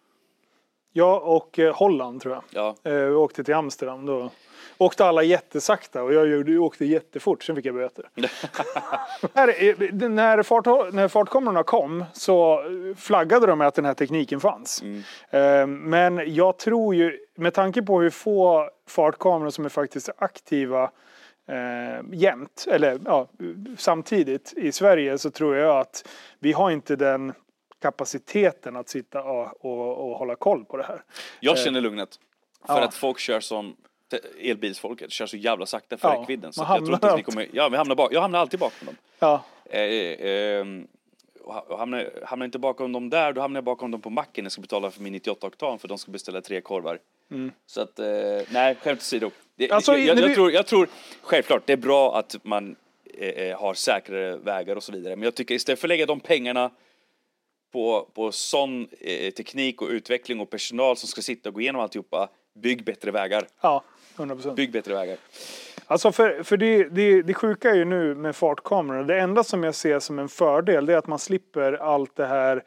Ja, 0.91 1.20
och 1.20 1.60
eh, 1.60 1.76
Holland 1.76 2.22
tror 2.22 2.34
jag. 2.34 2.43
Ja. 2.49 2.76
Vi 2.84 3.10
åkte 3.10 3.43
till 3.43 3.54
Amsterdam. 3.54 4.06
Då 4.06 4.32
åkte 4.78 5.05
alla 5.05 5.24
jättesakta 5.24 6.03
och 6.03 6.14
jag 6.14 6.28
gjorde, 6.28 6.57
åkte 6.57 6.86
jättefort. 6.86 7.43
Sen 7.43 7.55
fick 7.55 7.66
jag 7.66 7.76
böter. 7.76 8.09
Eh, 9.34 10.09
när, 10.09 10.43
fart, 10.43 10.66
när 10.93 11.07
fartkamerorna 11.07 11.64
kom 11.64 12.05
så 12.14 12.64
flaggade 12.97 13.45
de 13.47 13.57
med 13.57 13.68
att 13.68 13.76
den 13.76 13.86
här 13.86 13.93
tekniken 13.93 14.39
fanns. 14.39 14.84
Eh, 15.30 15.68
Men 15.68 16.34
jag 16.36 16.57
tror 16.57 16.95
ju, 16.95 17.18
med 17.38 17.53
tanke 17.53 17.82
på 17.82 18.01
hur 18.01 18.09
få 18.09 18.70
fartkameror 18.88 19.49
som 19.49 19.66
är 19.66 19.70
faktiskt 19.70 20.09
aktiva 20.18 20.84
eh, 21.47 22.05
jämt, 22.14 22.66
eller 22.72 22.99
ja, 23.05 23.28
samtidigt 23.78 24.53
i 24.57 24.72
Sverige 24.72 25.18
så 25.18 25.30
tror 25.32 25.55
jag 25.55 25.80
att 25.80 26.07
vi 26.39 26.51
har 26.51 26.72
inte 26.72 26.95
den 26.95 27.34
kapaciteten 27.82 28.76
att 28.76 28.89
sitta 28.89 29.24
och, 29.24 29.66
och, 29.66 30.09
och 30.12 30.18
hålla 30.18 30.36
koll 30.36 30.66
på 30.66 30.78
det 30.78 30.84
här. 30.84 31.03
Jag 31.39 31.57
känner 31.59 31.82
lugnet. 31.82 32.09
För 32.68 32.74
Ja. 32.78 32.84
att 32.84 32.93
folk 32.93 33.20
kör 33.20 33.39
som 33.39 33.76
elbilsfolket, 34.41 35.12
kör 35.12 35.26
så 35.26 35.38
jävla 35.38 35.66
sakta 35.66 35.97
för 35.97 36.09
Ja, 36.09 36.22
räckvidden. 36.22 36.53
Så 36.53 36.62
jag 36.62 36.68
tror 36.68 36.93
inte 36.93 37.07
hamnar 37.07 37.14
att 37.14 37.20
vi 37.20 37.24
kommer, 37.24 37.47
ja, 37.53 37.70
vi 37.70 37.78
hamnar 37.78 37.95
bak, 37.95 38.14
jag 38.14 38.22
hamnar 38.22 38.39
alltid 38.39 38.59
bakom 38.59 38.86
dem. 38.86 38.95
Ja, 39.20 39.43
Eh, 39.72 40.28
ehm, 40.30 40.88
och 41.43 41.78
hamnar, 41.78 42.12
hamnar 42.26 42.45
inte 42.45 42.59
bakom 42.59 42.91
dem 42.91 43.09
där, 43.09 43.34
då 43.34 43.41
hamnar 43.41 43.57
jag 43.57 43.64
bakom 43.64 43.91
dem 43.91 44.01
på 44.01 44.09
macken. 44.09 44.45
Jag 44.45 44.51
ska 44.51 44.62
betala 44.62 44.91
för 44.91 45.01
min 45.01 45.14
98 45.14 45.47
oktan 45.47 45.80
för 45.80 45.88
de 45.88 45.97
ska 45.97 46.12
beställa 46.12 46.41
tre 46.41 46.62
korvar. 46.62 46.99
Så 47.66 47.82
att, 47.82 47.99
eh, 47.99 48.07
nej, 48.49 48.76
skämt 48.76 48.99
åsido. 48.99 49.32
Mm. 49.57 49.72
Alltså, 49.72 49.97
jag, 49.97 50.18
jag, 50.18 50.30
jag, 50.30 50.36
tror, 50.36 50.51
jag 50.51 50.66
tror, 50.68 50.88
självklart, 51.22 51.64
det 51.66 51.74
är 51.74 51.78
bra 51.78 52.18
att 52.18 52.36
man 52.43 52.76
eh, 53.14 53.30
eh, 53.30 53.59
har 53.59 53.74
säkrare 53.74 54.38
vägar 54.38 54.76
och 54.76 54.84
så 54.84 54.91
vidare. 54.91 55.16
Men 55.16 55.24
jag 55.24 55.36
tycker 55.36 55.55
istället 55.55 55.80
för 55.80 55.88
att 55.88 55.89
lägga 55.89 56.05
de 56.05 56.20
pengarna 56.20 56.72
på, 57.72 58.07
på 58.14 58.32
sån 58.32 58.88
eh, 58.99 59.32
teknik 59.32 59.82
och 59.82 59.89
utveckling 59.89 60.39
och 60.39 60.49
personal 60.49 60.97
som 60.97 61.07
ska 61.07 61.22
sitta 61.22 61.49
och 61.49 61.55
gå 61.55 61.62
igenom 61.62 61.82
alltihopa, 61.82 62.30
bygg 62.53 62.84
bättre 62.84 63.12
vägar. 63.12 63.47
Ja, 63.62 63.84
100 64.22 64.36
procent. 64.36 64.55
Bygg 64.55 64.72
bättre 64.72 64.93
vägar. 64.93 65.17
Alltså 65.88 66.11
för, 66.11 66.43
för 66.43 66.57
det, 66.57 66.84
det, 66.84 67.22
det 67.22 67.34
sjuka 67.34 67.69
är 67.69 67.76
ju 67.76 67.86
nu 67.86 68.15
med 68.15 68.36
fartkamerorna. 68.36 69.03
Det 69.03 69.19
enda 69.19 69.43
som 69.43 69.63
jag 69.63 69.76
ser 69.76 69.99
som 69.99 70.19
en 70.19 70.30
fördel 70.30 70.86
det 70.86 70.93
är 70.93 70.97
att 70.97 71.07
man 71.07 71.19
slipper 71.19 71.74
allt 71.74 72.15
det 72.15 72.26
här 72.26 72.63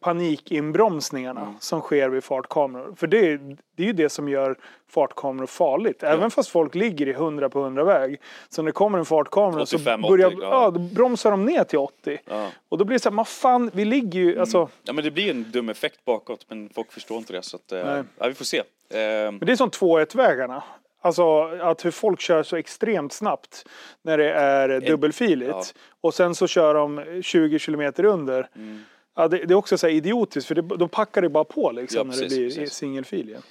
panikinbromsningarna 0.00 1.40
Mm. 1.40 1.54
som 1.60 1.80
sker 1.80 2.08
vid 2.08 2.24
fartkameror. 2.24 2.94
För 2.96 3.06
det, 3.06 3.18
är- 3.32 3.56
det 3.76 3.82
är 3.82 3.86
ju 3.86 3.92
det 3.92 4.08
som 4.08 4.28
gör 4.28 4.56
fartkameror 4.90 5.46
farligt. 5.46 6.02
Även 6.02 6.30
fast 6.30 6.48
folk 6.50 6.74
ligger 6.74 7.08
i 7.08 7.12
100 7.12 7.48
på 7.50 7.58
100 7.60 7.84
väg. 7.84 8.20
Så 8.48 8.62
när 8.62 8.66
det 8.66 8.72
kommer 8.72 8.98
en 8.98 9.04
fartkamera 9.04 9.66
så 9.66 9.76
85, 9.76 10.04
80, 10.04 10.10
börjar, 10.10 10.30
ja. 10.30 10.38
ja, 10.40 10.70
då 10.70 10.78
bromsar 10.80 11.30
de 11.30 11.44
ner 11.44 11.64
till 11.64 11.78
80. 11.78 12.18
Ja. 12.24 12.46
Och 12.68 12.78
då 12.78 12.84
blir 12.84 12.94
det 12.94 13.02
så 13.02 13.08
här, 13.10 13.16
vad 13.16 13.28
fan, 13.28 13.70
vi 13.74 13.84
ligger 13.84 14.20
ju, 14.20 14.40
alltså. 14.40 14.68
Ja 14.82 14.92
men 14.92 15.04
det 15.04 15.10
blir 15.10 15.30
en 15.30 15.50
dum 15.50 15.68
effekt 15.68 16.04
bakåt 16.04 16.46
men 16.48 16.68
folk 16.74 16.92
förstår 16.92 17.18
inte 17.18 17.32
det 17.32 17.42
så 17.42 17.56
att, 17.56 17.72
eh, 17.72 18.02
ja, 18.18 18.26
vi 18.28 18.34
får 18.34 18.44
se. 18.44 18.58
Eh, 18.58 18.64
Men 18.90 19.38
det 19.38 19.52
är 19.52 19.56
som 19.56 19.70
2-1-vägarna. 19.70 20.62
Alltså 21.00 21.42
att 21.42 21.84
hur 21.84 21.90
folk 21.90 22.20
kör 22.20 22.42
så 22.42 22.56
extremt 22.56 23.12
snabbt 23.12 23.64
när 24.02 24.18
det 24.18 24.32
är 24.32 24.80
dubbelfiligt. 24.80 25.50
ja. 25.50 25.62
Och 26.00 26.14
sen 26.14 26.34
så 26.34 26.46
kör 26.46 26.74
de 26.74 27.22
20 27.22 27.58
kilometer 27.58 28.04
under. 28.04 28.48
Ja, 29.18 29.28
det, 29.28 29.38
det 29.38 29.54
är 29.54 29.56
också 29.56 29.78
så 29.78 29.88
idiotiskt 29.88 30.48
för 30.48 30.54
det, 30.54 30.62
då 30.62 30.88
packar 30.88 31.22
det 31.22 31.28
bara 31.28 31.44
på 31.44 31.72
liksom 31.72 32.10
Ja, 32.10 32.16
när 32.16 32.22
det 32.22 32.28
blir 32.28 32.66
singelfil 32.66 33.28
igen. 33.28 33.42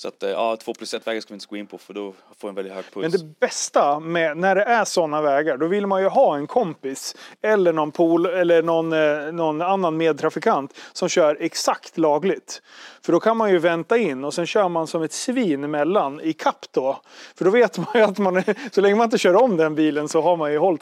Så 0.00 0.08
att 0.08 0.22
eh, 0.22 0.30
ja, 0.30 0.56
2 0.56 0.74
plus 0.74 0.94
1 0.94 1.06
vägar 1.06 1.20
ska 1.20 1.28
vi 1.28 1.36
inte 1.36 1.46
gå 1.46 1.56
in 1.56 1.66
på 1.66 1.78
för 1.78 1.94
då 1.94 2.14
får 2.38 2.48
en 2.48 2.54
väldigt 2.54 2.74
hög 2.74 2.84
puls. 2.92 3.02
Men 3.02 3.10
det 3.10 3.40
bästa 3.40 4.00
med 4.00 4.36
när 4.36 4.54
det 4.54 4.62
är 4.62 4.84
sådana 4.84 5.20
vägar, 5.20 5.56
då 5.56 5.66
vill 5.66 5.86
man 5.86 6.02
ju 6.02 6.08
ha 6.08 6.36
en 6.36 6.46
kompis 6.46 7.16
eller 7.42 7.72
någon 7.72 7.92
pool 7.92 8.26
eller 8.26 8.62
någon, 8.62 8.92
eh, 8.92 9.32
någon 9.32 9.62
annan 9.62 9.96
medtrafikant 9.96 10.74
som 10.92 11.08
kör 11.08 11.36
exakt 11.40 11.98
lagligt. 11.98 12.62
För 13.02 13.12
då 13.12 13.20
kan 13.20 13.36
man 13.36 13.50
ju 13.50 13.58
vänta 13.58 13.98
in 13.98 14.24
och 14.24 14.34
sen 14.34 14.46
kör 14.46 14.68
man 14.68 14.86
som 14.86 15.02
ett 15.02 15.12
svin 15.12 15.64
emellan 15.64 16.20
i 16.20 16.32
kapp 16.32 16.66
då. 16.70 17.00
För 17.34 17.44
då 17.44 17.50
vet 17.50 17.78
man 17.78 17.86
ju 17.94 18.00
att 18.00 18.18
man, 18.18 18.42
så 18.72 18.80
länge 18.80 18.94
man 18.94 19.04
inte 19.04 19.18
kör 19.18 19.42
om 19.42 19.56
den 19.56 19.74
bilen 19.74 20.08
så 20.08 20.20
har 20.20 20.36
man 20.36 20.52
ju 20.52 20.58
hållit. 20.58 20.80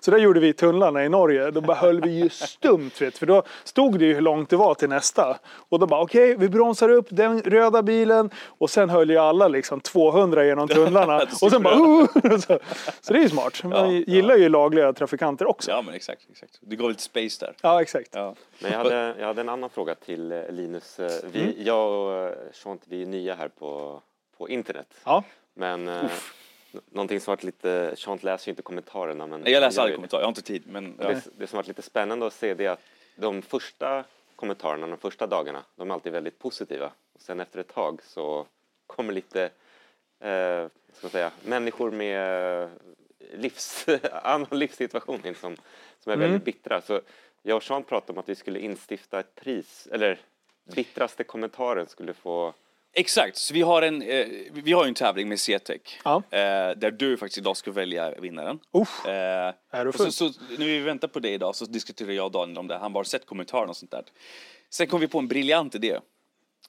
Så 0.00 0.10
där 0.10 0.18
gjorde 0.18 0.40
vi 0.40 0.48
i 0.48 0.52
tunnlarna 0.52 1.04
i 1.04 1.08
Norge. 1.08 1.50
Då 1.50 1.60
bara 1.60 1.76
höll 1.76 2.00
vi 2.00 2.10
ju 2.10 2.28
stumt 2.28 2.90
vet, 3.00 3.18
för 3.18 3.26
då 3.26 3.42
stod 3.64 3.98
det 3.98 4.04
ju 4.04 4.14
hur 4.14 4.20
långt 4.20 4.50
det 4.50 4.56
var 4.56 4.74
till 4.74 4.88
nästa. 4.88 5.36
Och 5.68 5.78
då 5.78 5.86
bara 5.86 6.00
okej, 6.00 6.36
vi 6.38 6.48
bromsar 6.48 6.88
upp 6.88 7.06
den 7.10 7.42
röda 7.42 7.82
bilen 7.82 8.30
och 8.58 8.70
sen 8.70 8.90
höll 8.90 9.10
ju 9.10 9.16
alla 9.16 9.48
liksom 9.48 9.80
200 9.80 10.44
genom 10.44 10.68
tunnlarna. 10.78 11.18
Det 11.18 11.22
är 11.24 11.44
och 11.44 11.50
sen 11.50 11.62
bara 11.62 11.74
uh, 11.74 12.06
så, 12.38 12.58
så 13.00 13.12
det 13.12 13.18
är 13.18 13.22
ju 13.22 13.28
smart. 13.28 13.64
Man 13.64 13.94
Ja, 13.94 14.02
gillar 14.06 14.36
ju 14.36 14.48
lagliga 14.48 14.92
trafikanter 14.92 15.46
också. 15.46 15.70
Ja 15.70 15.82
men 15.82 15.94
exakt, 15.94 16.26
exakt. 16.30 16.58
Det 16.60 16.76
går 16.76 16.88
lite 16.88 17.02
space 17.02 17.46
där. 17.46 17.54
Ja, 17.62 17.82
exakt. 17.82 18.08
Ja. 18.12 18.34
Men 18.62 18.70
jag 18.72 18.78
hade, 18.78 19.14
jag 19.18 19.26
hade 19.26 19.40
en 19.40 19.48
annan 19.48 19.70
fråga 19.70 19.94
till 19.94 20.32
eh, 20.32 20.48
Linus. 20.50 20.98
Eh, 21.00 21.10
Vi, 21.32 21.62
Jag 21.64 21.92
och 21.92 22.12
eh, 22.28 22.32
Shant, 22.52 22.82
vi 22.84 23.02
är 23.02 23.06
nya 23.06 23.34
här 23.34 23.48
på, 23.48 24.02
på 24.38 24.48
internet. 24.48 24.86
Ja. 25.04 25.22
Men 25.54 25.88
n- 25.88 26.08
någonting 26.90 27.20
som 27.20 27.32
varit 27.32 27.42
lite, 27.44 27.94
Shant 27.96 28.22
läser 28.22 28.48
ju 28.48 28.50
inte 28.52 28.62
kommentarerna. 28.62 29.26
Men 29.26 29.42
Jag 29.46 29.60
läser 29.60 29.88
det. 29.88 29.94
kommentarer, 29.94 30.20
jag 30.20 30.26
har 30.26 30.30
inte 30.30 30.42
tid 30.42 30.62
men 30.66 30.94
ja. 31.00 31.08
Det, 31.08 31.22
det 31.38 31.46
som 31.46 31.56
varit 31.56 31.68
lite 31.68 31.82
spännande 31.82 32.26
att 32.26 32.32
se 32.32 32.54
det 32.54 32.64
är 32.66 32.70
att 32.70 32.80
de 33.16 33.42
första 33.42 34.04
kommentarerna, 34.36 34.86
de 34.86 34.96
första 34.98 35.26
dagarna, 35.26 35.62
de 35.76 35.90
är 35.90 35.94
alltid 35.94 36.12
väldigt 36.12 36.38
positiva. 36.38 36.90
Och 37.18 37.22
sen 37.22 37.40
efter 37.40 37.60
ett 37.60 37.68
tag 37.68 38.02
så 38.02 38.46
kommer 38.86 39.12
lite, 39.12 39.42
eh, 40.20 40.66
ska 40.92 41.02
man 41.02 41.10
säga, 41.10 41.30
människor 41.44 41.90
med 41.90 42.62
eh, 42.62 42.68
livs, 43.32 43.86
annan 44.22 44.58
livssituation 44.58 45.26
in 45.26 45.34
som, 45.34 45.56
som 46.00 46.12
är 46.12 46.16
väldigt 46.16 46.44
bittra. 46.44 46.80
Så 46.80 47.00
jag 47.42 47.56
och 47.56 47.62
Sean 47.62 47.82
pratade 47.82 48.12
om 48.12 48.18
att 48.18 48.28
vi 48.28 48.34
skulle 48.34 48.60
instifta 48.60 49.20
ett 49.20 49.34
pris, 49.34 49.88
eller 49.92 50.20
bittraste 50.74 51.24
kommentaren 51.24 51.86
skulle 51.86 52.14
få 52.14 52.54
Exakt, 52.92 53.36
så 53.36 53.54
vi 53.54 53.62
har 53.62 53.82
en, 53.82 54.02
eh, 54.02 54.26
vi 54.52 54.72
har 54.72 54.84
ju 54.84 54.88
en 54.88 54.94
tävling 54.94 55.28
med 55.28 55.40
C-Tech. 55.40 56.00
Ja. 56.04 56.22
Eh, 56.30 56.76
där 56.76 56.90
du 56.90 57.16
faktiskt 57.16 57.38
idag 57.38 57.56
ska 57.56 57.70
välja 57.70 58.10
vinnaren. 58.10 58.58
Uff. 58.72 59.06
Eh, 59.06 59.54
Är 59.70 59.84
du 59.84 59.88
och 59.88 59.94
så, 59.94 60.02
full? 60.02 60.12
så, 60.12 60.24
när 60.58 60.66
vi 60.66 60.80
väntar 60.80 61.08
på 61.08 61.20
det 61.20 61.30
idag 61.30 61.56
så 61.56 61.64
diskuterar 61.64 62.12
jag 62.12 62.26
och 62.26 62.32
Daniel 62.32 62.58
om 62.58 62.66
det. 62.66 62.76
Han 62.76 62.92
bara 62.92 63.04
sett 63.04 63.26
kommentarerna 63.26 63.70
och 63.70 63.76
sånt 63.76 63.90
där. 63.90 64.04
Sen 64.70 64.86
kom 64.86 65.00
vi 65.00 65.08
på 65.08 65.18
en 65.18 65.28
briljant 65.28 65.74
idé. 65.74 65.98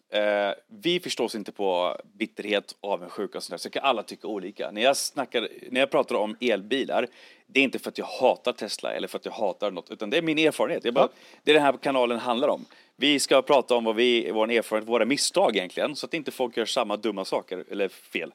Eh, 0.09 0.53
vi 0.67 0.99
förstås 0.99 1.35
inte 1.35 1.51
på 1.51 1.97
bitterhet, 2.13 2.75
avundsjuka 2.81 3.37
och 3.37 3.43
sånt 3.43 3.51
där, 3.51 3.57
så 3.57 3.69
kan 3.69 3.83
alla 3.83 4.03
tycka 4.03 4.27
olika. 4.27 4.71
När 4.71 4.81
jag, 4.81 4.97
snackar, 4.97 5.47
när 5.69 5.79
jag 5.79 5.91
pratar 5.91 6.15
om 6.15 6.35
elbilar, 6.41 7.07
det 7.47 7.59
är 7.59 7.63
inte 7.63 7.79
för 7.79 7.89
att 7.89 7.97
jag 7.97 8.05
hatar 8.05 8.53
Tesla 8.53 8.93
eller 8.93 9.07
för 9.07 9.17
att 9.17 9.25
jag 9.25 9.31
hatar 9.31 9.71
något, 9.71 9.91
utan 9.91 10.09
det 10.09 10.17
är 10.17 10.21
min 10.21 10.37
erfarenhet. 10.37 10.85
Jag 10.85 10.93
bara, 10.93 11.09
Det 11.43 11.51
är 11.51 11.55
den 11.55 11.63
här 11.63 11.77
kanalen 11.77 12.19
handlar 12.19 12.47
om. 12.47 12.65
Vi 12.95 13.19
ska 13.19 13.41
prata 13.41 13.75
om 13.75 13.83
vad 13.83 13.95
vi, 13.95 14.31
vår 14.31 14.51
erfarenhet, 14.51 14.89
våra 14.89 15.05
misstag 15.05 15.55
egentligen, 15.55 15.95
så 15.95 16.05
att 16.05 16.13
inte 16.13 16.31
folk 16.31 16.57
gör 16.57 16.65
samma 16.65 16.97
dumma 16.97 17.25
saker 17.25 17.65
eller 17.71 17.87
fel. 17.87 18.33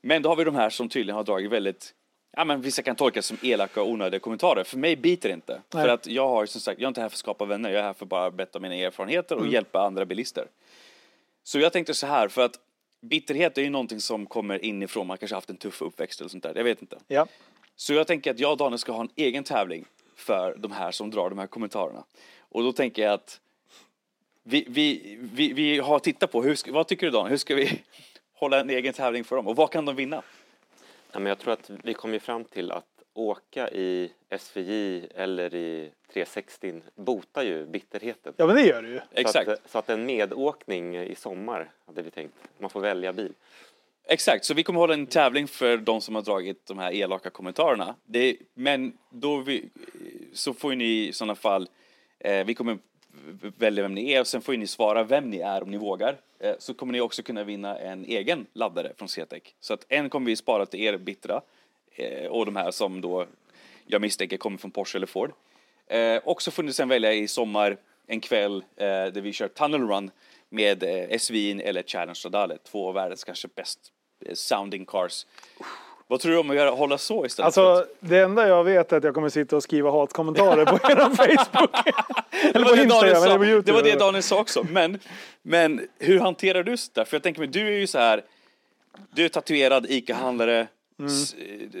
Men 0.00 0.22
då 0.22 0.28
har 0.28 0.36
vi 0.36 0.44
de 0.44 0.54
här 0.54 0.70
som 0.70 0.88
tydligen 0.88 1.16
har 1.16 1.24
dragit 1.24 1.50
väldigt 1.50 1.94
Ja, 2.38 2.44
men 2.44 2.60
vissa 2.60 2.82
kan 2.82 2.96
tolkas 2.96 3.26
som 3.26 3.36
elaka 3.42 3.82
och 3.82 3.90
onödiga 3.90 4.20
kommentarer. 4.20 4.64
För 4.64 4.78
mig 4.78 4.96
biter 4.96 5.28
det 5.28 5.34
inte. 5.34 5.60
Nej. 5.74 5.84
För 5.84 5.88
att 5.88 6.06
jag 6.06 6.28
har 6.28 6.46
som 6.46 6.60
sagt, 6.60 6.80
jag 6.80 6.86
är 6.86 6.88
inte 6.88 7.00
här 7.00 7.08
för 7.08 7.14
att 7.14 7.18
skapa 7.18 7.44
vänner. 7.44 7.70
Jag 7.70 7.78
är 7.78 7.82
här 7.82 7.92
för 7.92 8.04
att 8.04 8.08
bara 8.08 8.30
berätta 8.30 8.60
mina 8.60 8.74
erfarenheter 8.74 9.36
och 9.36 9.46
hjälpa 9.46 9.80
andra 9.80 10.04
bilister. 10.04 10.46
Så 11.46 11.58
jag 11.58 11.72
tänkte 11.72 11.94
så 11.94 12.06
här, 12.06 12.28
för 12.28 12.44
att 12.44 12.60
bitterhet 13.00 13.58
är 13.58 13.62
ju 13.62 13.70
någonting 13.70 14.00
som 14.00 14.26
kommer 14.26 14.64
inifrån. 14.64 15.06
Man 15.06 15.18
kanske 15.18 15.34
har 15.34 15.36
haft 15.36 15.50
en 15.50 15.56
tuff 15.56 15.82
uppväxt 15.82 16.20
eller 16.20 16.30
sånt 16.30 16.42
där. 16.42 16.52
Jag 16.56 16.64
vet 16.64 16.82
inte. 16.82 16.98
Ja. 17.08 17.26
Så 17.76 17.92
jag 17.92 18.06
tänker 18.06 18.30
att 18.30 18.38
jag 18.38 18.52
och 18.52 18.56
Daniel 18.56 18.78
ska 18.78 18.92
ha 18.92 19.00
en 19.00 19.10
egen 19.16 19.44
tävling 19.44 19.84
för 20.16 20.56
de 20.58 20.72
här 20.72 20.90
som 20.90 21.10
drar 21.10 21.30
de 21.30 21.38
här 21.38 21.46
kommentarerna. 21.46 22.04
Och 22.38 22.62
då 22.62 22.72
tänker 22.72 23.02
jag 23.02 23.12
att 23.12 23.40
vi, 24.42 24.66
vi, 24.68 25.18
vi, 25.20 25.52
vi 25.52 25.78
har 25.78 25.98
tittat 25.98 26.32
på, 26.32 26.42
hur 26.42 26.54
ska, 26.54 26.72
vad 26.72 26.86
tycker 26.86 27.06
du 27.06 27.10
Daniel, 27.12 27.30
hur 27.30 27.36
ska 27.36 27.54
vi 27.54 27.82
hålla 28.32 28.60
en 28.60 28.70
egen 28.70 28.92
tävling 28.92 29.24
för 29.24 29.36
dem 29.36 29.46
och 29.46 29.56
vad 29.56 29.70
kan 29.70 29.84
de 29.84 29.96
vinna? 29.96 30.22
Ja, 31.12 31.18
men 31.18 31.26
jag 31.26 31.38
tror 31.38 31.52
att 31.52 31.70
vi 31.82 31.94
kom 31.94 32.12
ju 32.12 32.20
fram 32.20 32.44
till 32.44 32.72
att 32.72 32.95
åka 33.18 33.70
i 33.70 34.12
SVJ 34.38 35.06
eller 35.14 35.54
i 35.54 35.90
360 36.12 36.82
botar 36.94 37.42
ju 37.42 37.66
bitterheten. 37.66 38.32
ja, 38.36 38.46
men 38.46 38.56
det 38.56 38.62
gör 38.62 38.82
det 38.82 38.88
ju. 38.88 39.00
Exakt. 39.14 39.46
Så 39.46 39.52
att, 39.52 39.70
så 39.70 39.78
att 39.78 39.88
en 39.88 40.06
medåkning 40.06 40.96
i 40.96 41.14
sommar 41.14 41.70
hade 41.86 42.02
vi 42.02 42.10
tänkt. 42.10 42.34
Man 42.58 42.70
får 42.70 42.80
välja 42.80 43.12
bil. 43.12 43.32
Exakt, 44.08 44.44
så 44.44 44.54
vi 44.54 44.62
kommer 44.62 44.80
hålla 44.80 44.94
en 44.94 45.06
tävling 45.06 45.48
för 45.48 45.76
de 45.76 46.00
som 46.00 46.14
har 46.14 46.22
dragit 46.22 46.66
de 46.66 46.78
här 46.78 46.92
elaka 46.92 47.30
kommentarerna. 47.30 47.94
Det, 48.04 48.36
men 48.54 48.98
då 49.10 49.36
vi, 49.36 49.68
så 50.32 50.54
får 50.54 50.72
ju 50.72 50.76
ni 50.76 51.08
i 51.08 51.12
sådana 51.12 51.34
fall, 51.34 51.68
eh, 52.18 52.46
vi 52.46 52.54
kommer 52.54 52.78
välja 53.58 53.82
vem 53.82 53.94
ni 53.94 54.12
är 54.12 54.20
och 54.20 54.26
sen 54.26 54.40
får 54.40 54.54
ju 54.54 54.60
ni 54.60 54.66
svara 54.66 55.04
vem 55.04 55.30
ni 55.30 55.38
är 55.38 55.62
om 55.62 55.70
ni 55.70 55.76
vågar. 55.76 56.16
Eh, 56.38 56.54
så 56.58 56.74
kommer 56.74 56.92
ni 56.92 57.00
också 57.00 57.22
kunna 57.22 57.44
vinna 57.44 57.78
en 57.78 58.04
egen 58.04 58.46
laddare 58.52 58.92
från 58.96 59.08
CTEC. 59.08 59.42
Så 59.60 59.74
att 59.74 59.86
en 59.88 60.10
kommer 60.10 60.26
vi 60.26 60.36
spara 60.36 60.66
till 60.66 60.80
er 60.80 60.96
bittra 60.96 61.40
och 62.30 62.46
de 62.46 62.56
här 62.56 62.70
som 62.70 63.00
då 63.00 63.26
jag 63.86 64.00
misstänker 64.00 64.36
kommer 64.36 64.58
från 64.58 64.70
Porsche 64.70 64.98
eller 64.98 65.06
Ford. 65.06 65.32
Eh, 65.86 66.16
och 66.16 66.42
så 66.42 66.50
får 66.50 66.62
ni 66.62 66.72
sen 66.72 66.88
välja 66.88 67.12
i 67.12 67.28
sommar 67.28 67.76
en 68.06 68.20
kväll 68.20 68.64
eh, 68.76 68.86
där 68.86 69.20
vi 69.20 69.32
kör 69.32 69.48
Tunnel 69.48 69.88
Run 69.88 70.10
med 70.48 70.82
eh, 70.82 71.18
SVin 71.18 71.60
eller 71.60 71.82
Challenge 71.82 72.14
Stradale, 72.14 72.58
två 72.70 72.88
av 72.88 72.94
världens 72.94 73.24
kanske 73.24 73.48
bäst 73.56 73.78
eh, 74.26 74.34
sounding 74.34 74.84
cars. 74.84 75.26
Vad 76.08 76.20
tror 76.20 76.32
du 76.32 76.38
om 76.38 76.50
att 76.50 76.56
göra, 76.56 76.70
hålla 76.70 76.98
så 76.98 77.26
istället? 77.26 77.46
Alltså, 77.46 77.86
det 78.00 78.18
enda 78.18 78.48
jag 78.48 78.64
vet 78.64 78.92
är 78.92 78.96
att 78.96 79.04
jag 79.04 79.14
kommer 79.14 79.28
sitta 79.28 79.56
och 79.56 79.62
skriva 79.62 79.90
hatkommentarer 79.90 80.64
på 80.64 80.74
er 80.74 80.96
Facebook. 81.16 81.70
det, 82.30 82.48
eller 82.48 82.64
var 82.64 82.70
på 82.70 82.76
det, 82.76 82.82
Instagram 82.82 83.22
eller 83.22 83.38
på 83.38 83.44
YouTube. 83.44 83.72
det 83.72 83.72
var 83.72 83.82
det 83.82 83.98
Daniel 83.98 84.22
sa 84.22 84.40
också. 84.40 84.66
Men, 84.70 84.98
men 85.42 85.88
hur 85.98 86.20
hanterar 86.20 86.62
du 86.62 86.76
sånt 86.76 86.94
där? 86.94 87.04
För 87.04 87.16
jag 87.16 87.22
tänker 87.22 87.40
mig, 87.40 87.48
du 87.48 87.66
är 87.66 87.78
ju 87.78 87.86
så 87.86 87.98
här, 87.98 88.24
du 89.14 89.24
är 89.24 89.28
tatuerad 89.28 89.86
ICA-handlare, 89.88 90.66
Mm. 90.98 91.10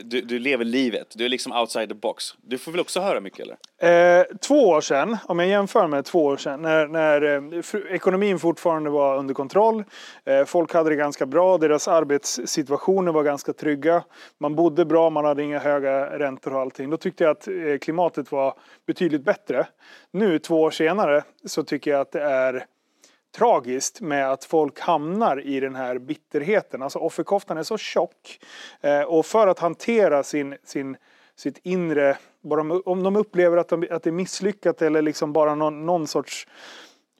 du, 0.04 0.20
du 0.20 0.38
lever 0.38 0.64
livet, 0.64 1.14
du 1.16 1.24
är 1.24 1.28
liksom 1.28 1.52
outside 1.52 1.88
the 1.88 1.94
box. 1.94 2.24
Du 2.42 2.58
får 2.58 2.72
väl 2.72 2.80
också 2.80 3.00
höra 3.00 3.20
mycket 3.20 3.40
eller? 3.40 4.20
Eh, 4.20 4.24
två 4.40 4.68
år 4.68 4.80
sedan, 4.80 5.16
om 5.24 5.38
jag 5.38 5.48
jämför 5.48 5.86
med 5.86 6.04
två 6.04 6.24
år 6.24 6.36
sedan, 6.36 6.62
när, 6.62 6.86
när 6.86 7.22
eh, 7.22 7.94
ekonomin 7.94 8.38
fortfarande 8.38 8.90
var 8.90 9.18
under 9.18 9.34
kontroll. 9.34 9.84
Eh, 10.24 10.44
folk 10.44 10.74
hade 10.74 10.90
det 10.90 10.96
ganska 10.96 11.26
bra, 11.26 11.58
deras 11.58 11.88
arbetssituationer 11.88 13.12
var 13.12 13.22
ganska 13.22 13.52
trygga. 13.52 14.04
Man 14.38 14.54
bodde 14.54 14.84
bra, 14.84 15.10
man 15.10 15.24
hade 15.24 15.42
inga 15.42 15.58
höga 15.58 16.18
räntor 16.18 16.54
och 16.54 16.60
allting. 16.60 16.90
Då 16.90 16.96
tyckte 16.96 17.24
jag 17.24 17.30
att 17.30 17.48
eh, 17.48 17.54
klimatet 17.80 18.32
var 18.32 18.54
betydligt 18.86 19.24
bättre. 19.24 19.66
Nu, 20.10 20.38
två 20.38 20.62
år 20.62 20.70
senare, 20.70 21.24
så 21.44 21.62
tycker 21.62 21.90
jag 21.90 22.00
att 22.00 22.12
det 22.12 22.22
är 22.22 22.66
tragiskt 23.36 24.00
med 24.00 24.30
att 24.30 24.44
folk 24.44 24.80
hamnar 24.80 25.46
i 25.46 25.60
den 25.60 25.74
här 25.74 25.98
bitterheten. 25.98 26.82
Alltså 26.82 26.98
offerkoftan 26.98 27.58
är 27.58 27.62
så 27.62 27.78
tjock. 27.78 28.40
Eh, 28.80 29.02
och 29.02 29.26
för 29.26 29.46
att 29.46 29.58
hantera 29.58 30.22
sin, 30.22 30.56
sin 30.64 30.96
sitt 31.36 31.60
inre, 31.62 32.16
bara 32.40 32.60
om, 32.60 32.82
om 32.84 33.02
de 33.02 33.16
upplever 33.16 33.56
att, 33.56 33.68
de, 33.68 33.86
att 33.90 34.02
det 34.02 34.10
är 34.10 34.12
misslyckat 34.12 34.82
eller 34.82 35.02
liksom 35.02 35.32
bara 35.32 35.54
någon, 35.54 35.86
någon 35.86 36.06
sorts 36.06 36.46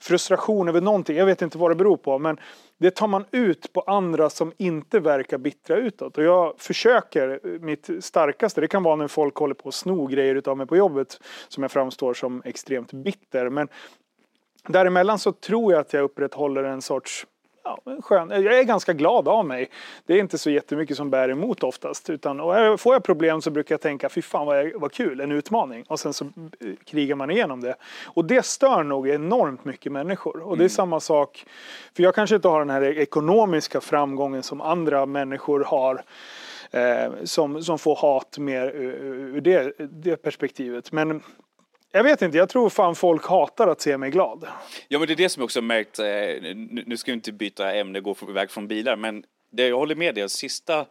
frustration 0.00 0.68
över 0.68 0.80
någonting. 0.80 1.16
Jag 1.16 1.26
vet 1.26 1.42
inte 1.42 1.58
vad 1.58 1.70
det 1.70 1.74
beror 1.74 1.96
på 1.96 2.18
men 2.18 2.40
det 2.78 2.90
tar 2.90 3.06
man 3.06 3.24
ut 3.30 3.72
på 3.72 3.80
andra 3.80 4.30
som 4.30 4.52
inte 4.56 5.00
verkar 5.00 5.38
bittra 5.38 5.76
utåt. 5.76 6.18
Och 6.18 6.24
jag 6.24 6.54
försöker 6.58 7.40
mitt 7.58 7.90
starkaste. 8.00 8.60
Det 8.60 8.68
kan 8.68 8.82
vara 8.82 8.96
när 8.96 9.08
folk 9.08 9.36
håller 9.36 9.54
på 9.54 9.68
att 9.68 9.74
sno 9.74 10.06
grejer 10.06 10.34
utav 10.34 10.56
mig 10.56 10.66
på 10.66 10.76
jobbet 10.76 11.20
som 11.48 11.62
jag 11.62 11.70
framstår 11.70 12.14
som 12.14 12.42
extremt 12.44 12.92
bitter. 12.92 13.50
Men 13.50 13.68
däremellan 14.68 15.18
så 15.18 15.32
tror 15.32 15.72
jag 15.72 15.80
att 15.80 15.92
jag 15.92 16.02
upprätthåller 16.02 16.64
en 16.64 16.82
sorts 16.82 17.26
ja, 17.66 18.00
skön. 18.02 18.30
Jag 18.30 18.58
är 18.58 18.62
ganska 18.62 18.92
glad 18.92 19.28
av 19.28 19.46
mig. 19.46 19.70
Det 20.06 20.14
är 20.14 20.18
inte 20.18 20.38
så 20.38 20.50
jättemycket 20.50 20.96
som 20.96 21.10
bär 21.10 21.28
emot 21.28 21.62
oftast. 21.62 22.10
Utan, 22.10 22.40
och 22.40 22.80
får 22.80 22.94
jag 22.94 23.04
problem 23.04 23.42
så 23.42 23.50
brukar 23.50 23.72
jag 23.72 23.80
tänka, 23.80 24.08
fy 24.08 24.22
fan 24.22 24.46
vad, 24.46 24.72
vad 24.74 24.92
kul, 24.92 25.20
en 25.20 25.32
utmaning. 25.32 25.84
Och 25.88 26.00
sen 26.00 26.12
så 26.12 26.24
eh, 26.24 26.30
krigar 26.84 27.16
man 27.16 27.30
igenom 27.30 27.60
det. 27.60 27.74
Och 28.04 28.24
det 28.24 28.46
stör 28.46 28.82
nog 28.82 29.08
enormt 29.08 29.64
mycket 29.64 29.92
människor. 29.92 30.40
Och 30.40 30.56
det 30.56 30.62
är 30.62 30.64
mm. 30.64 30.68
samma 30.68 31.00
sak, 31.00 31.46
för 31.96 32.02
jag 32.02 32.14
kanske 32.14 32.36
inte 32.36 32.48
har 32.48 32.58
den 32.58 32.70
här 32.70 32.82
ekonomiska 32.82 33.80
framgången 33.80 34.42
som 34.42 34.60
andra 34.60 35.06
människor 35.06 35.64
har. 35.64 36.02
Eh, 36.70 37.12
som, 37.24 37.62
som 37.62 37.78
får 37.78 37.96
hat 37.96 38.38
mer 38.38 38.66
ur 38.66 39.40
det, 39.40 39.72
det 39.78 40.16
perspektivet. 40.16 40.92
Men 40.92 41.22
jag 41.96 42.04
vet 42.04 42.22
inte, 42.22 42.38
jag 42.38 42.48
tror 42.48 42.70
fan 42.70 42.94
folk 42.94 43.26
hatar 43.26 43.68
att 43.68 43.80
se 43.80 43.98
mig 43.98 44.10
glad. 44.10 44.46
Ja 44.88 44.98
men 44.98 45.08
det 45.08 45.14
är 45.14 45.16
det 45.16 45.28
som 45.28 45.40
jag 45.40 45.44
också 45.44 45.62
märkt, 45.62 45.98
eh, 45.98 46.06
nu 46.86 46.96
ska 46.96 47.10
vi 47.10 47.14
inte 47.14 47.32
byta 47.32 47.74
ämne, 47.74 48.00
gå 48.00 48.16
iväg 48.28 48.50
från 48.50 48.68
bilar, 48.68 48.96
men 48.96 49.24
det, 49.50 49.68
jag 49.68 49.78
håller 49.78 49.94
med 49.94 50.14
dig, 50.14 50.28
sista, 50.28 50.86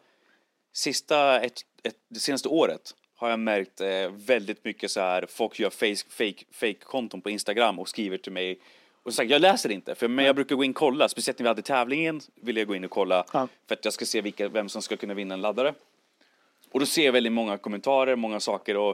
sista 0.73 1.39
ett, 1.41 1.61
ett, 1.83 1.95
det 2.09 2.19
senaste 2.19 2.49
året 2.49 2.81
har 3.15 3.29
jag 3.29 3.39
märkt 3.39 3.81
eh, 3.81 4.11
väldigt 4.11 4.65
mycket 4.65 4.91
så 4.91 4.99
här, 4.99 5.25
folk 5.29 5.59
gör 5.59 5.69
fake, 5.69 5.95
fake, 6.09 6.45
fake 6.51 6.79
konton 6.83 7.21
på 7.21 7.29
Instagram 7.29 7.79
och 7.79 7.89
skriver 7.89 8.17
till 8.17 8.31
mig 8.31 8.59
och 9.03 9.13
sagt, 9.13 9.29
jag 9.29 9.41
läser 9.41 9.71
inte, 9.71 9.95
för, 9.95 10.07
men 10.07 10.25
jag 10.25 10.35
brukar 10.35 10.55
gå 10.55 10.63
in 10.63 10.71
och 10.71 10.75
kolla, 10.75 11.09
speciellt 11.09 11.39
när 11.39 11.43
vi 11.43 11.47
hade 11.47 11.61
tävlingen 11.61 12.21
ville 12.35 12.59
jag 12.59 12.67
gå 12.67 12.75
in 12.75 12.83
och 12.85 12.91
kolla 12.91 13.25
ja. 13.33 13.47
för 13.67 13.75
att 13.75 13.85
jag 13.85 13.93
ska 13.93 14.05
se 14.05 14.21
vilka, 14.21 14.49
vem 14.49 14.69
som 14.69 14.81
ska 14.81 14.97
kunna 14.97 15.13
vinna 15.13 15.33
en 15.33 15.41
laddare. 15.41 15.73
Och 16.71 16.79
då 16.79 16.85
ser 16.85 17.05
jag 17.05 17.11
väldigt 17.11 17.33
många 17.33 17.57
kommentarer, 17.57 18.15
många 18.15 18.39
saker 18.39 18.77
och, 18.77 18.89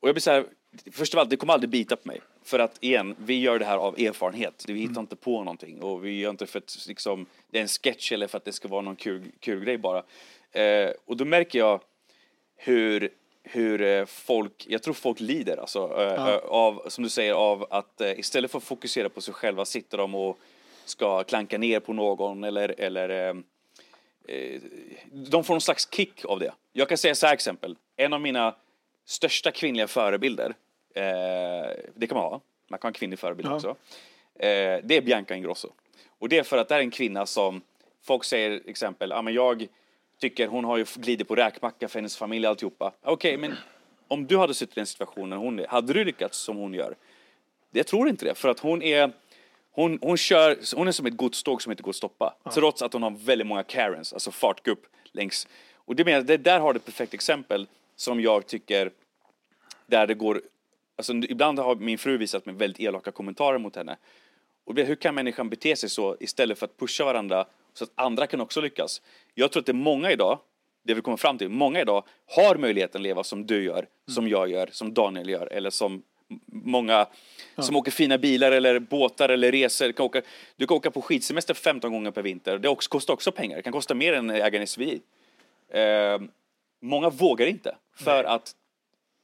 och 0.00 0.08
jag 0.08 0.14
blir 0.14 0.20
så 0.20 0.30
här, 0.30 0.46
först 0.92 1.14
av 1.14 1.20
allt, 1.20 1.30
det 1.30 1.36
kommer 1.36 1.52
aldrig 1.52 1.70
bita 1.70 1.96
på 1.96 2.08
mig. 2.08 2.20
För 2.44 2.58
att 2.58 2.78
igen, 2.80 3.16
vi 3.18 3.40
gör 3.40 3.58
det 3.58 3.64
här 3.64 3.76
av 3.76 3.98
erfarenhet. 3.98 4.64
Vi 4.68 4.80
hittar 4.80 4.90
mm. 4.90 5.00
inte 5.00 5.16
på 5.16 5.38
någonting 5.38 5.82
och 5.82 6.04
vi 6.04 6.18
gör 6.18 6.30
inte 6.30 6.46
för 6.46 6.58
att 6.58 6.84
liksom, 6.88 7.26
det 7.50 7.58
är 7.58 7.62
en 7.62 7.68
sketch 7.68 8.12
eller 8.12 8.26
för 8.26 8.38
att 8.38 8.44
det 8.44 8.52
ska 8.52 8.68
vara 8.68 8.82
någon 8.82 8.96
kul, 8.96 9.22
kul 9.40 9.64
grej 9.64 9.78
bara. 9.78 10.02
Eh, 10.52 10.90
och 11.04 11.16
då 11.16 11.24
märker 11.24 11.58
jag 11.58 11.80
hur, 12.56 13.10
hur 13.42 13.82
eh, 13.82 14.04
folk, 14.04 14.66
jag 14.68 14.82
tror 14.82 14.94
folk 14.94 15.20
lider 15.20 15.56
alltså, 15.56 15.78
eh, 15.78 16.02
ja. 16.02 16.32
Eh, 16.32 16.38
av, 16.38 16.82
som 16.88 17.04
du 17.04 17.10
säger, 17.10 17.32
av 17.32 17.66
att 17.70 18.00
eh, 18.00 18.18
istället 18.18 18.50
för 18.50 18.58
att 18.58 18.64
fokusera 18.64 19.08
på 19.08 19.20
sig 19.20 19.34
själva 19.34 19.64
sitter 19.64 19.98
de 19.98 20.14
och 20.14 20.38
ska 20.84 21.24
klanka 21.24 21.58
ner 21.58 21.80
på 21.80 21.92
någon 21.92 22.44
eller, 22.44 22.74
eller 22.80 23.28
eh, 23.28 23.34
de 25.12 25.44
får 25.44 25.54
någon 25.54 25.60
slags 25.60 25.88
kick 25.90 26.24
av 26.24 26.40
det. 26.40 26.52
Jag 26.72 26.88
kan 26.88 26.98
säga 26.98 27.14
så 27.14 27.26
här 27.26 27.34
exempel, 27.34 27.76
en 27.96 28.12
av 28.12 28.20
mina 28.20 28.54
största 29.04 29.50
kvinnliga 29.50 29.88
förebilder 29.88 30.54
det 31.94 32.06
kan 32.08 32.16
man 32.16 32.24
ha. 32.24 32.40
Man 32.68 32.78
kan 32.78 32.88
ha 32.88 32.90
en 32.90 32.94
kvinnlig 32.94 33.18
förebild 33.18 33.48
ja. 33.48 33.54
också. 33.54 33.68
Eh, 34.38 34.80
det 34.84 34.96
är 34.96 35.00
Bianca 35.00 35.34
Ingrosso. 35.34 35.68
Och 36.18 36.28
det 36.28 36.38
är 36.38 36.42
för 36.42 36.58
att 36.58 36.68
det 36.68 36.74
är 36.74 36.80
en 36.80 36.90
kvinna 36.90 37.26
som 37.26 37.62
folk 38.02 38.24
säger 38.24 38.62
exempel, 38.66 39.10
ja 39.10 39.22
men 39.22 39.34
jag 39.34 39.66
tycker 40.18 40.46
hon 40.46 40.64
har 40.64 40.76
ju 40.76 40.86
glidit 40.94 41.28
på 41.28 41.34
räkmacka 41.34 41.88
för 41.88 41.98
hennes 41.98 42.16
familj 42.16 42.46
och 42.46 42.50
alltihopa. 42.50 42.92
Okej, 43.02 43.12
okay, 43.12 43.48
men 43.48 43.58
om 44.08 44.26
du 44.26 44.38
hade 44.38 44.54
suttit 44.54 44.76
i 44.76 44.80
den 44.80 44.86
situationen 44.86 45.38
hon 45.38 45.58
är, 45.58 45.66
hade 45.66 45.92
du 45.92 46.04
lyckats 46.04 46.38
som 46.38 46.56
hon 46.56 46.74
gör? 46.74 46.96
Jag 47.70 47.86
tror 47.86 48.08
inte 48.08 48.24
det, 48.24 48.34
för 48.34 48.48
att 48.48 48.60
hon 48.60 48.82
är 48.82 49.12
hon, 49.72 49.98
hon, 50.02 50.16
kör, 50.16 50.76
hon 50.76 50.88
är 50.88 50.92
som 50.92 51.06
ett 51.06 51.16
godståg 51.16 51.62
som 51.62 51.72
inte 51.72 51.82
går 51.82 51.90
att 51.90 51.96
stoppa. 51.96 52.34
Ja. 52.42 52.50
Trots 52.50 52.82
att 52.82 52.92
hon 52.92 53.02
har 53.02 53.10
väldigt 53.10 53.46
många 53.46 53.62
Karens, 53.62 54.12
alltså 54.12 54.30
fartgupp 54.30 54.86
längs. 55.12 55.48
Och 55.74 55.96
det, 55.96 56.04
menar, 56.04 56.22
det 56.22 56.36
där 56.36 56.60
har 56.60 56.72
du 56.72 56.76
ett 56.76 56.84
perfekt 56.84 57.14
exempel 57.14 57.66
som 57.96 58.20
jag 58.20 58.46
tycker 58.46 58.90
där 59.86 60.06
det 60.06 60.14
går 60.14 60.42
Alltså, 60.96 61.12
ibland 61.12 61.58
har 61.58 61.76
min 61.76 61.98
fru 61.98 62.16
visat 62.16 62.46
mig 62.46 62.54
väldigt 62.54 62.80
elaka 62.80 63.12
kommentarer 63.12 63.58
mot 63.58 63.76
henne. 63.76 63.96
Och 64.64 64.76
hur 64.76 64.94
kan 64.94 65.14
människan 65.14 65.50
bete 65.50 65.76
sig 65.76 65.88
så 65.88 66.16
istället 66.20 66.58
för 66.58 66.66
att 66.66 66.76
pusha 66.76 67.04
varandra 67.04 67.46
så 67.74 67.84
att 67.84 67.90
andra 67.94 68.26
kan 68.26 68.40
också 68.40 68.60
lyckas? 68.60 69.02
Jag 69.34 69.52
tror 69.52 69.60
att 69.60 69.66
det 69.66 69.72
är 69.72 69.74
många 69.74 70.10
idag, 70.10 70.38
det 70.82 70.94
vi 70.94 71.00
kommer 71.00 71.16
fram 71.16 71.38
till, 71.38 71.48
många 71.48 71.80
idag 71.80 72.04
har 72.26 72.56
möjligheten 72.56 72.98
att 72.98 73.02
leva 73.02 73.24
som 73.24 73.46
du 73.46 73.64
gör, 73.64 73.78
mm. 73.78 73.88
som 74.06 74.28
jag 74.28 74.50
gör, 74.50 74.68
som 74.72 74.94
Daniel 74.94 75.28
gör 75.28 75.52
eller 75.52 75.70
som 75.70 76.02
många 76.46 77.06
ja. 77.54 77.62
som 77.62 77.76
åker 77.76 77.90
fina 77.90 78.18
bilar 78.18 78.52
eller 78.52 78.78
båtar 78.78 79.28
eller 79.28 79.52
resor. 79.52 79.92
Kan 79.92 80.06
åka, 80.06 80.22
du 80.56 80.66
kan 80.66 80.76
åka 80.76 80.90
på 80.90 81.02
skidsemester 81.02 81.54
15 81.54 81.92
gånger 81.92 82.10
per 82.10 82.22
vinter. 82.22 82.58
Det 82.58 82.68
också, 82.68 82.90
kostar 82.90 83.14
också 83.14 83.32
pengar. 83.32 83.56
Det 83.56 83.62
kan 83.62 83.72
kosta 83.72 83.94
mer 83.94 84.12
än 84.12 84.30
äga 84.30 84.60
en 84.60 84.66
SUV. 84.66 85.00
Eh, 85.68 86.20
många 86.80 87.10
vågar 87.10 87.46
inte 87.46 87.76
för 87.96 88.22
Nej. 88.22 88.32
att 88.32 88.52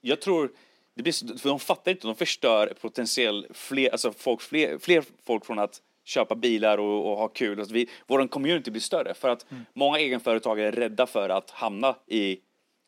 jag 0.01 0.21
tror 0.21 0.51
det 0.95 1.03
blir, 1.03 1.39
för 1.39 1.49
de 1.49 1.59
fattar 1.61 1.91
inte, 1.91 2.07
de 2.07 2.17
förstör 2.17 2.75
potentiell 2.81 3.47
fler, 3.51 3.91
alltså 3.91 4.13
folk, 4.13 4.41
fler, 4.41 4.79
fler 4.79 5.05
folk 5.25 5.47
från 5.47 5.59
att 5.59 5.81
köpa 6.05 6.35
bilar 6.35 6.79
och, 6.79 7.11
och 7.11 7.19
ha 7.19 7.29
kul. 7.29 7.59
Alltså 7.59 7.75
vi, 7.75 7.89
vår 8.07 8.27
community 8.27 8.71
blir 8.71 8.81
större 8.81 9.15
för 9.15 9.29
att 9.29 9.51
mm. 9.51 9.65
många 9.75 9.99
egenföretagare 9.99 10.69
är 10.69 10.73
rädda 10.73 11.07
för 11.07 11.29
att 11.29 11.51
hamna 11.51 11.97
i 12.07 12.39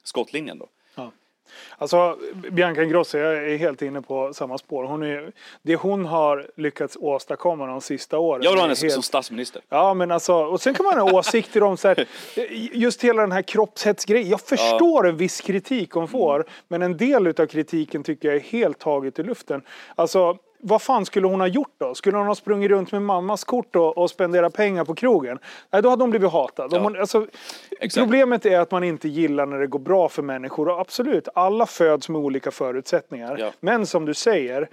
skottlinjen 0.05 0.59
då. 0.59 0.69
Alltså 1.79 2.19
Bianca 2.51 2.83
Ingrosso, 2.83 3.19
jag 3.19 3.53
är 3.53 3.57
helt 3.57 3.83
inne 3.83 4.03
på 4.03 4.35
samma 4.35 4.59
spår. 4.59 4.85
Hon 4.85 5.03
är, 5.03 5.33
det 5.63 5.77
hon 5.77 6.05
har 6.05 6.51
lyckats 6.57 6.97
åstadkomma 7.01 7.67
de 7.67 7.81
sista 7.81 8.19
åren. 8.19 8.43
Jag 8.43 8.51
vill 8.51 8.59
ha 8.59 8.67
henne 8.67 8.81
helt... 8.81 8.93
som 8.93 9.03
statsminister. 9.03 9.63
Ja 9.69 9.95
men 9.95 10.11
alltså, 10.11 10.35
och 10.35 10.61
sen 10.61 10.75
kan 10.75 10.87
man 10.87 10.99
ha 10.99 11.19
åsikter 11.19 11.63
om 11.63 11.77
så 11.77 11.89
här, 11.89 12.07
just 12.73 13.05
hela 13.05 13.23
den 13.23 13.33
här 13.33 13.43
kroppshetsgrejen. 13.43 14.29
Jag 14.29 14.41
förstår 14.41 15.05
ja. 15.05 15.11
en 15.11 15.17
viss 15.17 15.41
kritik 15.41 15.91
hon 15.91 16.09
får, 16.09 16.35
mm. 16.35 16.47
men 16.69 16.83
en 16.83 16.97
del 16.97 17.27
utav 17.27 17.47
kritiken 17.47 18.03
tycker 18.03 18.29
jag 18.29 18.37
är 18.37 18.41
helt 18.41 18.79
taget 18.79 19.19
i 19.19 19.23
luften. 19.23 19.63
Alltså 19.95 20.39
vad 20.67 20.83
fan 20.83 21.07
skulle 21.07 21.27
hon 21.27 21.41
ha 21.41 21.47
gjort 21.47 21.75
då? 21.79 21.95
Skulle 21.95 22.17
hon 22.17 22.27
ha 22.27 22.35
sprungit 22.35 22.71
runt 22.71 22.93
med 22.93 23.03
mammas 23.03 23.45
kort 23.45 23.77
och, 23.77 23.99
och 23.99 24.11
spenderat 24.11 24.55
pengar 24.55 24.85
på 24.85 24.95
krogen? 24.95 25.39
Nej, 25.73 25.83
då 25.83 25.89
hade 25.89 26.03
hon 26.03 26.11
blivit 26.11 26.33
hatad. 26.33 26.73
Ja. 26.73 26.79
Hon, 26.79 27.01
alltså, 27.01 27.27
problemet 27.95 28.47
är 28.47 28.59
att 28.59 28.71
man 28.71 28.85
inte 28.85 29.09
gillar 29.09 29.47
när 29.47 29.59
det 29.59 29.67
går 29.67 29.79
bra 29.79 30.09
för 30.09 30.23
människor. 30.23 30.69
Och 30.69 30.81
absolut, 30.81 31.29
alla 31.35 31.67
föds 31.67 32.09
med 32.09 32.21
olika 32.21 32.51
förutsättningar. 32.51 33.37
Ja. 33.39 33.51
Men 33.61 33.87
som 33.87 34.05
du 34.05 34.15
säger, 34.15 34.69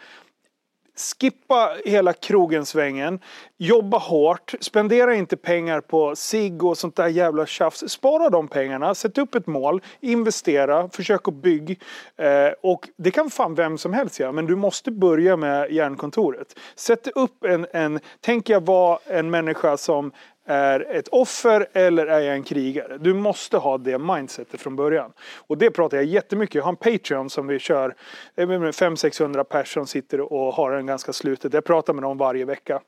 skippa 1.02 1.78
hela 1.86 2.14
krogensvängen 2.14 3.20
jobba 3.62 3.98
hårt, 3.98 4.54
spendera 4.60 5.16
inte 5.16 5.38
pengar 5.38 5.82
på 5.82 6.16
sig 6.16 6.60
och 6.62 6.78
sånt 6.78 6.96
där 6.96 7.08
jävla 7.08 7.46
tjafs. 7.46 7.84
Spara 7.88 8.30
de 8.30 8.48
pengarna, 8.48 8.96
sätt 8.96 9.18
upp 9.18 9.36
ett 9.36 9.48
mål, 9.48 9.82
investera, 10.00 10.90
försök 10.90 11.28
att 11.28 11.34
bygga. 11.34 11.76
Eh, 12.18 12.54
och 12.62 12.90
det 12.98 13.12
kan 13.12 13.30
fan 13.30 13.56
vem 13.56 13.78
som 13.78 13.94
helst 13.94 14.20
göra, 14.20 14.32
men 14.32 14.46
du 14.46 14.56
måste 14.56 14.92
börja 14.92 15.38
med 15.38 15.72
järnkontoret. 15.72 16.60
Sätt 16.76 17.08
upp 17.16 17.44
en, 17.44 17.68
en 17.72 18.00
tänk 18.22 18.50
jag 18.50 18.66
vara 18.66 19.00
en 19.06 19.30
människa 19.30 19.78
som 19.78 20.12
är 20.46 20.80
ett 20.92 21.08
offer 21.08 21.68
eller 21.74 22.08
är 22.08 22.20
jag 22.20 22.36
en 22.36 22.44
krigare? 22.44 22.98
Du 22.98 23.14
måste 23.14 23.58
ha 23.58 23.78
det 23.78 23.98
mindsetet 23.98 24.62
från 24.62 24.76
början. 24.76 25.14
Och 25.48 25.58
det 25.58 25.72
pratar 25.72 25.98
jag 25.98 26.06
jättemycket 26.06 26.56
Jag 26.56 26.64
har 26.64 26.70
en 26.70 26.76
Patreon 26.76 27.30
som 27.30 27.48
vi 27.48 27.60
kör. 27.60 27.96
Eh, 28.36 28.48
500-600 28.48 29.44
personer 29.44 29.86
sitter 29.86 30.34
och 30.34 30.54
har 30.54 30.72
den 30.72 30.86
ganska 30.86 31.14
slutet. 31.14 31.54
Jag 31.54 31.66
pratar 31.66 31.94
med 31.94 32.04
dem 32.04 32.18
varje 32.18 32.46
vecka. 32.46 32.82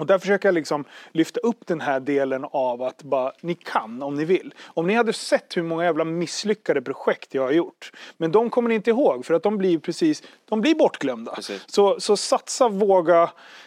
Och 0.00 0.06
där 0.06 0.18
försöker 0.18 0.48
jag 0.48 0.54
liksom 0.54 0.84
lyfta 1.12 1.40
upp 1.40 1.66
den 1.66 1.80
här 1.80 2.00
delen 2.00 2.46
av 2.50 2.82
att 2.82 3.02
bara, 3.02 3.32
ni 3.40 3.54
kan 3.54 4.02
om 4.02 4.14
ni 4.14 4.24
vill. 4.24 4.54
Om 4.66 4.86
ni 4.86 4.94
hade 4.94 5.12
sett 5.12 5.56
hur 5.56 5.62
många 5.62 5.84
jävla 5.84 6.04
misslyckade 6.04 6.82
projekt 6.82 7.34
jag 7.34 7.42
har 7.42 7.52
gjort. 7.52 7.92
Men 8.16 8.32
de 8.32 8.50
kommer 8.50 8.68
ni 8.68 8.74
inte 8.74 8.90
ihåg 8.90 9.26
för 9.26 9.34
att 9.34 9.42
de 9.42 9.58
blir 9.58 9.78
precis, 9.78 10.22
de 10.48 10.60
blir 10.60 10.74
bortglömda. 10.74 11.38
Så, 11.66 12.00
så 12.00 12.16
satsa, 12.16 12.68
våga. 12.68 13.22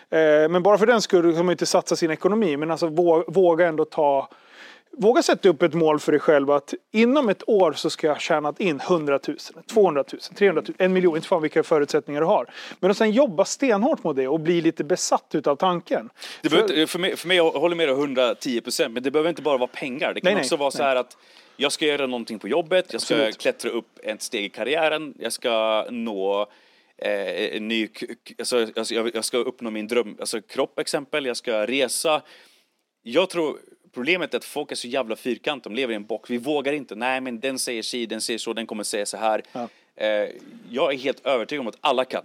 Eh, 0.10 0.50
men 0.50 0.64
bara 0.64 0.78
för 0.78 0.86
den 0.86 1.02
skull 1.02 1.36
kan 1.36 1.46
man 1.46 1.52
inte 1.52 1.66
satsa 1.66 1.96
sin 1.96 2.12
ekonomi. 2.12 2.58
Men 2.58 2.72
alltså 2.72 2.88
våga 3.28 3.68
ändå 3.68 3.86
ta 3.86 4.30
Våga 4.98 5.24
sätta 5.24 5.50
upp 5.50 5.62
ett 5.62 5.74
mål 5.74 6.00
för 6.00 6.12
dig 6.12 6.22
själv 6.22 6.52
att 6.52 6.74
inom 6.92 7.30
ett 7.30 7.50
år 7.50 7.74
så 7.74 7.90
ska 7.90 8.08
jag 8.08 8.14
ha 8.14 8.20
tjänat 8.20 8.60
in 8.60 8.80
100 8.80 9.20
000, 9.28 9.38
200 9.68 10.04
000, 10.14 10.22
300 10.36 10.64
000, 10.68 10.76
en 10.78 10.94
miljon, 10.94 11.16
inte 11.16 11.28
fan 11.28 11.42
vilka 11.42 11.64
förutsättningar 11.64 12.22
du 12.22 12.28
har. 12.28 12.50
Men 12.80 12.92
att 12.92 12.98
sen 12.98 13.12
jobba 13.12 13.46
stenhårt 13.46 14.04
mot 14.04 14.16
det 14.16 14.28
och 14.28 14.40
bli 14.40 14.62
lite 14.62 14.84
besatt 14.84 15.36
utav 15.36 15.56
tanken. 15.56 16.10
Det 16.42 16.50
för, 16.50 16.62
inte, 16.62 16.88
för, 16.88 17.00
mig, 17.00 17.18
för 17.18 17.28
mig, 17.28 17.38
jag 17.38 17.52
håller 17.52 17.76
med 17.76 17.88
dig 17.88 17.96
110 17.96 18.62
procent, 18.62 18.94
men 18.94 19.04
det 19.04 19.12
behöver 19.12 19.30
inte 19.30 19.42
bara 19.42 19.58
vara 19.58 19.68
pengar. 19.68 20.14
Det 20.14 20.22
kan 20.22 20.34
nej, 20.34 20.42
också 20.42 20.56
nej, 20.56 20.60
vara 20.60 20.72
så 20.72 20.84
här 20.84 20.96
att 20.96 21.18
jag 21.58 21.72
ska 21.72 21.86
göra 21.86 22.08
någonting 22.08 22.40
på 22.40 22.48
jobbet, 22.48 22.86
jag 22.92 23.02
ska 23.02 23.16
Absolut. 23.16 23.38
klättra 23.38 23.72
upp 23.72 24.00
ett 24.04 24.22
steg 24.22 24.46
i 24.46 24.50
karriären, 24.50 25.14
jag 25.20 25.34
ska 25.34 25.86
nå 25.90 26.48
eh, 26.98 27.56
en 27.56 27.68
ny, 27.68 27.90
alltså, 28.40 28.68
jag, 28.94 29.16
jag 29.16 29.26
ska 29.26 29.38
uppnå 29.38 29.70
min 29.70 29.88
dröm, 29.88 30.18
alltså 30.20 30.42
kropp 30.42 30.80
exempel, 30.80 31.26
jag 31.26 31.38
ska 31.38 31.68
resa. 31.68 32.22
Jag 33.04 33.30
tror 33.30 33.58
problemet 33.94 34.34
är 34.34 34.38
att 34.38 34.46
folk 34.46 34.72
är 34.72 34.76
så 34.76 34.88
jävla 34.88 35.16
fyrkantiga, 35.16 35.70
de 35.70 35.76
lever 35.76 35.94
i 35.94 35.96
en 35.96 36.06
box. 36.06 36.30
Vi 36.30 36.38
vågar 36.38 36.74
inte, 36.74 36.96
nej 36.96 37.22
men 37.22 37.40
den 37.40 37.60
säger 37.60 37.82
si, 37.82 38.06
den 38.06 38.22
säger 38.22 38.40
så, 38.40 38.54
den 38.54 38.68
kommer 38.68 38.84
säga 38.84 39.06
så 39.06 39.18
här. 39.18 39.44
Ja. 39.52 39.68
Eh, 39.96 40.30
jag 40.70 40.94
är 40.94 40.98
helt 40.98 41.26
övertygad 41.26 41.62
om 41.62 41.68
att 41.68 41.78
alla 41.82 42.06
kan. 42.06 42.24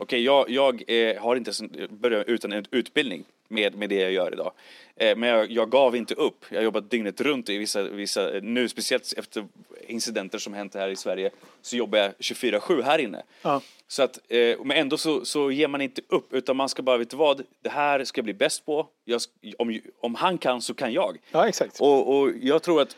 Okej, 0.00 0.24
jag, 0.24 0.50
jag 0.50 0.82
eh, 0.86 1.22
har 1.22 1.36
inte 1.36 1.52
börjat 1.90 2.26
utan 2.26 2.52
en 2.52 2.64
utbildning 2.70 3.24
med, 3.48 3.74
med 3.74 3.88
det 3.88 4.00
jag 4.00 4.12
gör 4.12 4.32
idag. 4.32 4.52
Eh, 4.96 5.16
men 5.16 5.28
jag, 5.28 5.50
jag 5.50 5.70
gav 5.70 5.96
inte 5.96 6.14
upp. 6.14 6.44
Jag 6.48 6.58
har 6.58 6.64
jobbat 6.64 6.90
dygnet 6.90 7.20
runt 7.20 7.48
i 7.48 7.58
vissa, 7.58 7.82
vissa, 7.82 8.30
nu 8.42 8.68
speciellt 8.68 9.12
efter 9.16 9.46
incidenter 9.86 10.38
som 10.38 10.54
hänt 10.54 10.74
här 10.74 10.88
i 10.88 10.96
Sverige, 10.96 11.30
så 11.62 11.76
jobbar 11.76 11.98
jag 11.98 12.12
24-7 12.12 12.82
här 12.82 12.98
inne. 12.98 13.22
Ja. 13.42 13.60
Så 13.88 14.02
att, 14.02 14.18
eh, 14.28 14.56
men 14.64 14.76
ändå 14.76 14.96
så, 14.96 15.24
så 15.24 15.50
ger 15.50 15.68
man 15.68 15.80
inte 15.80 16.02
upp, 16.08 16.32
utan 16.32 16.56
man 16.56 16.68
ska 16.68 16.82
bara, 16.82 16.96
vet 16.96 17.10
du 17.10 17.16
vad, 17.16 17.42
det 17.62 17.68
här 17.68 18.04
ska 18.04 18.18
jag 18.18 18.24
bli 18.24 18.34
bäst 18.34 18.66
på. 18.66 18.86
Jag, 19.04 19.20
om, 19.58 19.80
om 20.00 20.14
han 20.14 20.38
kan 20.38 20.62
så 20.62 20.74
kan 20.74 20.92
jag. 20.92 21.16
Ja, 21.30 21.48
exakt. 21.48 21.80
Och, 21.80 22.18
och 22.18 22.30
jag 22.40 22.62
tror 22.62 22.82
att 22.82 22.96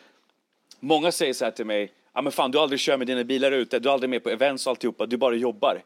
många 0.80 1.12
säger 1.12 1.32
så 1.32 1.44
här 1.44 1.52
till 1.52 1.66
mig, 1.66 1.92
ja 2.12 2.22
men 2.22 2.32
fan 2.32 2.50
du 2.50 2.58
aldrig 2.58 2.80
kör 2.80 2.96
med 2.96 3.06
dina 3.06 3.24
bilar 3.24 3.52
ute, 3.52 3.78
du 3.78 3.88
är 3.88 3.92
aldrig 3.92 4.10
med 4.10 4.22
på 4.22 4.30
events 4.30 4.66
och 4.66 4.70
alltihopa, 4.70 5.06
du 5.06 5.16
bara 5.16 5.34
jobbar. 5.34 5.82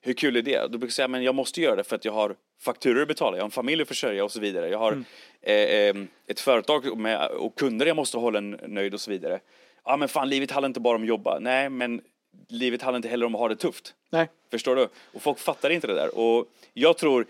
Hur 0.00 0.12
kul 0.12 0.36
är 0.36 0.42
det? 0.42 0.60
Då 0.60 0.68
brukar 0.68 0.86
jag 0.86 0.92
säga, 0.92 1.08
men 1.08 1.22
jag 1.22 1.34
måste 1.34 1.60
göra 1.60 1.76
det 1.76 1.84
för 1.84 1.96
att 1.96 2.04
jag 2.04 2.12
har 2.12 2.36
fakturor 2.60 3.02
att 3.02 3.08
betala, 3.08 3.36
jag 3.36 3.42
har 3.42 3.46
en 3.46 3.50
familj 3.50 3.82
att 3.82 3.88
försörja 3.88 4.24
och 4.24 4.32
så 4.32 4.40
vidare. 4.40 4.68
Jag 4.68 4.78
har 4.78 5.04
eh, 5.42 5.54
eh, 5.54 5.94
ett 6.26 6.40
företag 6.40 6.98
med, 6.98 7.26
och 7.26 7.58
kunder 7.58 7.86
jag 7.86 7.96
måste 7.96 8.18
hålla 8.18 8.40
nöjd 8.40 8.94
och 8.94 9.00
så 9.00 9.10
vidare. 9.10 9.40
Ja 9.84 9.96
men 9.96 10.08
fan, 10.08 10.28
livet 10.28 10.50
handlar 10.50 10.68
inte 10.68 10.80
bara 10.80 10.96
om 10.96 11.02
att 11.02 11.08
jobba. 11.08 11.38
Nej, 11.40 11.70
men 11.70 12.00
livet 12.48 12.82
handlar 12.82 12.96
inte 12.96 13.08
heller 13.08 13.26
om 13.26 13.34
att 13.34 13.40
ha 13.40 13.48
det 13.48 13.56
tufft. 13.56 13.94
Nej. 14.10 14.28
Förstår 14.50 14.76
du? 14.76 14.88
Och 15.12 15.22
folk 15.22 15.38
fattar 15.38 15.70
inte 15.70 15.86
det 15.86 15.94
där. 15.94 16.18
Och 16.18 16.46
jag 16.72 16.98
tror 16.98 17.26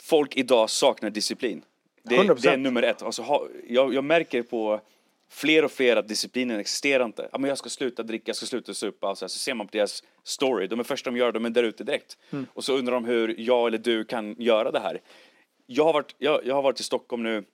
folk 0.00 0.36
idag 0.36 0.70
saknar 0.70 1.10
disciplin. 1.10 1.62
Det, 2.02 2.16
100%. 2.16 2.38
det 2.42 2.48
är 2.48 2.56
nummer 2.56 2.82
ett. 2.82 3.02
Alltså, 3.02 3.22
ha, 3.22 3.46
jag, 3.68 3.94
jag 3.94 4.04
märker 4.04 4.42
på 4.42 4.80
fler 5.30 5.64
och 5.64 5.72
fler 5.72 5.96
att 5.96 6.08
disciplinen 6.08 6.60
existerar 6.60 7.04
inte. 7.04 7.28
Ja, 7.32 7.38
men 7.38 7.48
jag 7.48 7.58
ska 7.58 7.68
sluta 7.68 8.02
dricka, 8.02 8.24
jag 8.26 8.36
ska 8.36 8.46
sluta 8.46 8.74
supa. 8.74 9.10
Och 9.10 9.18
så, 9.18 9.28
ser 9.28 9.54
man 9.54 9.66
på 9.66 9.76
deras 9.76 10.02
story. 10.24 10.66
De 10.66 10.80
är 10.80 10.84
första 10.84 11.10
de 11.10 11.16
gör, 11.16 11.32
de 11.32 11.44
är 11.44 11.50
där 11.50 11.62
ute 11.62 11.84
direkt. 11.84 12.16
Och 12.54 12.64
så 12.64 12.78
undrar 12.78 12.94
de 12.94 13.04
hur 13.04 13.34
jag 13.38 13.66
eller 13.66 13.78
du 13.78 14.04
kan 14.04 14.34
göra 14.38 14.70
det 14.70 14.80
här. 14.80 15.00
Jag 15.66 15.84
har 15.84 15.92
varit, 15.92 16.14
jag, 16.18 16.46
jag 16.46 16.54
har 16.54 16.62
varit 16.62 16.80
i 16.80 16.82
Stockholm 16.82 17.22
nu 17.22 17.44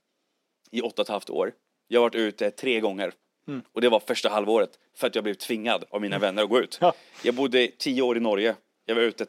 i 0.71 0.81
åtta 0.81 1.03
och 1.03 1.07
ett 1.07 1.13
halvt 1.13 1.31
år. 1.31 1.53
Jag 1.89 2.01
har 2.01 2.05
varit 2.05 2.15
ute 2.15 2.51
tre 2.51 2.81
gånger. 2.81 3.13
Och 3.73 3.81
det 3.81 3.89
var 3.89 4.01
första 4.01 4.29
halvåret 4.29 4.79
för 4.97 5.07
att 5.07 5.15
jag 5.15 5.25
blev 5.25 5.35
tvingad 5.35 5.85
av 5.91 6.01
mina 6.01 6.19
vänner 6.19 6.43
att 6.43 6.49
gå 6.49 6.61
ut. 6.61 6.79
Ja. 6.81 6.95
Jag 7.23 7.35
bodde 7.35 7.69
tio 7.79 8.03
år 8.03 8.17
i 8.17 8.21
Norge. 8.21 8.57
Jag 8.85 8.95
var 8.95 9.03
ute 9.03 9.27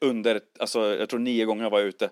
under, 0.00 0.40
alltså 0.58 0.96
jag 0.96 1.08
tror 1.08 1.20
nio 1.20 1.44
gånger 1.44 1.70
var 1.70 1.78
jag 1.78 1.88
ute. 1.88 2.10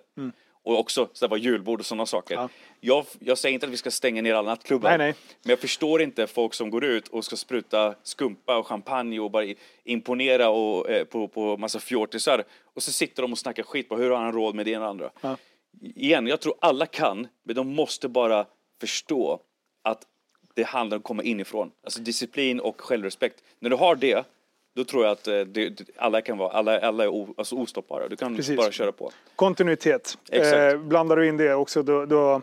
Och 0.65 0.79
också 0.79 1.09
så 1.13 1.27
var 1.27 1.37
julbord 1.37 1.79
och 1.79 1.85
sådana 1.85 2.05
saker. 2.05 2.35
Ja. 2.35 2.49
Jag, 2.79 3.05
jag 3.19 3.37
säger 3.37 3.53
inte 3.53 3.65
att 3.65 3.71
vi 3.71 3.77
ska 3.77 3.91
stänga 3.91 4.21
ner 4.21 4.33
alla 4.33 4.49
nattklubbar. 4.49 4.89
Nej, 4.89 4.97
nej. 4.97 5.13
Men 5.43 5.49
jag 5.49 5.59
förstår 5.59 6.01
inte 6.01 6.27
folk 6.27 6.53
som 6.53 6.69
går 6.69 6.85
ut 6.85 7.07
och 7.07 7.25
ska 7.25 7.35
spruta 7.35 7.95
skumpa 8.03 8.57
och 8.57 8.67
champagne 8.67 9.19
och 9.19 9.31
bara 9.31 9.45
imponera 9.83 10.49
och, 10.49 10.89
eh, 10.89 11.05
på, 11.05 11.27
på 11.27 11.57
massa 11.57 11.79
fjortisar. 11.79 12.43
Och 12.73 12.83
så 12.83 12.91
sitter 12.91 13.21
de 13.21 13.31
och 13.31 13.37
snackar 13.37 13.63
skit 13.63 13.89
på 13.89 13.97
hur 13.97 14.09
har 14.09 14.17
han 14.17 14.31
råd 14.31 14.55
med 14.55 14.65
det 14.65 14.71
ena 14.71 14.83
och 14.83 14.89
andra. 14.89 15.09
Ja. 15.21 15.37
Igen, 15.81 16.27
jag 16.27 16.41
tror 16.41 16.55
alla 16.61 16.85
kan, 16.85 17.27
men 17.43 17.55
de 17.55 17.75
måste 17.75 18.07
bara 18.07 18.45
förstå 18.81 19.39
att 19.81 20.01
det 20.53 20.63
handlar 20.63 20.97
om 20.97 20.99
att 20.99 21.05
komma 21.05 21.23
inifrån. 21.23 21.71
Alltså 21.83 22.01
disciplin 22.01 22.59
och 22.59 22.81
självrespekt. 22.81 23.43
När 23.59 23.69
du 23.69 23.75
har 23.75 23.95
det, 23.95 24.25
då 24.75 24.83
tror 24.83 25.03
jag 25.03 25.11
att 25.11 25.27
eh, 25.27 25.33
det, 25.33 25.69
det, 25.69 25.83
alla 25.97 26.21
kan 26.21 26.37
vara, 26.37 26.51
alla, 26.51 26.79
alla 26.79 27.03
är 27.03 27.07
o, 27.07 27.33
alltså 27.37 27.55
ostoppbara. 27.55 28.07
Du 28.07 28.15
kan 28.15 28.35
Precis. 28.35 28.57
bara 28.57 28.71
köra 28.71 28.91
på. 28.91 29.11
Kontinuitet. 29.35 30.17
Exakt. 30.31 30.73
Eh, 30.73 30.79
blandar 30.79 31.15
du 31.15 31.27
in 31.27 31.37
det 31.37 31.53
också 31.53 31.83
då, 31.83 32.05
då 32.05 32.41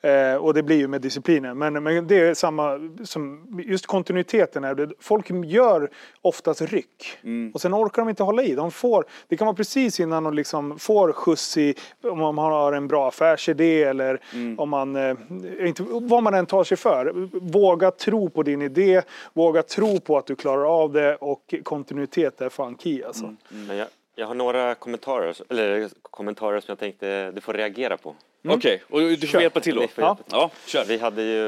eh, 0.00 0.34
och 0.34 0.54
det 0.54 0.62
blir 0.62 0.76
ju 0.76 0.88
med 0.88 1.00
disciplinen. 1.00 1.58
Men, 1.58 1.82
men 1.82 2.06
det 2.06 2.20
är 2.20 2.34
samma 2.34 2.90
som 3.04 3.46
just 3.66 3.86
kontinuiteten. 3.86 4.64
Är 4.64 4.92
folk 5.00 5.30
gör 5.30 5.90
oftast 6.22 6.60
ryck 6.62 7.18
Mm. 7.22 7.50
och 7.54 7.60
sen 7.60 7.74
orkar 7.74 8.02
de 8.02 8.08
inte 8.08 8.22
hålla 8.22 8.42
i. 8.42 8.54
De 8.54 8.70
får, 8.70 9.04
det 9.28 9.36
kan 9.36 9.46
vara 9.46 9.56
precis 9.56 10.00
innan 10.00 10.24
de 10.24 10.34
liksom 10.34 10.78
får 10.78 11.12
skjuts 11.12 11.56
i 11.56 11.74
om 12.02 12.18
man 12.18 12.38
har 12.38 12.72
en 12.72 12.88
bra 12.88 13.08
affärsidé 13.08 13.82
eller 13.82 14.20
Mm. 14.34 14.58
om 14.58 14.68
man, 14.70 14.96
eh, 14.96 15.16
inte, 15.60 15.82
vad 15.88 16.22
man 16.22 16.34
än 16.34 16.46
tar 16.46 16.64
sig 16.64 16.76
för. 16.76 17.12
Våga 17.40 17.90
tro 17.90 18.30
på 18.30 18.42
din 18.42 18.62
idé, 18.62 19.02
våga 19.32 19.62
tro 19.62 20.00
på 20.00 20.18
att 20.18 20.26
du 20.26 20.36
klarar 20.36 20.82
av 20.82 20.92
det 20.92 21.16
och 21.16 21.54
kontinuitet 21.62 22.40
är 22.40 22.48
fan 22.48 22.76
key 22.78 23.02
alltså. 23.04 23.24
Mm. 23.24 23.36
Men 23.66 23.76
jag, 23.76 23.86
jag 24.14 24.26
har 24.26 24.34
några 24.34 24.74
kommentarer, 24.74 25.36
eller 25.48 25.88
kommentarer 26.02 26.60
som 26.60 26.66
jag 26.72 26.78
tänkte 26.78 27.30
du 27.30 27.40
får 27.40 27.52
reagera 27.52 27.96
på. 27.96 28.14
Okej, 28.44 28.82
och 28.88 29.00
du 29.00 29.16
får 29.16 29.26
Kör. 29.26 29.40
hjälpa 29.40 29.60
till 29.60 29.74
då. 29.74 29.82
Ja. 29.82 29.86
hjälpa 30.06 30.14
till. 30.14 30.24
Ja, 30.30 30.50
kör. 30.66 30.84
Vi 30.84 30.98
hade 30.98 31.22
ju, 31.22 31.44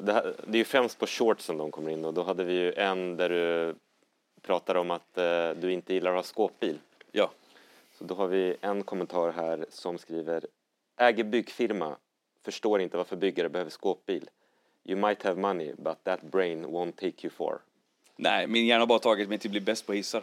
det, 0.00 0.12
här, 0.12 0.34
det 0.46 0.56
är 0.56 0.58
ju 0.58 0.64
främst 0.64 0.98
på 0.98 1.06
shortsen 1.06 1.58
de 1.58 1.70
kommer 1.70 1.90
in 1.90 2.04
och 2.04 2.14
då 2.14 2.22
hade 2.22 2.44
vi 2.44 2.52
ju 2.52 2.72
en 2.72 3.16
där 3.16 3.28
du 3.28 3.74
pratar 4.42 4.74
om 4.74 4.90
att 4.90 5.18
eh, 5.18 5.50
du 5.50 5.72
inte 5.72 5.94
gillar 5.94 6.10
att 6.10 6.16
ha 6.16 6.22
skåpbil. 6.22 6.78
Ja. 7.12 7.30
Så 7.98 8.04
då 8.04 8.14
har 8.14 8.26
vi 8.26 8.56
en 8.60 8.82
kommentar 8.82 9.32
här 9.32 9.66
som 9.68 9.98
skriver 9.98 10.46
Äger 10.96 11.24
byggfirma, 11.24 11.96
förstår 12.44 12.80
inte 12.80 12.96
varför 12.96 13.16
byggare 13.16 13.48
behöver 13.48 13.70
skåpbil. 13.70 14.30
You 14.84 15.00
might 15.00 15.22
have 15.22 15.40
money 15.40 15.74
but 15.78 16.04
that 16.04 16.22
brain 16.22 16.66
won't 16.66 16.92
take 16.92 17.26
you 17.26 17.30
far. 17.30 17.58
Nej, 18.16 18.46
min 18.46 18.66
hjärna 18.66 18.80
har 18.80 18.86
bara 18.86 18.98
tagit 18.98 19.28
mig 19.28 19.38
till 19.38 19.48
att 19.48 19.52
bli 19.52 19.60
bäst 19.60 19.86
på 19.86 19.92
hissar. 19.92 20.22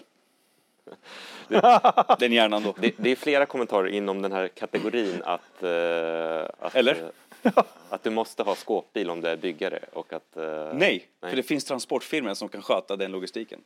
Den 2.20 2.32
hjärnan 2.34 2.64
då. 2.64 2.74
Det, 2.80 2.94
det 2.98 3.10
är 3.12 3.16
flera 3.16 3.46
kommentarer 3.46 3.88
inom 3.88 4.22
den 4.22 4.32
här 4.32 4.48
kategorin 4.48 5.22
att, 5.26 5.64
eh, 5.64 6.50
att, 6.60 6.76
Eller? 6.76 6.96
eh, 7.44 7.52
att 7.90 8.04
du 8.04 8.10
måste 8.10 8.44
ha 8.44 8.56
skåpbil 8.56 9.10
om 9.10 9.22
du 9.22 9.28
är 9.28 9.38
byggare 9.38 9.80
och 9.94 10.14
att... 10.14 10.38
eh, 10.38 10.44
Nej, 10.74 10.74
Nej. 10.74 11.30
för 11.30 11.36
det 11.36 11.44
finns 11.44 11.66
transportfirmor 11.66 12.34
som 12.34 12.50
kan 12.50 12.62
sköta 12.62 12.96
den 12.96 13.12
logistiken. 13.12 13.60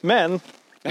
Men 0.00 0.40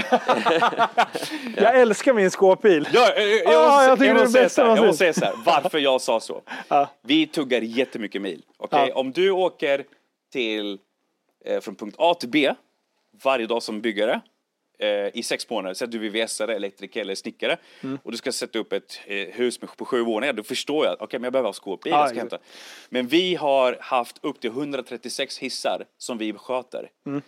jag 1.56 1.80
älskar 1.80 2.12
min 2.14 2.30
skåpbil. 2.30 2.88
Ja, 2.92 3.12
eh, 3.12 3.22
jag, 3.24 3.54
Ah, 3.54 3.68
måste, 3.68 3.88
jag 3.88 3.98
tycker 3.98 4.06
jag, 4.06 4.16
det 4.16 4.20
är 4.20 4.24
måste 4.24 4.48
säga 4.48 4.66
jag 4.76 4.86
måste 4.86 4.96
säga 4.98 5.12
så 5.12 5.24
här, 5.24 5.34
varför 5.44 5.78
jag 5.78 6.00
sa 6.00 6.20
så. 6.20 6.42
Ja. 6.68 6.88
Vi 7.02 7.26
tuggar 7.26 7.60
jättemycket 7.60 8.22
mil. 8.22 8.42
okej? 8.56 8.86
Ja. 8.88 8.94
Om 8.94 9.12
du 9.12 9.30
åker 9.30 9.84
till, 10.32 10.78
eh, 11.44 11.60
från 11.60 11.74
punkt 11.74 11.96
A 11.98 12.14
till 12.14 12.28
B 12.28 12.54
varje 13.24 13.46
dag 13.46 13.62
som 13.62 13.80
byggare 13.80 14.12
eh, 14.12 14.20
i 15.14 15.22
sex 15.22 15.50
månader, 15.50 15.74
så 15.74 15.84
att 15.84 15.90
du 15.90 16.06
är 16.06 16.10
VVS-are, 16.10 16.54
elektriker 16.54 17.00
eller 17.00 17.14
snickare 17.14 17.56
Mm. 17.80 17.98
och 18.02 18.10
du 18.12 18.16
ska 18.16 18.32
sätta 18.32 18.58
upp 18.58 18.72
ett 18.72 19.00
eh, 19.06 19.16
hus 19.16 19.60
med, 19.60 19.76
på 19.76 19.84
sju 19.84 20.00
våningar, 20.02 20.32
då 20.32 20.42
förstår 20.42 20.86
jag, 20.86 20.96
okej 21.00 21.18
men 21.18 21.24
jag 21.24 21.32
behöver 21.32 21.48
ha 21.48 21.52
skåpbil, 21.52 21.92
jag 21.92 22.08
ska 22.08 22.18
hämta. 22.18 22.38
Men 22.88 23.06
vi 23.06 23.34
har 23.34 23.78
haft 23.80 24.18
upp 24.24 24.40
till 24.40 24.50
136 24.50 25.38
hissar 25.38 25.84
som 25.98 26.18
vi 26.18 26.32
sköter. 26.32 26.90
Mm. 27.06 27.22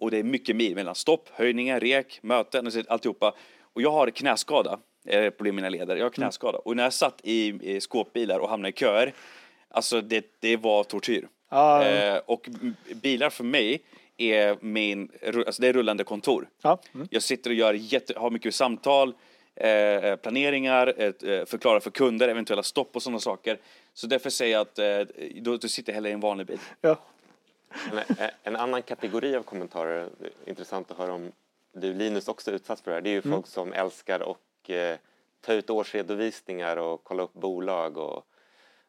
Och 0.00 0.10
det 0.10 0.18
är 0.18 0.22
mycket 0.22 0.56
mil 0.56 0.74
mellan 0.74 0.94
stopp, 0.94 1.28
höjningar, 1.32 1.80
rek, 1.80 2.18
möten, 2.22 2.70
alltihopa. 2.88 3.34
Och 3.74 3.82
jag 3.82 3.90
har 3.90 4.10
knäskada, 4.10 4.78
eh, 5.08 5.30
problem 5.30 5.54
med 5.54 5.62
mina 5.62 5.68
leder. 5.68 5.96
Jag 5.96 6.04
har 6.04 6.10
knäskada. 6.10 6.58
Och 6.58 6.76
när 6.76 6.82
jag 6.82 6.92
satt 6.92 7.20
i, 7.22 7.80
skåpbilar 7.80 8.38
och 8.38 8.48
hamnade 8.48 8.68
i 8.68 8.72
köer, 8.72 9.14
alltså 9.70 10.00
det, 10.00 10.24
det 10.40 10.56
var 10.56 10.84
tortyr. 10.84 11.28
Ja. 11.50 11.84
Eh, 11.84 12.20
och 12.26 12.48
bilar 12.94 13.30
för 13.30 13.44
mig 13.44 13.82
är 14.16 14.56
min, 14.60 15.10
alltså 15.46 15.62
det 15.62 15.68
är 15.68 15.72
rullande 15.72 16.04
kontor. 16.04 16.48
Ja. 16.62 16.78
Mm. 16.94 17.08
Jag 17.10 17.22
sitter 17.22 17.50
och 17.50 17.56
gör 17.56 17.74
jätte, 17.74 18.14
har 18.16 18.30
mycket 18.30 18.54
samtal, 18.54 19.14
eh, 19.56 20.16
planeringar, 20.16 20.86
ett, 20.86 21.22
eh, 21.22 21.44
förklarar 21.44 21.80
för 21.80 21.90
kunder, 21.90 22.28
eventuella 22.28 22.62
stopp 22.62 22.96
och 22.96 23.02
sådana 23.02 23.18
saker. 23.18 23.58
Så 23.94 24.06
därför 24.06 24.30
säger 24.30 24.52
jag 24.52 24.60
att 24.60 24.78
eh, 24.78 25.16
då, 25.42 25.56
då 25.56 25.68
sitter 25.68 25.92
hellre 25.92 26.10
i 26.10 26.12
en 26.12 26.20
vanlig 26.20 26.46
bil. 26.46 26.58
Ja. 26.80 26.98
En, 27.92 27.98
eh, 27.98 28.30
en 28.42 28.56
annan 28.56 28.82
kategori 28.82 29.36
av 29.36 29.42
kommentarer, 29.42 30.08
det 30.18 30.26
är 30.26 30.48
intressant 30.48 30.90
att 30.90 30.98
höra 30.98 31.12
om 31.12 31.32
du 31.72 31.94
Linus 31.94 32.28
också 32.28 32.50
utsatt 32.50 32.80
för 32.80 32.90
det 32.90 32.94
här, 32.94 33.00
det 33.02 33.10
är 33.10 33.14
ju 33.14 33.22
folk 33.22 33.46
som 33.46 33.72
älskar 33.72 34.20
och 34.20 34.70
eh, 34.70 34.96
ta 35.40 35.52
ut 35.52 35.70
årsredovisningar 35.70 36.76
och 36.76 37.04
kolla 37.04 37.22
upp 37.22 37.32
bolag 37.32 37.96
och 37.96 38.26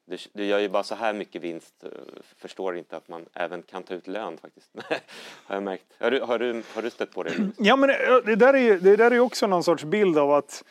du, 0.05 0.17
du 0.33 0.45
gör 0.45 0.59
ju 0.59 0.69
bara 0.69 0.83
så 0.83 0.95
här 0.95 1.13
mycket 1.13 1.41
vinst, 1.41 1.83
eh, 1.83 1.89
förstår 2.37 2.77
inte 2.77 2.97
att 2.97 3.07
man 3.07 3.25
även 3.33 3.61
kan 3.61 3.83
ta 3.83 3.93
ut 3.93 4.07
lön 4.07 4.37
faktiskt. 4.37 4.69
har 5.45 5.55
jag 5.55 5.63
märkt. 5.63 5.83
Har 5.99 6.11
du, 6.11 6.21
har 6.21 6.39
du, 6.39 6.63
har 6.75 6.81
du 6.81 6.89
stött 6.89 7.11
på 7.13 7.23
det? 7.23 7.31
Ja, 7.57 7.75
men 7.75 7.89
det- 7.89 8.21
det 8.25 8.35
där 8.35 8.53
är 8.53 8.57
ju 8.57 8.79
det 8.79 8.95
där 8.95 9.05
är 9.11 9.15
ju 9.15 9.19
också 9.19 9.47
någon 9.47 9.63
sorts 9.63 9.83
bild 9.83 10.17
av 10.17 10.31
att 10.33 10.63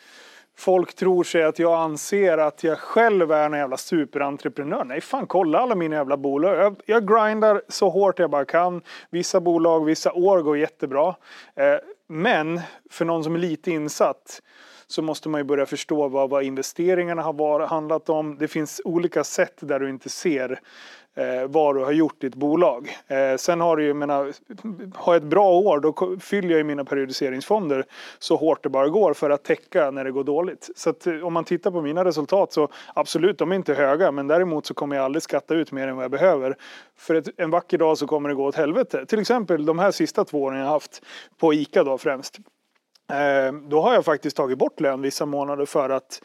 folk 0.56 0.94
tror 0.94 1.24
sig 1.24 1.42
att 1.44 1.58
jag 1.58 1.74
anser 1.80 2.38
att 2.38 2.64
jag 2.64 2.78
själv 2.78 3.32
är 3.32 3.46
en 3.46 3.52
jävla 3.52 3.76
superentreprenör. 3.76 4.84
Nej, 4.84 5.00
fan 5.00 5.26
kolla 5.26 5.58
alla 5.58 5.74
mina 5.74 5.96
jävla 5.96 6.16
bolag. 6.16 6.56
Jag, 6.58 6.76
jag 6.86 7.08
grindar 7.08 7.62
så 7.68 7.88
hårt 7.90 8.18
jag 8.18 8.30
bara 8.30 8.44
kan. 8.44 8.82
Vissa 9.10 9.40
bolag, 9.40 9.84
vissa 9.84 10.12
år 10.12 10.42
går 10.42 10.58
jättebra. 10.58 11.14
Eh, 11.56 11.76
men 12.06 12.60
för 12.90 13.04
någon 13.04 13.24
som 13.24 13.34
är 13.34 13.38
lite 13.38 13.70
insatt 13.70 14.42
så 14.94 15.02
måste 15.02 15.28
man 15.28 15.40
ju 15.40 15.44
börja 15.44 15.66
förstå 15.66 16.08
vad, 16.08 16.30
vad 16.30 16.42
investeringarna 16.42 17.22
har 17.22 17.32
var, 17.32 17.60
handlat 17.60 18.08
om. 18.08 18.36
Det 18.38 18.48
finns 18.48 18.80
olika 18.84 19.24
sätt 19.24 19.54
där 19.60 19.80
du 19.80 19.90
inte 19.90 20.08
ser 20.08 20.60
eh, 21.14 21.48
vad 21.48 21.76
du 21.76 21.84
har 21.84 21.92
gjort 21.92 22.24
i 22.24 22.26
ditt 22.26 22.34
bolag. 22.34 22.98
Eh, 23.06 23.36
sen 23.36 23.60
har 23.60 23.76
du 23.76 23.84
ju, 23.84 23.94
menar, 23.94 24.32
har 24.94 25.14
jag 25.14 25.22
ett 25.22 25.28
bra 25.28 25.50
år 25.50 25.80
då 25.80 26.18
fyller 26.20 26.48
jag 26.48 26.58
ju 26.58 26.64
mina 26.64 26.84
periodiseringsfonder 26.84 27.84
så 28.18 28.36
hårt 28.36 28.62
det 28.62 28.68
bara 28.68 28.88
går 28.88 29.14
för 29.14 29.30
att 29.30 29.44
täcka 29.44 29.90
när 29.90 30.04
det 30.04 30.10
går 30.10 30.24
dåligt. 30.24 30.70
Så 30.76 30.90
att, 30.90 31.06
eh, 31.06 31.26
om 31.26 31.32
man 31.32 31.44
tittar 31.44 31.70
på 31.70 31.82
mina 31.82 32.04
resultat 32.04 32.52
så 32.52 32.68
absolut, 32.94 33.38
de 33.38 33.52
är 33.52 33.56
inte 33.56 33.74
höga 33.74 34.12
men 34.12 34.26
däremot 34.26 34.66
så 34.66 34.74
kommer 34.74 34.96
jag 34.96 35.04
aldrig 35.04 35.22
skatta 35.22 35.54
ut 35.54 35.72
mer 35.72 35.88
än 35.88 35.96
vad 35.96 36.04
jag 36.04 36.10
behöver. 36.10 36.56
För 36.96 37.14
ett, 37.14 37.28
en 37.36 37.50
vacker 37.50 37.78
dag 37.78 37.98
så 37.98 38.06
kommer 38.06 38.28
det 38.28 38.34
gå 38.34 38.44
åt 38.44 38.56
helvete. 38.56 39.06
Till 39.06 39.20
exempel 39.20 39.66
de 39.66 39.78
här 39.78 39.90
sista 39.90 40.24
två 40.24 40.42
åren 40.42 40.58
jag 40.58 40.66
haft 40.66 41.02
på 41.38 41.54
ICA 41.54 41.84
då 41.84 41.98
främst. 41.98 42.38
Eh, 43.10 43.52
då 43.52 43.80
har 43.80 43.94
jag 43.94 44.04
faktiskt 44.04 44.36
tagit 44.36 44.58
bort 44.58 44.80
lön 44.80 45.02
vissa 45.02 45.26
månader 45.26 45.66
för 45.66 45.90
att 45.90 46.22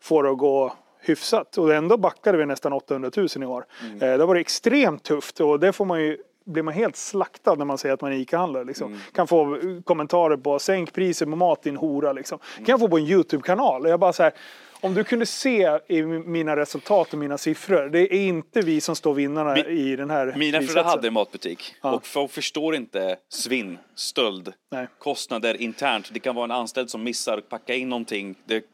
få 0.00 0.22
det 0.22 0.30
att 0.30 0.38
gå 0.38 0.72
hyfsat. 1.00 1.58
Och 1.58 1.74
ändå 1.74 1.96
backade 1.96 2.38
vi 2.38 2.46
nästan 2.46 2.72
800 2.72 3.10
000 3.16 3.28
i 3.40 3.46
år. 3.46 3.64
Eh, 3.82 3.98
det 3.98 4.18
har 4.18 4.26
varit 4.26 4.40
extremt 4.40 5.02
tufft 5.02 5.40
och 5.40 5.60
det 5.60 5.72
får 5.72 5.84
man 5.84 6.02
ju 6.02 6.18
blir 6.44 6.62
man 6.62 6.74
helt 6.74 6.96
slaktad 6.96 7.54
när 7.54 7.64
man 7.64 7.78
säger 7.78 7.94
att 7.94 8.00
man 8.00 8.12
är 8.12 8.16
ICA-handlare. 8.16 8.64
Liksom. 8.64 9.00
Kan 9.14 9.26
få 9.26 9.54
eh, 9.54 9.60
kommentarer 9.84 10.36
på 10.36 10.58
sänk 10.58 10.92
priset 10.92 11.30
på 11.30 11.36
mat 11.36 11.62
din 11.62 11.76
hora. 11.76 12.12
Liksom. 12.12 12.38
kan 12.56 12.66
jag 12.66 12.80
få 12.80 12.88
på 12.88 12.98
en 12.98 13.04
YouTube-kanal. 13.04 13.88
Jag 13.88 14.00
bara 14.00 14.12
så 14.12 14.22
här, 14.22 14.32
om 14.80 14.94
du 14.94 15.04
kunde 15.04 15.26
se 15.26 15.78
i 15.88 16.02
mina 16.02 16.56
resultat 16.56 17.12
och 17.12 17.18
mina 17.18 17.38
siffror. 17.38 17.88
Det 17.88 18.14
är 18.14 18.20
inte 18.26 18.60
vi 18.60 18.80
som 18.80 18.96
står 18.96 19.14
vinnarna 19.14 19.54
Mi- 19.56 19.68
i 19.68 19.96
den 19.96 20.10
här 20.10 20.34
Mina 20.36 20.58
föräldrar 20.60 20.84
hade 20.84 21.08
en 21.08 21.14
matbutik 21.14 21.74
Ja. 21.82 21.92
och 21.92 22.06
folk 22.06 22.30
förstår 22.30 22.74
inte 22.76 23.16
svinn, 23.28 23.78
stöld, 23.94 24.52
Nej. 24.70 24.86
kostnader 24.98 25.62
internt. 25.62 26.10
Det 26.12 26.20
kan 26.20 26.34
vara 26.34 26.44
en 26.44 26.50
anställd 26.50 26.90
som 26.90 27.02
missar 27.04 27.38
att 27.38 27.48
packa 27.48 27.74
in 27.74 27.88
någonting. 27.88 28.34
Det, 28.44 28.64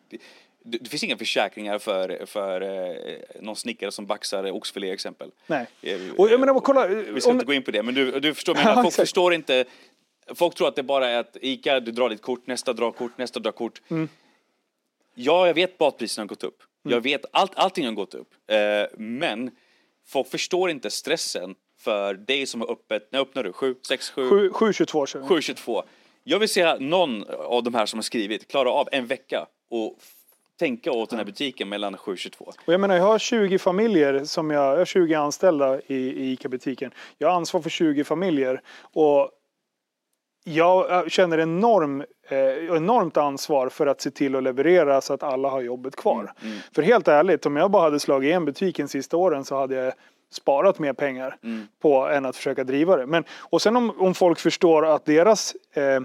det, 0.65 0.79
det 0.79 0.89
finns 0.91 1.05
inga 1.05 1.17
försäkringar 1.17 1.79
för, 1.79 2.27
för 2.27 2.61
eh, 2.61 2.97
någon 3.41 3.57
snickare 3.57 3.91
som 3.93 4.07
baxar 4.07 4.51
oxfilé 4.51 4.91
exempel. 4.93 5.31
Nej. 5.47 5.67
Eh, 5.83 5.97
Och 6.17 6.29
jag 6.31 6.41
menar, 6.41 6.61
kolla. 6.61 6.87
Vi 6.87 7.21
ska 7.21 7.31
om- 7.31 7.37
inte 7.37 7.47
gå 7.47 7.53
in 7.53 7.63
på 7.63 7.71
det, 7.71 7.83
men 7.83 7.95
du, 7.95 8.21
du 8.21 8.35
förstår, 8.35 8.55
men 8.55 8.63
Ja, 8.77 8.83
folk 8.83 8.95
förstår 8.95 9.35
inte. 9.35 9.65
Folk 10.35 10.55
tror 10.55 10.69
att 10.69 10.77
det 10.77 10.83
bara 10.83 11.09
är 11.09 11.19
att 11.19 11.37
ICA, 11.41 11.81
du 11.81 11.93
drar 11.93 12.09
ditt 12.09 12.23
kort, 12.23 12.47
nästa 12.47 12.73
drar 12.73 12.91
kort, 12.91 13.19
nästa 13.19 13.41
drar 13.41 13.53
kort. 13.53 13.83
Mm. 13.89 14.09
Ja, 15.19 15.47
jag 15.47 15.55
vet 15.55 15.81
matpriserna 15.81 16.23
har 16.23 16.29
gått 16.29 16.45
upp. 16.45 16.63
Jag 16.83 17.01
vet 17.01 17.25
allt, 17.31 17.53
allting 17.55 17.87
har 17.87 17.93
gått 17.93 18.15
upp. 18.15 18.29
Eh, 18.51 18.99
men 18.99 19.51
folk 20.07 20.29
förstår 20.29 20.71
inte 20.71 20.91
stressen 20.91 21.55
för 21.79 22.15
dig 22.15 22.47
som 22.47 22.63
är 22.63 22.71
öppet. 22.71 23.09
När 23.13 23.21
öppnar 23.21 23.45
du? 23.45 23.53
7, 23.53 23.75
6, 23.89 24.11
7, 24.11 24.31
7, 24.31 24.51
722 24.51 25.07
kör 25.07 25.21
vi. 25.21 25.27
7.22. 25.27 25.83
Jag 26.25 26.39
vill 26.39 26.49
se 26.49 26.79
någon 26.79 27.25
av 27.31 27.63
de 27.63 27.75
här 27.75 27.87
som 27.87 27.99
har 27.99 28.03
skrivit 28.03 28.49
klara 28.49 28.71
av 28.71 28.89
en 28.93 29.07
vecka 29.07 29.47
och 29.71 29.99
tänka 30.59 30.93
åt 30.93 31.11
den 31.11 31.19
här 31.19 31.27
butiken 31.27 31.69
mellan 31.69 31.97
7.22. 31.97 32.41
Och 32.41 32.73
jag 32.73 32.81
menar, 32.81 32.97
jag 32.97 33.03
har 33.03 33.19
20 33.19 33.59
familjer 33.59 34.25
som 34.25 34.51
jag, 34.51 34.73
jag 34.73 34.79
har 34.79 34.85
20 34.85 35.15
anställda 35.15 35.81
i, 35.87 35.95
i 35.97 36.33
ICA-butiken. 36.33 36.91
Jag 37.19 37.29
har 37.29 37.37
ansvar 37.37 37.61
för 37.61 37.71
20 37.71 38.05
familjer 38.05 38.63
och 38.81 39.31
jag 40.49 40.91
jag 40.91 41.11
känner 41.11 41.39
enorm, 41.39 42.05
eh, 42.29 42.77
enormt 42.77 43.17
ansvar 43.17 43.69
för 43.69 43.87
att 43.87 44.01
se 44.01 44.11
till 44.11 44.37
att 44.37 44.43
leverera 44.43 45.01
så 45.01 45.15
att 45.15 45.23
alla 45.23 45.49
har 45.49 45.61
jobbet 45.61 45.97
kvar. 45.97 46.33
För 46.75 46.83
helt 46.83 47.09
ärligt, 47.09 47.47
om 47.47 47.57
jag 47.57 47.71
bara 47.71 47.83
hade 47.83 48.01
slagit 48.01 48.29
igen 48.29 48.45
butiken 48.45 48.89
sista 48.89 49.17
åren 49.17 49.45
så 49.45 49.57
hade 49.57 49.75
jag 49.75 49.93
sparat 50.33 50.79
mer 50.79 50.93
pengar 50.93 51.37
på 51.83 52.09
än 52.09 52.27
att 52.27 52.37
försöka 52.37 52.65
driva 52.65 52.97
det. 52.97 53.07
Men, 53.07 53.25
och 53.39 53.63
sen 53.63 53.77
om, 53.77 54.01
om 54.01 54.15
folk 54.15 54.39
förstår 54.39 54.87
att 54.87 55.05
deras 55.05 55.55
eh, 55.73 56.01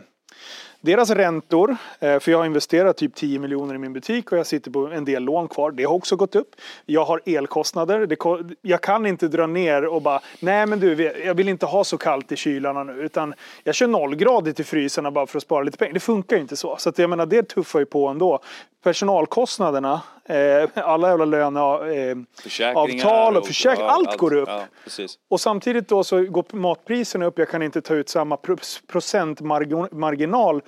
deras 0.82 1.10
räntor, 1.10 1.78
eh, 1.99 2.20
för 2.20 2.32
jag 2.32 2.38
har 2.38 2.45
investerat 2.45 2.98
typ 2.98 3.16
10 3.16 3.40
miljoner 3.40 3.76
i 3.76 3.78
min 3.78 3.94
butik 3.94 4.32
och 4.32 4.38
jag 4.38 4.48
sitter 4.48 4.72
på 4.72 4.88
en 4.88 5.06
del 5.06 5.24
lån 5.24 5.48
kvar. 5.48 5.72
Det 5.72 5.84
har 5.84 5.94
också 5.94 6.16
gått 6.16 6.36
upp. 6.36 6.56
Jag 6.86 7.06
har 7.06 7.22
elkostnader. 7.26 8.08
Jag 8.62 8.82
kan 8.82 9.06
inte 9.06 9.28
dra 9.28 9.48
ner 9.48 9.86
och 9.86 10.02
bara, 10.02 10.22
nej 10.40 10.66
men 10.66 10.80
du, 10.80 11.03
jag 11.26 11.34
vill 11.34 11.49
inte 11.49 11.66
ha 11.66 11.84
så 11.84 11.98
kallt 11.98 12.32
i 12.32 12.36
kylarna 12.36 12.84
nu. 12.84 12.94
Utan 12.94 13.34
jag 13.64 13.76
kör 13.76 13.88
nollgradigt 13.88 14.60
i 14.60 14.64
frysarna 14.64 15.12
bara 15.12 15.28
för 15.28 15.38
att 15.38 15.44
spara 15.44 15.64
lite 15.64 15.78
pengar. 15.78 15.94
Det 15.94 15.99
funkar 15.99 16.36
ju 16.36 16.41
inte 16.41 16.56
så. 16.56 16.76
Så 16.78 16.90
att 16.90 16.98
jag 16.98 17.10
menar, 17.10 17.26
det 17.26 17.44
tuffar 17.44 17.80
ju 17.80 17.86
på 17.86 18.08
ändå. 18.08 18.40
Personalkostnaderna, 18.84 20.02
eh, 20.26 20.70
alla 20.76 21.10
jävla 21.10 21.26
löneavtal 21.26 22.26
Försäkringar 22.44 23.06
avtal 23.06 23.34
och 23.36 23.41
och- 23.41 23.48
försäkring, 23.48 23.86
ja, 23.86 23.91
allt, 23.91 24.08
allt. 24.08 24.18
går 24.18 24.34
upp. 24.36 24.49
Ja. 24.49 24.66
Och 25.30 25.41
samtidigt 25.41 25.88
då 25.88 26.03
så 26.03 26.22
går 26.26 26.45
matpriserna 26.56 27.26
upp. 27.26 27.40
Jag 27.40 27.49
kan 27.49 27.62
inte 27.62 27.82
ta 27.82 27.94
ut 27.94 28.10
samma 28.10 28.38
pro- 28.38 28.58
procentmarginal 28.88 30.62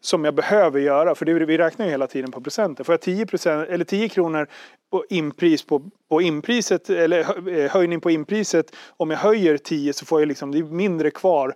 som 0.00 0.24
jag 0.24 0.34
behöver 0.34 0.80
göra. 0.80 1.14
För 1.14 1.24
det, 1.24 1.32
vi 1.32 1.58
räknar 1.58 1.86
ju 1.86 1.90
hela 1.90 2.06
tiden 2.06 2.30
på 2.30 2.40
procenten. 2.40 2.84
Får 2.84 2.92
jag 2.92 3.00
10, 3.00 3.26
procent, 3.26 3.68
eller 3.68 3.84
10 3.84 4.08
kronor 4.08 4.46
på 4.90 5.04
inpris 5.10 5.62
på, 5.66 5.82
på 6.10 6.22
inpriset, 6.22 6.90
eller 6.90 7.48
eh, 7.58 7.70
höjning 7.70 8.00
på 8.00 8.10
inpriset. 8.10 8.66
Om 8.96 9.10
jag 9.10 9.18
höjer 9.18 9.56
10 9.56 9.92
så 9.92 10.06
får 10.06 10.20
jag 10.20 10.28
liksom, 10.28 10.52
det 10.52 10.58
är 10.58 10.62
mindre 10.62 11.10
kvar. 11.10 11.54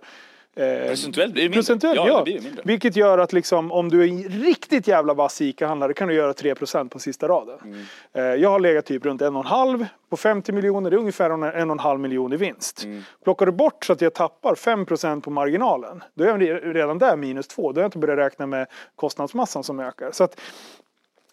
Eh, 0.57 0.87
Procentuellt 0.87 1.33
blir 1.33 1.43
det 1.43 1.49
mindre. 1.49 1.57
Procentuellt, 1.59 1.95
ja. 1.97 2.07
ja. 2.07 2.23
Det 2.25 2.43
mindre. 2.43 2.61
Vilket 2.65 2.95
gör 2.95 3.17
att 3.17 3.33
liksom, 3.33 3.71
om 3.71 3.89
du 3.89 4.03
är 4.03 4.29
riktigt 4.29 4.87
jävla 4.87 5.13
vass 5.13 5.41
ICA-handlare 5.41 5.93
kan 5.93 6.07
du 6.07 6.13
göra 6.13 6.33
3% 6.33 6.89
på 6.89 6.99
sista 6.99 7.27
raden. 7.27 7.57
Mm. 7.63 7.79
Eh, 8.13 8.23
Jag 8.41 8.49
har 8.49 8.59
legat 8.59 8.85
typ 8.85 9.05
runt 9.05 9.21
1,5 9.21 9.85
på 10.09 10.17
50 10.17 10.51
miljoner. 10.51 10.89
Det 10.89 10.95
är 10.95 10.97
ungefär 10.99 11.29
en 11.29 11.43
en 11.43 11.69
och 11.69 11.75
en 11.75 11.79
halv 11.79 11.99
miljon 11.99 12.33
i 12.33 12.37
vinst. 12.37 12.83
Mm. 12.83 13.03
Plockar 13.23 13.45
du 13.45 13.51
bort 13.51 13.85
så 13.85 13.93
att 13.93 14.01
jag 14.01 14.13
tappar 14.13 14.55
5% 14.55 15.21
på 15.21 15.29
marginalen. 15.29 16.03
Då 16.13 16.23
är 16.23 16.27
jag 16.27 16.41
re- 16.41 16.73
redan 16.73 16.97
där 16.97 17.15
minus 17.17 17.47
2. 17.47 17.71
Då 17.71 17.79
har 17.79 17.83
jag 17.83 17.87
inte 17.87 17.97
börjat 17.97 18.17
räkna 18.17 18.45
med 18.45 18.67
kostnadsmassan 18.95 19.63
som 19.63 19.79
ökar. 19.79 20.11
Så 20.11 20.23
att, 20.23 20.39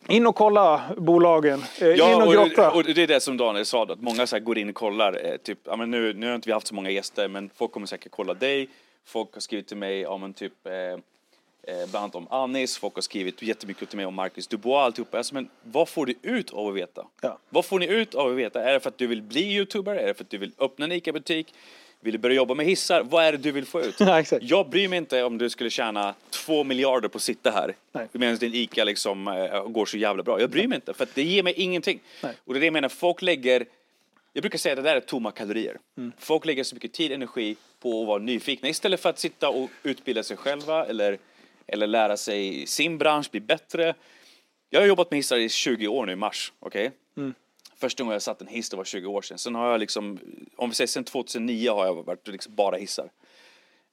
in 0.08 0.26
och 0.26 0.34
kolla 0.36 0.80
bolagen. 0.96 1.62
Eh, 1.80 1.88
in 1.90 1.96
Ja, 1.96 2.24
och 2.26 2.32
grotta. 2.32 2.70
och, 2.70 2.76
och 2.76 2.84
det 2.84 3.02
är 3.02 3.06
det 3.06 3.20
som 3.20 3.36
Daniel 3.36 3.64
sa, 3.66 3.84
då, 3.84 3.92
att 3.92 4.00
många 4.00 4.26
så 4.26 4.38
går 4.40 4.58
in 4.58 4.68
och 4.68 4.74
kollar. 4.74 5.12
Eh, 5.26 5.36
typ, 5.36 5.58
ja, 5.64 5.76
men 5.76 5.90
nu, 5.90 6.12
nu 6.14 6.26
har 6.28 6.34
inte 6.34 6.48
vi 6.48 6.52
haft 6.52 6.66
så 6.66 6.74
många 6.74 6.90
gäster, 6.90 7.28
men 7.28 7.50
folk 7.56 7.72
kommer 7.72 7.86
säkert 7.86 8.12
kolla 8.12 8.34
dig. 8.34 8.68
Folk 9.04 9.34
har 9.34 9.40
skrivit 9.40 9.68
till 9.68 9.76
mig 9.76 10.06
om 10.06 10.24
en 10.24 10.32
typ, 10.32 10.66
eh, 10.66 10.72
eh, 10.72 10.98
bland 11.90 11.96
annat 11.96 12.14
om 12.14 12.26
Anis, 12.30 12.78
folk 12.78 12.94
har 12.94 13.02
skrivit 13.02 13.42
jättemycket 13.42 13.88
till 13.88 13.96
mig 13.96 14.06
om 14.06 14.14
Marcus 14.14 14.46
Dubois, 14.46 14.84
alltihopa. 14.84 15.18
Alltså, 15.18 15.34
men 15.34 15.48
vad 15.62 15.88
får 15.88 16.06
du 16.06 16.14
ut 16.22 16.50
av 16.52 16.68
att 16.68 16.74
veta? 16.74 17.06
Ja. 17.20 17.38
Vad 17.48 17.64
får 17.64 17.78
ni 17.78 17.86
ut 17.86 18.14
av 18.14 18.30
att 18.30 18.36
veta? 18.36 18.64
Är 18.64 18.72
det 18.72 18.80
för 18.80 18.88
att 18.88 18.98
du 18.98 19.06
vill 19.06 19.22
bli 19.22 19.52
youtuber? 19.52 19.94
Är 19.94 20.06
det 20.06 20.14
för 20.14 20.24
att 20.24 20.30
du 20.30 20.38
vill 20.38 20.52
öppna 20.58 20.84
en 20.84 20.92
ICA-butik? 20.92 21.54
Vill 22.00 22.12
du 22.12 22.18
börja 22.18 22.36
jobba 22.36 22.54
med 22.54 22.66
hissar? 22.66 23.02
Vad 23.02 23.24
är 23.24 23.32
det 23.32 23.38
du 23.38 23.52
vill 23.52 23.66
få 23.66 23.80
ut? 23.80 23.94
Ja, 24.00 24.20
exakt. 24.20 24.44
Jag 24.44 24.68
bryr 24.68 24.88
mig 24.88 24.96
inte 24.96 25.22
om 25.22 25.38
du 25.38 25.50
skulle 25.50 25.70
tjäna 25.70 26.14
två 26.30 26.64
miljarder 26.64 27.08
på 27.08 27.16
att 27.16 27.22
sitta 27.22 27.50
här 27.50 27.74
Nej. 27.92 28.08
medan 28.12 28.36
din 28.36 28.54
ICA 28.54 28.84
liksom 28.84 29.28
eh, 29.28 29.68
går 29.68 29.86
så 29.86 29.96
jävla 29.96 30.22
bra. 30.22 30.40
Jag 30.40 30.50
bryr 30.50 30.66
mig 30.66 30.76
inte 30.76 30.94
för 30.94 31.04
att 31.04 31.14
det 31.14 31.22
ger 31.22 31.42
mig 31.42 31.52
ingenting. 31.52 32.00
Nej. 32.22 32.34
Och 32.44 32.54
det 32.54 32.58
är 32.58 32.60
det 32.60 32.66
jag 32.66 32.72
menar, 32.72 32.88
folk 32.88 33.22
lägger 33.22 33.66
jag 34.32 34.42
brukar 34.42 34.58
säga 34.58 34.72
att 34.72 34.84
det 34.84 34.90
där 34.90 34.96
är 34.96 35.00
tomma 35.00 35.30
kalorier. 35.30 35.78
Mm. 35.98 36.12
Folk 36.18 36.44
lägger 36.44 36.64
så 36.64 36.74
mycket 36.74 36.92
tid 36.92 37.10
och 37.10 37.14
energi 37.14 37.56
på 37.80 38.00
att 38.00 38.06
vara 38.06 38.18
nyfikna 38.18 38.68
istället 38.68 39.00
för 39.00 39.10
att 39.10 39.18
sitta 39.18 39.48
och 39.48 39.70
utbilda 39.82 40.22
sig 40.22 40.36
själva 40.36 40.86
eller, 40.86 41.18
eller 41.66 41.86
lära 41.86 42.16
sig 42.16 42.66
sin 42.66 42.98
bransch, 42.98 43.30
bli 43.30 43.40
bättre. 43.40 43.94
Jag 44.70 44.80
har 44.80 44.86
jobbat 44.86 45.10
med 45.10 45.18
hissar 45.18 45.36
i 45.36 45.48
20 45.48 45.88
år 45.88 46.06
nu 46.06 46.12
i 46.12 46.16
mars, 46.16 46.52
okej? 46.58 46.90
Mm. 47.16 47.34
Första 47.76 48.02
gången 48.02 48.12
jag 48.12 48.22
satt 48.22 48.40
en 48.40 48.46
hiss 48.46 48.70
det 48.70 48.76
var 48.76 48.84
20 48.84 49.06
år 49.06 49.22
sedan. 49.22 49.38
Sen 49.38 49.54
har 49.54 49.70
jag 49.70 49.80
liksom, 49.80 50.18
om 50.56 50.68
vi 50.68 50.74
säger 50.74 50.88
sen 50.88 51.04
2009 51.04 51.70
har 51.70 51.86
jag 51.86 52.02
varit 52.02 52.28
liksom 52.28 52.54
bara 52.54 52.76
hissar. 52.76 53.10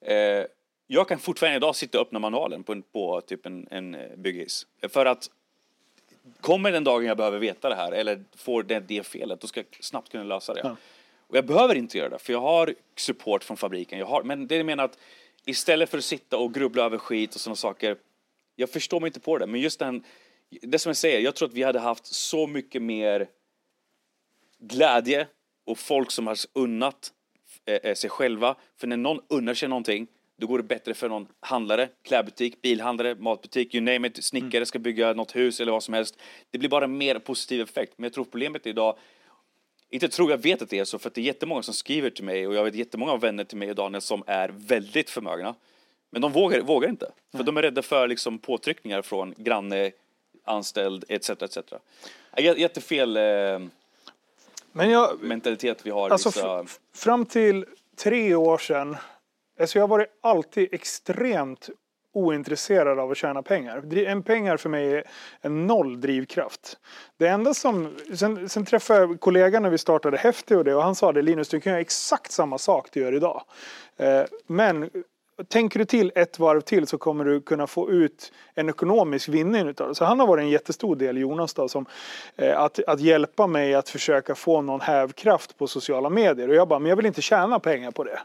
Eh, 0.06 0.44
jag 0.86 1.08
kan 1.08 1.18
fortfarande 1.18 1.56
idag 1.56 1.76
sitta 1.76 2.00
och 2.00 2.06
öppna 2.06 2.18
manualen 2.18 2.64
på, 2.64 2.72
en, 2.72 2.82
på 2.82 3.20
typ 3.20 3.46
en, 3.46 3.68
en 3.70 3.94
eh, 3.94 4.16
bygghiss. 4.16 4.66
För 4.88 5.06
att 5.06 5.30
kommer 6.40 6.72
den 6.72 6.84
dagen 6.84 7.04
jag 7.04 7.16
behöver 7.16 7.38
veta 7.38 7.68
det 7.68 7.74
här 7.74 7.92
eller 7.92 8.24
får 8.36 8.62
det, 8.62 8.80
det 8.80 9.06
felet, 9.06 9.40
då 9.40 9.46
ska 9.46 9.60
jag 9.60 9.66
snabbt 9.80 10.12
kunna 10.12 10.24
lösa 10.24 10.54
det. 10.54 10.60
Ja. 10.64 10.76
Och 11.26 11.36
jag 11.36 11.46
behöver 11.46 11.74
inte 11.74 11.98
göra 11.98 12.08
det, 12.08 12.18
för 12.18 12.32
jag 12.32 12.40
har 12.40 12.74
support 12.96 13.44
från 13.44 13.56
fabriken. 13.56 13.98
Jag 13.98 14.06
har, 14.06 14.22
men 14.22 14.46
det 14.46 14.56
jag 14.56 14.66
menar 14.66 14.84
att 14.84 14.98
istället 15.44 15.90
för 15.90 15.98
att 15.98 16.04
sitta 16.04 16.36
och 16.36 16.54
grubbla 16.54 16.84
över 16.84 16.98
skit 16.98 17.34
och 17.34 17.40
sådana 17.40 17.56
saker, 17.56 17.96
jag 18.56 18.70
förstår 18.70 19.00
mig 19.00 19.08
inte 19.08 19.20
på 19.20 19.38
det, 19.38 19.46
men 19.46 19.60
just 19.60 19.78
den, 19.78 20.04
det 20.62 20.78
som 20.78 20.90
jag 20.90 20.96
säger, 20.96 21.20
jag 21.20 21.34
tror 21.34 21.48
att 21.48 21.54
vi 21.54 21.62
hade 21.62 21.78
haft 21.78 22.06
så 22.06 22.46
mycket 22.46 22.82
mer 22.82 23.28
glädje 24.58 25.26
och 25.64 25.78
folk 25.78 26.10
som 26.10 26.26
har 26.26 26.36
unnat 26.52 27.12
eh, 27.66 27.74
eh, 27.74 27.94
sig 27.94 28.10
själva. 28.10 28.56
För 28.76 28.86
när 28.86 28.96
någon 28.96 29.20
unnar 29.28 29.54
sig 29.54 29.68
någonting, 29.68 30.06
då 30.40 30.46
går 30.46 30.58
det 30.58 30.64
bättre 30.64 30.94
för 30.94 31.08
någon 31.08 31.26
handlare, 31.40 31.88
klädbutik, 32.02 32.62
bilhandlare, 32.62 33.14
matbutik, 33.14 33.74
you 33.74 33.84
name 33.84 34.08
it, 34.08 34.24
snickare 34.24 34.66
ska 34.66 34.78
bygga 34.78 35.12
något 35.12 35.36
hus 35.36 35.60
eller 35.60 35.72
vad 35.72 35.82
som 35.82 35.94
helst. 35.94 36.18
Det 36.50 36.58
blir 36.58 36.68
bara 36.68 36.86
mer 36.86 37.18
positiv 37.18 37.60
effekt. 37.60 37.92
Men 37.96 38.04
jag 38.04 38.12
tror 38.12 38.24
problemet 38.24 38.66
idag, 38.66 38.96
inte 39.90 40.08
tror 40.08 40.30
jag 40.30 40.38
vet 40.38 40.62
att 40.62 40.70
det 40.70 40.78
är 40.78 40.84
så, 40.84 40.98
för 40.98 41.08
att 41.08 41.14
det 41.14 41.20
är 41.20 41.22
jättemånga 41.22 41.62
som 41.62 41.74
skriver 41.74 42.10
till 42.10 42.24
mig 42.24 42.46
och 42.46 42.54
jag 42.54 42.64
vet 42.64 42.74
jättemånga 42.74 43.16
vänner 43.16 43.44
till 43.44 43.58
mig 43.58 43.70
och 43.70 43.76
Daniel 43.76 44.00
som 44.00 44.24
är 44.26 44.48
väldigt 44.56 45.10
förmögna. 45.10 45.54
Men 46.10 46.22
de 46.22 46.32
vågar, 46.32 46.60
vågar 46.60 46.88
inte, 46.88 47.12
för 47.36 47.42
de 47.42 47.56
är 47.56 47.62
rädda 47.62 47.82
för 47.82 48.08
liksom 48.08 48.38
påtryckningar 48.38 49.02
från 49.02 49.34
granne, 49.36 49.90
anställd 50.44 51.04
etc. 51.08 51.30
etc. 51.30 51.58
Jättefel 52.36 53.16
eh, 53.16 53.22
Men 54.72 54.90
jag, 54.90 55.22
mentalitet 55.22 55.86
vi 55.86 55.90
har. 55.90 56.10
Alltså 56.10 56.28
vissa... 56.28 56.66
fram 56.94 57.26
till 57.26 57.66
tre 57.96 58.34
år 58.34 58.58
sedan, 58.58 58.96
alltså 59.60 59.78
jag 59.78 59.82
har 59.82 59.88
varit 59.88 60.08
alltid 60.22 60.68
extremt 60.72 61.70
ointresserad 62.12 62.98
av 62.98 63.10
att 63.10 63.16
tjäna 63.16 63.42
pengar. 63.42 63.96
En 64.06 64.22
pengar 64.22 64.56
för 64.56 64.68
mig 64.68 64.92
är 64.92 65.04
en 65.40 65.66
noll 65.66 66.00
drivkraft. 66.00 66.78
Det 67.18 67.28
enda 67.28 67.54
som, 67.54 67.96
sen, 68.14 68.48
sen 68.48 68.64
träffade 68.64 69.00
jag 69.00 69.20
kollegan 69.20 69.62
när 69.62 69.70
vi 69.70 69.78
startade 69.78 70.16
Häftig 70.16 70.58
och 70.58 70.64
det 70.64 70.74
och 70.74 70.82
han 70.82 70.94
sa 70.94 71.12
det 71.12 71.22
Linus 71.22 71.48
du 71.48 71.60
kan 71.60 71.70
göra 71.70 71.80
exakt 71.80 72.32
samma 72.32 72.58
sak 72.58 72.88
du 72.92 73.00
gör 73.00 73.14
idag. 73.14 73.42
Eh, 73.96 74.22
men 74.46 74.90
Tänker 75.48 75.78
du 75.78 75.84
till 75.84 76.12
ett 76.14 76.38
varv 76.38 76.60
till 76.60 76.86
så 76.86 76.98
kommer 76.98 77.24
du 77.24 77.40
kunna 77.40 77.66
få 77.66 77.90
ut 77.90 78.32
en 78.54 78.68
ekonomisk 78.68 79.28
vinning 79.28 79.68
utav 79.68 79.88
det. 79.88 79.94
Så 79.94 80.04
han 80.04 80.20
har 80.20 80.26
varit 80.26 80.42
en 80.42 80.48
jättestor 80.48 80.96
del, 80.96 81.16
Jonas 81.16 81.54
då, 81.54 81.68
som 81.68 81.86
eh, 82.36 82.60
att, 82.60 82.80
att 82.86 83.00
hjälpa 83.00 83.46
mig 83.46 83.74
att 83.74 83.88
försöka 83.88 84.34
få 84.34 84.62
någon 84.62 84.80
hävkraft 84.80 85.58
på 85.58 85.66
sociala 85.66 86.10
medier. 86.10 86.48
Och 86.48 86.54
jag 86.54 86.68
bara, 86.68 86.78
men 86.78 86.88
jag 86.88 86.96
vill 86.96 87.06
inte 87.06 87.22
tjäna 87.22 87.58
pengar 87.58 87.90
på 87.90 88.04
det. 88.04 88.20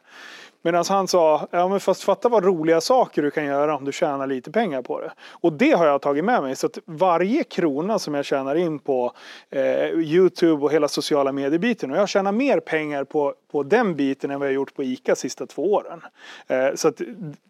Medan 0.65 0.85
han 0.89 1.07
sa, 1.07 1.47
ja 1.51 1.67
men 1.67 1.79
fast 1.79 2.03
fatta 2.03 2.29
vad 2.29 2.43
roliga 2.43 2.81
saker 2.81 3.21
du 3.21 3.31
kan 3.31 3.45
göra 3.45 3.75
om 3.75 3.85
du 3.85 3.91
tjänar 3.91 4.27
lite 4.27 4.51
pengar 4.51 4.81
på 4.81 5.01
det. 5.01 5.11
Och 5.31 5.53
det 5.53 5.71
har 5.71 5.85
jag 5.85 6.01
tagit 6.01 6.25
med 6.25 6.41
mig. 6.41 6.55
Så 6.55 6.65
att 6.67 6.77
varje 6.85 7.43
krona 7.43 7.99
som 7.99 8.13
jag 8.13 8.25
tjänar 8.25 8.55
in 8.55 8.79
på 8.79 9.11
eh, 9.49 9.89
Youtube 9.89 10.63
och 10.63 10.71
hela 10.71 10.87
sociala 10.87 11.31
medier-biten. 11.31 11.91
Och 11.91 11.97
jag 11.97 12.09
tjänar 12.09 12.31
mer 12.31 12.59
pengar 12.59 13.03
på, 13.03 13.33
på 13.55 13.63
den 13.63 13.95
biten 13.95 14.31
än 14.31 14.39
vad 14.39 14.47
jag 14.47 14.53
gjort 14.53 14.73
på 14.75 14.83
ICA 14.83 15.15
sista 15.15 15.45
två 15.45 15.73
åren. 15.73 16.01
Eh, 16.47 16.75
så 16.75 16.87
att 16.87 17.01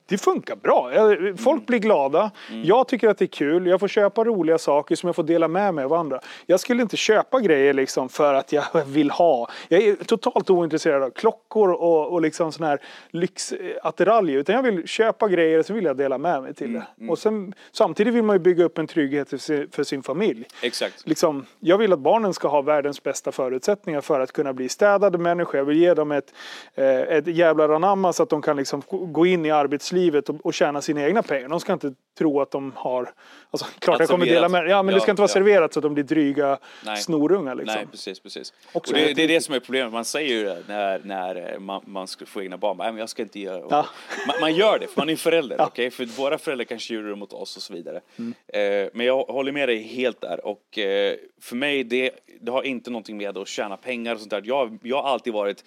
det 0.07 0.17
funkar 0.17 0.55
bra. 0.55 0.93
Jag- 0.93 1.39
Folk 1.39 1.65
blir 1.65 1.79
glada. 1.79 2.31
Jag 2.63 2.87
tycker 2.87 3.09
att 3.09 3.17
det 3.17 3.25
är 3.25 3.27
kul. 3.27 3.67
Jag 3.67 3.79
får 3.79 3.87
köpa 3.87 4.23
roliga 4.23 4.57
saker 4.57 4.95
som 4.95 5.07
jag 5.07 5.15
får 5.15 5.23
dela 5.23 5.47
med 5.47 5.73
mig 5.73 5.85
av 5.85 5.93
andra. 5.93 6.19
Jag 6.45 6.59
skulle 6.59 6.81
inte 6.81 6.97
köpa 6.97 7.39
grejer 7.39 7.73
liksom 7.73 8.09
för 8.09 8.33
att 8.33 8.51
jag 8.51 8.63
vill 8.85 9.11
ha. 9.11 9.49
Jag 9.67 9.83
är 9.83 9.95
totalt 9.95 10.49
ointresserad 10.49 11.03
av 11.03 11.09
klockor 11.09 11.69
och, 11.71 12.13
och 12.13 12.21
liksom 12.21 12.51
sån 12.51 12.65
här 12.65 12.79
lyxattiraljer. 13.09 14.37
Utan 14.37 14.55
jag 14.55 14.63
vill 14.63 14.87
köpa 14.87 15.27
grejer 15.27 15.63
så 15.63 15.73
vill 15.73 15.85
jag 15.85 15.97
dela 15.97 16.17
med 16.17 16.41
mig 16.43 16.53
till 16.53 16.73
det. 16.73 16.85
Och 17.09 17.19
sen, 17.19 17.53
samtidigt 17.71 18.13
vill 18.13 18.23
man 18.23 18.35
ju 18.35 18.39
bygga 18.39 18.63
upp 18.63 18.77
en 18.77 18.87
trygghet 18.87 19.29
för 19.29 19.37
sin, 19.37 19.67
för 19.71 19.83
sin 19.83 20.03
familj. 20.03 20.45
Exakt. 20.61 21.07
Liksom, 21.07 21.45
jag 21.59 21.77
vill 21.77 21.93
att 21.93 21.99
barnen 21.99 22.33
ska 22.33 22.47
ha 22.47 22.61
världens 22.61 23.03
bästa 23.03 23.31
förutsättningar 23.31 24.01
för 24.01 24.19
att 24.19 24.31
kunna 24.31 24.53
bli 24.53 24.69
städade 24.69 25.17
människor. 25.17 25.57
Jag 25.57 25.65
vill 25.65 25.77
ge 25.77 25.93
dem 25.95 26.11
ett, 26.11 26.33
eh, 26.73 26.99
ett 26.99 27.27
jävla 27.27 27.75
anamma 27.75 28.13
så 28.13 28.23
att 28.23 28.29
de 28.29 28.41
kan 28.41 28.57
liksom 28.57 28.81
gå 28.89 29.25
in 29.25 29.45
i 29.45 29.51
arbetslivet 29.51 30.29
och, 30.29 30.45
och 30.45 30.53
tjäna 30.53 30.81
sina 30.81 31.05
egna 31.05 31.23
pengar. 31.23 31.49
De 31.49 31.59
ska 31.59 31.73
inte 31.73 31.93
tro 32.17 32.41
att 32.41 32.51
de 32.51 32.71
har... 32.75 33.09
Alltså, 33.51 33.67
klart 33.79 33.99
jag 33.99 34.09
kommer 34.09 34.25
dela 34.25 34.49
med 34.49 34.67
Ja, 34.67 34.83
men 34.83 34.93
det 34.93 34.97
Ja, 34.97 34.99
ska 34.99 35.11
inte 35.11 35.21
vara 35.21 35.29
ja. 35.29 35.33
serverat 35.33 35.73
så 35.73 35.79
att 35.79 35.83
de 35.83 35.93
blir 35.93 36.03
dryga 36.03 36.57
Nej. 36.85 36.97
snorungar. 36.97 37.55
Liksom. 37.55 37.75
Nej, 37.75 37.87
precis, 37.91 38.19
precis. 38.19 38.53
Också 38.71 38.93
och 38.93 38.99
det, 38.99 39.13
det 39.13 39.23
är 39.23 39.27
det 39.27 39.41
som 39.41 39.55
är 39.55 39.59
problemet. 39.59 39.93
Man 39.93 40.05
säger 40.05 40.35
ju 40.35 40.43
det 40.43 40.63
när, 40.67 41.01
när 41.03 41.53
eh, 41.53 41.59
man, 41.59 41.81
man 41.85 42.07
ska 42.07 42.25
få 42.25 42.41
egna 42.41 42.57
barn. 42.57 42.77
Men 42.77 42.97
jag 42.97 43.09
ska 43.09 43.21
inte 43.21 43.39
göra 43.39 43.63
Ja. 43.69 43.85
man, 44.27 44.35
man 44.41 44.53
gör 44.55 44.79
det, 44.79 44.87
för 44.87 45.01
man 45.01 45.09
är 45.09 45.15
förälder. 45.15 45.55
Ja. 45.59 45.63
Mm. 45.63 45.71
okej? 45.71 45.91
För 45.91 46.05
våra 46.05 46.37
föräldrar 46.37 46.65
kanske 46.65 46.93
gjorde 46.93 47.09
det 47.09 47.15
mot 47.15 47.33
oss 47.33 47.57
och 47.57 47.61
så 47.61 47.73
vidare. 47.73 48.01
Eh, 48.47 48.89
men 48.93 49.05
jag 49.05 49.23
håller 49.23 49.51
med 49.51 49.69
dig 49.69 49.81
helt 49.83 50.21
där. 50.21 50.45
Och 50.45 50.77
eh, 50.79 51.15
för 51.41 51.55
mig, 51.55 51.83
det, 51.83 52.11
det 52.41 52.51
har 52.51 52.63
inte 52.63 52.89
någonting 52.89 53.17
med 53.17 53.37
att 53.37 53.47
tjäna 53.47 53.77
pengar 53.77 54.13
och 54.13 54.19
sånt 54.19 54.31
där. 54.31 54.41
Jag, 54.45 54.79
jag 54.83 55.01
har 55.01 55.09
alltid 55.09 55.33
varit 55.33 55.63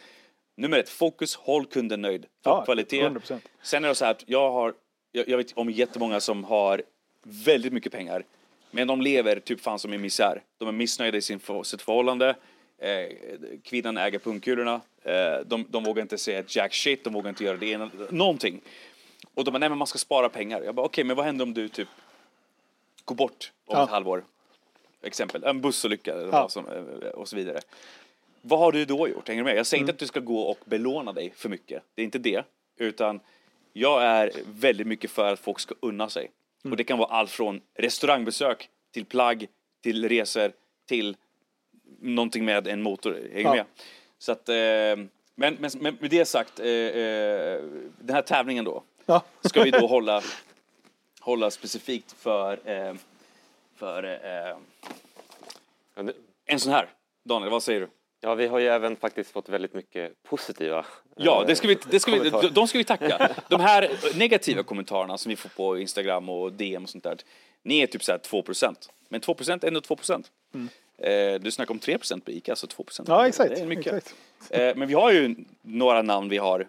Nummer 0.59 0.79
ett, 0.79 0.89
fokus, 0.89 1.35
håll 1.37 1.67
kunden 1.67 2.03
nöjd. 2.03 2.27
Ja, 2.45 2.65
kvalitet. 2.65 3.03
100%. 3.03 3.41
Sen 3.63 3.85
är 3.85 3.89
det 3.89 3.95
så 3.95 4.05
här 4.05 4.11
att 4.13 4.25
jag 4.27 4.51
har, 4.53 4.75
jag, 5.13 5.29
jag 5.29 5.37
vet 5.37 5.53
om 5.53 5.71
jättemånga 5.71 6.21
som 6.21 6.45
har 6.45 6.83
väldigt 7.23 7.73
mycket 7.73 7.93
pengar. 7.93 8.25
Men 8.71 8.89
de 8.89 9.01
lever 9.03 9.41
typ 9.41 9.61
fan 9.61 9.79
som 9.79 9.95
i 9.95 9.99
misär. 9.99 10.43
De 10.59 10.69
är 10.69 10.73
missnöjda 10.73 11.19
i 11.19 11.23
sin, 11.23 11.41
för- 11.41 11.63
sitt 11.63 11.83
förhållande. 11.83 12.37
Eh, 12.79 13.17
kvinnan 13.65 13.97
äger 13.97 14.19
pungkulorna. 14.19 14.81
Eh, 15.03 15.41
de, 15.47 15.67
de 15.69 15.85
vågar 15.85 16.03
inte 16.03 16.19
säga 16.19 16.45
jack 16.49 16.75
shit, 16.75 17.05
de 17.05 17.13
vågar 17.13 17.29
inte 17.29 17.45
göra 17.45 17.57
det 17.57 17.67
ena, 17.67 17.91
någonting. 18.11 18.61
Och 19.35 19.45
de 19.45 19.51
bara, 19.51 19.59
nej 19.59 19.69
men 19.69 19.79
man 19.79 19.87
ska 19.87 19.99
spara 19.99 20.29
pengar. 20.29 20.63
Jag 20.63 20.75
bara, 20.75 20.87
okej 20.87 21.05
men 21.05 21.17
vad 21.17 21.27
händer 21.27 21.43
om 21.43 21.55
du 21.55 21.69
typ 21.69 21.89
går 23.05 23.15
bort 23.15 23.53
om 23.67 23.77
Ja. 23.77 23.85
ett 23.85 23.91
halvår? 23.91 24.25
Exempel, 25.03 25.45
en 25.45 25.61
bussolycka 25.61 26.13
eller 26.13 26.29
Ja. 26.29 26.49
eh, 27.03 27.09
och 27.11 27.29
så 27.29 27.37
vidare. 27.37 27.61
Vad 28.43 28.59
har 28.59 28.73
du 28.73 28.85
då 28.85 29.09
gjort? 29.09 29.29
Hänger 29.29 29.41
du 29.43 29.45
med? 29.45 29.57
Jag 29.59 29.67
säger 29.67 29.81
Mm. 29.81 29.85
inte 29.85 29.95
att 29.95 29.99
du 29.99 30.07
ska 30.07 30.21
gå 30.21 30.41
och 30.41 30.59
belåna 30.65 31.13
dig 31.13 31.33
för 31.37 31.49
mycket. 31.49 31.83
Det 31.95 32.03
är 32.03 32.05
inte 32.05 32.19
det. 32.19 32.45
Utan 32.77 33.21
jag 33.73 34.03
är 34.03 34.33
väldigt 34.47 34.87
mycket 34.87 35.11
för 35.11 35.33
att 35.33 35.41
folk 35.41 35.61
ska 35.61 35.75
unna 35.81 36.09
sig. 36.09 36.31
Mm. 36.65 36.73
Och 36.73 36.77
det 36.77 36.85
kan 36.85 36.99
vara 36.99 37.09
allt 37.09 37.31
från 37.31 37.61
restaurangbesök 37.75 38.69
till 38.93 39.05
plagg, 39.05 39.47
till 39.83 40.09
resor, 40.09 40.53
till 40.89 41.17
någonting 42.01 42.45
med 42.45 42.67
en 42.69 42.83
motor. 42.83 43.13
Hänger 43.33 43.41
Ja. 43.49 43.55
med? 43.55 43.65
Så 44.19 44.33
att, 44.33 44.49
eh, 44.49 44.55
men, 44.55 45.57
men, 45.61 45.71
men 45.81 45.97
med 46.01 46.11
det 46.11 46.25
sagt, 46.25 46.61
eh, 46.61 46.67
eh, 46.67 47.63
den 48.01 48.15
här 48.15 48.23
tävlingen 48.23 48.65
då 48.65 48.83
Ja. 49.07 49.23
ska 49.41 49.63
vi 49.63 49.71
då 49.71 49.87
hålla, 49.87 50.23
hålla 51.21 51.51
specifikt 51.51 52.13
för, 52.13 52.59
eh, 52.71 52.95
för 53.77 54.03
eh, 54.05 54.57
en 56.47 56.61
sån 56.61 56.73
här. 56.73 56.89
Daniel, 57.25 57.51
vad 57.51 57.63
säger 57.63 57.81
du? 57.81 57.89
Ja, 58.21 58.35
vi 58.35 58.47
har 58.47 58.59
ju 58.59 58.67
även 58.67 58.97
faktiskt 58.97 59.31
fått 59.31 59.49
väldigt 59.49 59.75
mycket 59.75 60.23
positiva 60.23 60.87
Ja, 61.17 61.41
eh, 61.41 61.47
det 61.47 61.57
ska 61.57 61.69
vi, 61.69 61.79
det 61.91 62.01
ska 62.01 62.11
vi, 62.13 62.31
de, 62.31 62.49
de 62.53 62.69
ska 62.69 62.79
vi 62.79 62.85
tacka. 62.85 63.31
De 63.49 63.61
här 63.61 63.91
negativa 64.19 64.63
kommentarerna 64.63 65.19
som 65.19 65.31
vi 65.31 65.37
får 65.37 65.49
på 65.49 65.79
Instagram 65.79 66.29
och 66.29 66.53
DM 66.53 66.83
och 66.83 66.91
sånt 66.91 67.05
där. 67.05 67.19
Ni 67.63 67.81
är 67.81 67.87
typ 67.87 68.05
så 68.05 68.13
här 68.13 68.19
2%. 68.19 68.75
Men 69.09 69.21
2% 69.21 69.65
är 69.65 69.69
ändå 69.69 69.81
2%. 69.81 70.25
Eh, 70.99 71.41
du 71.41 71.51
snackar 71.51 71.75
om 71.75 71.81
3% 71.81 72.21
på 72.21 72.31
ICA, 72.31 72.57
så 72.57 72.67
2%. 72.67 73.05
Ja, 73.07 73.29
exakt. 73.29 73.55
Det 73.55 73.61
är 73.61 73.67
mycket. 73.67 73.95
exakt. 73.95 74.15
Eh, 74.51 74.77
men 74.77 74.89
vi 74.89 74.95
har 74.95 75.13
ju 75.13 75.35
några 75.63 76.03
namn 76.03 76.29
vi 76.29 76.39
har 76.39 76.69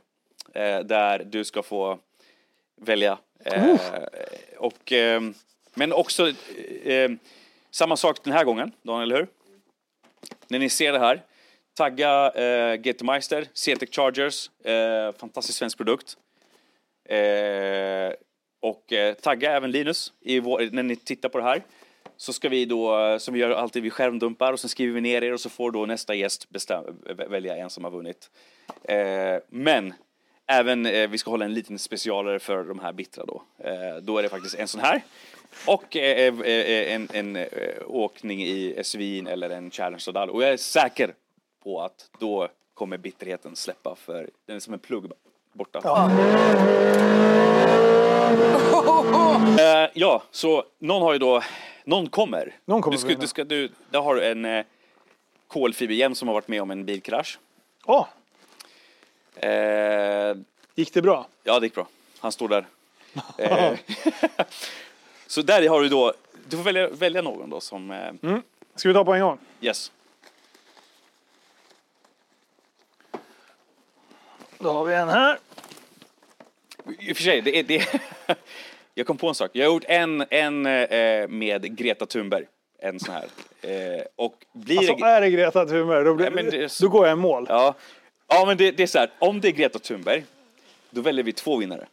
eh, 0.54 0.80
där 0.80 1.24
du 1.24 1.44
ska 1.44 1.64
få 1.64 2.00
välja. 2.82 3.18
Eh, 3.46 3.76
och, 4.58 4.92
eh, 4.92 5.22
men 5.74 5.94
också 5.94 6.30
eh, 6.84 7.12
samma 7.72 7.98
sak 7.98 8.24
den 8.24 8.34
här 8.34 8.44
gången, 8.44 8.72
Daniel, 8.82 9.12
eller 9.12 9.20
hur? 9.20 9.28
När 10.48 10.60
ni 10.60 10.70
ser 10.70 10.92
det 10.92 11.00
här, 11.00 11.24
tagga 11.80 12.32
eh, 12.32 12.76
GT-Meister, 12.76 13.48
CTEC 13.54 13.90
Chargers, 13.92 14.50
eh, 14.66 15.14
fantastisk 15.18 15.58
svensk 15.60 15.78
produkt. 15.78 16.18
Eh, 17.10 18.14
och 18.62 18.94
eh, 18.94 19.14
tagga 19.14 19.52
även 19.52 19.72
Linus 19.72 20.14
i 20.22 20.40
vår, 20.40 20.70
när 20.72 20.84
ni 20.84 20.96
tittar 20.96 21.30
på 21.30 21.38
det 21.38 21.44
här. 21.44 21.64
Så 22.18 22.34
ska 22.34 22.50
vi 22.50 22.66
då, 22.66 23.00
eh, 23.00 23.18
som 23.18 23.34
vi 23.34 23.40
gör 23.40 23.52
alltid, 23.52 23.84
vi 23.84 23.90
skärmdumpar 23.90 24.54
och 24.54 24.60
sen 24.60 24.70
skriver 24.70 24.94
vi 24.94 25.02
ner 25.02 25.24
er 25.24 25.34
och 25.34 25.40
så 25.40 25.50
får 25.50 25.72
då 25.72 25.86
nästa 25.86 26.16
gäst 26.16 26.50
bestäm, 26.50 26.84
välja 27.30 27.56
en 27.56 27.70
som 27.70 27.84
har 27.84 27.92
vunnit. 27.92 28.30
Eh, 28.84 29.38
men 29.50 29.94
även, 30.48 30.86
eh, 30.86 31.10
vi 31.10 31.18
ska 31.18 31.32
hålla 31.32 31.46
en 31.46 31.54
liten 31.54 31.80
specialare 31.80 32.40
för 32.40 32.64
de 32.64 32.80
här 32.80 32.94
bittra 32.94 33.26
då. 33.26 33.44
Eh, 33.64 33.96
då 34.02 34.18
är 34.18 34.24
det 34.24 34.30
faktiskt 34.30 34.56
en 34.56 34.68
sån 34.68 34.82
här. 34.82 35.02
Och 35.66 35.96
eh, 35.96 36.28
eh, 36.28 36.40
eh 36.40 36.94
en, 36.94 37.08
en 37.14 37.36
eh, 37.36 37.48
åkning 37.88 38.44
i 38.44 38.82
svin 38.84 39.28
eller 39.28 39.50
en 39.50 39.72
challenge 39.72 40.00
Sodal. 40.00 40.30
Och 40.30 40.44
jag 40.44 40.50
är 40.50 40.58
säker 40.58 41.14
på 41.70 41.82
att 41.82 42.10
då 42.20 42.48
kommer 42.74 42.98
bitterheten 42.98 43.56
släppa 43.56 43.96
för 43.96 44.30
den 44.46 44.56
är 44.56 44.60
som 44.60 44.74
en 44.74 44.80
plugg 44.80 45.12
borta. 45.54 45.82
Eh, 49.60 49.90
ja, 49.94 50.24
så 50.32 50.64
någon 50.80 51.02
har 51.02 51.14
ju 51.14 51.20
då, 51.20 51.44
någon 51.84 52.10
kommer. 52.10 52.56
Någon 52.66 52.82
kommer 52.82 52.98
du 52.98 53.02
ska, 53.02 53.16
du 53.16 53.28
ska, 53.28 53.44
du, 53.44 53.70
där 53.90 54.00
har 54.00 54.16
du 54.16 54.26
en 54.26 54.46
eh, 54.46 54.66
kolfiberhjälm 55.48 56.16
som 56.16 56.28
har 56.28 56.34
varit 56.36 56.48
med 56.48 56.62
om 56.62 56.72
en 56.72 56.86
bilkrasch. 56.86 57.40
Åh, 57.86 58.08
Eh, 59.36 60.38
gick 60.76 60.94
det 60.94 61.02
bra? 61.02 61.28
ja, 61.44 61.60
det 61.60 61.66
gick 61.66 61.76
bra. 61.76 61.88
Han 62.20 62.32
står 62.32 62.48
där. 62.48 62.66
Eh, 63.38 63.78
så 65.28 65.42
där 65.42 65.70
har 65.70 65.82
du 65.82 65.90
då, 65.90 66.14
du 66.50 66.58
får 66.58 66.64
välja, 66.64 66.90
välja 66.90 67.22
någon 67.22 67.50
då 67.50 67.60
som, 67.60 67.92
eh, 67.92 68.38
Ska 68.76 68.88
vi 68.88 68.94
ta 68.94 69.06
på 69.06 69.14
en 69.14 69.22
gång? 69.22 69.38
yes. 69.62 69.92
Då 74.60 74.72
har 74.72 74.86
vi 74.86 74.94
en 74.96 75.10
här. 75.10 75.40
I 77.00 77.12
och 77.14 77.18
för 77.18 77.24
sig, 77.24 77.42
det 77.42 77.60
är, 77.60 77.64
det 77.64 77.88
jag 78.94 79.08
kom 79.08 79.18
på 79.18 79.28
en 79.28 79.36
sak. 79.36 79.52
Jag 79.54 79.66
har 79.66 79.74
gjort 79.74 79.86
en, 79.88 80.26
en 80.30 80.66
eh, 80.66 81.28
med 81.28 81.78
Greta 81.78 82.06
Thunberg. 82.06 82.46
En 82.80 83.00
sån 83.00 83.14
här. 83.14 83.26
Eh, 83.62 84.04
och 84.16 84.46
blir 84.54 84.78
Alltså 84.78 84.96
det... 84.96 85.06
är 85.06 85.22
det 85.22 85.30
Greta 85.30 85.66
Thunberg, 85.66 86.04
då, 86.04 86.16
blir, 86.16 86.32
Nej, 86.32 86.44
det 86.44 86.80
då 86.82 86.90
går 86.90 87.08
jag 87.08 87.14
i 87.14 87.22
mål. 87.22 87.46
Ja, 87.50 87.76
Ja, 88.28 88.36
ja 88.40 88.46
men 88.46 88.58
det, 88.58 88.72
det 88.72 88.84
är 88.84 88.88
så 88.88 89.00
här. 89.00 89.12
Om 89.20 89.42
det 89.42 89.48
är 89.48 89.52
Greta 89.52 89.80
Thunberg, 89.80 90.26
då 90.90 91.02
väljer 91.02 91.24
vi 91.24 91.34
två 91.34 91.58
vinnare. 91.58 91.88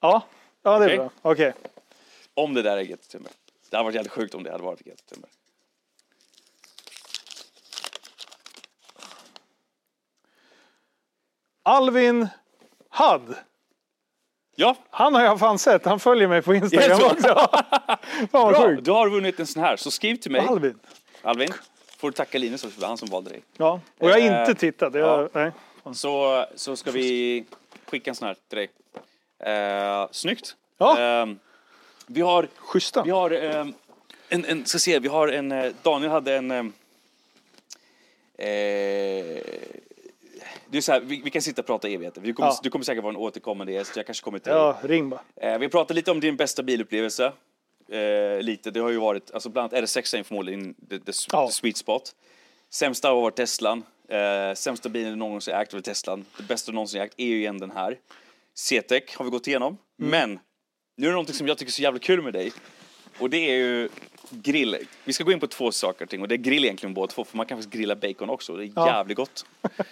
ja, 0.00 0.22
det 0.62 0.68
är 0.70 0.86
Okej. 0.86 0.96
bra. 0.96 1.10
Okej. 1.22 1.52
Om 2.34 2.54
det 2.54 2.62
där 2.62 2.76
är 2.76 2.82
Greta 2.82 3.02
Thunberg. 3.02 3.32
Det 3.70 3.76
hade 3.76 3.84
varit 3.84 3.94
jävligt 3.94 4.12
sjukt 4.12 4.34
om 4.34 4.42
det 4.42 4.50
hade 4.50 4.64
varit 4.64 4.84
Greta 4.84 5.02
Thunberg. 5.10 5.30
Alvin 11.62 12.28
Hadd. 12.88 13.34
Ja, 14.56 14.76
Han 14.90 15.14
har 15.14 15.22
jag 15.24 15.38
fan 15.38 15.58
sett. 15.58 15.84
Han 15.84 16.00
följer 16.00 16.28
mig 16.28 16.42
på 16.42 16.54
Instagram 16.54 16.98
så? 17.00 17.06
också. 17.10 17.28
fan 18.32 18.52
bra. 18.52 18.62
sjukt. 18.62 18.84
Du 18.84 18.90
har 18.90 19.08
vunnit 19.08 19.40
en 19.40 19.46
sån 19.46 19.62
här. 19.62 19.76
Så 19.76 19.90
skriv 19.90 20.16
till 20.16 20.30
mig, 20.30 20.40
Alvin. 20.40 20.78
Alvin. 21.22 21.52
Får 21.98 22.10
du 22.10 22.12
tacka 22.12 22.38
Linus, 22.38 22.62
för 22.74 22.86
han 22.86 22.98
som 22.98 23.08
valde 23.08 23.30
dig. 23.30 23.42
Ja, 23.56 23.80
och 23.98 24.08
jag 24.10 24.14
har 24.14 24.20
Eh, 24.20 24.40
inte 24.40 24.54
tittat. 24.60 24.94
Jag, 24.94 25.28
ja. 25.84 25.92
Så, 25.94 26.44
så 26.54 26.76
ska 26.76 26.90
vi 26.90 27.44
skicka 27.86 28.10
en 28.10 28.14
sån 28.14 28.28
här 28.28 28.36
till 28.48 28.58
dig. 28.58 28.70
Eh, 29.54 30.08
snyggt. 30.10 30.56
Ja. 30.78 30.98
Ehm, 30.98 31.38
vi 32.06 32.20
har, 32.20 32.48
Schyssta. 32.56 33.02
vi 33.02 33.10
har 33.10 33.30
ehm, 33.30 33.74
en, 34.28 34.44
en, 34.44 34.66
ska 34.66 34.78
se, 34.78 34.98
vi 34.98 35.08
har 35.08 35.28
en, 35.28 35.52
eh, 35.52 35.72
Daniel 35.82 36.10
hade 36.10 36.34
en, 36.36 36.50
ehm, 36.50 36.72
eh, 38.38 39.42
det 40.72 40.78
är 40.78 40.82
så 40.82 40.92
här, 40.92 41.00
vi, 41.00 41.20
vi 41.24 41.30
kan 41.30 41.42
sitta 41.42 41.60
och 41.62 41.66
prata 41.66 41.88
evigheter. 41.88 42.20
Du 42.20 42.32
kommer, 42.32 42.48
Ja. 42.48 42.60
du 42.62 42.70
kommer 42.70 42.84
säkert 42.84 43.02
vara 43.02 43.10
en 43.12 43.16
återkommande 43.16 43.72
gäst, 43.72 43.96
jag 43.96 44.06
kanske 44.06 44.24
kommer 44.24 44.38
till 44.38 44.52
Ja, 44.52 44.78
ring 44.82 45.08
bara. 45.08 45.20
Eh, 45.36 45.58
vi 45.58 45.68
pratade 45.68 45.94
lite 45.94 46.10
om 46.10 46.20
din 46.20 46.36
bästa 46.36 46.62
bilupplevelse. 46.62 47.32
Eh, 47.88 48.40
lite, 48.42 48.70
det 48.70 48.80
har 48.80 48.90
ju 48.90 48.96
varit, 48.98 49.30
alltså 49.30 49.48
bland 49.48 49.74
annat 49.74 49.84
RS6 49.90 50.18
är 50.18 50.22
förmodligen 50.22 50.74
the, 50.74 50.98
the, 50.98 51.12
Ja. 51.32 51.46
the 51.46 51.52
sweet 51.52 51.76
spot. 51.76 52.14
Sämsta 52.70 53.08
har 53.08 53.20
varit 53.20 53.36
Teslan. 53.36 53.82
Eh, 54.08 54.54
sämsta 54.54 54.88
bilen 54.88 55.10
du 55.10 55.16
någonsin 55.16 55.54
ägt 55.54 55.72
var 55.74 55.80
Teslan. 55.80 56.24
Det 56.36 56.42
bästa 56.42 56.70
du 56.70 56.74
någonsin 56.74 57.00
ägt 57.02 57.14
är 57.16 57.26
ju 57.26 57.38
igen 57.38 57.58
den 57.58 57.70
här. 57.70 57.98
C-Tech 58.54 59.16
har 59.16 59.24
vi 59.24 59.30
gått 59.30 59.46
igenom. 59.46 59.78
Mm. 60.00 60.10
Men, 60.10 60.38
nu 60.96 61.06
är 61.06 61.10
det 61.10 61.14
någonting 61.14 61.34
som 61.34 61.48
jag 61.48 61.58
tycker 61.58 61.70
är 61.70 61.72
så 61.72 61.82
jävla 61.82 61.98
kul 62.00 62.22
med 62.22 62.32
dig. 62.32 62.52
Och 63.18 63.30
det 63.30 63.36
är 63.50 63.54
ju 63.54 63.88
grill. 64.30 64.76
Vi 65.04 65.12
ska 65.12 65.24
gå 65.24 65.32
in 65.32 65.40
på 65.40 65.46
två 65.46 65.72
saker 65.72 66.04
och 66.04 66.10
ting. 66.10 66.22
Och 66.22 66.28
det 66.28 66.34
är 66.34 66.36
grill 66.36 66.64
egentligen 66.64 66.94
båda 66.94 67.12
två, 67.12 67.24
för 67.24 67.36
man 67.36 67.46
kan 67.46 67.58
faktiskt 67.58 67.74
grilla 67.74 67.96
bacon 67.96 68.30
också. 68.30 68.56
Det 68.56 68.64
är 68.64 68.72
Ja. 68.76 68.86
jävligt 68.86 69.16
gott. 69.16 69.46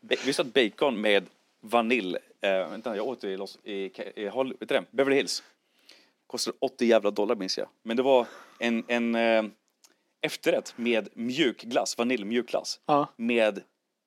Ba- 0.00 0.16
Visst 0.26 0.40
att 0.40 0.54
bacon 0.54 1.00
med 1.00 1.26
vanilj, 1.60 2.16
eh, 2.40 2.70
vänta 2.70 2.96
jag 2.96 3.06
åt 3.08 3.20
det 3.20 3.30
i, 3.30 3.36
Los, 3.36 3.58
i, 3.64 3.74
i, 3.74 4.28
Hol- 4.28 4.56
vet 4.60 4.68
du 4.68 4.74
det? 4.74 4.84
Beverly 4.90 5.16
Hills. 5.16 5.42
Kostade 6.26 6.56
80 6.60 6.84
jävla 6.86 7.10
dollar 7.10 7.34
minns 7.36 7.58
jag. 7.58 7.68
Men 7.82 7.96
det 7.96 8.02
var 8.02 8.26
en, 8.58 8.84
en 8.88 9.14
eh, 9.14 9.44
efterrätt 10.20 10.72
med 10.76 11.08
mjukglass, 11.14 11.98
vaniljmjukglass. 11.98 12.80
Ja. 12.86 13.08
Med 13.16 13.62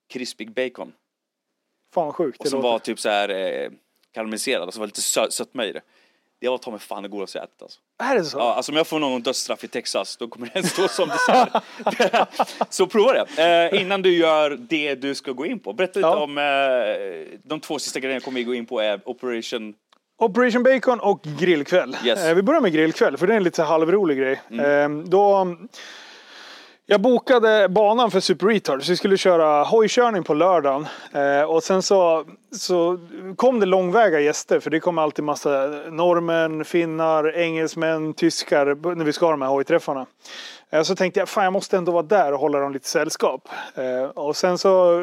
krispig 0.10 0.52
bacon. 0.52 0.94
Fan 1.94 2.14
sjukt 2.14 2.40
Och 2.40 2.48
som 2.48 2.58
låter. 2.58 2.70
var 2.70 2.80
typ 2.80 3.00
så 3.00 3.10
här 3.10 3.30
eh, 3.30 3.72
karamelliserad, 4.12 4.68
och 4.68 4.74
så 4.74 4.80
var 4.80 4.88
lite 4.88 5.02
sö- 5.02 5.30
sötma 5.30 5.66
i 5.66 5.72
det. 5.72 5.82
Det 6.44 6.50
var 6.50 6.58
ta 6.58 6.72
mig 6.72 6.80
fan 6.80 7.04
det 7.04 7.10
godaste 7.10 7.38
jag 7.38 7.44
ätit 7.46 7.62
alltså. 7.62 7.80
Är 8.04 8.16
det 8.16 8.24
så? 8.24 8.38
Ja, 8.38 8.54
alltså 8.54 8.72
om 8.72 8.76
jag 8.76 8.88
får 8.88 9.00
någon 9.00 9.22
dödsstraff 9.22 9.64
i 9.64 9.68
Texas, 9.68 10.18
då 10.18 10.28
kommer 10.28 10.52
den 10.54 10.64
stå 10.68 10.88
som 10.88 11.10
dessert. 11.10 11.64
så 12.70 12.88
prova 12.88 13.14
det. 13.14 13.70
Eh, 13.74 13.82
innan 13.82 14.02
du 14.02 14.18
gör 14.18 14.58
det 14.60 14.96
du 14.96 15.16
ska 15.16 15.32
gå 15.32 15.46
in 15.46 15.60
på. 15.60 15.74
Berätta 15.74 16.00
lite 16.00 16.08
Ja. 16.08 16.24
om 16.24 16.38
eh, 16.38 16.44
de 17.44 17.60
två 17.60 17.80
sista 17.80 18.00
grejerna 18.00 18.20
kommer 18.20 18.42
gå 18.42 18.54
in 18.54 18.66
på 18.66 18.80
är 18.80 19.02
Operation... 19.06 19.74
Operation 20.22 20.64
Bacon 20.64 21.00
och 21.00 21.22
grillkväll. 21.40 21.98
Yes. 22.06 22.26
Eh, 22.26 22.36
vi 22.36 22.42
börjar 22.44 22.62
med 22.62 22.74
grillkväll 22.74 23.18
för 23.18 23.28
det 23.28 23.34
är 23.34 23.38
en 23.38 23.44
lite 23.44 23.64
halvrolig 23.64 24.18
grej. 24.18 24.42
Eh, 24.52 24.90
då, 24.90 25.48
jag 26.94 27.02
bokade 27.02 27.70
banan 27.70 28.12
för 28.12 28.20
Super 28.20 28.48
Retard 28.48 28.84
så 28.84 28.92
vi 28.92 28.96
skulle 28.96 29.18
köra 29.18 29.64
hojkörning 29.64 30.24
på 30.24 30.34
lördagen. 30.34 30.88
Eh, 31.14 31.42
och 31.42 31.64
sen 31.64 31.82
så, 31.82 32.26
så 32.52 33.00
kom 33.36 33.60
det 33.60 33.66
långväga 33.66 34.20
gäster 34.20 34.60
för 34.60 34.70
det 34.70 34.80
kommer 34.80 35.02
alltid 35.02 35.26
massa 35.26 35.68
norrmän, 35.90 36.66
finnar, 36.66 37.38
engelsmän, 37.38 38.14
tyskar 38.14 38.96
när 38.96 39.06
vi 39.06 39.14
ska 39.14 39.26
ha 39.26 39.32
de 39.32 39.42
här 39.42 39.50
hojträffarna. 39.50 40.06
Eh, 40.70 40.84
så 40.84 40.96
tänkte 40.96 41.20
jag 41.20 41.30
fan 41.30 41.44
jag 41.44 41.54
måste 41.54 41.78
ändå 41.78 41.92
vara 41.92 42.04
där 42.04 42.34
och 42.34 42.40
hålla 42.40 42.60
dem 42.60 42.74
lite 42.74 42.88
sällskap. 42.88 43.50
Eh, 43.76 44.04
och 44.04 44.36
sen 44.36 44.58
så 44.58 45.02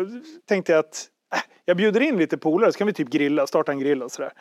tänkte 0.49 0.73
jag 0.73 0.79
att 0.79 1.07
äh, 1.35 1.41
jag 1.65 1.77
bjuder 1.77 2.01
in 2.01 2.19
lite 2.19 2.39
polare 2.39 2.73
så 2.73 2.79
kan 2.79 2.87
vi 2.87 2.93
typ 2.93 3.11
grilla, 3.11 3.47
starta 3.47 3.73
en 3.73 3.79
grill 3.79 4.03
och 4.03 4.13
sådär. 4.13 4.33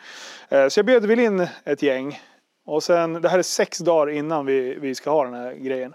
Eh, 0.48 0.68
Så 0.68 0.78
jag 0.78 0.86
bjöd 0.86 1.06
väl 1.06 1.20
in 1.20 1.46
ett 1.64 1.82
gäng. 1.82 2.20
Och 2.66 2.82
sen, 2.82 3.12
det 3.12 3.28
här 3.28 3.38
är 3.38 3.42
sex 3.42 3.78
dagar 3.78 4.12
innan 4.12 4.46
vi, 4.46 4.78
vi 4.80 4.94
ska 4.94 5.10
ha 5.10 5.24
den 5.24 5.34
här 5.34 5.54
grejen. 5.54 5.94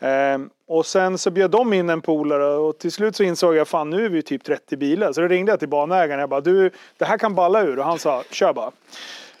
Ehm, 0.00 0.50
och 0.68 0.86
sen 0.86 1.18
så 1.18 1.30
bjöd 1.30 1.50
de 1.50 1.72
in 1.72 1.90
en 1.90 2.00
polare 2.00 2.44
och 2.46 2.78
till 2.78 2.92
slut 2.92 3.16
så 3.16 3.22
insåg 3.22 3.56
jag 3.56 3.68
fan 3.68 3.90
nu 3.90 4.04
är 4.04 4.08
vi 4.08 4.22
typ 4.22 4.44
30 4.44 4.76
bilar. 4.76 5.12
Så 5.12 5.20
då 5.20 5.28
ringde 5.28 5.52
jag 5.52 5.58
till 5.58 5.68
banägaren 5.68 6.20
jag 6.20 6.28
bara 6.28 6.40
du 6.40 6.70
det 6.98 7.04
här 7.04 7.18
kan 7.18 7.34
balla 7.34 7.62
ur 7.62 7.78
och 7.78 7.84
han 7.84 7.98
sa 7.98 8.22
kör 8.30 8.52
bara. 8.52 8.70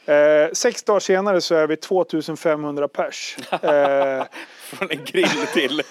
Eh, 0.08 0.50
sex 0.52 0.82
dagar 0.82 1.00
senare 1.00 1.40
så 1.40 1.54
är 1.54 1.66
vi 1.66 1.76
2500 1.76 2.88
pers. 2.88 3.36
Eh, 3.62 4.24
Från 4.60 4.90
en 4.90 5.04
grill 5.04 5.46
till... 5.54 5.82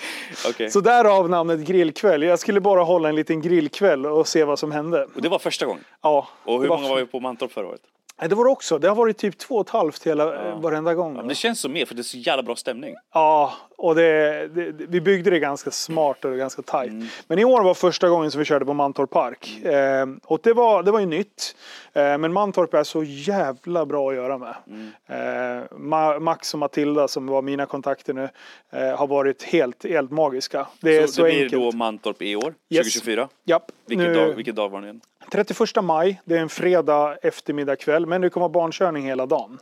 Okej. 0.50 0.70
så 0.72 0.80
därav 0.82 1.30
namnet 1.30 1.60
grillkväll. 1.60 2.24
Jag 2.24 2.40
skulle 2.40 2.60
bara 2.62 2.84
hålla 2.84 3.10
en 3.10 3.16
liten 3.16 3.42
grillkväll 3.42 4.06
och 4.06 4.28
se 4.28 4.44
vad 4.44 4.60
som 4.60 4.72
hände. 4.72 5.08
Och 5.16 5.22
det 5.22 5.30
var 5.30 5.40
första 5.40 5.66
gången. 5.66 5.84
Ja, 6.02 6.28
Och 6.44 6.62
hur 6.62 6.68
var- 6.68 6.78
många 6.78 6.90
var 6.90 6.98
vi 6.98 7.06
på 7.06 7.20
Mantorp 7.20 7.52
förra 7.52 7.68
året? 7.68 7.82
Nej, 8.20 8.30
det 8.30 8.36
var 8.36 8.46
det 8.46 8.52
också. 8.52 8.78
Det 8.80 8.88
har 8.88 8.96
varit 8.96 9.18
typ 9.18 9.38
två 9.38 9.56
och 9.56 9.62
ett 9.68 9.70
halvt 9.70 10.08
hela, 10.08 10.24
Ja. 10.46 10.56
varenda 10.56 10.94
gång. 10.94 11.16
Ja, 11.16 11.22
det 11.24 11.36
känns 11.36 11.62
som 11.62 11.72
mer, 11.74 11.86
för 11.86 11.96
det 11.96 12.02
är 12.02 12.04
så 12.04 12.18
jävla 12.18 12.44
bra 12.44 12.56
stämning. 12.56 12.96
Ja, 13.14 13.54
och 13.78 13.96
det, 13.96 14.48
det, 14.48 14.72
vi 14.88 15.02
byggde 15.02 15.30
det 15.30 15.40
ganska 15.40 15.72
smart 15.72 16.26
och 16.26 16.38
ganska 16.38 16.62
tajt. 16.62 16.92
Mm. 16.92 17.08
Men 17.28 17.40
i 17.40 17.46
år 17.46 17.62
var 17.64 17.74
första 17.74 18.10
gången 18.10 18.32
som 18.32 18.40
vi 18.40 18.46
körde 18.46 18.66
på 18.66 18.74
Mantorp 18.74 19.10
Park. 19.10 19.66
Eh, 19.66 20.06
och 20.24 20.40
det 20.44 20.54
var, 20.54 20.84
det 20.84 20.92
var 20.92 21.00
ju 21.00 21.06
nytt. 21.06 21.56
Eh, 21.94 22.18
men 22.18 22.34
Mantorp 22.34 22.74
är 22.74 22.84
så 22.84 23.04
jävla 23.04 23.86
bra 23.86 24.10
att 24.10 24.16
göra 24.16 24.38
med. 24.38 24.56
Mm. 24.68 24.92
Eh, 25.08 25.64
Ma- 25.72 26.20
Max 26.20 26.54
och 26.54 26.60
Matilda 26.60 27.08
som 27.08 27.28
var 27.28 27.42
mina 27.42 27.66
kontakter 27.66 28.14
nu 28.14 28.30
eh, 28.72 28.98
har 28.98 29.08
varit 29.08 29.44
helt, 29.44 29.84
helt 29.90 30.12
magiska. 30.12 30.68
Det 30.82 30.98
är 30.98 31.08
så 31.08 31.14
så, 31.14 31.22
det 31.24 31.30
blir 31.30 31.44
enkelt. 31.44 31.62
då 31.72 31.78
Mantorp 31.78 32.22
i 32.22 32.36
år, 32.36 32.54
Yes. 32.70 32.94
2024. 32.94 33.28
Japp. 33.46 33.64
Vilken, 33.88 34.06
Nu- 34.06 34.14
dag, 34.14 34.34
vilken 34.36 34.56
dag 34.56 34.70
var 34.70 34.82
det 34.82 34.86
igen? 34.88 35.02
31 35.32 35.84
maj, 35.84 36.22
det 36.26 36.36
är 36.36 36.40
en 36.40 36.50
fredag 36.50 37.18
eftermiddag 37.22 37.76
kväll, 37.76 38.05
men 38.06 38.22
det 38.22 38.30
kommer 38.30 38.44
vara 38.44 38.54
barnkörning 38.54 39.06
hela 39.06 39.26
dagen. 39.26 39.60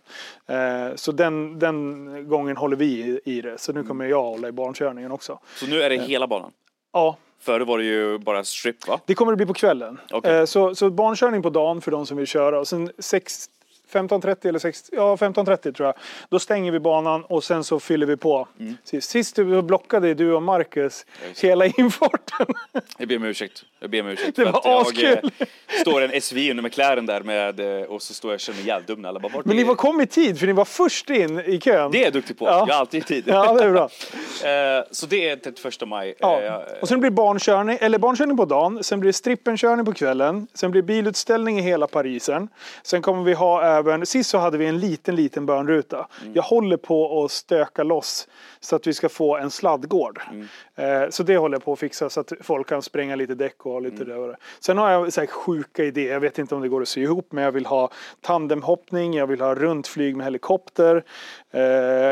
Eh, 0.47 0.95
så 0.95 1.11
den, 1.11 1.59
den 1.59 2.27
gången 2.27 2.57
håller 2.57 2.77
vi 2.77 2.85
i, 2.85 3.19
i 3.25 3.41
det, 3.41 3.57
så 3.57 3.73
nu 3.73 3.83
kommer 3.83 4.05
jag 4.05 4.23
hålla 4.23 4.47
i 4.47 4.51
barnkörningen 4.51 5.11
också. 5.11 5.39
Så 5.55 5.67
nu 5.67 5.81
är 5.81 5.89
det 5.89 5.97
hela 5.97 6.27
banan? 6.27 6.51
Ja, 6.93 7.17
Förr 7.39 7.59
var 7.59 7.77
det 7.77 7.83
ju 7.83 8.17
bara 8.17 8.43
strip 8.43 8.87
va? 8.87 8.99
det 9.05 9.13
kommer 9.13 9.31
det 9.31 9.35
bli 9.35 9.45
på 9.45 9.53
kvällen. 9.53 9.99
Okej. 10.11 10.35
Eh, 10.35 10.45
så, 10.45 10.75
så 10.75 10.89
barnkörning 10.89 11.41
på 11.41 11.49
dagen 11.49 11.81
för 11.81 11.91
de 11.91 12.05
som 12.05 12.17
vill 12.17 12.27
köra 12.27 12.59
och 12.59 12.67
sen 12.67 12.91
6 12.99 13.49
15.30 13.93 14.47
eller 14.47 14.59
6, 14.59 14.89
ja 14.91 15.15
15.30 15.15 15.71
tror 15.73 15.85
jag. 15.87 15.95
Då 16.29 16.39
stänger 16.39 16.71
vi 16.71 16.79
banan 16.79 17.23
och 17.23 17.43
sen 17.43 17.63
så 17.63 17.79
fyller 17.79 18.05
vi 18.05 18.17
på. 18.17 18.47
Sist, 18.83 19.09
sist 19.09 19.35
du 19.35 19.61
blockade 19.61 20.13
du 20.13 20.33
och 20.33 20.43
Marcus 20.43 21.05
hela 21.41 21.65
infarten. 21.65 22.45
Jag 22.97 23.07
ber 23.07 23.15
om 23.17 23.23
ursäkt. 23.23 23.63
Jag 23.79 23.89
ber 23.89 24.01
om 24.01 24.07
ursäkt. 24.07 24.35
Det 24.35 24.45
var 24.45 24.61
jag 24.63 24.81
askul. 24.81 25.31
eh, 25.39 25.47
står 25.81 26.01
en 26.01 26.21
SUV 26.21 26.49
under 26.51 26.63
McLaren 26.63 27.05
där 27.05 27.21
med, 27.21 27.59
eh, 27.81 27.83
och 27.87 28.01
så 28.01 28.13
står 28.13 28.31
jag 28.31 28.35
och 28.35 28.39
känner 28.39 28.59
mig 28.59 28.67
jävligt 28.67 28.87
dum 28.87 29.01
när 29.01 29.09
alla 29.09 29.19
bara, 29.19 29.41
Men 29.45 29.55
ni 29.55 29.63
var 29.63 29.75
kom 29.75 30.01
i 30.01 30.05
tid 30.07 30.39
för 30.39 30.47
ni 30.47 30.53
var 30.53 30.65
först 30.65 31.09
in 31.09 31.39
i 31.39 31.59
kön. 31.59 31.91
Det 31.91 31.99
är 31.99 32.03
jag 32.03 32.13
duktig 32.13 32.37
på. 32.39 32.45
Ja. 32.45 32.65
Jag 32.67 32.73
har 32.73 32.79
alltid 32.79 33.05
tid. 33.05 33.23
Ja, 33.27 33.53
det 33.53 33.63
är 33.63 33.71
bra. 33.71 33.89
Eh, 34.43 34.83
så 34.91 35.05
det 35.05 35.29
är 35.29 35.35
31 35.35 35.87
maj. 35.87 36.15
Ja. 36.19 36.41
Eh, 36.41 36.53
Och 36.81 36.87
sen 36.87 36.99
blir 36.99 37.09
barnkörning, 37.11 37.77
eller 37.81 37.97
barnkörning 37.97 38.37
på 38.37 38.45
dagen, 38.45 38.83
sen 38.83 38.99
blir 38.99 39.09
det 39.09 39.13
strippenkörning 39.13 39.85
på 39.85 39.93
kvällen, 39.93 40.47
sen 40.53 40.71
blir 40.71 40.81
det 40.81 40.85
bilutställning 40.85 41.59
i 41.59 41.61
hela 41.61 41.87
Parisen. 41.87 42.47
Sen 42.83 43.01
kommer 43.01 43.23
vi 43.23 43.33
ha 43.33 43.61
även, 43.91 44.05
sist 44.05 44.29
så 44.29 44.37
hade 44.37 44.57
vi 44.57 44.65
en 44.65 44.79
liten, 44.79 45.15
liten 45.15 45.45
bönruta. 45.45 46.07
Jag 46.33 46.43
håller 46.43 46.77
på 46.77 47.23
att 47.23 47.31
stöka 47.31 47.83
loss 47.83 48.27
så 48.59 48.75
att 48.75 48.87
vi 48.87 48.93
ska 48.93 49.09
få 49.09 49.37
en 49.37 49.51
sladdgård. 49.51 50.21
Eh, 50.31 50.72
så 51.09 51.23
det 51.23 51.37
håller 51.37 51.55
jag 51.55 51.63
på 51.63 51.73
att 51.73 51.79
fixa 51.79 52.09
så 52.09 52.19
att 52.19 52.33
folk 52.41 52.67
kan 52.67 52.81
spränga 52.81 53.15
lite 53.15 53.35
däck 53.35 53.65
och 53.65 53.71
ha 53.71 53.79
lite 53.79 54.15
och 54.15 54.27
det. 54.27 54.37
Sen 54.59 54.77
har 54.77 54.91
jag 54.91 55.13
så 55.13 55.21
här 55.21 55.27
sjuka 55.27 55.83
idéer, 55.83 56.13
jag 56.13 56.19
vet 56.19 56.39
inte 56.39 56.55
om 56.55 56.61
det 56.61 56.69
går 56.69 56.81
att 56.81 56.87
sy 56.87 57.01
ihop, 57.01 57.27
men 57.31 57.43
jag 57.43 57.51
vill 57.51 57.65
ha 57.65 57.89
tandemhoppning, 58.21 59.13
jag 59.13 59.27
vill 59.27 59.41
ha 59.41 59.55
runtflyg 59.55 60.15
med 60.15 60.25
helikopter, 60.25 61.03
eh, 61.51 61.61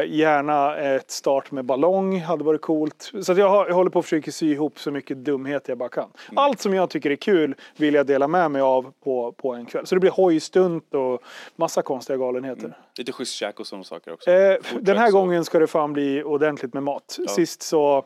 gärna 0.08 0.78
ett 0.78 1.12
start 1.12 1.52
med 1.52 1.66
ballong, 1.66 2.20
hade 2.20 2.44
varit 2.44 2.62
coolt. 2.62 3.12
Så 3.22 3.34
jag, 3.34 3.50
har, 3.50 3.68
jag 3.68 3.76
håller 3.76 3.90
på 3.90 4.00
att 4.00 4.06
försöka 4.06 4.32
sy 4.32 4.52
ihop 4.52 4.80
så 4.80 4.92
mycket 4.92 5.18
dumhet 5.18 5.68
jag 5.68 5.78
bara 5.78 5.90
kan. 5.90 6.10
Allt 6.36 6.60
som 6.60 6.74
jag 6.74 6.90
tycker 6.90 7.10
är 7.10 7.16
kul 7.16 7.56
vill 7.78 7.94
jag 7.94 8.06
dela 8.06 8.28
med 8.28 8.52
mig 8.52 8.62
av 8.62 8.94
på, 9.04 9.32
på 9.32 9.54
en 9.54 9.66
kväll. 9.66 9.86
Så 9.86 9.96
det 9.96 10.02
blir 10.02 10.12
hojstunt 10.12 10.94
och 10.94 11.22
massa 11.56 11.82
konstiga 11.82 12.18
galenheter. 12.18 12.78
Lite 13.02 13.12
schysst 13.12 13.34
käk 13.36 13.60
och 13.60 13.68
sådana 13.68 13.84
saker 13.84 14.14
också. 14.14 14.32
Eh, 14.32 14.58
den 14.82 14.98
här 14.98 15.08
och- 15.08 15.12
gången 15.14 15.46
ska 15.46 15.60
det 15.60 15.68
fan 15.68 15.94
bli 15.94 16.24
ordentligt 16.24 16.74
med 16.74 16.84
mat. 16.84 17.18
Sist 17.28 17.62
så, 17.62 18.06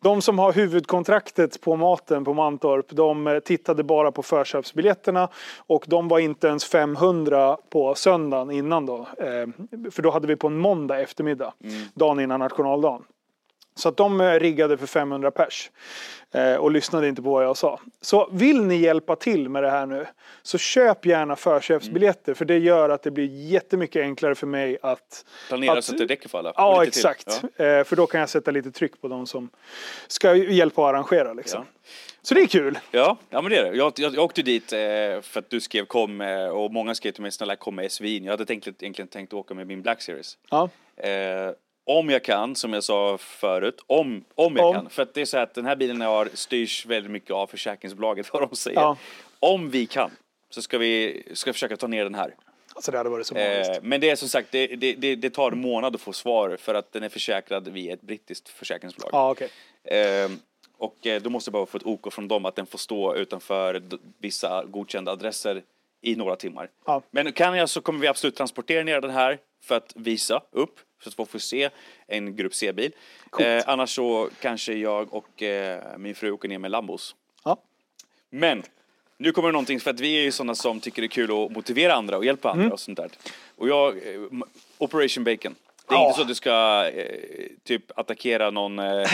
de 0.00 0.22
som 0.22 0.38
har 0.38 0.52
huvudkontraktet 0.52 1.60
på 1.60 1.76
maten 1.76 2.24
på 2.24 2.34
Mantorp, 2.34 2.86
de 2.90 3.26
eh, 3.26 3.38
tittade 3.38 3.82
bara 3.82 4.12
på 4.12 4.22
förköpsbiljetterna 4.22 5.28
och 5.56 5.84
de 5.88 6.08
var 6.08 6.18
inte 6.18 6.46
ens 6.46 6.64
500 6.64 7.56
på 7.70 7.94
söndagen 7.94 8.50
innan 8.50 8.86
då. 8.86 8.98
Eh, 9.18 9.46
för 9.90 10.02
då 10.02 10.10
hade 10.10 10.26
vi 10.26 10.36
på 10.36 10.46
en 10.46 10.56
måndag 10.58 11.00
eftermiddag, 11.00 11.52
dagen 11.94 12.20
innan 12.20 12.40
nationaldagen. 12.40 13.02
Så 13.74 13.88
att 13.88 13.96
de 13.96 14.20
eh, 14.20 14.32
riggade 14.40 14.76
för 14.76 14.86
500 14.86 15.30
pers. 15.30 15.70
Eh, 16.34 16.54
och 16.54 16.70
lyssnade 16.70 17.08
inte 17.08 17.22
på 17.22 17.30
vad 17.30 17.44
jag 17.44 17.56
sa. 17.56 17.80
Så 18.00 18.28
vill 18.32 18.62
ni 18.62 18.76
hjälpa 18.76 19.16
till 19.16 19.48
med 19.48 19.62
det 19.62 19.70
här 19.70 19.86
nu 19.86 20.06
så 20.42 20.58
köp 20.58 21.06
gärna 21.06 21.36
förköpsbiljetter 21.36 22.34
för 22.34 22.44
det 22.44 22.58
gör 22.58 22.88
att 22.90 23.02
det 23.02 23.10
blir 23.10 23.26
jättemycket 23.50 24.02
enklare 24.02 24.34
för 24.34 24.46
mig 24.46 24.78
att 24.82 25.24
Planera 25.48 25.78
att- 25.78 25.84
så 25.84 25.92
att 25.92 25.98
det 25.98 26.06
räcker 26.06 26.28
för 26.28 26.38
alla. 26.38 26.50
Och 26.50 26.54
Ja, 26.58 26.84
exakt. 26.84 27.42
Ja. 27.56 27.64
Eh, 27.64 27.84
för 27.84 27.96
då 27.96 28.06
kan 28.06 28.20
jag 28.20 28.28
sätta 28.28 28.50
lite 28.50 28.70
tryck 28.70 29.00
på 29.00 29.08
de 29.08 29.26
som 29.26 29.50
ska 30.08 30.34
hjälpa 30.34 30.82
att 30.82 30.88
arrangera. 30.94 31.32
Liksom. 31.32 31.64
Så 32.22 32.34
det 32.34 32.40
är 32.40 32.46
kul. 32.46 32.78
Ja, 32.90 33.16
ja 33.30 33.42
men 33.42 33.50
det 33.50 33.56
är 33.58 33.70
det. 33.70 33.76
Jag, 33.76 33.92
jag, 33.96 34.14
jag 34.14 34.24
åkte 34.24 34.42
dit 34.42 34.72
eh, 34.72 34.78
för 35.22 35.38
att 35.38 35.50
du 35.50 35.60
skrev 35.60 35.84
kom 35.84 36.20
eh, 36.20 36.46
och 36.48 36.72
många 36.72 36.94
skrev 36.94 37.12
till 37.12 37.22
mig 37.22 37.30
snälla 37.30 37.56
kom 37.56 37.74
med 37.74 37.92
SVin. 37.92 38.24
Jag 38.24 38.32
hade 38.32 38.44
tänkt, 38.46 38.66
egentligen 38.66 39.08
tänkt 39.08 39.32
åka 39.32 39.54
med 39.54 39.66
min 39.66 39.82
Black 39.82 40.02
Series. 40.02 40.38
Ja. 40.50 40.68
Eh, 40.96 41.10
om 41.84 42.10
jag 42.10 42.24
kan, 42.24 42.56
som 42.56 42.72
jag 42.72 42.84
sa 42.84 43.18
förut, 43.18 43.84
om, 43.86 44.24
om 44.34 44.56
jag 44.56 44.66
Om. 44.66 44.74
kan. 44.74 44.90
För 44.90 45.06
det 45.14 45.20
är 45.20 45.24
så 45.24 45.38
att 45.38 45.54
den 45.54 45.66
här 45.66 45.76
bilen 45.76 46.00
har, 46.00 46.28
styrs 46.34 46.86
väldigt 46.86 47.12
mycket 47.12 47.30
av 47.30 47.46
försäkringsbolaget, 47.46 48.26
vad 48.32 48.42
de 48.42 48.56
säger. 48.56 48.80
Ja. 48.80 48.96
Om 49.40 49.70
vi 49.70 49.86
kan 49.86 50.10
så 50.50 50.62
ska 50.62 50.78
vi 50.78 51.22
ska 51.34 51.52
försöka 51.52 51.76
ta 51.76 51.86
ner 51.86 52.04
den 52.04 52.14
här. 52.14 52.34
Alltså 52.74 52.92
det 52.92 52.98
hade 52.98 53.10
varit 53.10 53.26
så. 53.26 53.36
Eh, 53.36 53.78
men 53.82 54.00
det 54.00 54.10
är 54.10 54.16
som 54.16 54.28
sagt, 54.28 54.48
det, 54.50 54.66
det, 54.66 54.94
det, 54.94 55.16
det 55.16 55.30
tar 55.30 55.52
en 55.52 55.60
månad 55.60 55.94
att 55.94 56.00
få 56.00 56.12
svar 56.12 56.56
för 56.60 56.74
att 56.74 56.92
den 56.92 57.02
är 57.02 57.08
försäkrad 57.08 57.68
via 57.68 57.92
ett 57.92 58.02
brittiskt 58.02 58.48
försäkringsbolag. 58.48 59.10
Ja, 59.12 59.30
okej. 59.30 59.48
Eh, 59.84 60.30
och 60.78 60.96
då 61.22 61.30
måste 61.30 61.48
jag 61.48 61.52
bara 61.52 61.66
få 61.66 61.76
ett 61.76 61.86
OK 61.86 62.12
från 62.12 62.28
dem 62.28 62.44
att 62.44 62.56
den 62.56 62.66
får 62.66 62.78
stå 62.78 63.14
utanför 63.14 63.82
vissa 64.18 64.64
godkända 64.64 65.12
adresser 65.12 65.62
i 66.00 66.16
några 66.16 66.36
timmar. 66.36 66.70
Ja. 66.86 67.02
Men 67.10 67.32
kan 67.32 67.56
jag 67.56 67.68
så 67.68 67.80
kommer 67.80 68.00
vi 68.00 68.06
absolut 68.06 68.36
transportera 68.36 68.84
ner 68.84 69.00
den 69.00 69.10
här 69.10 69.38
för 69.62 69.74
att 69.74 69.92
visa 69.96 70.42
upp, 70.50 70.80
så 71.02 71.08
att 71.08 71.14
folk 71.14 71.30
får 71.30 71.38
se 71.38 71.70
en 72.06 72.36
Grupp 72.36 72.54
C-bil. 72.54 72.92
Eh, 73.38 73.62
annars 73.66 73.94
så 73.94 74.30
kanske 74.40 74.72
jag 74.74 75.14
och 75.14 75.42
eh, 75.42 75.98
min 75.98 76.14
fru 76.14 76.30
åker 76.30 76.48
ner 76.48 76.58
med 76.58 76.70
Lambos. 76.70 77.14
Ja. 77.44 77.56
Men 78.30 78.62
nu 79.16 79.32
kommer 79.32 79.48
det 79.48 79.52
någonting, 79.52 79.80
för 79.80 79.90
att 79.90 80.00
vi 80.00 80.18
är 80.18 80.22
ju 80.22 80.32
sådana 80.32 80.54
som 80.54 80.80
tycker 80.80 81.02
det 81.02 81.06
är 81.06 81.08
kul 81.08 81.30
att 81.44 81.50
motivera 81.52 81.94
andra 81.94 82.16
och 82.16 82.24
hjälpa 82.24 82.50
andra 82.50 82.62
Mm. 82.62 82.72
och 82.72 82.80
sånt 82.80 82.96
där. 82.98 83.10
Och 83.56 83.68
jag, 83.68 83.96
eh, 83.96 84.20
Operation 84.78 85.24
Bacon. 85.24 85.54
Det 85.88 85.94
är 85.94 85.98
Ja. 85.98 86.06
inte 86.06 86.16
så 86.16 86.22
att 86.22 86.28
du 86.28 86.34
ska 86.34 86.86
eh, 86.94 87.46
typ 87.64 87.98
attackera 87.98 88.50
någon 88.50 88.78
eh, 88.78 89.10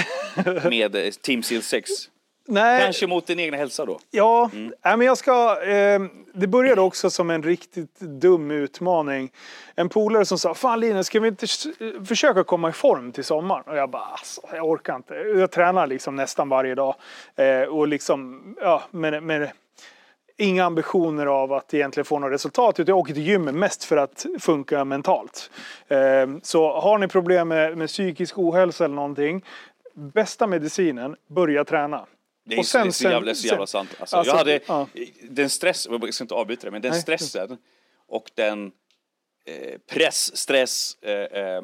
med 0.71 1.21
Team 1.23 1.43
Seal 1.43 1.63
6. 1.63 1.91
Nej, 2.47 2.83
Kanske 2.83 3.07
mot 3.07 3.27
din 3.27 3.41
egna 3.41 3.57
hälsa 3.57 3.85
då. 3.85 3.99
Ja, 4.11 4.51
nej, 4.53 4.97
men 4.97 5.01
jag 5.01 5.19
ska... 5.19 5.63
Eh, 5.63 6.01
det 6.35 6.47
började 6.47 6.81
också 6.81 7.11
som 7.11 7.31
en 7.31 7.43
riktigt 7.43 8.01
dum 8.01 8.51
utmaning. 8.51 9.33
En 9.75 9.89
polare 9.89 10.25
som 10.25 10.39
sa, 10.39 10.55
fan 10.55 10.81
Linus, 10.81 11.07
ska 11.07 11.21
vi 11.21 11.29
inte 11.29 11.47
försöka 12.09 12.45
komma 12.45 12.69
i 12.69 12.73
form 12.73 13.13
till 13.13 13.25
sommaren? 13.25 13.65
Och 13.67 13.77
jag 13.77 13.91
bara, 13.91 14.03
alltså, 14.03 14.41
jag 14.53 14.65
orkar 14.69 14.97
inte. 14.97 15.15
Jag 15.15 15.51
tränar 15.51 15.87
liksom 15.87 16.17
nästan 16.17 16.49
varje 16.49 16.75
dag. 16.75 16.95
Eh, 17.37 17.63
och 17.63 17.89
liksom, 17.89 18.43
ja, 18.61 18.83
men, 18.91 19.27
men 19.27 19.49
inga 20.37 20.65
ambitioner 20.65 21.27
av 21.27 21.53
att 21.53 21.75
egentligen 21.75 22.05
få 22.05 22.19
något 22.19 22.33
resultat. 22.33 22.81
Utan 22.81 22.93
jag 22.93 22.99
åker 22.99 23.15
till 23.15 23.27
gymmet 23.27 23.55
mest 23.55 23.85
för 23.85 23.97
att 23.97 24.27
funka 24.41 24.85
mentalt. 24.85 25.51
Eh, 25.89 25.99
så 26.43 26.81
har 26.81 26.99
ni 26.99 27.09
problem 27.09 27.49
med, 27.49 27.77
med 27.77 27.89
psykisk 27.89 28.39
ohälsa 28.39 28.85
eller 28.85 28.95
någonting. 28.95 29.45
Bästa 29.95 30.47
medicinen, 30.47 31.17
börja 31.27 31.65
träna. 31.65 32.07
Det 32.49 32.55
är, 32.55 32.59
Och 32.59 32.67
sen- 32.67 32.83
det 32.83 32.89
är 32.89 32.93
så 32.93 33.05
jävla, 33.05 33.35
så 33.35 33.47
jävla 33.47 33.67
sant. 33.67 33.91
Alltså, 34.01 34.17
alltså, 34.17 34.33
jag 34.33 34.39
hade 34.39 34.61
ja. 34.67 34.87
den 35.23 35.51
stress, 35.51 35.87
jag 35.91 36.15
ska 36.15 36.25
inte 36.25 36.35
avbryta 36.35 36.65
det, 36.67 36.71
men 36.71 36.83
den 36.83 36.93
Nej. 36.93 37.01
stressen 37.01 37.59
och 38.09 38.31
den 38.35 38.73
eh, 39.45 39.79
press, 39.87 40.37
stress, 40.37 40.97
eh, 41.03 41.13
eh, 41.43 41.63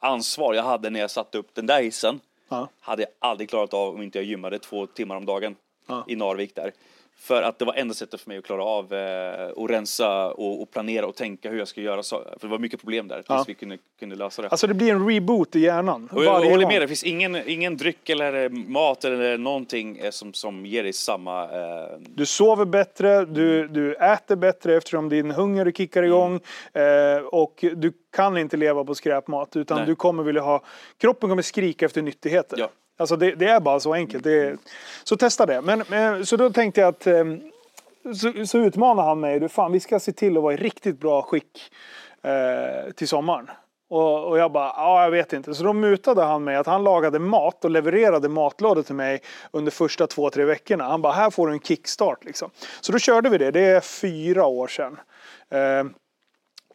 ansvar 0.00 0.54
jag 0.54 0.62
hade 0.62 0.90
när 0.90 1.00
jag 1.00 1.10
satte 1.10 1.38
upp 1.38 1.54
den 1.54 1.66
där 1.66 1.82
hissen 1.82 2.20
Ja. 2.48 2.68
hade 2.80 3.02
jag 3.02 3.10
aldrig 3.18 3.50
klarat 3.50 3.74
av 3.74 3.94
om 3.94 4.02
inte 4.02 4.18
jag 4.18 4.24
gymmade 4.24 4.58
två 4.58 4.86
timmar 4.86 5.16
om 5.16 5.26
dagen 5.26 5.56
Ja. 5.86 6.04
i 6.08 6.16
Narvik 6.16 6.54
där. 6.54 6.72
För 7.20 7.42
att 7.42 7.58
det 7.58 7.64
var 7.64 7.74
enda 7.74 7.94
sättet 7.94 8.20
för 8.20 8.28
mig 8.28 8.38
att 8.38 8.44
klara 8.44 8.64
av 8.64 8.94
eh, 8.94 9.48
att 9.64 9.70
rensa 9.70 10.30
och, 10.32 10.62
och 10.62 10.70
planera 10.70 11.06
och 11.06 11.14
tänka 11.16 11.50
hur 11.50 11.58
jag 11.58 11.68
ska 11.68 11.80
göra. 11.80 12.02
Så, 12.02 12.16
för 12.16 12.38
det 12.40 12.46
var 12.48 12.58
mycket 12.58 12.80
problem 12.80 13.08
där 13.08 13.16
tills 13.16 13.26
Ja. 13.28 13.44
vi 13.46 13.54
kunde, 13.54 13.78
kunde 13.98 14.16
lösa 14.16 14.42
det. 14.42 14.48
Alltså 14.48 14.66
det 14.66 14.74
blir 14.74 14.92
en 14.92 15.08
reboot 15.08 15.56
i 15.56 15.60
hjärnan. 15.60 16.08
Och 16.12 16.24
jag, 16.24 16.44
jag 16.44 16.50
håller 16.50 16.66
med 16.66 16.82
det 16.82 16.88
finns 16.88 17.04
ingen, 17.04 17.48
ingen 17.48 17.76
dryck 17.76 18.08
eller 18.08 18.48
mat 18.48 19.04
eller 19.04 19.38
någonting 19.38 19.98
eh, 19.98 20.10
som, 20.10 20.32
som 20.32 20.66
ger 20.66 20.82
dig 20.82 20.92
samma... 20.92 21.42
Eh, 21.44 21.98
Du 22.08 22.26
sover 22.26 22.64
bättre, 22.64 23.24
du, 23.24 23.68
du 23.68 23.94
äter 23.94 24.36
bättre 24.36 24.76
eftersom 24.76 25.08
din 25.08 25.30
hunger 25.30 25.72
kickar 25.72 26.02
igång. 26.02 26.40
Eh, 26.72 27.22
och 27.26 27.64
du 27.76 27.92
kan 28.16 28.38
inte 28.38 28.56
leva 28.56 28.84
på 28.84 28.94
skräpmat 28.94 29.56
utan 29.56 29.76
Nej. 29.78 29.86
du 29.86 29.94
kommer 29.94 30.22
vilja 30.22 30.42
ha... 30.42 30.62
Kroppen 30.98 31.28
kommer 31.28 31.42
skrika 31.42 31.86
efter 31.86 32.02
nyttigheter. 32.02 32.58
Ja. 32.58 32.68
Alltså 33.00 33.16
det, 33.16 33.34
det 33.34 33.46
är 33.46 33.60
bara 33.60 33.80
så 33.80 33.94
enkelt. 33.94 34.24
Det 34.24 34.32
är, 34.32 34.58
så 35.04 35.16
testa 35.16 35.46
det. 35.46 35.62
Men, 35.62 35.84
men, 35.88 36.26
så 36.26 36.36
då 36.36 36.50
tänkte 36.50 36.80
jag 36.80 36.88
att... 36.88 37.06
Eh, 37.06 37.24
så, 38.14 38.46
så 38.46 38.58
utmanar 38.58 39.02
han 39.02 39.20
mig. 39.20 39.40
Du, 39.40 39.48
fan, 39.48 39.72
vi 39.72 39.80
ska 39.80 40.00
se 40.00 40.12
till 40.12 40.36
att 40.36 40.42
vara 40.42 40.54
i 40.54 40.56
riktigt 40.56 41.00
bra 41.00 41.22
skick 41.22 41.72
eh, 42.22 42.92
till 42.92 43.08
sommaren. 43.08 43.50
Och, 43.88 44.28
och 44.28 44.38
jag 44.38 44.52
bara, 44.52 44.72
ja 44.76 45.02
jag 45.02 45.10
vet 45.10 45.32
inte. 45.32 45.54
Så 45.54 45.64
då 45.64 45.72
mutade 45.72 46.22
han 46.22 46.44
mig 46.44 46.56
att 46.56 46.66
han 46.66 46.84
lagade 46.84 47.18
mat 47.18 47.64
och 47.64 47.70
levererade 47.70 48.28
matlådor 48.28 48.82
till 48.82 48.94
mig 48.94 49.22
under 49.50 49.70
första 49.70 50.06
två, 50.06 50.30
tre 50.30 50.44
veckorna. 50.44 50.84
Han 50.84 51.02
bara, 51.02 51.12
här 51.12 51.30
får 51.30 51.46
du 51.46 51.52
en 51.52 51.60
kickstart 51.60 52.24
liksom. 52.24 52.50
Så 52.80 52.92
då 52.92 52.98
körde 52.98 53.28
vi 53.28 53.38
det. 53.38 53.50
Det 53.50 53.64
är 53.64 53.80
fyra 53.80 54.46
år 54.46 54.66
sedan. 54.66 54.98
Eh, 55.50 55.84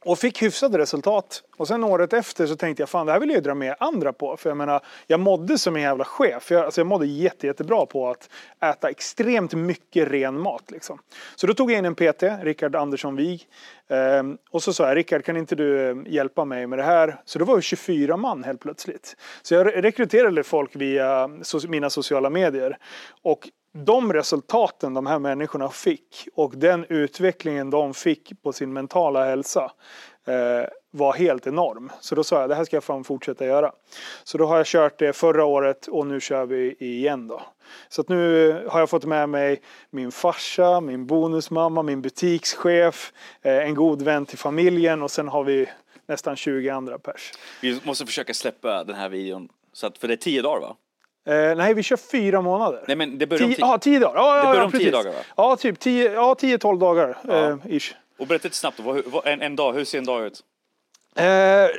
och 0.06 0.20
fick 0.20 0.44
hyfsade 0.44 0.78
resultat. 0.78 1.44
Och 1.58 1.68
sen 1.68 1.84
året 1.84 2.14
efter 2.14 2.48
så 2.48 2.56
tänkte 2.56 2.82
jag 2.82 2.90
fan 2.90 3.06
det 3.06 3.12
här 3.12 3.20
vill 3.20 3.30
jag 3.30 3.36
ju 3.36 3.42
dra 3.42 3.56
med 3.56 3.76
andra 3.80 4.14
på. 4.14 4.38
För 4.38 4.50
jag 4.50 4.58
menar, 4.58 4.82
jag 5.08 5.20
mådde 5.20 5.58
som 5.58 5.76
en 5.76 5.82
jävla 5.82 6.06
chef. 6.06 6.52
Jag, 6.52 6.66
alltså 6.66 6.82
jag 6.82 6.88
mådde 6.88 7.06
jätte, 7.06 7.48
jättebra 7.48 7.86
på 7.86 8.10
att 8.10 8.30
äta 8.64 8.90
extremt 8.90 9.54
mycket 9.54 10.08
ren 10.08 10.40
mat. 10.40 10.72
Liksom. 10.72 11.00
Så 11.36 11.48
då 11.48 11.54
tog 11.54 11.72
jag 11.72 11.78
in 11.78 11.86
en 11.86 11.96
PT, 11.96 12.24
Rickard 12.42 12.76
Andersson 12.76 13.16
Wig. 13.16 13.48
Ehm, 13.90 14.38
och 14.52 14.64
så 14.64 14.74
sa 14.74 14.88
jag, 14.88 14.98
Rickard 14.98 15.24
kan 15.24 15.38
inte 15.38 15.56
du 15.56 15.90
ehm, 15.90 16.06
hjälpa 16.10 16.46
mig 16.46 16.68
med 16.68 16.80
det 16.80 16.84
här? 16.84 17.22
Så 17.26 17.40
då 17.40 17.46
var 17.46 17.56
det 17.56 17.62
24 17.62 18.18
man 18.18 18.44
helt 18.44 18.62
plötsligt. 18.62 19.16
Så 19.42 19.54
jag 19.54 19.84
rekryterade 19.84 20.44
folk 20.44 20.76
via 20.76 21.28
so- 21.28 21.68
mina 21.68 21.90
sociala 21.90 22.30
medier. 22.30 22.78
Och 23.22 23.50
de 23.78 24.14
resultaten 24.14 24.94
de 24.94 25.06
här 25.06 25.20
människorna 25.20 25.70
fick 25.70 26.28
och 26.34 26.54
den 26.56 26.86
utvecklingen 26.90 27.70
de 27.70 27.94
fick 27.94 28.42
på 28.44 28.54
sin 28.54 28.74
mentala 28.74 29.26
hälsa 29.26 29.72
eh, 30.28 30.70
var 30.92 31.14
helt 31.14 31.48
enorm. 31.48 31.92
Så 32.02 32.16
då 32.16 32.24
sa 32.24 32.42
jag 32.42 32.50
det 32.50 32.56
här 32.56 32.66
ska 32.66 32.76
jag 32.76 32.84
fan 32.84 33.04
fortsätta 33.04 33.46
göra. 33.46 33.72
Så 34.24 34.38
då 34.38 34.46
har 34.46 34.58
jag 34.58 34.66
kört 34.66 35.00
det 35.00 35.14
förra 35.14 35.46
året 35.46 35.88
och 35.88 36.08
nu 36.08 36.20
kör 36.20 36.46
vi 36.46 36.76
igen 36.80 37.28
då. 37.28 37.42
Så 37.90 38.02
att 38.02 38.10
nu 38.10 38.52
har 38.70 38.80
jag 38.80 38.90
fått 38.90 39.06
med 39.06 39.30
mig 39.30 39.62
min 39.90 40.12
farsa, 40.12 40.82
min 40.82 41.06
bonusmamma, 41.06 41.84
min 41.84 42.02
butikschef, 42.02 43.14
eh, 43.42 43.58
en 43.58 43.76
god 43.76 44.02
vän 44.02 44.26
till 44.26 44.38
familjen 44.38 45.02
och 45.02 45.12
sen 45.12 45.28
har 45.28 45.44
vi 45.44 45.70
nästan 46.08 46.36
20 46.36 46.70
andra 46.70 47.00
pers. 47.00 47.32
vi 47.62 47.80
måste 47.84 48.06
försöka 48.06 48.34
släppa 48.34 48.84
den 48.84 48.96
här 48.96 49.10
videon. 49.10 49.50
Så 49.74 49.88
att, 49.88 49.98
för 49.98 50.08
det 50.08 50.14
är 50.14 50.18
tio 50.18 50.42
dagar 50.42 50.62
va? 50.62 50.76
Eh, 51.28 51.56
nej, 51.56 51.74
vi 51.74 51.84
kör 51.84 51.98
fyra 51.98 52.42
månader. 52.42 52.84
Nej 52.88 52.96
men 52.96 53.18
det 53.18 53.28
börjar 53.28 53.44
om 53.44 53.50
Tio, 53.50 53.56
tio. 53.56 53.66
ja, 53.66 53.78
tio 53.78 54.00
dagar. 54.00 54.16
Ja, 54.16 54.38
ja, 54.38 54.44
börjar 54.44 54.56
ja, 54.56 54.66
om 54.66 54.72
tio 54.72 54.92
dagar, 54.92 55.12
va? 55.12 55.20
Ja, 55.36 55.56
typ 55.56 55.80
10, 55.80 56.14
ja, 56.14 56.36
10-12 56.40 56.80
dagar. 56.80 57.18
Ja. 57.28 57.50
Eh, 57.50 57.58
ish. 57.66 57.94
Och 58.20 58.28
berätta 58.28 58.46
lite 58.46 58.56
snabbt, 58.58 58.80
vad, 58.80 59.28
en, 59.28 59.42
en 59.42 59.56
dag, 59.56 59.74
hur 59.74 59.86
ser 59.86 59.98
en 59.98 60.06
dag 60.06 60.26
ut? 60.26 60.40
Eh, 61.18 61.26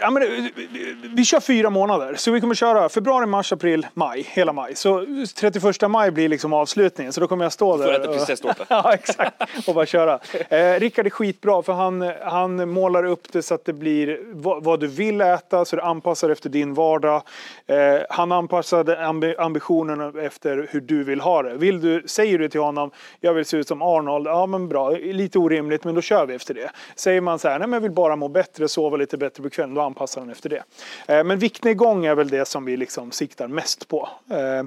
ja, 0.01 0.11
men, 0.11 0.23
vi, 0.23 0.53
vi, 0.73 0.97
vi 1.15 1.25
kör 1.25 1.41
fyra 1.41 1.71
månader. 1.71 2.15
Så 2.15 2.31
vi 2.31 2.41
kommer 2.41 2.55
köra 2.55 2.89
februari, 2.89 3.27
mars, 3.27 3.53
april, 3.53 3.87
maj. 3.95 4.27
Hela 4.29 4.53
maj. 4.53 4.75
Så 4.75 5.07
31 5.37 5.91
maj 5.91 6.11
blir 6.11 6.29
liksom 6.29 6.53
avslutningen. 6.53 7.13
Så 7.13 7.21
då 7.21 7.29
kommer 7.29 7.45
jag 7.45 7.53
stå 7.53 7.77
där. 7.77 7.85
Får 7.85 7.93
äta 7.93 8.11
och- 8.11 8.27
ja, 8.69 8.95
exakt. 8.95 9.43
Och 9.69 9.75
bara 9.75 9.87
köra. 9.87 10.19
Eh, 10.49 10.81
Rickard 10.81 11.07
är 11.07 11.11
skitbra 11.11 11.63
för 11.63 11.73
han, 11.73 12.13
han 12.23 12.69
målar 12.69 13.05
upp 13.05 13.33
det 13.33 13.43
så 13.43 13.55
att 13.55 13.65
det 13.65 13.73
blir 13.73 14.19
vad, 14.33 14.65
vad 14.65 14.81
du 14.81 14.87
vill 14.87 15.21
äta 15.21 15.65
så 15.65 15.77
du 15.77 15.83
anpassar 15.83 16.31
efter 16.31 16.49
din 16.51 16.75
vardag. 16.75 17.23
Eh, 17.67 17.77
han 18.11 18.33
anpassade 18.33 19.07
ambi, 19.07 19.37
ambitionerna 19.39 20.13
efter 20.23 20.69
hur 20.71 20.81
du 20.81 21.05
vill 21.05 21.21
ha 21.21 21.43
det. 21.43 21.55
Vill 21.55 21.81
du, 21.81 22.03
säger 22.07 22.39
du 22.39 22.49
till 22.49 22.61
honom 22.61 22.91
jag 23.21 23.35
vill 23.35 23.45
se 23.45 23.57
ut 23.57 23.69
som 23.69 23.83
Arnold, 23.83 24.27
ja 24.27 24.47
men 24.47 24.69
bra, 24.69 24.91
lite 24.91 25.39
orimligt 25.39 25.85
men 25.85 25.95
då 25.95 26.01
kör 26.01 26.27
vi 26.27 26.35
efter 26.35 26.55
det. 26.55 26.71
Säger 26.97 27.21
man 27.21 27.39
så 27.39 27.49
här, 27.49 27.59
nej 27.59 27.69
men 27.69 27.73
jag 27.77 27.81
vill 27.81 27.91
bara 27.91 28.17
må 28.17 28.29
bättre, 28.29 28.69
sova 28.69 28.97
lite 28.97 29.17
bättre 29.17 29.26
på 29.35 29.51
kvällen, 29.51 29.75
då 29.75 29.81
anpassar 29.81 30.21
han 30.21 30.31
efter 30.31 30.49
det. 30.49 30.63
Eh, 31.09 31.25
men 31.25 31.39
viktnedgång 31.39 32.07
är 32.07 32.15
väl 32.15 32.29
det 32.29 32.45
som 32.45 32.65
vi 32.65 32.77
liksom 32.77 33.11
siktar 33.11 33.49
mest 33.49 33.89
på. 33.89 34.09
Eh, 34.31 34.65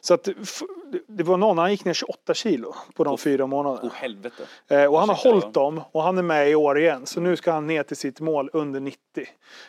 så 0.00 0.14
att 0.14 0.28
det 1.06 1.22
var 1.22 1.36
någon, 1.36 1.58
han 1.58 1.70
gick 1.70 1.84
ner 1.84 1.94
28 1.94 2.34
kilo 2.34 2.74
på 2.94 3.04
de 3.04 3.18
fyra 3.18 3.46
månaderna. 3.46 3.88
Oh 3.88 3.94
helvete. 3.94 4.42
Eh, 4.68 4.84
och 4.84 4.98
han 4.98 5.08
har 5.08 5.16
Ursäkta, 5.16 5.30
hållit 5.30 5.54
dem 5.54 5.82
och 5.92 6.02
han 6.02 6.18
är 6.18 6.22
med 6.22 6.50
i 6.50 6.54
år 6.54 6.78
igen. 6.78 7.06
Så 7.06 7.20
nu 7.20 7.36
ska 7.36 7.52
han 7.52 7.66
ner 7.66 7.82
till 7.82 7.96
sitt 7.96 8.20
mål 8.20 8.50
under 8.52 8.80
90. 8.80 8.98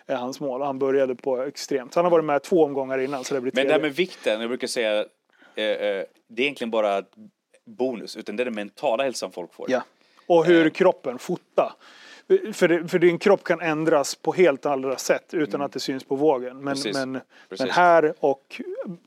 Är 0.05 0.15
hans 0.15 0.39
mål. 0.39 0.61
Han 0.61 0.79
började 0.79 1.15
på 1.15 1.41
extremt. 1.41 1.93
Så 1.93 1.99
han 1.99 2.05
har 2.05 2.11
varit 2.11 2.25
med 2.25 2.43
två 2.43 2.63
omgångar 2.63 2.97
innan 2.97 3.23
så 3.23 3.33
det 3.33 3.41
blir 3.41 3.51
Men 3.55 3.67
det 3.67 3.73
här 3.73 3.81
med 3.81 3.95
vikten, 3.95 4.41
jag 4.41 4.49
brukar 4.49 4.67
säga, 4.67 5.05
det 5.55 5.63
är 5.63 6.05
egentligen 6.37 6.71
bara 6.71 7.03
bonus, 7.65 8.17
utan 8.17 8.35
det 8.35 8.43
är 8.43 8.45
den 8.45 8.55
mentala 8.55 9.03
hälsan 9.03 9.31
folk 9.31 9.53
får. 9.53 9.71
Ja. 9.71 9.83
Och 10.27 10.45
hur 10.45 10.69
kroppen, 10.69 11.19
fota. 11.19 11.75
För, 12.53 12.67
det, 12.67 12.87
för 12.87 12.99
din 12.99 13.19
kropp 13.19 13.43
kan 13.43 13.61
ändras 13.61 14.15
på 14.15 14.33
helt 14.33 14.65
andra 14.65 14.97
sätt 14.97 15.33
utan 15.33 15.61
att 15.61 15.71
det 15.71 15.79
syns 15.79 16.03
på 16.03 16.15
vågen. 16.15 16.57
Men, 16.57 16.61
Mm. 16.61 16.73
Precis. 16.73 16.95
men, 16.97 17.11
men 17.11 17.21
Precis. 17.49 17.71
här 17.71 18.13
och 18.19 18.61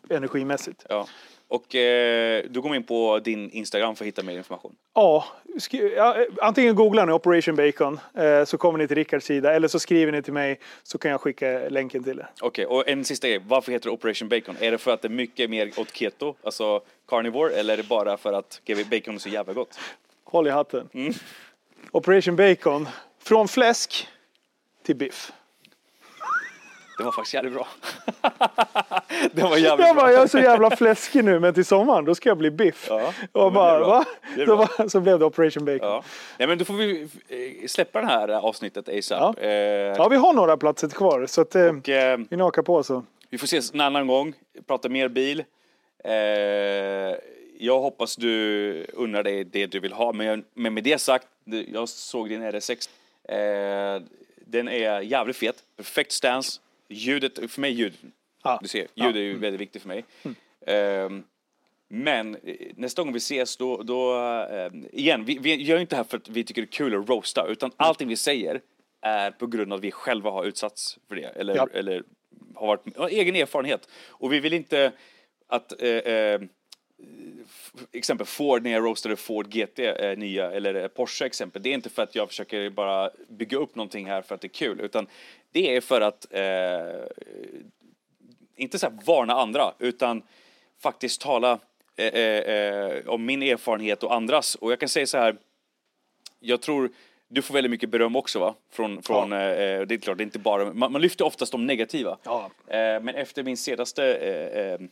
energimässigt. 0.08 0.86
Ja. 0.88 1.06
Och 1.48 1.74
eh, 1.74 2.44
du 2.50 2.60
går 2.60 2.76
in 2.76 2.82
på 2.82 3.18
din 3.18 3.50
Instagram 3.50 3.96
för 3.96 4.04
att 4.04 4.06
hitta 4.06 4.22
mer 4.22 4.36
information. 4.36 4.76
Ja, 4.94 5.24
ja, 5.70 6.20
eh, 6.20 6.26
antingen 6.40 6.74
googlar 6.74 7.06
ni 7.06 7.12
Operation 7.12 7.56
Bacon 7.56 8.00
eh, 8.14 8.44
så 8.44 8.58
kommer 8.58 8.78
ni 8.78 8.86
till 8.88 8.96
Rickards 8.96 9.26
sida 9.26 9.54
eller 9.54 9.68
så 9.68 9.78
skriver 9.78 10.12
ni 10.12 10.22
till 10.22 10.32
mig 10.32 10.60
så 10.82 10.98
kan 10.98 11.10
jag 11.10 11.20
skicka 11.20 11.68
länken 11.68 12.04
till 12.04 12.18
er. 12.18 12.30
Okej, 12.40 12.66
och 12.66 12.88
en 12.88 13.04
sista 13.04 13.28
grej. 13.28 13.42
Varför 13.46 13.72
heter 13.72 13.88
det 13.88 13.92
Operation 13.92 14.28
Bacon? 14.28 14.56
Är 14.60 14.70
det 14.70 14.78
för 14.78 14.90
att 14.90 15.02
det 15.02 15.08
är 15.08 15.10
mycket 15.10 15.50
mer 15.50 15.70
åt 15.76 15.96
keto, 15.96 16.34
alltså 16.42 16.80
carnivore, 17.08 17.54
eller 17.54 17.72
är 17.72 17.76
det 17.76 17.88
bara 17.88 18.16
för 18.16 18.32
att 18.32 18.60
bacon 18.90 19.14
är 19.14 19.18
så 19.18 19.28
jävla 19.28 19.52
gott? 19.52 19.78
Håll 20.24 20.46
i 20.46 20.50
hatten. 20.50 20.88
Mm. 20.92 21.12
Operation 21.90 22.36
Bacon. 22.36 22.88
Från 23.24 23.48
fläsk 23.48 24.08
till 24.82 24.96
biff. 24.96 25.32
Det 26.98 27.04
var 27.04 27.12
faktiskt 27.12 27.34
jävligt 27.34 27.52
bra. 27.54 27.68
det 29.32 29.42
var 29.42 29.56
jävligt 29.56 29.64
Jag 29.64 29.78
bara, 29.78 29.94
bra. 29.94 30.12
jag 30.12 30.22
är 30.22 30.26
så 30.26 30.38
jävla 30.38 30.76
fläskig 30.76 31.24
nu 31.24 31.40
men 31.40 31.54
till 31.54 31.64
sommaren 31.64 32.04
då 32.04 32.14
ska 32.14 32.28
jag 32.28 32.38
bli 32.38 32.50
biff. 32.50 32.86
Ja, 32.88 33.12
och 33.32 33.52
bara, 33.52 33.80
va? 33.80 34.04
Var, 34.46 34.88
så 34.88 35.00
blev 35.00 35.18
det 35.18 35.24
Operation 35.24 35.64
Bacon. 35.64 35.88
Ja. 35.88 36.04
Ja. 36.38 36.46
Men 36.46 36.58
då 36.58 36.64
får 36.64 36.74
vi 36.74 37.08
eh, 37.28 37.66
släppa 37.66 38.00
det 38.00 38.06
här 38.06 38.28
avsnittet 38.28 38.88
ASAP. 38.88 39.36
Ja. 39.40 39.48
Eh, 39.48 40.08
vi 40.08 40.16
har 40.16 40.32
några 40.32 40.56
platser 40.56 40.88
kvar 40.88 41.26
så 41.26 41.40
att, 41.40 41.54
eh, 41.54 41.66
och, 41.76 41.88
eh, 41.88 42.18
vi 42.30 42.36
nakar 42.36 42.62
på 42.62 42.82
så. 42.82 43.04
vi 43.30 43.38
får 43.38 43.44
ses 43.44 43.74
en 43.74 43.80
annan 43.80 44.06
gång, 44.06 44.32
prata 44.66 44.88
mer 44.88 45.08
bil. 45.08 45.44
Eh, 46.04 46.14
jag 47.58 47.80
hoppas 47.80 48.16
du 48.16 48.86
unnar 48.92 49.22
dig 49.22 49.44
det 49.44 49.66
du 49.66 49.80
vill 49.80 49.92
ha, 49.92 50.12
men, 50.12 50.26
jag, 50.26 50.42
men 50.54 50.74
med 50.74 50.84
det 50.84 50.98
sagt, 51.00 51.26
jag 51.72 51.88
såg 51.88 52.28
din 52.28 52.42
RS6. 52.42 52.88
Eh, 53.28 54.02
den 54.46 54.68
är 54.68 55.00
jävligt 55.00 55.36
fet, 55.36 55.64
perfekt 55.76 56.12
stance. 56.12 56.60
Ljudet, 56.88 57.50
för 57.52 57.60
mig 57.60 57.72
ljud, 57.72 57.92
Ja. 58.42 58.58
du 58.62 58.68
ser, 58.68 58.86
ljud 58.94 59.16
är 59.16 59.20
ju 59.20 59.38
väldigt 59.38 59.60
viktigt 59.60 59.82
för 59.82 59.88
mig. 59.88 60.04
Eh, 60.66 61.10
men 61.88 62.34
eh, 62.34 62.54
nästa 62.76 63.02
gång 63.02 63.12
vi 63.12 63.16
ses 63.16 63.56
då, 63.56 63.82
då 63.82 64.16
eh, 64.50 64.70
igen, 64.92 65.24
vi, 65.24 65.38
vi 65.38 65.54
gör 65.62 65.78
inte 65.78 65.94
det 65.94 65.96
här 65.96 66.04
för 66.04 66.16
att 66.16 66.28
vi 66.28 66.44
tycker 66.44 66.62
det 66.62 66.66
är 66.68 66.72
kul 66.72 67.00
att 67.02 67.08
roasta, 67.08 67.46
utan 67.48 67.70
allting 67.76 68.08
vi 68.08 68.16
säger 68.16 68.60
är 69.00 69.30
på 69.30 69.46
grund 69.46 69.72
av 69.72 69.76
att 69.78 69.84
vi 69.84 69.90
själva 69.90 70.30
har 70.30 70.44
utsatts 70.44 70.98
för 71.08 71.16
det, 71.16 71.24
eller, 71.36 71.56
Ja. 71.56 71.68
eller 71.74 72.02
har 72.54 72.66
varit, 72.66 72.96
har 72.96 73.08
egen 73.08 73.36
erfarenhet. 73.36 73.88
Och 74.08 74.32
vi 74.32 74.40
vill 74.40 74.52
inte 74.52 74.92
att 75.46 75.82
eh, 75.82 75.88
eh, 75.88 76.40
exempel 77.92 78.26
Ford 78.26 78.62
när 78.62 78.70
jag 78.70 78.84
roastade 78.84 79.16
Ford 79.16 79.46
GT 79.48 79.78
eh, 79.78 80.18
nya 80.18 80.52
eller 80.52 80.74
eh, 80.74 80.88
Porsche 80.88 81.26
exempel. 81.26 81.62
Det 81.62 81.70
är 81.70 81.74
inte 81.74 81.90
för 81.90 82.02
att 82.02 82.14
jag 82.14 82.28
försöker 82.28 82.70
bara 82.70 83.10
bygga 83.28 83.58
upp 83.58 83.74
någonting 83.74 84.06
här 84.06 84.22
för 84.22 84.34
att 84.34 84.40
det 84.40 84.46
är 84.46 84.48
kul 84.48 84.80
utan 84.80 85.06
det 85.52 85.76
är 85.76 85.80
för 85.80 86.00
att 86.00 86.26
eh, 86.30 87.06
inte 88.56 88.78
så 88.78 88.86
här 88.86 88.98
varna 89.06 89.32
andra 89.34 89.72
utan 89.78 90.22
faktiskt 90.82 91.20
tala 91.20 91.58
eh, 91.96 92.06
eh, 92.06 92.54
eh, 92.54 93.06
om 93.06 93.24
min 93.24 93.42
erfarenhet 93.42 94.02
och 94.02 94.14
andras. 94.14 94.54
Och 94.54 94.72
jag 94.72 94.80
kan 94.80 94.88
säga 94.88 95.06
så 95.06 95.18
här. 95.18 95.36
Jag 96.40 96.62
tror 96.62 96.90
du 97.28 97.42
får 97.42 97.54
väldigt 97.54 97.70
mycket 97.70 97.88
beröm 97.88 98.16
också 98.16 98.38
va? 98.38 98.54
Från, 98.70 99.02
från 99.02 99.32
eh, 99.32 99.38
eh, 99.38 99.80
det 99.80 99.94
är 99.94 99.98
klart, 99.98 100.18
det 100.18 100.22
är 100.22 100.24
inte 100.24 100.38
bara, 100.38 100.72
man, 100.72 100.92
man 100.92 101.00
lyfter 101.02 101.24
oftast 101.24 101.52
de 101.52 101.66
negativa. 101.66 102.18
Ja. 102.22 102.50
Eh, 102.66 102.76
men 102.76 103.08
efter 103.08 103.42
min 103.42 103.56
senaste, 103.56 104.14
eh, 104.14 104.86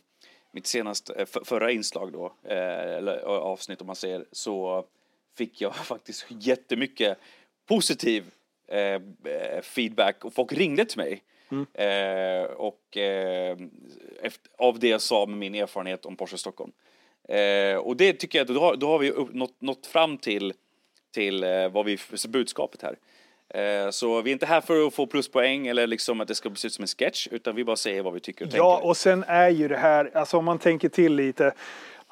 mitt 0.53 0.67
senaste, 0.67 1.13
eh, 1.13 1.25
för, 1.25 1.43
förra 1.43 1.71
inslag 1.71 2.11
då, 2.11 2.25
eh, 2.43 2.97
eller 2.97 3.17
eh, 3.17 3.23
avsnitt 3.25 3.81
om 3.81 3.87
man 3.87 3.95
säger, 3.95 4.25
så 4.31 4.85
fick 5.37 5.61
jag 5.61 5.75
faktiskt 5.85 6.25
jättemycket 6.29 7.17
positiv 7.65 8.23
feedback 9.61 10.25
och 10.25 10.33
folk 10.33 10.53
ringde 10.53 10.85
till 10.85 10.97
mig. 10.97 11.23
Eh, 11.73 12.43
och 12.43 12.97
eh, 12.97 13.57
efter, 14.21 14.51
av 14.57 14.79
det 14.79 14.87
jag 14.87 15.01
sa 15.01 15.25
med 15.25 15.37
min 15.37 15.55
erfarenhet 15.55 16.05
om 16.05 16.15
Porsche 16.15 16.37
Stockholm. 16.37 16.71
Eh, 17.29 17.75
och 17.75 17.97
det 17.97 18.13
tycker 18.13 18.37
jag, 18.37 18.47
då 18.47 18.59
har, 18.59 18.75
då 18.75 18.87
har 18.87 18.99
vi 18.99 19.11
upp, 19.11 19.33
nått, 19.33 19.61
nått 19.61 19.85
fram 19.85 20.17
till, 20.17 20.53
till 21.11 21.45
vad 21.71 21.85
vi, 21.85 21.97
budskapet 22.27 22.81
här. 22.81 22.97
Eh, 23.53 23.89
så 23.89 24.21
vi 24.21 24.29
är 24.31 24.33
inte 24.33 24.45
här 24.45 24.61
för 24.61 24.87
att 24.87 24.93
få 24.93 25.07
pluspoäng 25.07 25.67
eller 25.67 25.87
liksom 25.87 26.21
att 26.21 26.27
det 26.27 26.35
ska 26.35 26.49
se 26.55 26.67
ut 26.67 26.73
som 26.73 26.83
en 26.83 26.87
sketch, 26.87 27.27
utan 27.31 27.55
vi 27.55 27.63
bara 27.63 27.75
säger 27.75 28.01
vad 28.03 28.13
vi 28.13 28.19
tycker 28.19 28.45
och 28.45 28.51
Ja, 28.53 28.73
tänker. 28.75 28.87
och 28.89 28.97
sen 28.97 29.23
är 29.27 29.49
ju 29.49 29.67
det 29.67 29.77
här, 29.77 30.11
alltså 30.13 30.37
om 30.37 30.45
man 30.45 30.59
tänker 30.59 30.89
till 30.89 31.15
lite, 31.15 31.53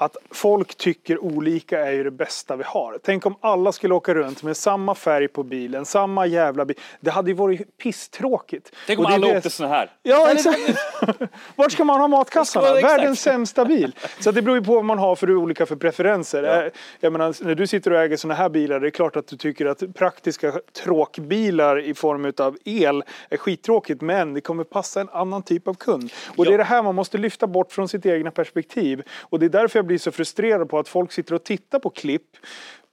att 0.02 0.18
folk 0.32 0.76
tycker 0.76 1.24
olika 1.24 1.80
är 1.88 1.92
ju 1.92 2.04
det 2.04 2.12
bästa 2.12 2.56
vi 2.56 2.64
har. 2.68 2.98
Tänk 3.04 3.26
om 3.26 3.36
alla 3.42 3.72
skulle 3.72 3.94
åka 3.94 4.14
runt 4.14 4.44
med 4.44 4.58
samma 4.58 4.96
färg 4.96 5.28
på 5.28 5.44
bilen, 5.44 5.86
samma 5.86 6.26
jävla 6.26 6.66
bil. 6.66 6.78
Det 7.00 7.12
hade 7.12 7.30
ju 7.30 7.36
varit 7.36 7.78
pisstråkigt. 7.78 8.72
Tänk 8.88 9.00
om 9.00 9.06
det 9.06 9.14
alla 9.14 9.28
det- 9.28 9.38
åkte 9.38 9.50
såna 9.50 9.70
här. 9.70 9.90
Ja, 10.04 10.32
exakt. 10.32 10.60
Vart 11.56 11.72
ska 11.72 11.84
man 11.84 12.00
ha 12.02 12.08
matkassarna? 12.08 12.68
Ja. 12.68 12.74
Världens 12.88 13.22
sämsta 13.22 13.66
bil. 13.66 13.96
Så 14.20 14.32
det 14.32 14.42
beror 14.42 14.58
ju 14.58 14.64
på 14.64 14.76
vad 14.76 14.86
man 14.86 15.00
har 15.00 15.16
för 15.16 15.36
olika 15.36 15.66
för 15.66 15.76
preferenser. 15.76 16.44
Eh, 16.66 16.72
Jag 17.00 17.12
menar, 17.14 17.44
när 17.44 17.56
du 17.56 17.68
sitter 17.68 17.94
och 17.94 18.00
äger 18.00 18.18
såna 18.18 18.34
här 18.34 18.50
bilar, 18.50 18.80
det 18.80 18.88
är 18.88 18.92
klart 18.92 19.16
att 19.16 19.28
du 19.28 19.38
tycker 19.38 19.66
att 19.66 19.94
praktiska 19.96 20.54
tråkbilar 20.84 21.80
i 21.80 21.94
form 21.94 22.34
av 22.38 22.58
el 22.66 23.04
är 23.30 23.38
skittråkigt, 23.38 24.02
men 24.02 24.34
det 24.34 24.42
kommer 24.42 24.64
passa 24.64 25.02
en 25.02 25.10
annan 25.10 25.44
typ 25.44 25.68
av 25.68 25.74
kund. 25.74 26.12
Och 26.38 26.46
det 26.46 26.52
Ja. 26.52 26.54
är 26.54 26.58
det 26.58 26.64
här 26.64 26.84
man 26.84 26.96
måste 26.96 27.18
lyfta 27.18 27.48
bort 27.48 27.72
från 27.72 27.88
sitt 27.88 28.06
egna 28.06 28.32
perspektiv. 28.32 29.04
Och 29.22 29.40
det 29.40 29.46
är 29.46 29.50
därför 29.50 29.80
jag 29.80 29.86
blir 29.92 30.00
så 30.00 30.12
frustrerad 30.12 30.70
på 30.70 30.80
att 30.80 30.88
folk 30.88 31.12
sitter 31.12 31.34
och 31.34 31.44
tittar 31.44 31.80
på 31.80 31.90
klipp 31.90 32.38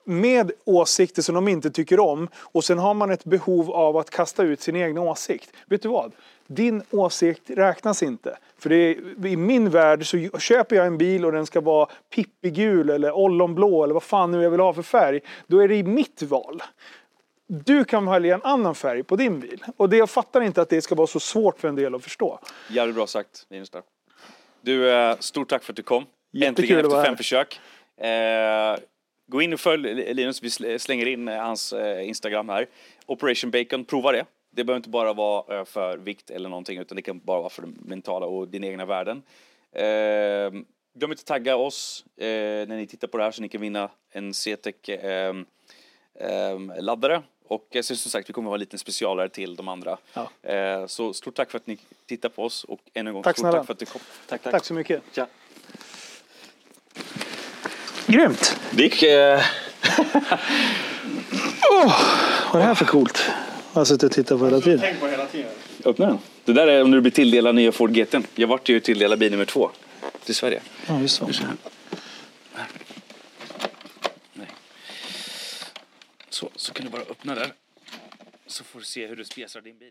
med 0.05 0.53
åsikter 0.65 1.23
som 1.23 1.35
de 1.35 1.49
inte 1.49 1.71
tycker 1.71 2.01
om 2.01 2.29
och 2.37 2.65
sen 2.65 2.79
har 2.79 2.95
man 2.95 3.11
ett 3.11 3.25
behov 3.25 3.71
av 3.71 3.97
att 3.97 4.11
kasta 4.11 4.43
ut 4.43 4.61
sin 4.61 4.77
egen 4.77 4.99
åsikt. 4.99 5.53
Vet 5.67 5.83
du 5.83 5.89
vad? 5.89 6.13
Din 6.47 6.83
åsikt 6.91 7.51
räknas 7.51 8.03
inte. 8.03 8.39
För 8.59 8.71
det 8.71 8.77
är, 8.77 9.27
i 9.27 9.37
min 9.37 9.71
värld 9.71 10.11
så 10.11 10.39
köper 10.39 10.77
jag 10.77 10.87
en 10.87 10.99
bil 10.99 11.25
och 11.25 11.33
den 11.33 11.47
ska 11.47 11.61
vara 11.61 11.89
pippigul 12.15 12.91
eller 12.91 13.13
ollonblå 13.13 13.85
eller 13.85 13.95
vad 13.95 14.03
fan 14.03 14.31
nu 14.31 14.43
jag 14.43 14.51
vill 14.51 14.61
ha 14.61 14.75
för 14.75 14.83
färg. 14.83 15.21
Då 15.47 15.59
är 15.59 15.69
det 15.69 15.83
mitt 15.83 16.23
val. 16.23 16.63
Du 17.47 17.85
kan 17.85 18.07
välja 18.07 18.35
en 18.35 18.43
annan 18.43 18.75
färg 18.75 19.03
på 19.03 19.17
din 19.17 19.41
bil. 19.41 19.65
Och 19.77 19.89
det, 19.89 19.97
jag 19.97 20.11
fattar 20.11 20.41
inte 20.41 20.63
att 20.63 20.69
det 20.69 20.83
ska 20.83 20.95
vara 20.95 21.07
så 21.07 21.21
svårt 21.21 21.59
för 21.59 21.69
en 21.69 21.77
del 21.77 21.95
att 21.95 22.03
förstå. 22.03 22.39
Jävligt 22.71 22.97
bra 22.97 23.07
sagt, 23.07 23.47
Linus. 23.51 23.71
där. 23.71 23.83
Du, 24.61 24.91
eh, 24.91 25.17
stort 25.19 25.49
tack 25.49 25.63
för 25.63 25.73
att 25.73 25.77
du 25.77 25.83
kom. 25.83 26.05
Jättekul 26.39 26.65
Äntligen 26.77 26.87
att 26.87 26.93
efter 26.93 27.05
fem 27.05 27.17
försök. 27.17 27.61
Eh, 27.97 28.79
gå 29.27 29.43
in 29.43 29.53
och 29.53 29.61
följ 29.61 30.15
Linus, 30.15 30.43
vi 30.43 30.49
sl- 30.49 30.79
slänger 30.79 31.07
in 31.07 31.29
eh, 31.29 31.39
hans 31.43 31.73
eh, 31.73 32.09
Instagram 32.09 32.49
här. 32.49 32.67
Operation 33.07 33.51
Bacon, 33.51 33.85
prova 33.85 34.13
det. 34.13 34.25
Det 34.51 34.65
behöver 34.65 34.77
inte 34.77 34.89
bara 34.89 35.13
vara 35.13 35.59
eh, 35.59 35.65
för 35.65 35.97
vikt 35.99 36.31
eller 36.31 36.49
någonting 36.49 36.79
utan 36.79 36.97
det 36.97 37.03
kan 37.03 37.19
bara 37.19 37.41
vara 37.41 37.51
för 37.51 37.63
det 37.63 37.69
mentala 37.85 38.27
och 38.27 38.49
dina 38.49 38.67
egna 38.67 38.85
värden. 38.85 39.23
Eh, 39.73 40.51
glöm 40.95 41.11
inte 41.11 41.25
tagga 41.25 41.57
oss 41.57 42.05
eh, 42.17 42.25
när 42.27 42.77
ni 42.77 42.87
tittar 42.87 43.09
på 43.09 43.19
det 43.19 43.25
här 43.25 43.31
så 43.31 43.43
ni 43.43 43.49
kan 43.49 43.61
vinna 43.61 43.91
en 44.11 44.33
CTEC 44.33 44.75
laddare. 46.81 47.23
Och 47.49 47.77
så 47.83 47.97
som 47.97 48.11
sagt, 48.11 48.29
vi 48.29 48.33
kommer 48.33 48.49
ha 48.49 48.55
en 48.57 48.61
liten 48.61 48.79
specialare 48.79 49.29
till 49.29 49.57
de 49.57 49.69
andra. 49.69 49.99
Ja. 50.15 50.89
Så 50.89 51.13
stort 51.13 51.35
tack 51.35 51.51
för 51.51 51.59
att 51.59 51.67
ni 51.67 51.79
tittar 52.07 52.29
på 52.29 52.43
oss 52.45 52.65
och 52.65 52.81
än 52.95 53.07
en 53.07 53.13
gång 53.15 53.23
Tack 53.23 53.37
stort 53.37 53.41
snälla. 53.43 53.59
tack 53.59 53.67
för 53.67 53.73
att 53.73 53.79
du 53.79 53.87
kom. 53.87 54.01
Tack, 54.27 54.43
tack. 54.43 54.53
Tack 54.53 54.65
så 54.65 54.75
mycket. 54.75 55.03
Tja. 55.13 55.27
Grymt! 58.09 58.61
Det 58.71 58.83
gick... 58.83 59.03
Eh... 59.03 59.43
Vad 62.53 62.55
är 62.55 62.59
det 62.59 62.65
här 62.65 62.75
för 62.75 62.85
coolt? 62.85 63.31
Jag 63.73 63.81
har 63.81 63.85
suttit 63.85 64.03
och 64.03 64.13
tittat 64.13 64.39
på 64.39 64.45
hela 64.45 64.61
tiden. 64.61 64.81
Tänk 64.81 65.01
på 65.01 65.07
hela 65.07 65.27
tiden. 65.27 65.51
Öppna 65.85 66.07
den. 66.07 66.19
Det 66.45 66.53
där 66.53 66.67
är 66.67 66.83
om 66.83 66.91
du 66.91 67.01
blir 67.01 67.13
tilldelad 67.13 67.55
nya 67.55 67.73
Ford 67.73 67.91
GT. 67.91 68.15
Jag 68.35 68.49
vart 68.49 68.69
ju 68.69 68.81
tilldelad 68.81 69.19
bil 69.19 69.31
nummer 69.31 69.45
två 69.45 69.71
till 70.25 70.35
Sverige. 70.35 70.61
Ja, 70.87 71.01
just 71.01 71.17
så. 71.17 71.27
Nej. 74.35 74.47
Så, 76.31 76.51
så 76.57 76.73
kan 76.73 76.85
du 76.85 76.91
bara 76.91 77.03
öppna 77.03 77.35
där. 77.35 77.53
Så 78.47 78.65
får 78.65 78.79
du 78.79 78.85
se 78.85 79.07
hur 79.07 79.17
du 79.17 79.25
spesar 79.25 79.61
din 79.61 79.79
bil. 79.79 79.87